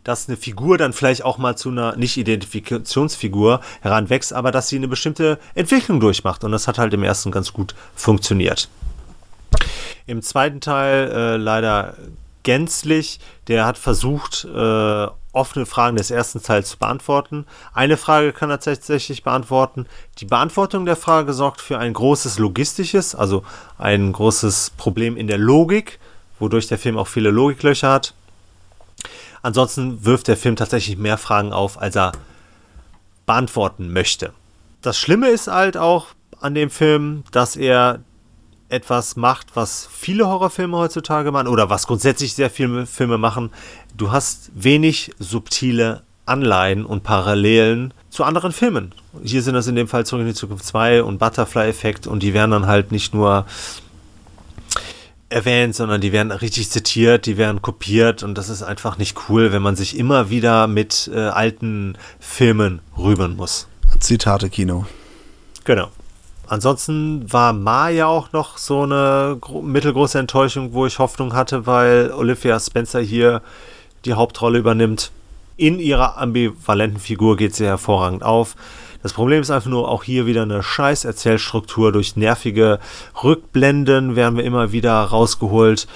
dass 0.03 0.27
eine 0.27 0.37
Figur 0.37 0.77
dann 0.77 0.93
vielleicht 0.93 1.23
auch 1.23 1.37
mal 1.37 1.55
zu 1.55 1.69
einer 1.69 1.95
Nicht-Identifikationsfigur 1.95 3.61
heranwächst, 3.81 4.33
aber 4.33 4.51
dass 4.51 4.69
sie 4.69 4.77
eine 4.77 4.87
bestimmte 4.87 5.39
Entwicklung 5.53 5.99
durchmacht. 5.99 6.43
Und 6.43 6.51
das 6.51 6.67
hat 6.67 6.77
halt 6.77 6.93
im 6.93 7.03
ersten 7.03 7.31
ganz 7.31 7.53
gut 7.53 7.75
funktioniert. 7.95 8.69
Im 10.07 10.21
zweiten 10.21 10.61
Teil 10.61 11.11
äh, 11.11 11.37
leider 11.37 11.95
gänzlich. 12.43 13.19
Der 13.47 13.65
hat 13.65 13.77
versucht, 13.77 14.45
äh, 14.45 15.07
offene 15.33 15.65
Fragen 15.65 15.95
des 15.95 16.11
ersten 16.11 16.41
Teils 16.41 16.69
zu 16.69 16.77
beantworten. 16.77 17.45
Eine 17.73 17.97
Frage 17.97 18.33
kann 18.33 18.49
er 18.49 18.59
tatsächlich 18.59 19.23
beantworten. 19.23 19.85
Die 20.17 20.25
Beantwortung 20.25 20.85
der 20.85 20.95
Frage 20.95 21.33
sorgt 21.33 21.61
für 21.61 21.77
ein 21.77 21.93
großes 21.93 22.37
logistisches, 22.37 23.15
also 23.15 23.43
ein 23.77 24.11
großes 24.11 24.71
Problem 24.77 25.15
in 25.15 25.27
der 25.27 25.37
Logik, 25.37 25.99
wodurch 26.39 26.67
der 26.67 26.79
Film 26.79 26.97
auch 26.97 27.07
viele 27.07 27.31
Logiklöcher 27.31 27.89
hat. 27.89 28.13
Ansonsten 29.41 30.03
wirft 30.05 30.27
der 30.27 30.37
Film 30.37 30.55
tatsächlich 30.55 30.97
mehr 30.97 31.17
Fragen 31.17 31.53
auf, 31.53 31.81
als 31.81 31.95
er 31.95 32.11
beantworten 33.25 33.91
möchte. 33.91 34.33
Das 34.81 34.97
Schlimme 34.97 35.29
ist 35.29 35.47
halt 35.47 35.77
auch 35.77 36.07
an 36.41 36.55
dem 36.55 36.69
Film, 36.69 37.23
dass 37.31 37.55
er 37.55 37.99
etwas 38.71 39.15
macht, 39.15 39.55
was 39.55 39.87
viele 39.91 40.27
Horrorfilme 40.27 40.77
heutzutage 40.77 41.31
machen 41.31 41.47
oder 41.47 41.69
was 41.69 41.87
grundsätzlich 41.87 42.33
sehr 42.33 42.49
viele 42.49 42.85
Filme 42.85 43.17
machen. 43.17 43.51
Du 43.95 44.11
hast 44.11 44.51
wenig 44.55 45.11
subtile 45.19 46.03
Anleihen 46.25 46.85
und 46.85 47.03
Parallelen 47.03 47.93
zu 48.09 48.23
anderen 48.23 48.51
Filmen. 48.51 48.93
Hier 49.23 49.41
sind 49.41 49.55
das 49.55 49.67
in 49.67 49.75
dem 49.75 49.87
Fall 49.87 50.05
Zurück 50.05 50.21
in 50.21 50.27
die 50.27 50.33
Zukunft 50.33 50.65
2 50.65 51.03
und 51.03 51.17
Butterfly-Effekt 51.17 52.07
und 52.07 52.23
die 52.23 52.33
werden 52.33 52.51
dann 52.51 52.67
halt 52.67 52.91
nicht 52.91 53.13
nur 53.13 53.45
erwähnt, 55.29 55.75
sondern 55.75 56.01
die 56.01 56.11
werden 56.11 56.31
richtig 56.31 56.69
zitiert, 56.69 57.25
die 57.25 57.37
werden 57.37 57.61
kopiert 57.61 58.23
und 58.23 58.37
das 58.37 58.49
ist 58.49 58.63
einfach 58.63 58.97
nicht 58.97 59.17
cool, 59.29 59.51
wenn 59.51 59.61
man 59.61 59.75
sich 59.75 59.97
immer 59.97 60.29
wieder 60.29 60.67
mit 60.67 61.09
äh, 61.13 61.19
alten 61.19 61.97
Filmen 62.19 62.79
rühmen 62.97 63.35
muss. 63.35 63.67
Zitate 63.99 64.49
Kino. 64.49 64.85
Genau. 65.63 65.89
Ansonsten 66.51 67.31
war 67.31 67.53
Ma 67.53 67.87
ja 67.87 68.07
auch 68.07 68.33
noch 68.33 68.57
so 68.57 68.81
eine 68.81 69.39
mittelgroße 69.63 70.19
Enttäuschung, 70.19 70.73
wo 70.73 70.85
ich 70.85 70.99
Hoffnung 70.99 71.33
hatte, 71.33 71.65
weil 71.65 72.11
Olivia 72.11 72.59
Spencer 72.59 72.99
hier 72.99 73.41
die 74.03 74.15
Hauptrolle 74.15 74.59
übernimmt. 74.59 75.11
In 75.55 75.79
ihrer 75.79 76.17
ambivalenten 76.17 76.99
Figur 76.99 77.37
geht 77.37 77.55
sie 77.55 77.65
hervorragend 77.65 78.23
auf. 78.23 78.57
Das 79.01 79.13
Problem 79.13 79.41
ist 79.41 79.49
einfach 79.49 79.69
nur 79.69 79.87
auch 79.87 80.03
hier 80.03 80.25
wieder 80.25 80.41
eine 80.41 80.61
scheiß 80.61 81.05
Erzählstruktur. 81.05 81.93
Durch 81.93 82.17
nervige 82.17 82.79
Rückblenden 83.23 84.17
werden 84.17 84.35
wir 84.35 84.43
immer 84.43 84.73
wieder 84.73 84.95
rausgeholt. 85.03 85.87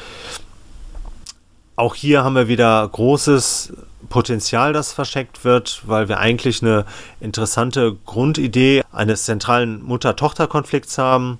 Auch 1.75 1.95
hier 1.95 2.23
haben 2.23 2.35
wir 2.35 2.47
wieder 2.47 2.87
großes 2.87 3.73
Potenzial, 4.07 4.73
das 4.73 4.93
versteckt 4.93 5.43
wird, 5.43 5.81
weil 5.85 6.09
wir 6.09 6.19
eigentlich 6.19 6.61
eine 6.61 6.85
interessante 7.19 7.95
Grundidee 8.05 8.83
eines 8.91 9.25
zentralen 9.25 9.83
Mutter-Tochter-Konflikts 9.83 10.97
haben. 10.97 11.39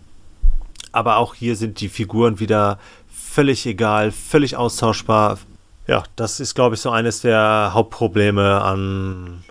Aber 0.92 1.18
auch 1.18 1.36
hier 1.36 1.56
sind 1.56 1.82
die 1.82 1.90
Figuren 1.90 2.40
wieder 2.40 2.80
völlig 3.10 3.66
egal, 3.66 4.12
völlig 4.12 4.56
austauschbar. 4.56 5.40
Ja, 5.88 6.04
das 6.16 6.40
ist, 6.40 6.56
glaube 6.56 6.76
ich, 6.76 6.82
so 6.82 6.90
eines 6.90 7.22
der 7.22 7.72
Hauptprobleme 7.74 8.62
an 8.62 9.44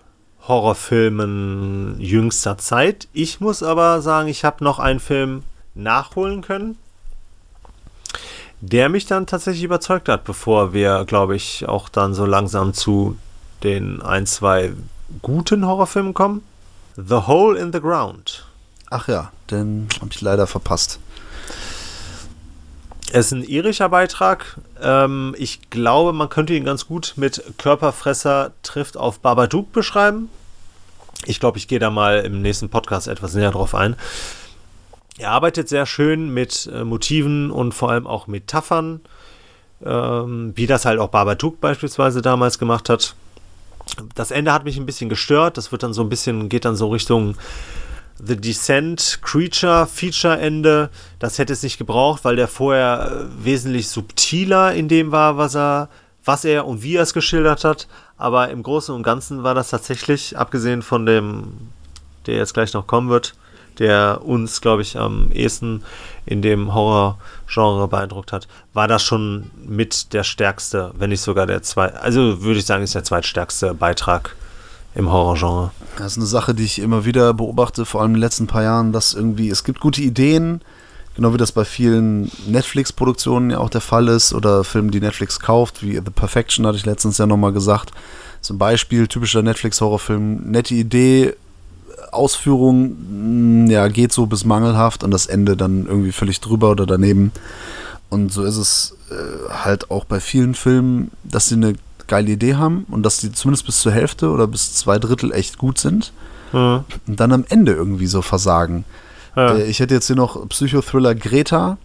Horrorfilmen 0.47 2.01
jüngster 2.01 2.59
Zeit. 2.59 3.09
Ich 3.13 3.41
muss 3.41 3.63
aber 3.63 4.03
sagen, 4.03 4.29
ich 4.29 4.45
habe 4.45 4.65
noch 4.65 4.79
einen 4.79 5.01
Film 5.01 5.43
nachholen 5.75 6.43
können 6.43 6.79
der 8.69 8.89
mich 8.89 9.07
dann 9.07 9.27
tatsächlich 9.27 9.65
überzeugt 9.65 10.09
hat, 10.09 10.25
bevor 10.25 10.73
wir, 10.73 11.05
glaube 11.05 11.37
ich, 11.37 11.69
auch 11.69 11.89
dann 11.89 12.15
so 12.15 12.25
langsam 12.25 12.73
zu 12.73 13.17
den 13.63 14.01
ein, 14.03 14.27
zwei 14.27 14.73
guten 15.23 15.67
Horrorfilmen 15.67 16.15
kommen. 16.15 16.43
The 16.97 17.27
Hole 17.27 17.59
in 17.59 17.73
the 17.73 17.81
Ground. 17.81 18.47
Ach 18.91 19.09
ja, 19.09 19.33
den 19.51 19.89
habe 20.01 20.11
ich 20.13 20.21
leider 20.21 20.47
verpasst. 20.47 20.99
Es 23.13 23.27
ist 23.27 23.33
ein 23.33 23.45
irischer 23.45 23.89
Beitrag. 23.89 24.59
Ähm, 24.81 25.35
ich 25.39 25.71
glaube, 25.71 26.13
man 26.13 26.29
könnte 26.29 26.55
ihn 26.55 26.65
ganz 26.65 26.87
gut 26.87 27.15
mit 27.17 27.43
Körperfresser 27.59 28.53
trifft 28.63 28.97
auf 28.97 29.21
Babadook 29.21 29.73
beschreiben. 29.73 30.31
Ich 31.27 31.39
glaube, 31.39 31.59
ich 31.59 31.69
gehe 31.69 31.79
da 31.79 31.91
mal 31.91 32.21
im 32.21 32.43
nächsten 32.43 32.71
Podcast 32.71 33.09
etwas 33.09 33.35
näher 33.35 33.51
drauf 33.51 33.75
ein. 33.75 33.97
Er 35.19 35.31
arbeitet 35.31 35.69
sehr 35.69 35.87
schön 35.87 36.35
mit 36.35 36.69
äh, 36.73 36.85
Motiven 36.85 37.51
und 37.51 37.73
vor 37.73 37.91
allem 37.91 38.07
auch 38.07 38.27
Metaphern, 38.27 39.01
ähm, 39.85 40.53
wie 40.57 40.67
das 40.67 40.85
halt 40.85 40.99
auch 40.99 41.09
Babadook 41.09 41.61
beispielsweise 41.61 42.21
damals 42.21 42.59
gemacht 42.59 42.89
hat. 42.89 43.15
Das 44.15 44.31
Ende 44.31 44.53
hat 44.53 44.65
mich 44.65 44.77
ein 44.77 44.87
bisschen 44.87 45.09
gestört. 45.09 45.57
Das 45.57 45.71
wird 45.71 45.85
dann 45.85 45.93
so 45.93 46.03
ein 46.03 46.09
bisschen, 46.09 46.49
geht 46.49 46.65
dann 46.65 46.75
so 46.75 46.89
Richtung 46.89 47.37
The 48.25 48.37
Descent 48.37 49.21
Creature 49.23 49.87
Feature 49.87 50.39
Ende. 50.39 50.91
Das 51.21 51.39
hätte 51.39 51.53
es 51.53 51.63
nicht 51.63 51.79
gebraucht, 51.79 52.25
weil 52.25 52.35
der 52.35 52.49
vorher 52.49 53.11
äh, 53.11 53.45
wesentlich 53.45 53.89
subtiler 53.89 54.75
in 54.75 54.89
dem 54.89 55.13
war, 55.13 55.37
was 55.37 55.55
er, 55.55 55.91
was 56.25 56.45
er 56.45 56.67
und 56.67 56.83
wie 56.83 56.97
er 56.97 57.03
es 57.03 57.15
geschildert 57.15 57.63
hat. 57.65 57.87
Aber 58.17 58.49
im 58.51 58.65
Großen 58.65 58.95
und 58.95 59.05
Ganzen 59.05 59.45
war 59.45 59.55
das 59.55 59.71
tatsächlich, 59.71 60.37
abgesehen 60.37 60.83
von 60.83 61.07
dem, 61.07 61.69
der 62.27 62.37
jetzt 62.37 62.55
gleich 62.55 62.73
noch 62.73 62.87
kommen 62.87 63.11
wird, 63.11 63.35
der 63.79 64.21
uns, 64.25 64.61
glaube 64.61 64.83
ich, 64.83 64.99
am 64.99 65.31
ehesten 65.33 65.83
in 66.27 66.43
dem 66.43 66.75
Horror-Genre 66.75 67.89
beeindruckt 67.89 68.33
hat, 68.33 68.49
war 68.73 68.89
das 68.89 69.03
schon 69.03 69.51
mit 69.67 70.13
der 70.13 70.25
stärkste, 70.25 70.93
wenn 70.99 71.11
nicht 71.11 71.21
sogar 71.21 71.47
der 71.47 71.63
zweite, 71.63 72.01
also 72.01 72.43
würde 72.43 72.59
ich 72.59 72.67
sagen, 72.67 72.83
ist 72.83 72.95
der 72.95 73.05
zweitstärkste 73.05 73.75
Beitrag 73.75 74.37
im 74.95 75.11
Horrorgenre. 75.11 75.71
Das 75.99 76.13
ist 76.13 76.19
eine 76.19 76.27
Sache, 76.27 76.55
die 76.55 76.65
ich 76.65 76.79
immer 76.79 77.05
wieder 77.05 77.35
beobachte, 77.35 77.85
vor 77.85 78.01
allem 78.01 78.13
in 78.13 78.15
den 78.15 78.23
letzten 78.23 78.47
paar 78.47 78.63
Jahren, 78.63 78.93
dass 78.93 79.15
irgendwie, 79.15 79.51
es 79.51 79.65
gibt 79.65 79.81
gute 79.81 80.03
Ideen, 80.03 80.61
genau 81.17 81.33
wie 81.33 81.39
das 81.39 81.53
bei 81.53 81.65
vielen 81.65 82.31
Netflix-Produktionen 82.47 83.51
ja 83.51 83.59
auch 83.59 83.71
der 83.71 83.81
Fall 83.81 84.09
ist 84.09 84.33
oder 84.33 84.65
Filmen, 84.65 84.91
die 84.91 85.01
Netflix 85.01 85.41
kauft, 85.41 85.83
wie 85.83 85.95
The 85.95 86.11
Perfection 86.15 86.67
hatte 86.67 86.79
ich 86.79 86.87
letztens 86.87 87.19
ja 87.19 87.27
nochmal 87.27 87.53
gesagt. 87.53 87.93
Zum 88.41 88.59
Beispiel 88.59 89.09
typischer 89.09 89.43
Netflix-Horrorfilm, 89.43 90.51
nette 90.51 90.75
Idee, 90.75 91.35
Ausführung, 92.15 93.67
ja, 93.69 93.89
geht 93.89 94.13
so 94.13 94.27
bis 94.27 94.45
mangelhaft 94.45 95.03
und 95.05 95.11
das 95.11 95.27
Ende 95.27 95.57
dann 95.57 95.87
irgendwie 95.87 96.13
völlig 96.13 96.41
drüber 96.41 96.71
oder 96.71 96.87
daneben. 96.87 97.33
Und 98.11 98.33
so 98.33 98.45
ist 98.45 98.57
es 98.57 98.97
äh, 99.11 99.53
halt 99.65 99.91
auch 99.91 100.05
bei 100.05 100.21
vielen 100.21 100.55
Filmen, 100.55 101.11
dass 101.25 101.49
sie 101.49 101.55
eine 101.57 101.75
geile 102.07 102.31
Idee 102.33 102.55
haben 102.57 102.87
und 102.91 103.03
dass 103.03 103.19
die 103.19 103.33
zumindest 103.33 103.67
bis 103.67 103.81
zur 103.81 103.93
Hälfte 103.93 104.31
oder 104.31 104.47
bis 104.47 104.75
zwei 104.75 104.99
Drittel 104.99 105.33
echt 105.33 105.59
gut 105.59 105.79
sind 105.79 106.13
Mhm. 106.53 106.85
und 107.09 107.19
dann 107.19 107.33
am 107.33 107.45
Ende 107.49 107.73
irgendwie 107.73 108.07
so 108.07 108.23
versagen. 108.23 108.85
Ja. 109.35 109.55
Äh, 109.57 109.65
ich 109.65 109.81
hätte 109.81 109.95
jetzt 109.95 110.07
hier 110.07 110.15
noch 110.15 110.49
Psychothriller 110.49 111.15
Greta. 111.17 111.79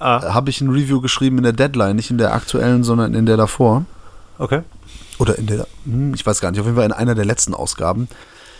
Ah, 0.00 0.34
Habe 0.34 0.50
ich 0.50 0.60
ein 0.60 0.70
Review 0.70 1.00
geschrieben 1.00 1.38
in 1.38 1.44
der 1.44 1.52
Deadline, 1.52 1.94
nicht 1.96 2.10
in 2.10 2.18
der 2.18 2.34
aktuellen, 2.34 2.82
sondern 2.82 3.14
in 3.14 3.26
der 3.26 3.36
davor. 3.36 3.84
okay. 4.38 4.62
Oder 5.20 5.36
in 5.38 5.46
der, 5.46 5.66
hm, 5.84 6.14
ich 6.14 6.24
weiß 6.24 6.40
gar 6.40 6.50
nicht, 6.52 6.60
auf 6.60 6.66
jeden 6.66 6.76
Fall 6.76 6.86
in 6.86 6.92
einer 6.92 7.16
der 7.16 7.24
letzten 7.24 7.52
Ausgaben. 7.54 8.06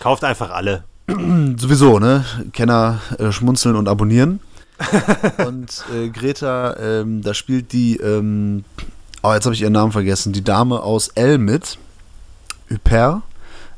Kauft 0.01 0.25
einfach 0.25 0.51
alle. 0.51 0.85
Sowieso, 1.09 1.99
ne? 1.99 2.25
Kenner 2.53 3.01
äh, 3.19 3.33
schmunzeln 3.33 3.77
und 3.77 3.89
abonnieren. 3.89 4.41
und 5.47 5.85
äh, 5.93 6.09
Greta, 6.09 6.77
ähm, 6.79 7.23
da 7.23 7.35
spielt 7.35 7.73
die, 7.73 7.97
ähm, 7.97 8.65
oh, 9.23 9.33
jetzt 9.33 9.45
habe 9.45 9.55
ich 9.55 9.63
ihren 9.63 9.73
Namen 9.73 9.91
vergessen, 9.93 10.33
die 10.33 10.45
Dame 10.45 10.83
aus 10.83 11.09
L 11.09 11.39
mit, 11.39 11.79
Hyper. 12.69 13.23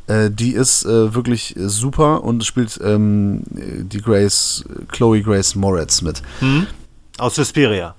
Äh, 0.08 0.30
die 0.30 0.52
ist 0.52 0.84
äh, 0.84 1.14
wirklich 1.14 1.54
super 1.56 2.22
und 2.24 2.44
spielt 2.44 2.78
ähm, 2.82 3.42
die 3.50 4.02
Grace, 4.02 4.64
Chloe 4.88 5.22
Grace 5.22 5.54
Moretz 5.54 6.02
mit. 6.02 6.22
Hm? 6.40 6.66
Aus 7.18 7.36
Suspiria. 7.36 7.94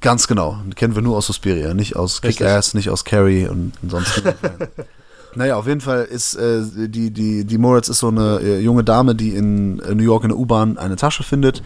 Ganz 0.00 0.26
genau. 0.26 0.58
Kennen 0.74 0.94
wir 0.94 1.02
nur 1.02 1.16
aus 1.16 1.26
Suspiria, 1.26 1.74
nicht 1.74 1.94
aus. 1.94 2.20
Kick-Ass, 2.22 2.74
nicht 2.74 2.90
aus 2.90 3.04
Carrie 3.04 3.46
und, 3.46 3.72
und 3.82 3.90
sonst. 3.90 4.22
naja, 5.36 5.56
auf 5.56 5.66
jeden 5.66 5.80
Fall 5.80 6.04
ist 6.04 6.34
äh, 6.34 6.62
die, 6.88 7.10
die, 7.10 7.44
die 7.44 7.58
Moritz 7.58 7.88
ist 7.88 7.98
so 7.98 8.08
eine 8.08 8.40
äh, 8.40 8.60
junge 8.60 8.84
Dame, 8.84 9.14
die 9.14 9.30
in 9.30 9.80
äh, 9.80 9.94
New 9.94 10.02
York 10.02 10.24
in 10.24 10.30
der 10.30 10.38
U-Bahn 10.38 10.78
eine 10.78 10.96
Tasche 10.96 11.22
findet. 11.22 11.62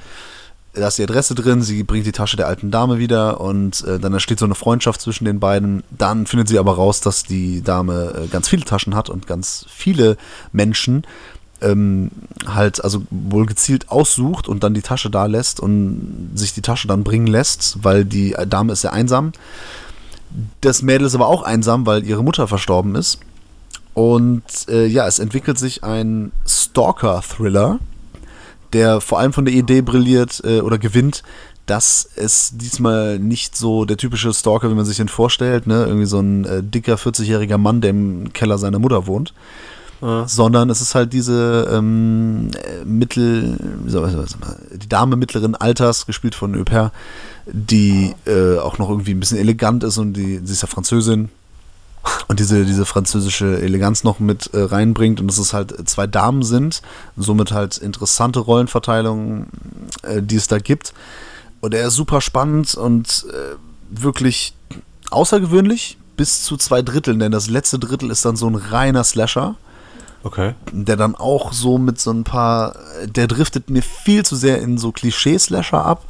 Da 0.74 0.88
ist 0.88 0.98
die 0.98 1.02
Adresse 1.02 1.34
drin, 1.34 1.62
sie 1.62 1.82
bringt 1.82 2.06
die 2.06 2.12
Tasche 2.12 2.36
der 2.36 2.46
alten 2.46 2.70
Dame 2.70 2.98
wieder 2.98 3.40
und 3.40 3.84
äh, 3.84 3.98
dann 3.98 4.12
entsteht 4.12 4.38
so 4.38 4.44
eine 4.44 4.54
Freundschaft 4.54 5.00
zwischen 5.00 5.24
den 5.24 5.40
beiden. 5.40 5.82
Dann 5.90 6.26
findet 6.26 6.48
sie 6.48 6.58
aber 6.58 6.74
raus, 6.74 7.00
dass 7.00 7.24
die 7.24 7.62
Dame 7.62 8.14
äh, 8.14 8.26
ganz 8.28 8.48
viele 8.48 8.64
Taschen 8.64 8.94
hat 8.94 9.10
und 9.10 9.26
ganz 9.26 9.66
viele 9.68 10.16
Menschen 10.52 11.04
ähm, 11.60 12.10
halt 12.46 12.84
also 12.84 13.02
wohl 13.10 13.46
gezielt 13.46 13.90
aussucht 13.90 14.46
und 14.46 14.62
dann 14.62 14.74
die 14.74 14.82
Tasche 14.82 15.10
da 15.10 15.26
lässt 15.26 15.58
und 15.58 16.30
sich 16.34 16.54
die 16.54 16.62
Tasche 16.62 16.86
dann 16.86 17.02
bringen 17.02 17.26
lässt, 17.26 17.78
weil 17.82 18.04
die 18.04 18.36
Dame 18.48 18.72
ist 18.72 18.82
sehr 18.82 18.92
einsam. 18.92 19.32
Das 20.60 20.82
Mädel 20.82 21.06
ist 21.06 21.14
aber 21.14 21.26
auch 21.26 21.42
einsam, 21.42 21.86
weil 21.86 22.04
ihre 22.04 22.22
Mutter 22.22 22.46
verstorben 22.46 22.94
ist. 22.94 23.18
Und 23.94 24.42
äh, 24.68 24.86
ja, 24.86 25.06
es 25.06 25.18
entwickelt 25.18 25.58
sich 25.58 25.82
ein 25.84 26.32
Stalker-Thriller, 26.46 27.78
der 28.72 29.00
vor 29.00 29.18
allem 29.18 29.32
von 29.32 29.44
der 29.44 29.54
Idee 29.54 29.80
brilliert 29.80 30.40
äh, 30.44 30.60
oder 30.60 30.78
gewinnt, 30.78 31.22
dass 31.66 32.08
es 32.16 32.52
diesmal 32.56 33.18
nicht 33.18 33.56
so 33.56 33.84
der 33.84 33.96
typische 33.96 34.32
Stalker, 34.32 34.70
wie 34.70 34.74
man 34.74 34.84
sich 34.86 34.96
den 34.96 35.08
vorstellt, 35.08 35.66
ne? 35.66 35.84
irgendwie 35.84 36.06
so 36.06 36.18
ein 36.20 36.44
äh, 36.44 36.62
dicker 36.62 36.94
40-jähriger 36.94 37.58
Mann, 37.58 37.80
der 37.80 37.90
im 37.90 38.32
Keller 38.32 38.56
seiner 38.56 38.78
Mutter 38.78 39.06
wohnt, 39.06 39.34
Ja. 40.00 40.26
sondern 40.26 40.70
es 40.70 40.80
ist 40.80 40.94
halt 40.94 41.12
diese 41.12 41.68
ähm, 41.70 42.50
äh, 42.54 42.84
Mittel, 42.86 43.58
die 43.84 44.88
Dame 44.88 45.16
mittleren 45.16 45.54
Alters, 45.56 46.06
gespielt 46.06 46.34
von 46.34 46.54
Öper, 46.54 46.92
die 47.46 48.14
äh, 48.26 48.58
auch 48.58 48.78
noch 48.78 48.88
irgendwie 48.88 49.12
ein 49.12 49.20
bisschen 49.20 49.38
elegant 49.38 49.84
ist 49.84 49.98
und 49.98 50.14
die, 50.14 50.40
sie 50.42 50.52
ist 50.52 50.62
ja 50.62 50.68
Französin 50.68 51.28
und 52.28 52.40
diese, 52.40 52.64
diese 52.64 52.84
französische 52.84 53.60
Eleganz 53.60 54.04
noch 54.04 54.18
mit 54.18 54.52
äh, 54.54 54.60
reinbringt 54.60 55.20
und 55.20 55.26
dass 55.28 55.38
es 55.38 55.52
halt 55.52 55.88
zwei 55.88 56.06
Damen 56.06 56.42
sind, 56.42 56.82
somit 57.16 57.52
halt 57.52 57.78
interessante 57.78 58.40
Rollenverteilungen, 58.40 59.48
äh, 60.02 60.22
die 60.22 60.36
es 60.36 60.46
da 60.46 60.58
gibt. 60.58 60.94
Und 61.60 61.74
er 61.74 61.88
ist 61.88 61.94
super 61.94 62.20
spannend 62.20 62.74
und 62.74 63.26
äh, 63.30 63.56
wirklich 63.90 64.54
außergewöhnlich 65.10 65.98
bis 66.16 66.42
zu 66.42 66.56
zwei 66.56 66.82
Dritteln, 66.82 67.18
denn 67.18 67.32
das 67.32 67.48
letzte 67.48 67.78
Drittel 67.78 68.10
ist 68.10 68.24
dann 68.24 68.36
so 68.36 68.48
ein 68.48 68.54
reiner 68.54 69.04
Slasher 69.04 69.56
Okay. 70.24 70.54
der 70.72 70.96
dann 70.96 71.14
auch 71.14 71.52
so 71.52 71.78
mit 71.78 72.00
so 72.00 72.10
ein 72.10 72.24
paar, 72.24 72.74
der 73.06 73.28
driftet 73.28 73.70
mir 73.70 73.82
viel 73.82 74.24
zu 74.24 74.34
sehr 74.34 74.60
in 74.60 74.76
so 74.76 74.90
Klischee-Slasher 74.90 75.84
ab 75.84 76.04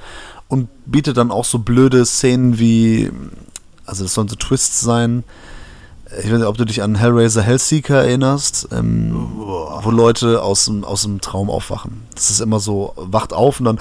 und 0.49 0.69
bietet 0.87 1.19
dann 1.19 1.31
auch 1.31 1.45
so 1.45 1.59
blöde 1.59 2.05
Szenen 2.07 2.59
wie, 2.59 3.13
also 3.85 4.05
das 4.05 4.15
sollen 4.15 4.29
so 4.29 4.37
Twists 4.37 4.81
sein. 4.81 5.25
Ich 6.11 6.25
weiß 6.31 6.39
nicht, 6.39 6.47
ob 6.47 6.57
du 6.57 6.65
dich 6.65 6.83
an 6.83 6.95
Hellraiser 6.95 7.43
Hellseeker 7.43 8.03
erinnerst, 8.03 8.69
ähm, 8.73 9.13
wo 9.37 9.91
Leute 9.91 10.43
aus 10.43 10.65
dem, 10.65 10.85
aus 10.85 11.03
dem 11.03 11.21
Traum 11.21 11.51
aufwachen. 11.51 12.03
Das 12.15 12.31
ist 12.31 12.41
immer 12.41 12.61
so, 12.61 12.95
wacht 12.97 13.35
auf 13.35 13.59
und 13.61 13.67
dann, 13.67 13.79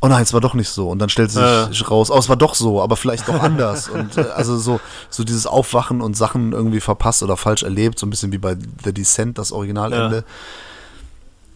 oh 0.00 0.06
nein, 0.06 0.22
es 0.22 0.32
war 0.32 0.40
doch 0.40 0.54
nicht 0.54 0.68
so. 0.68 0.88
Und 0.88 1.00
dann 1.00 1.08
stellt 1.08 1.32
sich 1.32 1.42
Ja. 1.42 1.68
raus, 1.90 2.10
oh, 2.12 2.18
es 2.18 2.28
war 2.28 2.36
doch 2.36 2.54
so, 2.54 2.80
aber 2.80 2.96
vielleicht 2.96 3.26
doch 3.28 3.42
anders. 3.42 3.88
und 3.94 4.16
äh, 4.16 4.26
also 4.36 4.56
so, 4.56 4.78
so 5.10 5.24
dieses 5.24 5.46
Aufwachen 5.48 6.00
und 6.00 6.16
Sachen 6.16 6.52
irgendwie 6.52 6.80
verpasst 6.80 7.24
oder 7.24 7.36
falsch 7.36 7.64
erlebt, 7.64 7.98
so 7.98 8.06
ein 8.06 8.10
bisschen 8.10 8.30
wie 8.30 8.38
bei 8.38 8.56
The 8.84 8.92
Descent, 8.94 9.38
das 9.38 9.50
Originalende. 9.50 10.16
Ja. 10.18 10.22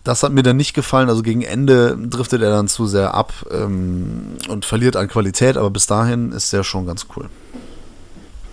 Das 0.02 0.22
hat 0.24 0.32
mir 0.32 0.42
dann 0.42 0.56
nicht 0.56 0.74
gefallen. 0.74 1.08
Also 1.10 1.22
gegen 1.22 1.42
Ende 1.42 1.96
driftet 1.96 2.42
er 2.42 2.50
dann 2.50 2.66
zu 2.66 2.86
sehr 2.86 3.14
ab 3.14 3.32
ähm, 3.52 4.36
und 4.48 4.64
verliert 4.64 4.96
an 4.96 5.06
Qualität, 5.06 5.56
aber 5.56 5.70
bis 5.70 5.86
dahin 5.86 6.32
ist 6.32 6.52
der 6.52 6.64
schon 6.64 6.86
ganz 6.86 7.06
cool. 7.16 7.28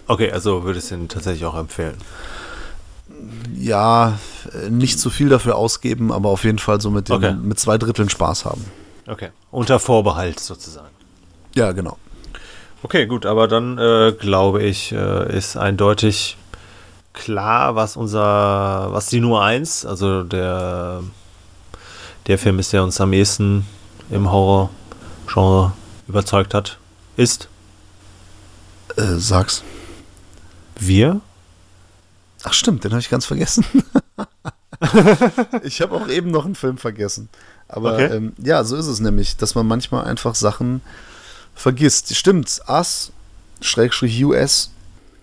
Okay, 0.07 0.32
also 0.32 0.64
würdest 0.64 0.91
du 0.91 0.95
ihn 0.95 1.07
tatsächlich 1.07 1.45
auch 1.45 1.56
empfehlen. 1.57 1.98
Ja, 3.56 4.19
nicht 4.69 4.99
zu 4.99 5.10
viel 5.10 5.30
dafür 5.30 5.56
ausgeben, 5.56 6.11
aber 6.11 6.30
auf 6.30 6.44
jeden 6.44 6.60
Fall 6.60 6.82
so 6.82 6.91
mit, 6.91 7.10
dem, 7.10 7.15
Okay. 7.15 7.34
mit 7.34 7.60
zwei 7.60 7.77
Dritteln 7.77 8.10
Spaß 8.10 8.45
haben. 8.45 8.65
Okay. 9.07 9.30
Unter 9.52 9.80
Vorbehalt 9.80 10.40
sozusagen. 10.40 10.90
Ja, 11.56 11.72
genau. 11.72 11.98
Okay, 12.84 13.06
gut, 13.07 13.26
aber 13.26 13.48
dann 13.48 13.77
äh, 13.77 14.11
glaube 14.19 14.61
ich, 14.64 14.91
äh, 14.91 15.36
ist 15.38 15.57
eindeutig 15.57 16.38
klar, 17.14 17.76
was 17.76 17.95
unser, 17.95 18.88
was 18.91 19.07
die 19.07 19.22
Nummer 19.22 19.41
1, 19.41 19.86
also 19.86 20.23
der, 20.23 21.02
der 22.27 22.38
Film 22.38 22.60
ist, 22.60 22.73
der 22.73 22.84
uns 22.84 22.99
am 23.02 23.14
ehesten 23.14 23.65
im 24.11 24.30
Horror-Genre 24.32 25.72
überzeugt 26.07 26.53
hat, 26.53 26.77
ist 27.18 27.48
Äh, 28.98 29.15
sag's. 29.18 29.64
Wir. 30.80 31.22
Ach 32.44 32.54
stimmt, 32.54 32.84
den 32.84 32.92
habe 32.92 33.02
ich 33.02 33.10
ganz 33.10 33.26
vergessen. 33.26 33.66
ich 35.64 35.82
habe 35.82 35.96
auch 35.96 36.08
eben 36.08 36.32
noch 36.32 36.46
einen 36.46 36.56
Film 36.56 36.78
vergessen. 36.78 37.30
Aber 37.68 37.94
Okay. 37.94 38.16
ähm, 38.16 38.34
ja, 38.38 38.64
so 38.64 38.76
ist 38.76 38.88
es 38.88 39.00
nämlich, 39.00 39.38
dass 39.38 39.56
man 39.56 39.66
manchmal 39.68 40.06
einfach 40.06 40.36
Sachen 40.36 40.82
vergisst. 41.56 42.16
Stimmt, 42.16 42.62
Us, 42.68 43.12
Schrägstrich 43.62 44.24
US, 44.24 44.70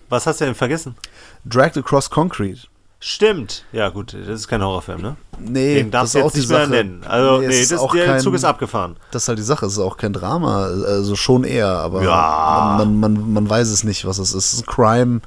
Was 0.09 0.27
hast 0.27 0.41
du 0.41 0.47
denn 0.47 0.55
vergessen? 0.55 0.97
Dragged 1.45 1.79
Across 1.79 2.11
Concrete. 2.11 2.63
Stimmt. 3.05 3.65
Ja, 3.73 3.89
gut, 3.89 4.15
das 4.15 4.29
ist 4.29 4.47
kein 4.47 4.63
Horrorfilm, 4.63 5.03
ne? 5.03 5.17
Nee, 5.41 5.75
Den 5.75 5.91
darfst 5.91 6.15
du 6.15 6.21
ist 6.21 6.25
auch 6.25 6.33
nicht 6.35 6.49
mehr 6.49 6.59
Sache. 6.61 6.71
nennen. 6.71 7.03
Also, 7.05 7.39
Nee, 7.41 7.49
nee, 7.49 7.67
das, 7.69 7.81
auch 7.81 7.93
der 7.93 8.07
kein- 8.07 8.21
Zug 8.21 8.35
ist 8.35 8.45
abgefahren. 8.45 8.95
Das 9.11 9.23
ist 9.25 9.29
halt 9.29 9.39
die 9.41 9.43
Sache, 9.43 9.67
es 9.67 9.73
ist 9.73 9.79
auch 9.81 9.97
kein 9.97 10.13
Drama, 10.13 10.67
also 10.67 11.17
schon 11.17 11.43
eher, 11.43 11.67
aber 11.67 12.05
Ja. 12.05 12.77
man, 12.79 13.01
man, 13.01 13.15
man, 13.15 13.33
man 13.33 13.51
weiß 13.51 13.71
es 13.71 13.83
nicht, 13.83 14.05
was 14.05 14.19
es 14.19 14.29
ist. 14.35 14.37
Es 14.37 14.53
ist 14.55 14.61
ein 14.63 14.67
Crime, 14.67 15.21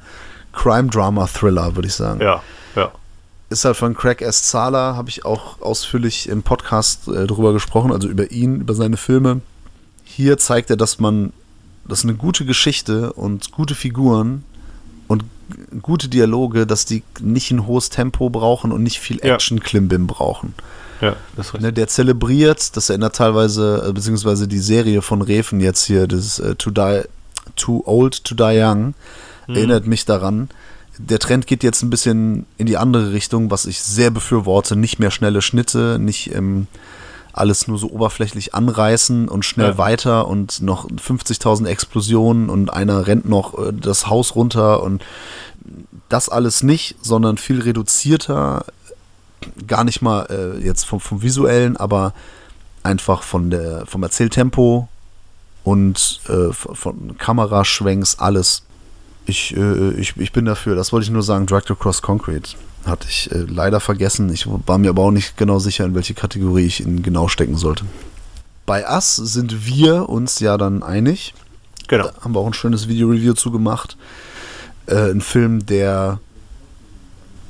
Crime-Drama-Thriller, 0.54 1.76
würde 1.76 1.88
ich 1.88 1.94
sagen. 1.96 2.22
Ja, 2.22 2.42
ja. 2.76 2.92
Ist 3.50 3.66
halt 3.66 3.78
von 3.78 3.94
Craig 3.96 4.22
S. 4.22 4.44
Zahler, 4.44 4.96
habe 4.96 5.10
ich 5.10 5.26
auch 5.26 5.62
ausführlich 5.62 6.30
im 6.30 6.44
Podcast 6.44 7.08
äh, 7.08 7.28
drüber 7.28 7.54
gesprochen, 7.54 7.92
also 7.92 8.08
über 8.08 8.32
ihn, 8.32 8.62
über 8.62 8.74
seine 8.74 8.98
Filme. 8.98 9.42
Hier 10.04 10.38
zeigt 10.38 10.70
er, 10.70 10.78
dass 10.78 11.00
man, 11.00 11.34
dass 11.88 12.04
eine 12.04 12.16
gute 12.16 12.46
Geschichte 12.46 13.14
und 13.14 13.52
gute 13.52 13.76
Figuren 13.76 14.44
gute 15.82 16.08
Dialoge, 16.10 16.66
dass 16.68 16.86
die 16.86 17.04
nicht 17.20 17.52
ein 17.52 17.68
hohes 17.68 17.90
Tempo 17.90 18.30
brauchen 18.30 18.72
und 18.72 18.84
nicht 18.84 19.00
viel. 19.00 19.20
Action-Klimbim 19.24 20.08
brauchen. 20.08 20.54
Ja, 21.02 21.16
das 21.36 21.54
ist. 21.54 21.62
Ne, 21.62 21.74
der 21.74 21.88
zelebriert, 21.88 22.76
das 22.78 22.90
erinnert 22.90 23.16
teilweise, 23.16 23.86
äh, 23.88 23.92
beziehungsweise 23.94 24.48
die 24.48 24.60
Serie 24.60 25.02
von 25.02 25.22
Reven 25.22 25.60
jetzt 25.60 25.86
hier, 25.86 26.08
das 26.08 26.40
äh, 26.40 26.56
to, 26.56 26.72
die, 26.72 27.02
Too 27.56 27.84
Old 27.86 28.24
to 28.24 28.36
Die 28.36 28.60
Young, 28.60 28.94
Mhm. 29.48 29.56
erinnert 29.56 29.86
mich 29.88 30.06
daran. 30.06 30.50
Der 30.98 31.20
Trend 31.20 31.46
geht 31.46 31.62
jetzt 31.64 31.84
ein 31.84 31.90
bisschen 31.90 32.46
in 32.58 32.66
die 32.66 32.78
andere 32.78 33.12
Richtung, 33.12 33.52
was 33.52 33.66
ich 33.66 33.82
sehr 33.82 34.10
befürworte. 34.10 34.76
Nicht 34.76 34.98
mehr 34.98 35.12
schnelle 35.12 35.42
Schnitte, 35.42 36.00
nicht 36.00 36.34
ähm, 36.34 36.68
alles 37.38 37.68
nur 37.68 37.78
so 37.78 37.90
oberflächlich 37.92 38.54
anreißen 38.54 39.28
und 39.28 39.44
schnell 39.46 39.72
Ja. 39.72 39.78
weiter 39.78 40.28
und 40.28 40.62
noch 40.62 40.88
50.000 40.90 41.68
Explosionen 41.68 42.50
und 42.50 42.70
einer 42.72 43.08
rennt 43.08 43.28
noch 43.28 43.58
äh, 43.58 43.72
das 43.74 44.08
Haus 44.08 44.36
runter 44.36 44.82
und 44.84 45.04
das 46.10 46.30
alles 46.30 46.64
nicht, 46.64 46.96
sondern 47.02 47.38
viel 47.38 47.62
reduzierter, 47.62 48.66
gar 49.68 49.84
nicht 49.84 50.02
mal 50.02 50.28
äh, 50.30 50.64
jetzt 50.64 50.86
vom, 50.86 51.00
vom 51.00 51.22
visuellen, 51.22 51.78
aber 51.78 52.14
einfach 52.84 53.24
von 53.24 53.50
der, 53.50 53.86
vom 53.86 54.04
Erzähltempo 54.04 54.88
und 55.64 56.22
äh, 56.30 56.54
von, 56.54 57.18
Kameraschwenks, 57.18 58.20
alles. 58.20 58.62
Ich, 59.26 59.58
äh, 59.58 59.90
ich, 59.94 60.16
ich 60.18 60.32
bin 60.32 60.46
dafür, 60.46 60.76
das 60.76 60.94
wollte 60.94 61.06
ich 61.06 61.10
nur 61.12 61.24
sagen, 61.24 61.48
Drag 61.48 61.70
Across 61.70 62.04
Concrete 62.04 62.52
hatte 62.86 63.08
ich 63.10 63.32
äh, 63.32 63.46
leider 63.48 63.80
vergessen. 63.80 64.32
Ich 64.32 64.48
war 64.48 64.78
mir 64.78 64.90
aber 64.90 65.04
auch 65.04 65.12
nicht 65.12 65.38
genau 65.38 65.60
sicher, 65.60 65.86
in 65.86 65.96
welche 65.96 66.14
Kategorie 66.14 66.66
ich 66.66 66.82
ihn 66.82 67.04
genau 67.04 67.28
stecken 67.28 67.58
sollte. 67.58 67.86
Bei 68.66 68.88
Us 68.90 69.16
sind 69.16 69.66
wir 69.66 70.10
uns 70.10 70.40
ja 70.40 70.58
dann 70.58 70.84
einig. 70.84 71.34
Genau. 71.88 72.06
Da 72.06 72.14
haben 72.22 72.34
wir 72.34 72.40
auch 72.40 72.48
ein 72.48 72.54
schönes 72.54 72.88
Video-Review 72.88 73.34
zu 73.34 73.52
gemacht. 73.52 73.98
Äh, 74.88 75.12
ein 75.12 75.22
Film, 75.22 75.66
der 75.66 76.20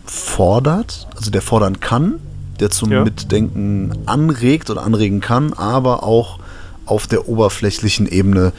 fordert, 0.06 1.07
also 1.16 1.32
der 1.32 1.41
fordern 1.41 1.80
kann, 1.80 2.20
der 2.60 2.70
zum 2.70 2.91
Ja. 2.91 3.03
Mitdenken 3.03 3.91
anregt 4.06 4.70
oder 4.70 4.84
anregen 4.84 5.20
kann, 5.20 5.53
aber 5.53 6.03
auch 6.03 6.40
auf 6.86 7.07
der 7.07 7.28
oberflächlichen 7.28 8.07
Ebene 8.07 8.53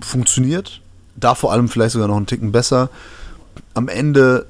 funktioniert. 0.00 0.80
Da 1.16 1.34
vor 1.34 1.52
allem 1.52 1.68
vielleicht 1.68 1.92
sogar 1.92 2.08
noch 2.08 2.16
einen 2.16 2.26
Ticken 2.26 2.52
besser. 2.52 2.88
Am 3.74 3.88
Ende 3.88 4.46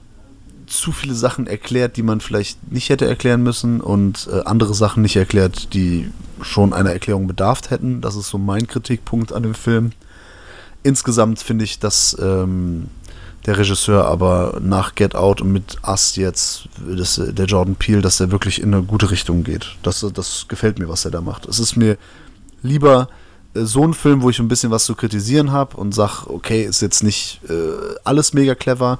zu 0.66 0.92
viele 0.92 1.14
Sachen 1.14 1.46
erklärt, 1.46 1.96
die 1.96 2.02
man 2.02 2.20
vielleicht 2.20 2.72
nicht 2.72 2.88
hätte 2.88 3.06
erklären 3.06 3.42
müssen 3.42 3.80
und 3.80 4.28
äh, 4.32 4.40
andere 4.44 4.74
Sachen 4.74 5.02
nicht 5.02 5.16
erklärt, 5.16 5.74
die 5.74 6.10
schon 6.42 6.72
einer 6.72 6.90
Erklärung 6.90 7.26
bedarf 7.26 7.70
hätten. 7.70 8.00
Das 8.00 8.16
ist 8.16 8.28
so 8.28 8.38
mein 8.38 8.66
Kritikpunkt 8.66 9.32
an 9.32 9.42
dem 9.42 9.54
Film. 9.54 9.92
Insgesamt 10.82 11.38
finde 11.40 11.64
ich, 11.64 11.78
dass 11.78 12.16
ähm, 12.20 12.88
der 13.46 13.58
Regisseur 13.58 14.04
aber 14.06 14.58
nach 14.60 14.94
Get 14.94 15.14
Out 15.14 15.40
und 15.40 15.52
mit 15.52 15.78
Us 15.86 16.16
jetzt, 16.16 16.68
das, 16.78 17.20
der 17.24 17.46
Jordan 17.46 17.76
Peele, 17.76 18.00
dass 18.00 18.20
er 18.20 18.30
wirklich 18.30 18.60
in 18.60 18.72
eine 18.72 18.82
gute 18.82 19.10
Richtung 19.10 19.44
geht. 19.44 19.76
Das, 19.82 20.04
das 20.14 20.46
gefällt 20.48 20.78
mir, 20.78 20.88
was 20.88 21.04
er 21.04 21.10
da 21.10 21.20
macht. 21.20 21.46
Es 21.46 21.58
ist 21.58 21.76
mir 21.76 21.96
lieber 22.62 23.08
äh, 23.54 23.62
so 23.62 23.84
ein 23.84 23.94
Film, 23.94 24.22
wo 24.22 24.30
ich 24.30 24.38
ein 24.38 24.48
bisschen 24.48 24.70
was 24.70 24.84
zu 24.84 24.94
kritisieren 24.94 25.52
habe 25.52 25.76
und 25.76 25.92
sage, 25.92 26.28
okay, 26.28 26.64
ist 26.64 26.82
jetzt 26.82 27.02
nicht 27.02 27.40
äh, 27.48 27.54
alles 28.04 28.32
mega 28.32 28.54
clever, 28.54 28.98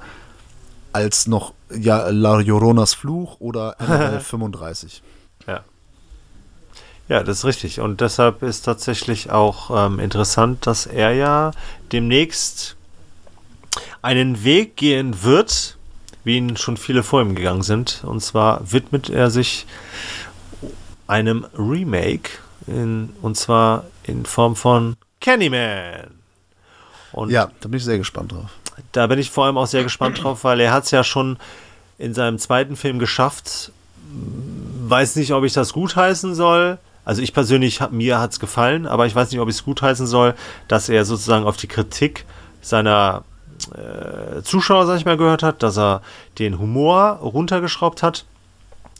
als 0.93 1.27
noch 1.27 1.53
ja, 1.75 2.09
La 2.09 2.39
Lloronas 2.39 2.93
Fluch 2.93 3.39
oder 3.39 3.75
Annabelle 3.79 4.19
35. 4.19 5.01
Ja, 7.09 7.21
das 7.21 7.39
ist 7.39 7.45
richtig. 7.45 7.79
Und 7.79 8.01
deshalb 8.01 8.43
ist 8.43 8.61
tatsächlich 8.61 9.29
auch 9.29 9.85
ähm, 9.85 9.99
interessant, 9.99 10.65
dass 10.65 10.85
er 10.85 11.13
ja 11.13 11.51
demnächst 11.91 12.75
einen 14.01 14.43
Weg 14.43 14.77
gehen 14.77 15.23
wird, 15.23 15.77
wie 16.23 16.37
ihn 16.37 16.55
schon 16.57 16.77
viele 16.77 17.03
vor 17.03 17.21
ihm 17.21 17.35
gegangen 17.35 17.63
sind. 17.63 18.03
Und 18.05 18.21
zwar 18.21 18.71
widmet 18.71 19.09
er 19.09 19.29
sich 19.29 19.65
einem 21.07 21.45
Remake, 21.57 22.31
in, 22.67 23.09
und 23.21 23.35
zwar 23.35 23.85
in 24.03 24.25
Form 24.25 24.55
von 24.55 24.95
Candyman. 25.19 26.11
Und 27.11 27.31
Ja, 27.31 27.51
da 27.59 27.67
bin 27.67 27.77
ich 27.77 27.83
sehr 27.83 27.97
gespannt 27.97 28.31
drauf. 28.31 28.49
Da 28.91 29.07
bin 29.07 29.19
ich 29.19 29.31
vor 29.31 29.45
allem 29.45 29.57
auch 29.57 29.67
sehr 29.67 29.83
gespannt 29.83 30.23
drauf, 30.23 30.43
weil 30.43 30.59
er 30.59 30.71
hat 30.71 30.85
es 30.85 30.91
ja 30.91 31.03
schon 31.03 31.37
in 31.97 32.13
seinem 32.13 32.37
zweiten 32.37 32.75
Film 32.75 32.99
geschafft. 32.99 33.71
Weiß 34.85 35.15
nicht, 35.15 35.33
ob 35.33 35.43
ich 35.43 35.53
das 35.53 35.73
gutheißen 35.73 36.35
soll. 36.35 36.77
Also 37.05 37.21
ich 37.21 37.33
persönlich, 37.33 37.79
mir 37.91 38.19
hat 38.19 38.31
es 38.31 38.39
gefallen, 38.39 38.87
aber 38.87 39.05
ich 39.05 39.15
weiß 39.15 39.31
nicht, 39.31 39.39
ob 39.39 39.49
ich 39.49 39.55
es 39.55 39.65
gutheißen 39.65 40.07
soll, 40.07 40.35
dass 40.67 40.89
er 40.89 41.05
sozusagen 41.05 41.45
auf 41.45 41.57
die 41.57 41.67
Kritik 41.67 42.25
seiner 42.61 43.23
äh, 43.75 44.41
Zuschauer, 44.41 44.85
sag 44.85 44.97
ich 44.97 45.05
mal, 45.05 45.17
gehört 45.17 45.43
hat, 45.43 45.63
dass 45.63 45.77
er 45.77 46.01
den 46.39 46.59
Humor 46.59 47.19
runtergeschraubt 47.21 48.03
hat. 48.03 48.25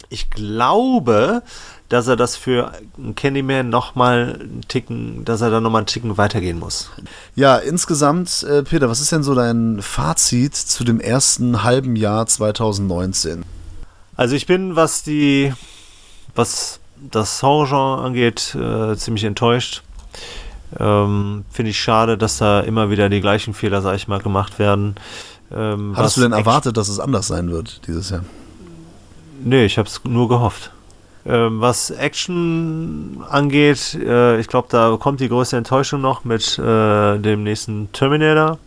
Ich 0.10 0.30
glaube, 0.30 1.44
dass 1.90 2.08
er 2.08 2.16
das 2.16 2.36
für 2.36 2.72
Candyman 3.16 3.70
nochmal 3.70 4.40
einen 4.40 4.62
Ticken, 4.68 5.26
dass 5.26 5.42
er 5.42 5.50
da 5.50 5.62
nochmal 5.62 5.82
einen 5.82 5.88
Ticken 5.88 6.18
weitergehen 6.18 6.60
muss. 6.60 6.90
Ja, 7.36 7.58
insgesamt, 7.58 8.44
äh, 8.44 8.64
Peter, 8.64 8.90
was 8.90 9.00
ist 9.00 9.12
denn 9.12 9.24
so 9.24 9.36
dein 9.36 9.82
Fazit 9.82 10.56
zu 10.56 10.84
dem 10.84 11.00
ersten 11.00 11.64
halben 11.64 11.96
Jahr 11.96 12.26
2019? 12.26 13.46
Also 14.16 14.36
ich 14.36 14.46
bin, 14.46 14.76
was 14.76 15.04
die, 15.04 15.54
was 16.36 16.80
das 17.12 17.42
Horrorgenre 17.44 18.04
angeht, 18.04 18.56
äh, 18.56 18.96
ziemlich 18.96 19.24
enttäuscht. 19.24 19.84
Ähm, 20.80 21.46
Finde 21.52 21.72
ich 21.72 21.80
schade, 21.80 22.18
dass 22.18 22.38
da 22.38 22.62
immer 22.62 22.90
wieder 22.90 23.10
die 23.10 23.22
gleichen 23.22 23.54
Fehler, 23.54 23.82
sag 23.82 23.96
ich 23.96 24.08
mal, 24.08 24.20
gemacht 24.22 24.60
werden. 24.60 24.96
Ähm, 25.52 25.94
Hattest 25.96 26.18
du 26.18 26.22
denn 26.22 26.32
erwartet, 26.32 26.78
dass 26.78 26.90
es 26.90 27.00
anders 27.00 27.28
sein 27.28 27.52
wird 27.52 27.82
dieses 27.88 28.10
Jahr? 28.10 28.24
Nee, 29.44 29.66
ich 29.66 29.78
habe 29.78 29.88
es 29.88 30.02
nur 30.04 30.30
gehofft. 30.30 30.72
Ähm, 31.26 31.62
was 31.62 31.90
Action 31.90 33.24
angeht, 33.30 33.96
äh, 33.96 34.40
ich 34.40 34.48
glaube, 34.48 34.68
da 34.70 34.98
kommt 35.00 35.22
die 35.22 35.30
größte 35.30 35.56
Enttäuschung 35.56 36.02
noch 36.02 36.26
mit 36.26 36.60
äh, 36.60 37.18
dem 37.18 37.44
nächsten 37.44 37.92
Terminator. 37.94 38.60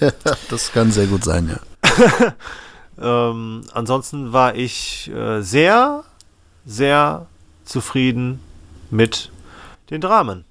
das 0.50 0.72
kann 0.72 0.90
sehr 0.90 1.06
gut 1.06 1.24
sein, 1.24 1.56
ja. 1.56 2.32
Ähm, 3.00 3.62
ansonsten 3.72 4.32
war 4.32 4.54
ich 4.54 5.10
äh, 5.10 5.40
sehr, 5.40 6.04
sehr 6.64 7.26
zufrieden 7.64 8.40
mit 8.90 9.30
den 9.90 10.00
Dramen. 10.00 10.44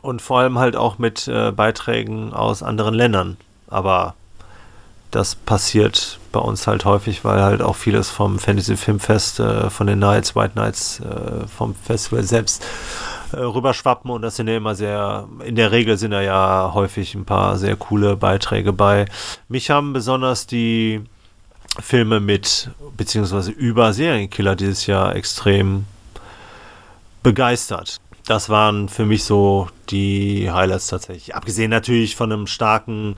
Und 0.00 0.22
vor 0.22 0.40
allem 0.40 0.58
halt 0.58 0.74
auch 0.74 0.98
mit 0.98 1.28
äh, 1.28 1.52
Beiträgen 1.52 2.32
aus 2.32 2.62
anderen 2.62 2.94
Ländern. 2.94 3.36
Aber 3.68 4.14
das 5.12 5.34
passiert 5.34 6.18
bei 6.32 6.40
uns 6.40 6.66
halt 6.66 6.84
häufig, 6.84 7.24
weil 7.24 7.42
halt 7.42 7.62
auch 7.62 7.76
vieles 7.76 8.10
vom 8.10 8.38
Fantasy 8.38 8.76
Filmfest, 8.76 9.38
äh, 9.38 9.70
von 9.70 9.86
den 9.86 9.98
Nights, 9.98 10.34
White 10.34 10.54
Nights, 10.56 11.00
äh, 11.00 11.46
vom 11.46 11.74
Festival 11.74 12.24
selbst 12.24 12.64
äh, 13.32 13.36
rüberschwappen 13.36 14.10
und 14.10 14.22
das 14.22 14.36
sind 14.36 14.48
ja 14.48 14.56
immer 14.56 14.74
sehr, 14.74 15.28
in 15.44 15.54
der 15.54 15.70
Regel 15.70 15.98
sind 15.98 16.12
da 16.12 16.22
ja 16.22 16.72
häufig 16.74 17.14
ein 17.14 17.26
paar 17.26 17.58
sehr 17.58 17.76
coole 17.76 18.16
Beiträge 18.16 18.72
bei. 18.72 19.04
Mich 19.48 19.70
haben 19.70 19.92
besonders 19.92 20.46
die 20.46 21.02
Filme 21.80 22.18
mit, 22.18 22.70
beziehungsweise 22.96 23.50
über 23.50 23.92
Serienkiller 23.92 24.56
dieses 24.56 24.86
Jahr 24.86 25.14
extrem 25.14 25.84
begeistert. 27.22 28.00
Das 28.26 28.48
waren 28.48 28.88
für 28.88 29.04
mich 29.04 29.24
so 29.24 29.68
die 29.90 30.50
Highlights 30.50 30.86
tatsächlich. 30.86 31.34
Abgesehen 31.34 31.70
natürlich 31.70 32.16
von 32.16 32.32
einem 32.32 32.46
starken 32.46 33.16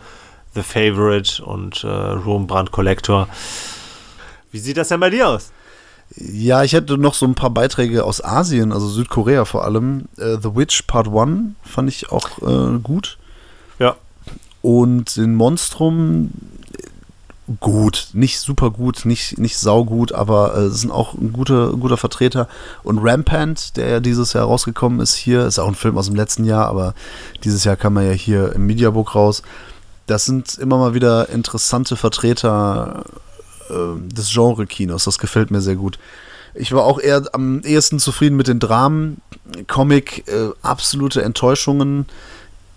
The 0.55 0.63
Favorite 0.63 1.43
und 1.45 1.85
äh, 1.85 1.89
Room 1.89 2.47
Brand 2.47 2.71
Collector. 2.71 3.29
Wie 4.53 4.59
sieht 4.59 4.77
das 4.77 4.89
denn 4.89 5.01
bei 5.01 5.11
dir 5.11 5.29
aus? 5.29 5.51
Ja, 6.17 6.63
ich 6.63 6.75
hätte 6.75 6.97
noch 6.97 7.15
so 7.15 7.27
ein 7.27 7.35
paar 7.35 7.51
Beiträge 7.51 8.05
aus 8.05 8.23
Asien, 8.23 8.73
also 8.73 8.89
Südkorea 8.89 9.45
vor 9.45 9.65
allem. 9.65 10.05
Äh, 10.17 10.37
The 10.41 10.55
Witch 10.55 10.83
Part 10.83 11.09
1 11.09 11.55
fand 11.63 11.89
ich 11.89 12.13
auch 12.13 12.39
äh, 12.43 12.79
gut. 12.79 13.19
Ja. 13.79 13.97
Und 14.63 15.17
den 15.17 15.35
Monstrum 15.35 16.31
äh, 16.79 17.53
gut, 17.59 18.11
nicht 18.13 18.39
super 18.39 18.71
gut, 18.71 19.05
nicht, 19.07 19.39
nicht 19.39 19.59
saugut, 19.59 20.13
aber 20.13 20.57
äh, 20.57 20.69
sind 20.69 20.93
auch 20.93 21.15
ein 21.15 21.33
guter, 21.33 21.73
guter 21.73 21.97
Vertreter. 21.97 22.49
Und 22.85 23.01
Rampant, 23.01 23.77
der 23.77 23.89
ja 23.89 24.01
dieses 24.01 24.35
Jahr 24.35 24.45
rausgekommen 24.45 25.01
ist 25.01 25.17
hier, 25.17 25.47
ist 25.47 25.59
auch 25.59 25.69
ein 25.69 25.75
Film 25.75 25.99
aus 25.99 26.07
dem 26.07 26.15
letzten 26.15 26.45
Jahr, 26.45 26.69
aber 26.69 26.95
dieses 27.43 27.65
Jahr 27.65 27.77
kam 27.77 27.97
er 27.97 28.05
ja 28.05 28.13
hier 28.13 28.53
im 28.53 28.67
Mediabook 28.67 29.17
raus. 29.17 29.43
Das 30.07 30.25
sind 30.25 30.59
immer 30.59 30.79
mal 30.79 30.95
wieder 30.95 31.29
interessante 31.31 31.97
Vertreter 31.97 33.05
äh, 33.71 33.75
des 34.13 34.31
Genre-Kinos. 34.33 35.05
Das 35.05 35.19
gefällt 35.19 35.51
mir 35.51 35.61
sehr 35.61 35.77
gut. 35.77 35.99
Ich 36.55 36.73
war 36.73 36.85
auch 36.85 37.01
eher 37.01 37.23
am 37.33 37.63
ehesten 37.63 37.99
zufrieden 37.99 38.37
mit 38.37 38.47
den 38.47 38.61
Dramen. 38.61 39.21
Comic, 39.67 40.29
äh, 40.29 40.51
absolute 40.63 41.23
Enttäuschungen. 41.23 42.07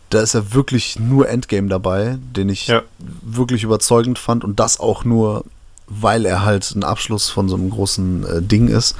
Da 0.10 0.22
ist 0.22 0.34
ja 0.34 0.54
wirklich 0.54 0.98
nur 1.00 1.28
Endgame 1.28 1.68
dabei, 1.68 2.18
den 2.36 2.48
ich 2.50 2.68
Ja. 2.68 2.82
wirklich 3.00 3.64
überzeugend 3.64 4.18
fand. 4.18 4.44
Und 4.46 4.60
das 4.60 4.80
auch 4.80 5.04
nur, 5.04 5.44
weil 5.88 6.26
er 6.26 6.46
halt 6.46 6.74
ein 6.76 6.84
Abschluss 6.86 7.30
von 7.30 7.50
so 7.50 7.56
einem 7.56 7.70
großen 7.70 8.26
äh, 8.26 8.42
Ding 8.42 8.70
ist. 8.70 8.96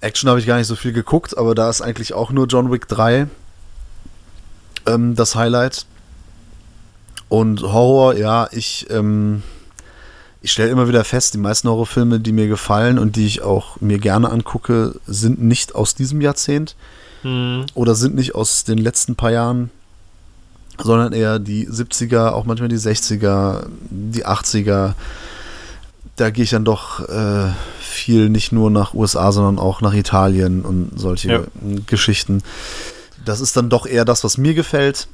Action 0.00 0.28
habe 0.30 0.40
ich 0.40 0.46
gar 0.46 0.56
nicht 0.56 0.66
so 0.66 0.74
viel 0.76 0.92
geguckt, 0.92 1.36
aber 1.36 1.54
da 1.54 1.68
ist 1.68 1.82
eigentlich 1.82 2.14
auch 2.14 2.30
nur 2.30 2.46
John 2.46 2.72
Wick 2.72 2.88
3 2.88 3.28
ähm, 4.86 5.14
das 5.14 5.34
Highlight. 5.36 5.84
Und 7.28 7.62
Horror, 7.62 8.16
ja, 8.16 8.48
ich, 8.52 8.86
ähm, 8.90 9.42
ich 10.42 10.52
stelle 10.52 10.70
immer 10.70 10.88
wieder 10.88 11.04
fest, 11.04 11.34
die 11.34 11.38
meisten 11.38 11.68
Horrorfilme, 11.68 12.20
die 12.20 12.32
mir 12.32 12.46
gefallen 12.48 12.98
und 12.98 13.16
die 13.16 13.26
ich 13.26 13.42
auch 13.42 13.80
mir 13.80 13.98
gerne 13.98 14.30
angucke, 14.30 14.94
sind 15.06 15.42
nicht 15.42 15.74
aus 15.74 15.94
diesem 15.94 16.20
Jahrzehnt 16.20 16.76
Hm, 17.22 17.66
oder 17.74 17.94
sind 17.94 18.14
nicht 18.14 18.34
aus 18.34 18.62
den 18.64 18.78
letzten 18.78 19.16
paar 19.16 19.32
Jahren, 19.32 19.70
sondern 20.78 21.12
eher 21.12 21.38
die 21.38 21.66
70er, 21.66 22.28
auch 22.30 22.44
manchmal 22.44 22.68
die 22.68 22.76
60er, 22.78 23.66
die 23.90 24.26
80er. 24.26 24.92
Da 26.16 26.30
gehe 26.30 26.44
ich 26.44 26.50
dann 26.50 26.64
doch 26.64 27.00
äh, 27.08 27.50
viel 27.80 28.28
nicht 28.28 28.52
nur 28.52 28.70
nach 28.70 28.94
USA, 28.94 29.32
sondern 29.32 29.58
auch 29.58 29.80
nach 29.80 29.94
Italien 29.94 30.62
und 30.62 30.92
solche 30.96 31.28
Ja. 31.32 31.40
Geschichten. 31.86 32.42
Das 33.24 33.40
ist 33.40 33.56
dann 33.56 33.68
doch 33.70 33.86
eher 33.86 34.04
das, 34.04 34.22
was 34.22 34.38
mir 34.38 34.54
gefällt. 34.54 35.08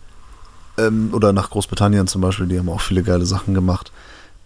Ähm, 0.78 1.10
oder 1.12 1.32
nach 1.32 1.50
Großbritannien 1.50 2.06
zum 2.06 2.22
Beispiel, 2.22 2.46
die 2.46 2.58
haben 2.58 2.68
auch 2.68 2.80
viele 2.80 3.02
geile 3.02 3.26
Sachen 3.26 3.54
gemacht. 3.54 3.92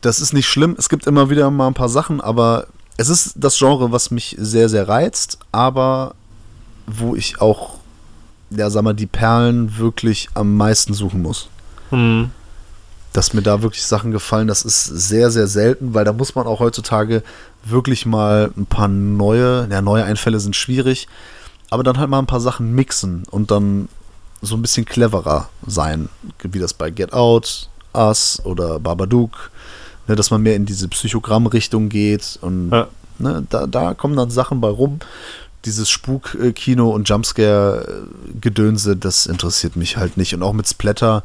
Das 0.00 0.20
ist 0.20 0.32
nicht 0.32 0.48
schlimm. 0.48 0.74
Es 0.78 0.88
gibt 0.88 1.06
immer 1.06 1.30
wieder 1.30 1.50
mal 1.50 1.68
ein 1.68 1.74
paar 1.74 1.88
Sachen, 1.88 2.20
aber 2.20 2.66
es 2.96 3.08
ist 3.08 3.34
das 3.36 3.58
Genre, 3.58 3.92
was 3.92 4.10
mich 4.10 4.36
sehr, 4.38 4.68
sehr 4.68 4.88
reizt, 4.88 5.38
aber 5.52 6.14
wo 6.86 7.14
ich 7.14 7.40
auch, 7.40 7.78
ja, 8.50 8.70
sag 8.70 8.82
mal, 8.82 8.94
die 8.94 9.06
Perlen 9.06 9.76
wirklich 9.78 10.28
am 10.34 10.56
meisten 10.56 10.94
suchen 10.94 11.22
muss 11.22 11.48
Hm. 11.90 12.30
dass 13.12 13.32
mir 13.32 13.42
da 13.42 13.62
wirklich 13.62 13.84
Sachen 13.84 14.10
gefallen. 14.10 14.48
Das 14.48 14.62
ist 14.62 14.84
sehr, 14.84 15.30
sehr 15.30 15.46
selten, 15.46 15.94
weil 15.94 16.04
da 16.04 16.12
muss 16.12 16.34
man 16.34 16.46
auch 16.46 16.60
heutzutage 16.60 17.22
wirklich 17.64 18.06
mal 18.06 18.50
ein 18.56 18.66
paar 18.66 18.88
neue, 18.88 19.66
ja, 19.70 19.80
neue 19.80 20.04
Einfälle 20.04 20.38
sind 20.40 20.54
schwierig, 20.56 21.08
aber 21.70 21.82
dann 21.82 21.98
halt 21.98 22.10
mal 22.10 22.18
ein 22.18 22.26
paar 22.26 22.40
Sachen 22.40 22.74
mixen 22.74 23.24
und 23.30 23.50
dann 23.50 23.88
so 24.42 24.54
ein 24.56 24.62
bisschen 24.62 24.84
cleverer 24.84 25.48
sein, 25.66 26.08
wie 26.42 26.58
das 26.58 26.74
bei 26.74 26.90
Get 26.90 27.12
Out, 27.12 27.68
Us 27.94 28.40
oder 28.44 28.78
Babadook, 28.78 29.50
ne, 30.06 30.16
dass 30.16 30.30
man 30.30 30.42
mehr 30.42 30.56
in 30.56 30.66
diese 30.66 30.88
Psychogramm-Richtung 30.88 31.88
geht 31.88 32.38
und 32.42 32.70
Ja. 32.70 32.88
ne, 33.18 33.46
da, 33.48 33.66
da 33.66 33.94
kommen 33.94 34.16
dann 34.16 34.30
Sachen 34.30 34.60
bei 34.60 34.68
rum. 34.68 34.98
Dieses 35.64 35.90
Spuk-Kino 35.90 36.90
und 36.90 37.08
Jumpscare-Gedönse, 37.08 38.96
das 38.96 39.26
interessiert 39.26 39.76
mich 39.76 39.96
halt 39.96 40.16
nicht. 40.16 40.34
Und 40.34 40.42
auch 40.42 40.52
mit 40.52 40.68
Splatter, 40.68 41.22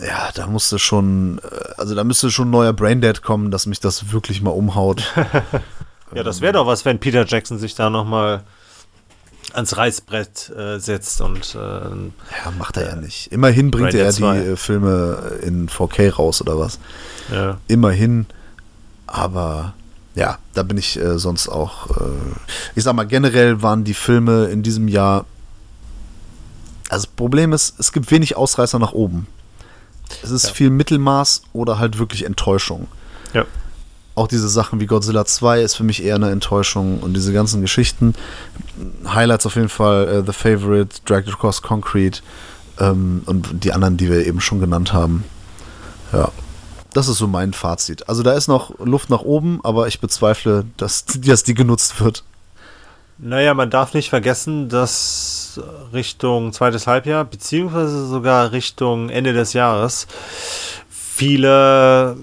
ja, 0.00 0.30
da 0.34 0.46
musste 0.46 0.78
schon, 0.78 1.38
äh, 1.38 1.80
also 1.80 1.94
da 1.94 2.04
müsste 2.04 2.30
schon 2.30 2.48
ein 2.48 2.52
neuer 2.52 2.72
Braindead 2.72 3.22
kommen, 3.22 3.50
dass 3.50 3.66
mich 3.66 3.80
das 3.80 4.12
wirklich 4.12 4.42
mal 4.42 4.50
umhaut. 4.50 5.02
Ja, 6.14 6.22
das 6.22 6.40
wäre 6.40 6.54
doch 6.54 6.66
was, 6.66 6.86
wenn 6.86 6.98
Peter 6.98 7.26
Jackson 7.26 7.58
sich 7.58 7.74
da 7.74 7.90
nochmal 7.90 8.42
ans 9.54 9.76
Reißbrett 9.76 10.50
äh, 10.50 10.78
setzt 10.78 11.20
und 11.20 11.54
äh, 11.54 11.58
Ja, 11.58 12.50
macht 12.58 12.76
er 12.76 12.88
ja 12.90 12.96
nicht. 12.96 13.32
Immerhin 13.32 13.70
bringt 13.70 13.90
Braindead 13.92 14.04
er 14.06 14.12
die 14.12 14.18
2. 14.18 14.38
äh, 14.52 14.56
Filme 14.56 15.38
in 15.42 15.68
4K 15.68 16.12
raus 16.14 16.40
oder 16.42 16.58
was. 16.58 16.78
ja. 17.32 17.58
Immerhin. 17.68 18.26
Aber 19.06 19.74
ja, 20.14 20.38
da 20.54 20.62
bin 20.62 20.76
ich 20.78 20.98
äh, 21.00 21.18
sonst 21.18 21.48
auch. 21.48 21.90
Äh, 21.96 22.04
ich 22.74 22.84
sag 22.84 22.94
mal, 22.94 23.06
generell 23.06 23.62
waren 23.62 23.84
die 23.84 23.94
Filme 23.94 24.46
in 24.46 24.62
diesem 24.62 24.88
Jahr. 24.88 25.24
Also, 26.90 27.06
das 27.06 27.14
Problem 27.14 27.52
ist, 27.52 27.78
es 27.78 27.92
gibt 27.92 28.10
wenig 28.10 28.36
Ausreißer 28.36 28.78
nach 28.78 28.92
oben. 28.92 29.26
Es 30.22 30.30
ist 30.30 30.46
Ja. 30.48 30.52
viel 30.54 30.70
Mittelmaß 30.70 31.42
oder 31.52 31.78
halt 31.78 31.98
wirklich 31.98 32.24
Enttäuschung. 32.24 32.88
ja. 33.34 33.44
Auch 34.18 34.26
diese 34.26 34.48
Sachen 34.48 34.80
wie 34.80 34.86
Godzilla 34.86 35.24
2 35.24 35.62
ist 35.62 35.76
für 35.76 35.84
mich 35.84 36.02
eher 36.02 36.16
eine 36.16 36.32
Enttäuschung 36.32 36.98
und 36.98 37.14
diese 37.14 37.32
ganzen 37.32 37.60
Geschichten. 37.60 38.14
Highlights 39.06 39.46
auf 39.46 39.54
jeden 39.54 39.68
Fall 39.68 40.08
äh, 40.08 40.22
The 40.26 40.32
Favorite, 40.32 40.96
Dragged 41.04 41.32
Across 41.32 41.62
Concrete 41.62 42.18
ähm, 42.80 43.22
und 43.26 43.62
die 43.62 43.72
anderen, 43.72 43.96
die 43.96 44.10
wir 44.10 44.26
eben 44.26 44.40
schon 44.40 44.58
genannt 44.58 44.92
haben. 44.92 45.22
Ja, 46.12 46.32
das 46.94 47.06
ist 47.06 47.18
so 47.18 47.28
mein 47.28 47.52
Fazit. 47.52 48.08
Also 48.08 48.24
da 48.24 48.32
ist 48.32 48.48
noch 48.48 48.76
Luft 48.80 49.08
nach 49.08 49.20
oben, 49.20 49.60
aber 49.62 49.86
ich 49.86 50.00
bezweifle, 50.00 50.64
dass, 50.78 51.04
dass 51.24 51.44
die 51.44 51.54
genutzt 51.54 52.00
wird. 52.00 52.24
Naja, 53.18 53.54
man 53.54 53.70
darf 53.70 53.94
nicht 53.94 54.10
vergessen, 54.10 54.68
dass 54.68 55.60
Richtung 55.92 56.52
zweites 56.52 56.88
Halbjahr, 56.88 57.24
beziehungsweise 57.24 58.08
sogar 58.08 58.50
Richtung 58.50 59.10
Ende 59.10 59.32
des 59.32 59.52
Jahres, 59.52 60.08
viele 60.90 62.16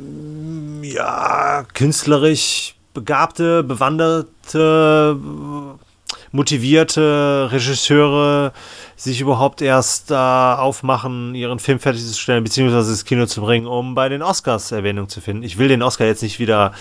ja, 0.93 1.65
künstlerisch 1.73 2.75
begabte, 2.93 3.63
bewanderte, 3.63 5.17
motivierte 6.31 7.49
Regisseure 7.51 8.53
sich 8.95 9.21
überhaupt 9.21 9.61
erst 9.61 10.11
äh, 10.11 10.15
aufmachen, 10.15 11.35
ihren 11.35 11.59
Film 11.59 11.79
fertigzustellen, 11.79 12.43
beziehungsweise 12.43 12.91
ins 12.91 13.05
Kino 13.05 13.25
zu 13.25 13.41
bringen, 13.41 13.67
um 13.67 13.95
bei 13.95 14.09
den 14.09 14.21
Oscars 14.21 14.71
Erwähnung 14.71 15.09
zu 15.09 15.21
finden. 15.21 15.43
Ich 15.43 15.57
will 15.57 15.67
den 15.67 15.81
Oscar 15.81 16.05
jetzt 16.05 16.23
nicht 16.23 16.39
wieder 16.39 16.73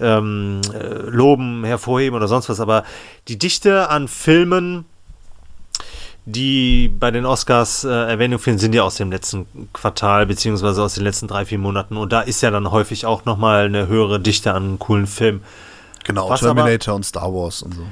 ähm, 0.00 0.60
äh, 0.72 1.08
loben, 1.08 1.64
hervorheben 1.64 2.16
oder 2.16 2.28
sonst 2.28 2.48
was, 2.48 2.60
aber 2.60 2.84
die 3.28 3.38
Dichte 3.38 3.88
an 3.88 4.08
Filmen, 4.08 4.84
die 6.26 6.88
bei 6.88 7.12
den 7.12 7.24
Oscars 7.24 7.84
äh, 7.84 7.88
Erwähnung 7.88 8.40
finden, 8.40 8.58
sind 8.58 8.74
ja 8.74 8.82
aus 8.82 8.96
dem 8.96 9.12
letzten 9.12 9.46
Quartal, 9.72 10.26
beziehungsweise 10.26 10.82
aus 10.82 10.94
den 10.94 11.04
letzten 11.04 11.28
drei, 11.28 11.46
vier 11.46 11.58
Monaten. 11.58 11.96
Und 11.96 12.12
da 12.12 12.20
ist 12.20 12.40
ja 12.42 12.50
dann 12.50 12.70
häufig 12.72 13.06
auch 13.06 13.24
nochmal 13.24 13.66
eine 13.66 13.86
höhere 13.86 14.18
Dichte 14.18 14.52
an 14.52 14.78
coolen 14.80 15.06
Filmen. 15.06 15.42
Genau, 16.04 16.28
Was 16.28 16.42
aber- 16.42 16.54
Terminator 16.56 16.94
und 16.96 17.04
Star 17.06 17.32
Wars 17.32 17.62
und 17.62 17.74
so. 17.74 17.82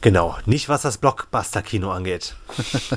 Genau, 0.00 0.36
nicht 0.46 0.68
was 0.68 0.82
das 0.82 0.98
Blockbuster-Kino 0.98 1.90
angeht. 1.90 2.34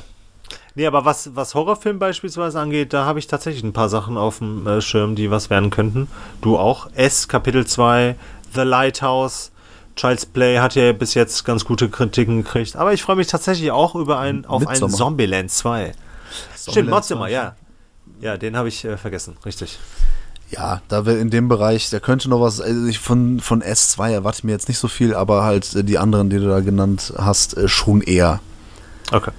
nee, 0.74 0.86
aber 0.86 1.04
was, 1.04 1.34
was 1.34 1.54
Horrorfilm 1.54 1.98
beispielsweise 2.00 2.58
angeht, 2.60 2.92
da 2.92 3.04
habe 3.04 3.20
ich 3.20 3.28
tatsächlich 3.28 3.62
ein 3.62 3.72
paar 3.72 3.88
Sachen 3.88 4.16
auf 4.16 4.38
dem 4.38 4.66
äh, 4.66 4.80
Schirm, 4.80 5.14
die 5.14 5.30
was 5.30 5.50
werden 5.50 5.70
könnten. 5.70 6.08
Du 6.40 6.58
auch. 6.58 6.88
S, 6.94 7.28
Kapitel 7.28 7.64
2, 7.66 8.16
The 8.54 8.62
Lighthouse, 8.62 9.51
Child's 9.96 10.26
Play 10.26 10.58
hat 10.58 10.74
ja 10.74 10.92
bis 10.92 11.14
jetzt 11.14 11.44
ganz 11.44 11.64
gute 11.64 11.88
Kritiken 11.88 12.42
gekriegt. 12.42 12.76
Aber 12.76 12.92
ich 12.92 13.02
freue 13.02 13.16
mich 13.16 13.26
tatsächlich 13.26 13.70
auch 13.70 13.94
über 13.94 14.18
ein, 14.18 14.44
auf 14.46 14.62
ein 14.62 14.68
Midsommar. 14.68 14.96
Zombieland 14.96 15.50
2. 15.50 15.92
Stimmt, 16.56 16.90
Modzimmer, 16.90 17.28
ja. 17.28 17.56
Ja, 18.20 18.36
den 18.36 18.56
habe 18.56 18.68
ich 18.68 18.84
äh, 18.84 18.96
vergessen, 18.96 19.36
richtig. 19.44 19.78
Ja, 20.50 20.82
da 20.88 21.06
wir 21.06 21.18
in 21.18 21.30
dem 21.30 21.48
Bereich, 21.48 21.90
da 21.90 21.98
könnte 21.98 22.28
noch 22.28 22.40
was, 22.40 22.60
also 22.60 22.86
ich 22.86 22.98
von, 22.98 23.40
von 23.40 23.62
S2 23.62 24.12
erwarte 24.12 24.38
ich 24.38 24.44
mir 24.44 24.52
jetzt 24.52 24.68
nicht 24.68 24.78
so 24.78 24.86
viel, 24.86 25.14
aber 25.14 25.44
halt 25.44 25.74
äh, 25.74 25.82
die 25.82 25.98
anderen, 25.98 26.30
die 26.30 26.38
du 26.38 26.48
da 26.48 26.60
genannt 26.60 27.14
hast, 27.16 27.56
äh, 27.56 27.68
schon 27.68 28.02
eher. 28.02 28.40
Okay. 29.10 29.32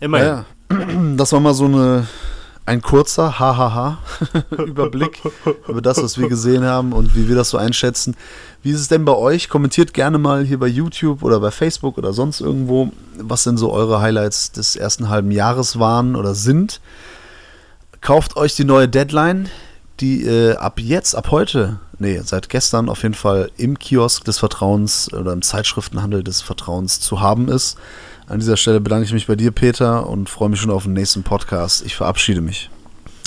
Immerhin. 0.00 0.26
Ja, 0.26 0.44
das 1.16 1.32
war 1.32 1.40
mal 1.40 1.54
so 1.54 1.64
eine, 1.64 2.06
ein 2.64 2.80
kurzer 2.80 3.38
Hahaha 3.38 3.98
Überblick 4.50 5.20
über 5.66 5.82
das, 5.82 6.02
was 6.02 6.18
wir 6.18 6.28
gesehen 6.28 6.64
haben 6.64 6.92
und 6.92 7.16
wie 7.16 7.28
wir 7.28 7.34
das 7.34 7.50
so 7.50 7.58
einschätzen. 7.58 8.16
Wie 8.62 8.70
ist 8.70 8.80
es 8.80 8.88
denn 8.88 9.04
bei 9.04 9.14
euch? 9.14 9.48
Kommentiert 9.48 9.92
gerne 9.94 10.18
mal 10.18 10.44
hier 10.44 10.58
bei 10.58 10.68
YouTube 10.68 11.22
oder 11.22 11.40
bei 11.40 11.50
Facebook 11.50 11.98
oder 11.98 12.12
sonst 12.12 12.40
irgendwo, 12.40 12.92
was 13.18 13.44
denn 13.44 13.56
so 13.56 13.72
eure 13.72 14.00
Highlights 14.00 14.52
des 14.52 14.76
ersten 14.76 15.08
halben 15.08 15.32
Jahres 15.32 15.78
waren 15.78 16.14
oder 16.14 16.34
sind. 16.34 16.80
Kauft 18.00 18.36
euch 18.36 18.54
die 18.54 18.64
neue 18.64 18.88
Deadline, 18.88 19.48
die 20.00 20.24
äh, 20.24 20.56
ab 20.56 20.78
jetzt, 20.78 21.14
ab 21.16 21.30
heute, 21.30 21.80
nee, 21.98 22.20
seit 22.24 22.48
gestern 22.48 22.88
auf 22.88 23.02
jeden 23.02 23.14
Fall 23.14 23.50
im 23.56 23.78
Kiosk 23.78 24.24
des 24.24 24.38
Vertrauens 24.38 25.12
oder 25.12 25.32
im 25.32 25.42
Zeitschriftenhandel 25.42 26.22
des 26.22 26.40
Vertrauens 26.40 27.00
zu 27.00 27.20
haben 27.20 27.48
ist. 27.48 27.76
An 28.32 28.38
dieser 28.38 28.56
Stelle 28.56 28.80
bedanke 28.80 29.04
ich 29.04 29.12
mich 29.12 29.26
bei 29.26 29.36
dir, 29.36 29.50
Peter, 29.50 30.08
und 30.08 30.30
freue 30.30 30.48
mich 30.48 30.58
schon 30.58 30.70
auf 30.70 30.84
den 30.84 30.94
nächsten 30.94 31.22
Podcast. 31.22 31.84
Ich 31.84 31.94
verabschiede 31.94 32.40
mich. 32.40 32.70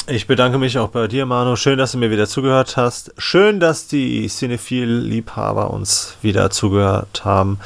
Ich 0.07 0.25
bedanke 0.25 0.57
mich 0.57 0.79
auch 0.79 0.89
bei 0.89 1.07
dir, 1.07 1.27
Manu. 1.27 1.55
Schön, 1.57 1.77
dass 1.77 1.91
du 1.91 1.99
mir 1.99 2.09
wieder 2.09 2.27
zugehört 2.27 2.75
hast. 2.75 3.13
Schön, 3.19 3.59
dass 3.59 3.87
die 3.87 4.27
Cinephil-Liebhaber 4.27 5.69
uns 5.69 6.17
wieder 6.23 6.49
zugehört 6.49 7.23
haben. 7.23 7.59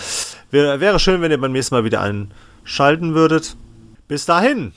Wäre, 0.52 1.00
schön, 1.00 1.22
wenn 1.22 1.32
ihr 1.32 1.40
beim 1.40 1.54
nächsten 1.54 1.76
Mal 1.76 1.86
wieder 1.86 2.02
einschalten 2.02 3.16
würdet. 3.16 3.56
Bis 4.10 4.26
dahin. 4.26 4.74